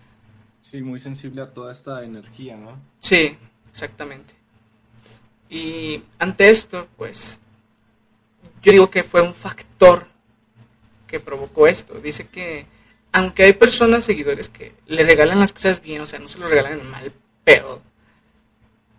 Sí, 0.70 0.82
muy 0.82 1.00
sensible 1.00 1.40
a 1.40 1.46
toda 1.54 1.72
esta 1.72 2.04
energía, 2.04 2.54
¿no? 2.56 2.78
Sí, 3.00 3.38
exactamente. 3.70 4.34
Y 5.48 6.02
ante 6.18 6.50
esto, 6.50 6.88
pues, 6.98 7.40
yo 8.60 8.72
digo 8.72 8.90
que 8.90 9.02
fue 9.02 9.22
un 9.22 9.32
factor 9.32 10.06
que 11.06 11.20
provocó 11.20 11.66
esto. 11.66 11.94
Dice 12.00 12.26
que, 12.26 12.66
aunque 13.12 13.44
hay 13.44 13.54
personas, 13.54 14.04
seguidores, 14.04 14.50
que 14.50 14.74
le 14.86 15.04
regalan 15.04 15.40
las 15.40 15.52
cosas 15.52 15.80
bien, 15.80 16.02
o 16.02 16.06
sea, 16.06 16.18
no 16.18 16.28
se 16.28 16.38
lo 16.38 16.48
regalan 16.48 16.86
mal 16.90 17.12
pero 17.48 17.80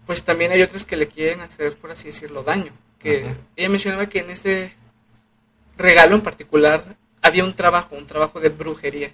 pues 0.07 0.23
también 0.23 0.51
hay 0.51 0.63
otras 0.63 0.85
que 0.85 0.95
le 0.95 1.07
quieren 1.07 1.41
hacer, 1.41 1.77
por 1.77 1.91
así 1.91 2.05
decirlo, 2.05 2.41
daño. 2.41 2.73
Que 2.97 3.35
ella 3.55 3.69
mencionaba 3.69 4.09
que 4.09 4.21
en 4.21 4.31
este 4.31 4.73
regalo 5.77 6.15
en 6.15 6.21
particular 6.21 6.97
había 7.21 7.43
un 7.43 7.53
trabajo, 7.53 7.95
un 7.95 8.07
trabajo 8.07 8.39
de 8.39 8.49
brujería 8.49 9.13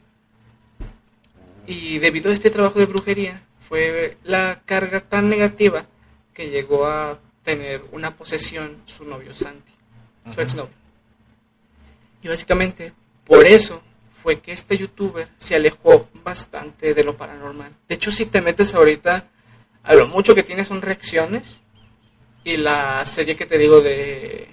y 1.67 1.99
debido 1.99 2.29
a 2.29 2.33
este 2.33 2.49
trabajo 2.49 2.79
de 2.79 2.85
brujería, 2.85 3.43
fue 3.59 4.17
la 4.23 4.61
carga 4.65 5.01
tan 5.01 5.29
negativa 5.29 5.85
que 6.33 6.49
llegó 6.49 6.85
a 6.85 7.19
tener 7.43 7.81
una 7.91 8.15
posesión 8.15 8.81
su 8.85 9.05
novio 9.05 9.33
Santi, 9.33 9.71
su 10.33 10.41
exnovio. 10.41 10.73
Y 12.21 12.27
básicamente, 12.27 12.93
por 13.25 13.45
eso 13.45 13.81
fue 14.09 14.39
que 14.39 14.51
este 14.51 14.77
youtuber 14.77 15.27
se 15.37 15.55
alejó 15.55 16.09
bastante 16.23 16.93
de 16.93 17.03
lo 17.03 17.15
paranormal. 17.15 17.71
De 17.87 17.95
hecho, 17.95 18.11
si 18.11 18.25
te 18.25 18.41
metes 18.41 18.73
ahorita, 18.73 19.27
a 19.83 19.93
lo 19.93 20.07
mucho 20.07 20.33
que 20.33 20.43
tiene 20.43 20.65
son 20.65 20.81
reacciones. 20.81 21.61
Y 22.43 22.57
la 22.57 23.03
serie 23.05 23.35
que 23.35 23.45
te 23.45 23.57
digo 23.57 23.81
de. 23.81 24.47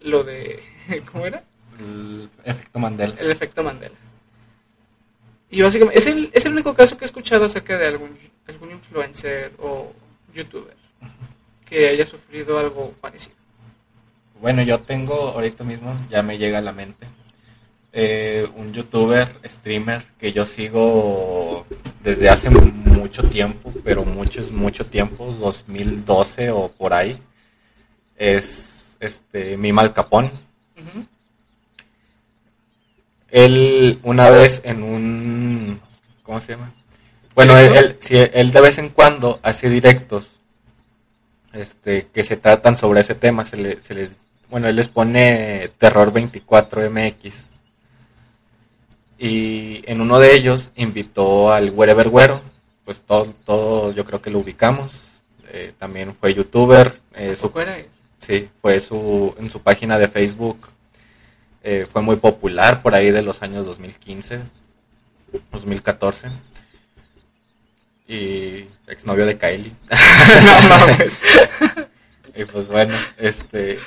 Lo 0.00 0.22
de. 0.24 0.62
¿Cómo 1.12 1.26
era? 1.26 1.44
El 1.78 2.30
efecto 2.44 2.78
Mandela. 2.78 3.14
El 3.18 3.30
efecto 3.30 3.62
Mandela. 3.62 3.94
Y 5.50 5.62
básicamente 5.62 5.98
es 5.98 6.06
el, 6.06 6.30
es 6.32 6.46
el 6.46 6.52
único 6.52 6.74
caso 6.74 6.96
que 6.96 7.04
he 7.04 7.06
escuchado 7.06 7.44
acerca 7.44 7.76
de 7.76 7.88
algún, 7.88 8.16
algún 8.46 8.70
influencer 8.70 9.52
o 9.58 9.92
youtuber 10.32 10.76
que 11.64 11.88
haya 11.88 12.06
sufrido 12.06 12.58
algo 12.58 12.92
parecido. 13.00 13.36
Bueno, 14.40 14.62
yo 14.62 14.80
tengo 14.80 15.14
ahorita 15.14 15.64
mismo, 15.64 15.94
ya 16.08 16.22
me 16.22 16.38
llega 16.38 16.58
a 16.58 16.62
la 16.62 16.72
mente, 16.72 17.06
eh, 17.92 18.48
un 18.56 18.72
youtuber, 18.72 19.28
streamer 19.44 20.04
que 20.18 20.32
yo 20.32 20.46
sigo 20.46 21.66
desde 22.02 22.28
hace 22.28 22.48
mucho 22.48 23.22
tiempo, 23.24 23.72
pero 23.84 24.04
mucho, 24.04 24.42
mucho 24.52 24.86
tiempo, 24.86 25.34
2012 25.38 26.50
o 26.50 26.68
por 26.68 26.94
ahí, 26.94 27.20
es 28.16 28.96
este 29.00 29.56
Mima 29.56 29.92
Capón. 29.92 30.30
Él 33.30 33.98
una 34.02 34.30
vez 34.30 34.60
en 34.64 34.82
un... 34.82 35.80
¿Cómo 36.22 36.40
se 36.40 36.52
llama? 36.52 36.72
Bueno, 37.34 37.56
él, 37.56 37.96
él, 38.10 38.50
de 38.50 38.60
vez 38.60 38.78
en 38.78 38.88
cuando 38.90 39.40
hace 39.42 39.68
directos 39.70 40.30
este, 41.52 42.08
que 42.12 42.22
se 42.22 42.36
tratan 42.36 42.76
sobre 42.76 43.00
ese 43.00 43.14
tema. 43.14 43.44
Se, 43.44 43.56
le, 43.56 43.80
se 43.80 43.94
les, 43.94 44.10
bueno, 44.50 44.68
él 44.68 44.76
les 44.76 44.88
pone 44.88 45.70
Terror 45.78 46.12
24 46.12 46.90
MX. 46.90 47.46
Y 49.18 49.82
en 49.86 50.00
uno 50.00 50.18
de 50.18 50.34
ellos 50.34 50.70
invitó 50.76 51.52
al 51.52 51.70
Wherever 51.70 52.08
Güero. 52.08 52.42
Pues 52.84 53.00
todos 53.00 53.28
todo, 53.44 53.92
yo 53.92 54.04
creo 54.04 54.20
que 54.20 54.30
lo 54.30 54.40
ubicamos. 54.40 54.92
Eh, 55.52 55.72
también 55.78 56.14
fue 56.14 56.34
youtuber. 56.34 56.98
Eh, 57.14 57.36
su, 57.36 57.52
sí, 58.18 58.48
fue 58.60 58.80
su, 58.80 59.34
en 59.38 59.50
su 59.50 59.60
página 59.60 59.98
de 59.98 60.08
Facebook 60.08 60.68
eh, 61.62 61.86
fue 61.90 62.02
muy 62.02 62.16
popular 62.16 62.82
por 62.82 62.94
ahí 62.94 63.10
de 63.10 63.22
los 63.22 63.42
años 63.42 63.66
2015, 63.66 64.40
2014. 65.52 66.28
Y 68.08 68.66
exnovio 68.88 69.26
de 69.26 69.38
Kylie. 69.38 69.72
y 72.34 72.44
pues 72.44 72.66
bueno, 72.66 72.96
este 73.16 73.78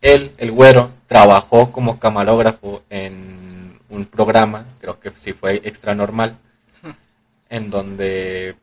él, 0.00 0.32
el 0.38 0.52
güero, 0.52 0.90
trabajó 1.06 1.72
como 1.72 1.98
camarógrafo 1.98 2.82
en 2.90 3.80
un 3.88 4.04
programa, 4.06 4.66
creo 4.80 5.00
que 5.00 5.10
sí 5.10 5.32
fue 5.32 5.56
extra 5.64 5.94
normal, 5.94 6.36
en 7.48 7.70
donde, 7.70 8.56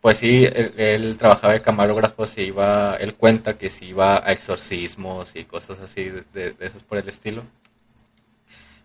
pues 0.00 0.18
sí, 0.18 0.46
él, 0.76 1.16
trabajaba 1.18 1.52
de 1.52 1.62
camarógrafo, 1.62 2.26
se 2.26 2.42
iba, 2.42 2.96
él 2.96 3.14
cuenta 3.14 3.58
que 3.58 3.70
se 3.70 3.84
iba 3.86 4.26
a 4.26 4.32
exorcismos 4.32 5.34
y 5.34 5.44
cosas 5.44 5.80
así 5.80 6.04
de, 6.04 6.24
de 6.32 6.54
esos 6.60 6.82
por 6.82 6.98
el 6.98 7.08
estilo. 7.08 7.42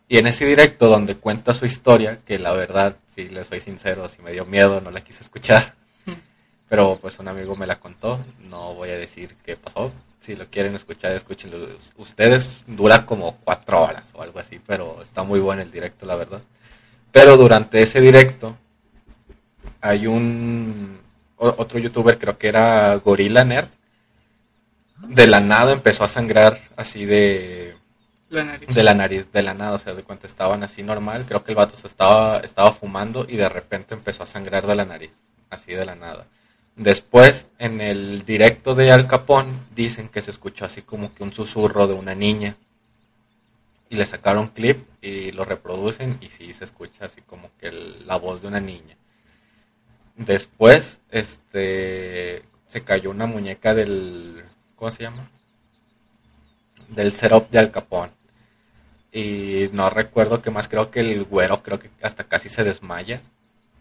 Y 0.07 0.18
en 0.18 0.27
ese 0.27 0.45
directo 0.45 0.88
donde 0.88 1.15
cuenta 1.15 1.53
su 1.53 1.65
historia, 1.65 2.19
que 2.26 2.38
la 2.38 2.52
verdad, 2.52 2.98
si 3.15 3.27
le 3.27 3.44
soy 3.44 3.60
sincero, 3.61 4.07
si 4.07 4.22
me 4.22 4.32
dio 4.32 4.45
miedo, 4.45 4.80
no 4.82 4.91
la 4.91 5.02
quise 5.02 5.23
escuchar. 5.23 5.73
Pero 6.69 6.98
pues 7.02 7.18
un 7.19 7.27
amigo 7.27 7.56
me 7.56 7.65
la 7.65 7.80
contó, 7.80 8.19
no 8.49 8.76
voy 8.76 8.90
a 8.90 8.98
decir 8.98 9.36
qué 9.44 9.56
pasó. 9.56 9.91
Si 10.19 10.36
lo 10.36 10.48
quieren 10.48 10.76
escuchar, 10.76 11.11
escúchenlo 11.11 11.68
ustedes. 11.98 12.64
Dura 12.68 13.06
como 13.06 13.38
cuatro 13.44 13.82
horas 13.84 14.10
o 14.14 14.23
algo 14.23 14.40
así, 14.40 14.60
pero 14.65 14.99
está 15.03 15.22
muy 15.22 15.40
bueno 15.40 15.61
el 15.61 15.72
directo, 15.72 16.07
la 16.07 16.15
verdad. 16.15 16.41
Pero 17.11 17.38
durante 17.38 17.80
ese 17.84 18.02
directo 18.02 18.57
hay 19.82 20.07
un 20.07 20.98
otro 21.38 21.77
youtuber, 21.77 22.18
creo 22.18 22.40
que 22.40 22.48
era 22.48 22.95
Gorilla 22.95 23.44
Nerd. 23.44 23.69
De 24.98 25.27
la 25.27 25.41
nada 25.41 25.73
empezó 25.73 26.03
a 26.03 26.07
sangrar 26.07 26.60
así 26.76 27.06
de 27.06 27.74
de 28.36 28.84
la 28.84 28.94
nariz, 28.94 29.32
de 29.32 29.41
la 29.41 29.53
nada, 29.53 29.74
o 29.74 29.80
sea, 29.80 29.94
de 29.94 30.03
cuenta 30.03 30.28
estaban 30.28 30.64
así 30.64 30.84
normal, 30.84 31.26
creo 31.26 31.44
que 31.44 31.52
el 31.52 31.56
vato 31.56 31.76
se 31.76 31.88
estaba, 31.88 32.40
estaba 32.40 32.72
fumando 32.72 33.26
y 33.28 33.38
de 33.38 33.49
repente 33.49 33.94
empezó 33.94 34.24
a 34.24 34.28
sangrar 34.28 34.68
de 34.68 34.76
la 34.76 34.86
nariz, 34.86 35.12
así 35.49 35.74
de 35.74 35.86
la 35.86 35.95
nada. 35.95 36.28
Después, 36.76 37.48
en 37.57 37.80
el 37.80 38.26
directo 38.26 38.76
de 38.76 38.91
Al 38.91 39.07
Capón, 39.07 39.66
dicen 39.74 40.10
que 40.10 40.22
se 40.22 40.32
escuchó 40.32 40.66
así 40.66 40.82
como 40.82 41.14
que 41.14 41.24
un 41.24 41.32
susurro 41.32 41.88
de 41.88 41.94
una 41.94 42.16
niña. 42.16 42.57
Y 43.90 43.95
le 43.95 44.06
sacaron 44.06 44.48
clip 44.48 44.86
y 45.02 45.32
lo 45.32 45.45
reproducen 45.45 46.18
y 46.20 46.28
sí 46.28 46.52
se 46.52 46.66
escucha 46.66 47.06
así 47.06 47.22
como 47.22 47.49
que 47.60 47.72
la 47.72 48.18
voz 48.18 48.41
de 48.41 48.48
una 48.49 48.60
niña. 48.60 48.98
Después, 50.18 50.99
este, 51.12 52.41
se 52.68 52.84
cayó 52.84 53.12
una 53.12 53.26
muñeca 53.26 53.74
del, 53.74 54.44
¿cómo 54.76 54.91
se 54.91 55.03
llama? 55.03 55.30
Del 56.90 57.14
setup 57.14 57.49
de 57.52 57.60
Al 57.60 57.72
Capón. 57.72 58.12
Y 59.16 59.70
no 59.72 59.90
recuerdo 59.90 60.42
qué 60.42 60.52
más, 60.52 60.68
creo 60.68 60.92
que 60.92 61.00
el 61.00 61.24
güero 61.24 61.64
creo 61.64 61.80
que 61.80 61.90
hasta 62.02 62.26
casi 62.26 62.50
se 62.50 62.66
desmaya 62.66 63.22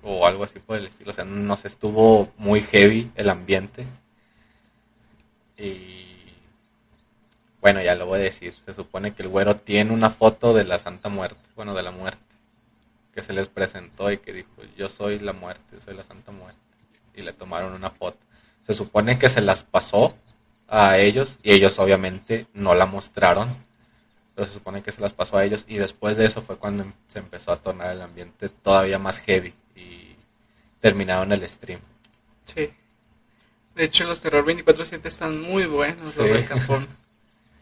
o 0.04 0.28
algo 0.28 0.44
así 0.44 0.60
por 0.60 0.76
el 0.78 0.86
estilo. 0.86 1.10
O 1.10 1.12
sea, 1.12 1.24
nos 1.24 1.64
estuvo 1.64 2.32
muy 2.36 2.60
heavy 2.60 3.10
el 3.16 3.28
ambiente. 3.28 3.84
Y 5.58 6.06
bueno, 7.60 7.82
ya 7.82 7.96
lo 7.96 8.06
voy 8.06 8.20
a 8.20 8.22
decir. 8.22 8.54
Se 8.64 8.72
supone 8.72 9.12
que 9.12 9.24
el 9.24 9.28
güero 9.28 9.56
tiene 9.56 9.90
una 9.90 10.08
foto 10.08 10.54
de 10.54 10.62
la 10.62 10.78
Santa 10.78 11.08
Muerte, 11.08 11.40
bueno, 11.56 11.74
de 11.74 11.82
la 11.82 11.90
muerte, 11.90 12.22
que 13.12 13.20
se 13.20 13.32
les 13.32 13.48
presentó 13.48 14.12
y 14.12 14.18
que 14.18 14.32
dijo, 14.32 14.50
yo 14.76 14.88
soy 14.88 15.18
la 15.18 15.32
muerte, 15.32 15.80
soy 15.84 15.96
la 15.96 16.04
Santa 16.04 16.30
Muerte. 16.30 16.60
Y 17.16 17.22
le 17.22 17.32
tomaron 17.32 17.74
una 17.74 17.90
foto. 17.90 18.18
Se 18.68 18.72
supone 18.72 19.18
que 19.18 19.28
se 19.28 19.40
las 19.40 19.64
pasó 19.64 20.14
a 20.68 20.96
ellos 20.98 21.38
y 21.42 21.50
ellos 21.50 21.80
obviamente 21.80 22.46
no 22.54 22.76
la 22.76 22.86
mostraron. 22.86 23.73
Pero 24.34 24.46
se 24.46 24.54
supone 24.54 24.82
que 24.82 24.92
se 24.92 25.00
las 25.00 25.12
pasó 25.12 25.36
a 25.36 25.44
ellos 25.44 25.64
y 25.68 25.76
después 25.76 26.16
de 26.16 26.26
eso 26.26 26.42
fue 26.42 26.56
cuando 26.56 26.84
se 27.08 27.20
empezó 27.20 27.52
a 27.52 27.62
tornar 27.62 27.92
el 27.92 28.02
ambiente 28.02 28.48
todavía 28.48 28.98
más 28.98 29.20
heavy 29.20 29.54
terminaron 30.84 31.32
el 31.32 31.48
stream. 31.48 31.80
Sí. 32.44 32.68
De 33.74 33.84
hecho, 33.84 34.04
los 34.04 34.20
Terror 34.20 34.44
24-7 34.44 35.00
están 35.06 35.40
muy 35.40 35.64
buenos, 35.64 36.14
los 36.14 36.28
del 36.28 36.46
Campón. 36.48 36.86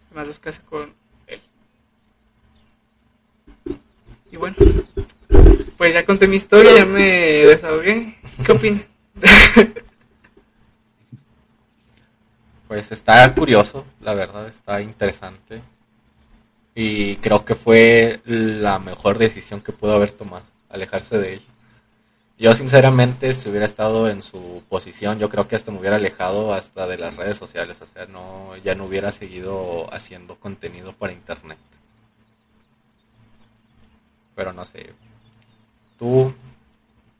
Además, 0.07 0.27
los 0.27 0.40
que 0.40 0.49
hace 0.49 0.61
con 0.62 0.93
él. 1.28 1.40
Y 4.32 4.36
bueno, 4.36 4.57
pues 5.78 5.94
ya 5.94 6.05
conté 6.05 6.27
mi 6.27 6.35
historia, 6.35 6.78
ya 6.78 6.85
me 6.85 7.07
desahogué. 7.47 8.19
¿Qué 8.44 8.51
opinan? 8.51 8.85
pues 12.66 12.90
está 12.90 13.32
curioso, 13.36 13.86
la 14.01 14.15
verdad, 14.15 14.49
está 14.49 14.82
interesante. 14.82 15.62
Y 16.74 17.16
creo 17.16 17.44
que 17.44 17.55
fue 17.55 18.20
la 18.24 18.78
mejor 18.78 19.19
decisión 19.19 19.61
que 19.61 19.73
pudo 19.73 19.93
haber 19.93 20.12
tomado, 20.12 20.44
alejarse 20.70 21.19
de 21.19 21.35
él. 21.35 21.43
Yo 22.39 22.55
sinceramente, 22.55 23.35
si 23.35 23.49
hubiera 23.49 23.66
estado 23.66 24.09
en 24.09 24.23
su 24.23 24.65
posición, 24.69 25.19
yo 25.19 25.28
creo 25.28 25.47
que 25.47 25.55
hasta 25.55 25.70
me 25.70 25.78
hubiera 25.78 25.97
alejado 25.97 26.55
hasta 26.55 26.86
de 26.86 26.99
las 26.99 27.16
redes 27.16 27.39
sociales, 27.39 27.81
o 27.81 27.86
sea, 27.86 28.07
no, 28.07 28.57
ya 28.57 28.74
no 28.74 28.86
hubiera 28.86 29.12
seguido 29.12 29.93
haciendo 29.94 30.36
contenido 30.36 30.93
para 30.93 31.12
internet. 31.12 31.59
Pero 34.35 34.53
no 34.53 34.65
sé. 34.65 34.90
Tú, 35.99 36.35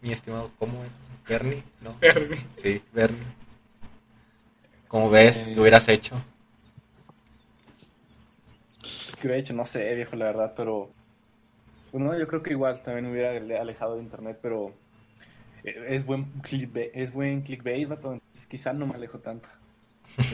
mi 0.01 0.13
estimado, 0.13 0.51
¿cómo 0.59 0.83
es? 0.83 0.91
¿Bernie? 1.29 1.63
¿No? 1.81 1.95
Bernie. 2.01 2.45
Sí, 2.57 2.83
Bernie. 2.93 3.23
¿Cómo 4.89 5.09
ves? 5.09 5.47
¿Qué 5.47 5.61
hubieras 5.61 5.87
hecho? 5.89 6.21
¿Qué 9.23 9.29
hubiera 9.29 9.41
hecho? 9.41 9.55
No 9.55 9.65
sé, 9.65 9.95
viejo, 9.95 10.17
la 10.17 10.25
verdad, 10.25 10.53
pero... 10.57 10.91
Bueno, 11.93 12.19
yo 12.19 12.27
creo 12.27 12.43
que 12.43 12.51
igual 12.51 12.83
también 12.83 13.05
me 13.05 13.13
hubiera 13.13 13.61
alejado 13.61 13.95
de 13.95 14.03
internet, 14.03 14.41
pero 14.43 14.75
es 15.63 16.05
buen 16.05 16.25
clickbait, 16.43 16.91
es 16.93 17.13
buen 17.13 17.43
clickbait, 17.43 17.87
vato, 17.87 18.15
entonces 18.15 18.47
quizá 18.49 18.73
no 18.73 18.89
me 18.89 18.95
alejo 18.95 19.21
tanto. 19.21 19.49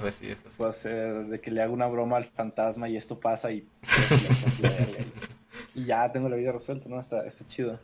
pues 0.00 0.14
sí, 0.14 0.28
eso 0.28 0.48
Puede 0.56 0.72
ser 0.72 1.26
de 1.26 1.38
que 1.38 1.50
le 1.50 1.60
haga 1.60 1.70
una 1.70 1.86
broma 1.86 2.16
al 2.16 2.24
fantasma 2.24 2.88
y 2.88 2.96
esto 2.96 3.20
pasa 3.20 3.52
y, 3.52 3.68
y, 5.74 5.84
ya 5.84 6.10
tengo 6.12 6.30
la 6.30 6.36
vida 6.36 6.52
resuelta, 6.52 6.88
¿no? 6.88 6.98
Está, 6.98 7.26
está 7.26 7.46
chido. 7.46 7.78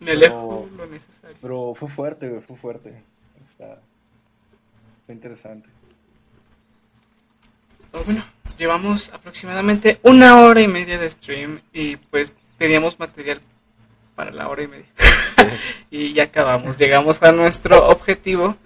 Me 0.00 0.10
alejo 0.10 0.68
lo 0.76 0.86
necesario. 0.86 1.34
Pero 1.40 1.74
fue 1.74 1.88
fuerte, 1.88 2.42
fue 2.42 2.56
fuerte. 2.56 3.02
Está, 3.42 3.80
está 5.00 5.14
interesante. 5.14 5.70
Bueno, 7.92 8.24
llevamos 8.58 9.12
aproximadamente 9.12 10.00
una 10.02 10.40
hora 10.40 10.60
y 10.60 10.68
media 10.68 10.98
de 10.98 11.10
stream 11.10 11.60
y 11.72 11.96
pues 11.96 12.34
teníamos 12.58 12.98
material 12.98 13.40
para 14.14 14.30
la 14.30 14.48
hora 14.48 14.62
y 14.62 14.68
media. 14.68 14.86
y 15.90 16.12
ya 16.12 16.24
acabamos, 16.24 16.78
llegamos 16.78 17.22
a 17.22 17.32
nuestro 17.32 17.88
objetivo, 17.88 18.56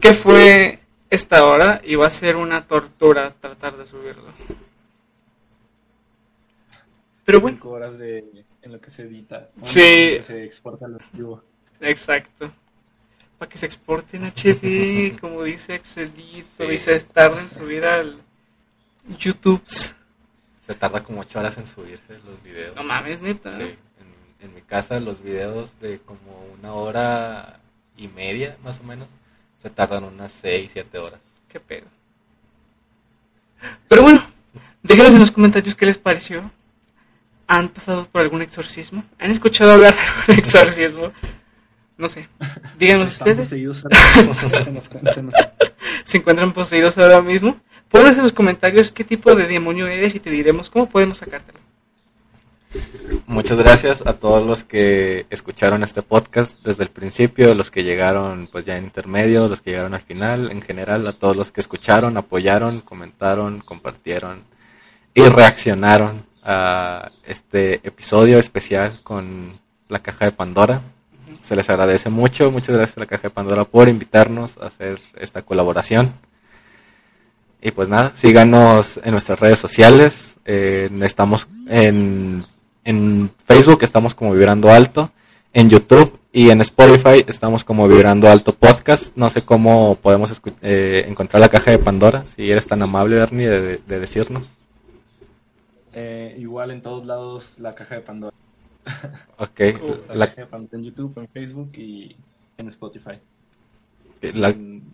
que 0.00 0.14
fue 0.14 0.80
esta 1.10 1.44
hora 1.44 1.80
y 1.84 1.96
va 1.96 2.06
a 2.06 2.10
ser 2.10 2.36
una 2.36 2.66
tortura 2.66 3.34
tratar 3.38 3.76
de 3.76 3.84
subirlo. 3.84 4.32
Pero 7.24 7.40
bueno. 7.40 7.58
horas 7.64 7.98
de, 7.98 8.24
en 8.62 8.72
lo 8.72 8.80
que 8.80 8.90
se 8.90 9.02
edita. 9.02 9.50
Sí. 9.62 10.18
se 10.22 10.44
exporta 10.44 10.86
al 10.86 10.94
archivo. 10.94 11.42
Exacto. 11.80 12.50
Para 13.40 13.48
que 13.48 13.56
se 13.56 13.64
exporte 13.64 14.18
en 14.18 14.26
HD, 14.26 15.18
como 15.20 15.42
dice 15.42 15.74
Excelito, 15.74 16.66
dice 16.66 16.74
y 16.74 17.00
se 17.00 17.06
en 17.16 17.48
subir 17.48 17.86
al 17.86 18.20
YouTube 19.18 19.62
se 20.70 20.74
tarda 20.74 21.02
como 21.02 21.22
8 21.22 21.38
horas 21.40 21.56
en 21.56 21.66
subirse 21.66 22.18
los 22.24 22.40
videos. 22.44 22.76
No 22.76 22.84
mames, 22.84 23.22
neta. 23.22 23.50
Sí, 23.56 23.74
en, 24.40 24.54
mi 24.54 24.60
casa 24.60 25.00
los 25.00 25.22
videos 25.22 25.74
de 25.80 25.98
como 25.98 26.44
una 26.56 26.74
hora 26.74 27.58
y 27.96 28.08
media, 28.08 28.56
más 28.62 28.78
o 28.78 28.84
menos, 28.84 29.08
se 29.60 29.68
tardan 29.68 30.04
unas 30.04 30.30
6, 30.30 30.70
7 30.72 30.98
horas. 30.98 31.18
Qué 31.48 31.58
pedo. 31.58 31.86
Pero 33.88 34.02
bueno, 34.02 34.22
déjenos 34.82 35.14
en 35.14 35.20
los 35.20 35.32
comentarios 35.32 35.74
qué 35.74 35.86
les 35.86 35.98
pareció. 35.98 36.48
¿Han 37.48 37.70
pasado 37.70 38.06
por 38.06 38.20
algún 38.20 38.42
exorcismo? 38.42 39.02
¿Han 39.18 39.32
escuchado 39.32 39.72
hablar 39.72 39.94
de 40.26 40.34
un 40.34 40.38
exorcismo? 40.38 41.10
No 42.00 42.08
sé. 42.08 42.28
Díganos 42.78 43.12
ustedes. 43.12 43.48
¿Se 46.04 46.16
encuentran 46.16 46.52
poseídos 46.54 46.96
ahora 46.96 47.20
mismo? 47.20 47.60
Ponnos 47.90 48.16
en 48.16 48.22
los 48.22 48.32
comentarios 48.32 48.90
qué 48.90 49.04
tipo 49.04 49.34
de 49.34 49.46
demonio 49.46 49.86
eres 49.86 50.14
y 50.14 50.20
te 50.20 50.30
diremos 50.30 50.70
cómo 50.70 50.88
podemos 50.88 51.18
sacártelo. 51.18 51.60
Muchas 53.26 53.58
gracias 53.58 54.02
a 54.06 54.14
todos 54.14 54.46
los 54.46 54.64
que 54.64 55.26
escucharon 55.28 55.82
este 55.82 56.00
podcast 56.00 56.58
desde 56.64 56.84
el 56.84 56.90
principio, 56.90 57.54
los 57.54 57.70
que 57.70 57.84
llegaron 57.84 58.48
pues 58.50 58.64
ya 58.64 58.78
en 58.78 58.84
intermedio, 58.84 59.46
los 59.48 59.60
que 59.60 59.72
llegaron 59.72 59.92
al 59.92 60.00
final, 60.00 60.50
en 60.50 60.62
general 60.62 61.06
a 61.06 61.12
todos 61.12 61.36
los 61.36 61.52
que 61.52 61.60
escucharon, 61.60 62.16
apoyaron, 62.16 62.80
comentaron, 62.80 63.60
compartieron 63.60 64.44
y 65.12 65.22
reaccionaron 65.22 66.24
a 66.42 67.10
este 67.26 67.86
episodio 67.86 68.38
especial 68.38 69.00
con 69.02 69.60
la 69.88 69.98
caja 69.98 70.24
de 70.24 70.32
Pandora. 70.32 70.80
Se 71.42 71.56
les 71.56 71.68
agradece 71.70 72.10
mucho, 72.10 72.50
muchas 72.50 72.76
gracias 72.76 72.96
a 72.96 73.00
la 73.00 73.06
caja 73.06 73.24
de 73.24 73.30
Pandora 73.30 73.64
por 73.64 73.88
invitarnos 73.88 74.58
a 74.58 74.66
hacer 74.66 74.98
esta 75.18 75.42
colaboración. 75.42 76.14
Y 77.62 77.72
pues 77.72 77.88
nada, 77.88 78.12
síganos 78.14 79.00
en 79.02 79.12
nuestras 79.12 79.40
redes 79.40 79.58
sociales. 79.58 80.38
estamos 80.44 81.46
en, 81.68 82.46
en 82.84 83.30
Facebook, 83.44 83.82
estamos 83.82 84.14
como 84.14 84.32
Vibrando 84.32 84.70
Alto. 84.70 85.10
En 85.52 85.68
YouTube 85.68 86.20
Y 86.32 86.50
en 86.50 86.60
Spotify 86.60 87.24
estamos 87.26 87.64
como 87.64 87.88
Vibrando 87.88 88.30
Alto 88.30 88.54
Podcast. 88.54 89.16
No 89.16 89.30
sé 89.30 89.42
cómo 89.42 89.98
podemos 90.00 90.30
eh, 90.62 91.04
encontrar 91.08 91.40
la 91.40 91.48
caja 91.48 91.72
de 91.72 91.78
Pandora, 91.78 92.24
si 92.36 92.48
eres 92.48 92.68
tan 92.68 92.80
amable, 92.82 93.16
Bernie, 93.16 93.48
de, 93.48 93.98
decirnos. 93.98 94.48
Eh, 95.92 96.36
igual 96.38 96.70
en 96.70 96.82
todos 96.82 97.04
lados 97.04 97.58
la 97.58 97.74
caja 97.74 97.96
de 97.96 98.02
Pandora. 98.02 98.36
Ok. 99.38 99.60
la, 100.14 100.32
en 100.72 100.84
YouTube, 100.84 101.18
en 101.18 101.28
Facebook 101.28 101.70
y 101.76 102.16
en 102.56 102.68
Spotify. 102.68 103.18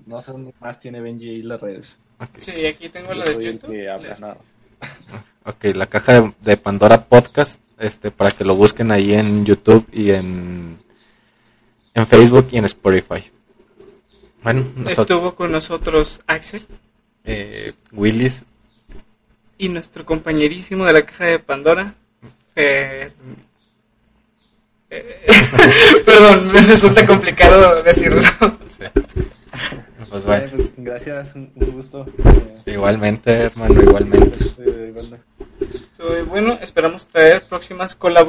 No 0.06 0.22
sé 0.22 0.32
dónde 0.32 0.54
más 0.60 0.78
tiene 0.78 1.00
Benji 1.00 1.26
y 1.26 1.42
las 1.42 1.60
redes. 1.60 1.98
Sí, 2.38 2.66
aquí 2.66 2.88
tengo 2.88 3.12
la 3.12 3.24
de 3.24 3.44
YouTube. 3.44 4.38
ok, 5.44 5.64
la 5.74 5.86
caja 5.86 6.32
de, 6.40 6.56
Pandora 6.56 7.04
Podcast, 7.04 7.60
este, 7.78 8.10
para 8.10 8.30
que 8.30 8.44
lo 8.44 8.54
busquen 8.54 8.92
ahí 8.92 9.12
en 9.14 9.44
YouTube 9.44 9.86
y 9.92 10.10
en, 10.10 10.78
en 11.94 12.06
Facebook 12.06 12.48
y 12.52 12.58
en 12.58 12.64
Spotify. 12.66 13.24
Bueno, 14.42 14.64
estuvo 14.88 15.34
con 15.34 15.50
nosotros 15.50 16.20
Axel. 16.26 16.64
Eh, 17.24 17.72
Willis. 17.90 18.44
Y 19.58 19.68
nuestro 19.68 20.06
compañerísimo 20.06 20.84
de 20.84 20.92
la 20.92 21.04
caja 21.04 21.24
de 21.24 21.38
Pandora, 21.40 21.94
Fer... 22.54 23.12
Perdón, 26.06 26.52
me 26.52 26.60
resulta 26.60 27.06
complicado 27.06 27.82
decirlo. 27.82 28.22
Pues, 30.08 30.24
bueno. 30.24 30.46
Pues, 30.54 30.70
gracias, 30.76 31.34
un, 31.34 31.50
gusto. 31.56 32.06
Igualmente, 32.64 33.32
hermano, 33.32 33.82
igualmente. 33.82 34.38
bueno, 36.28 36.58
esperamos 36.62 37.06
traer 37.06 37.42
próximas 37.42 37.94
colaboraciones. 37.94 38.26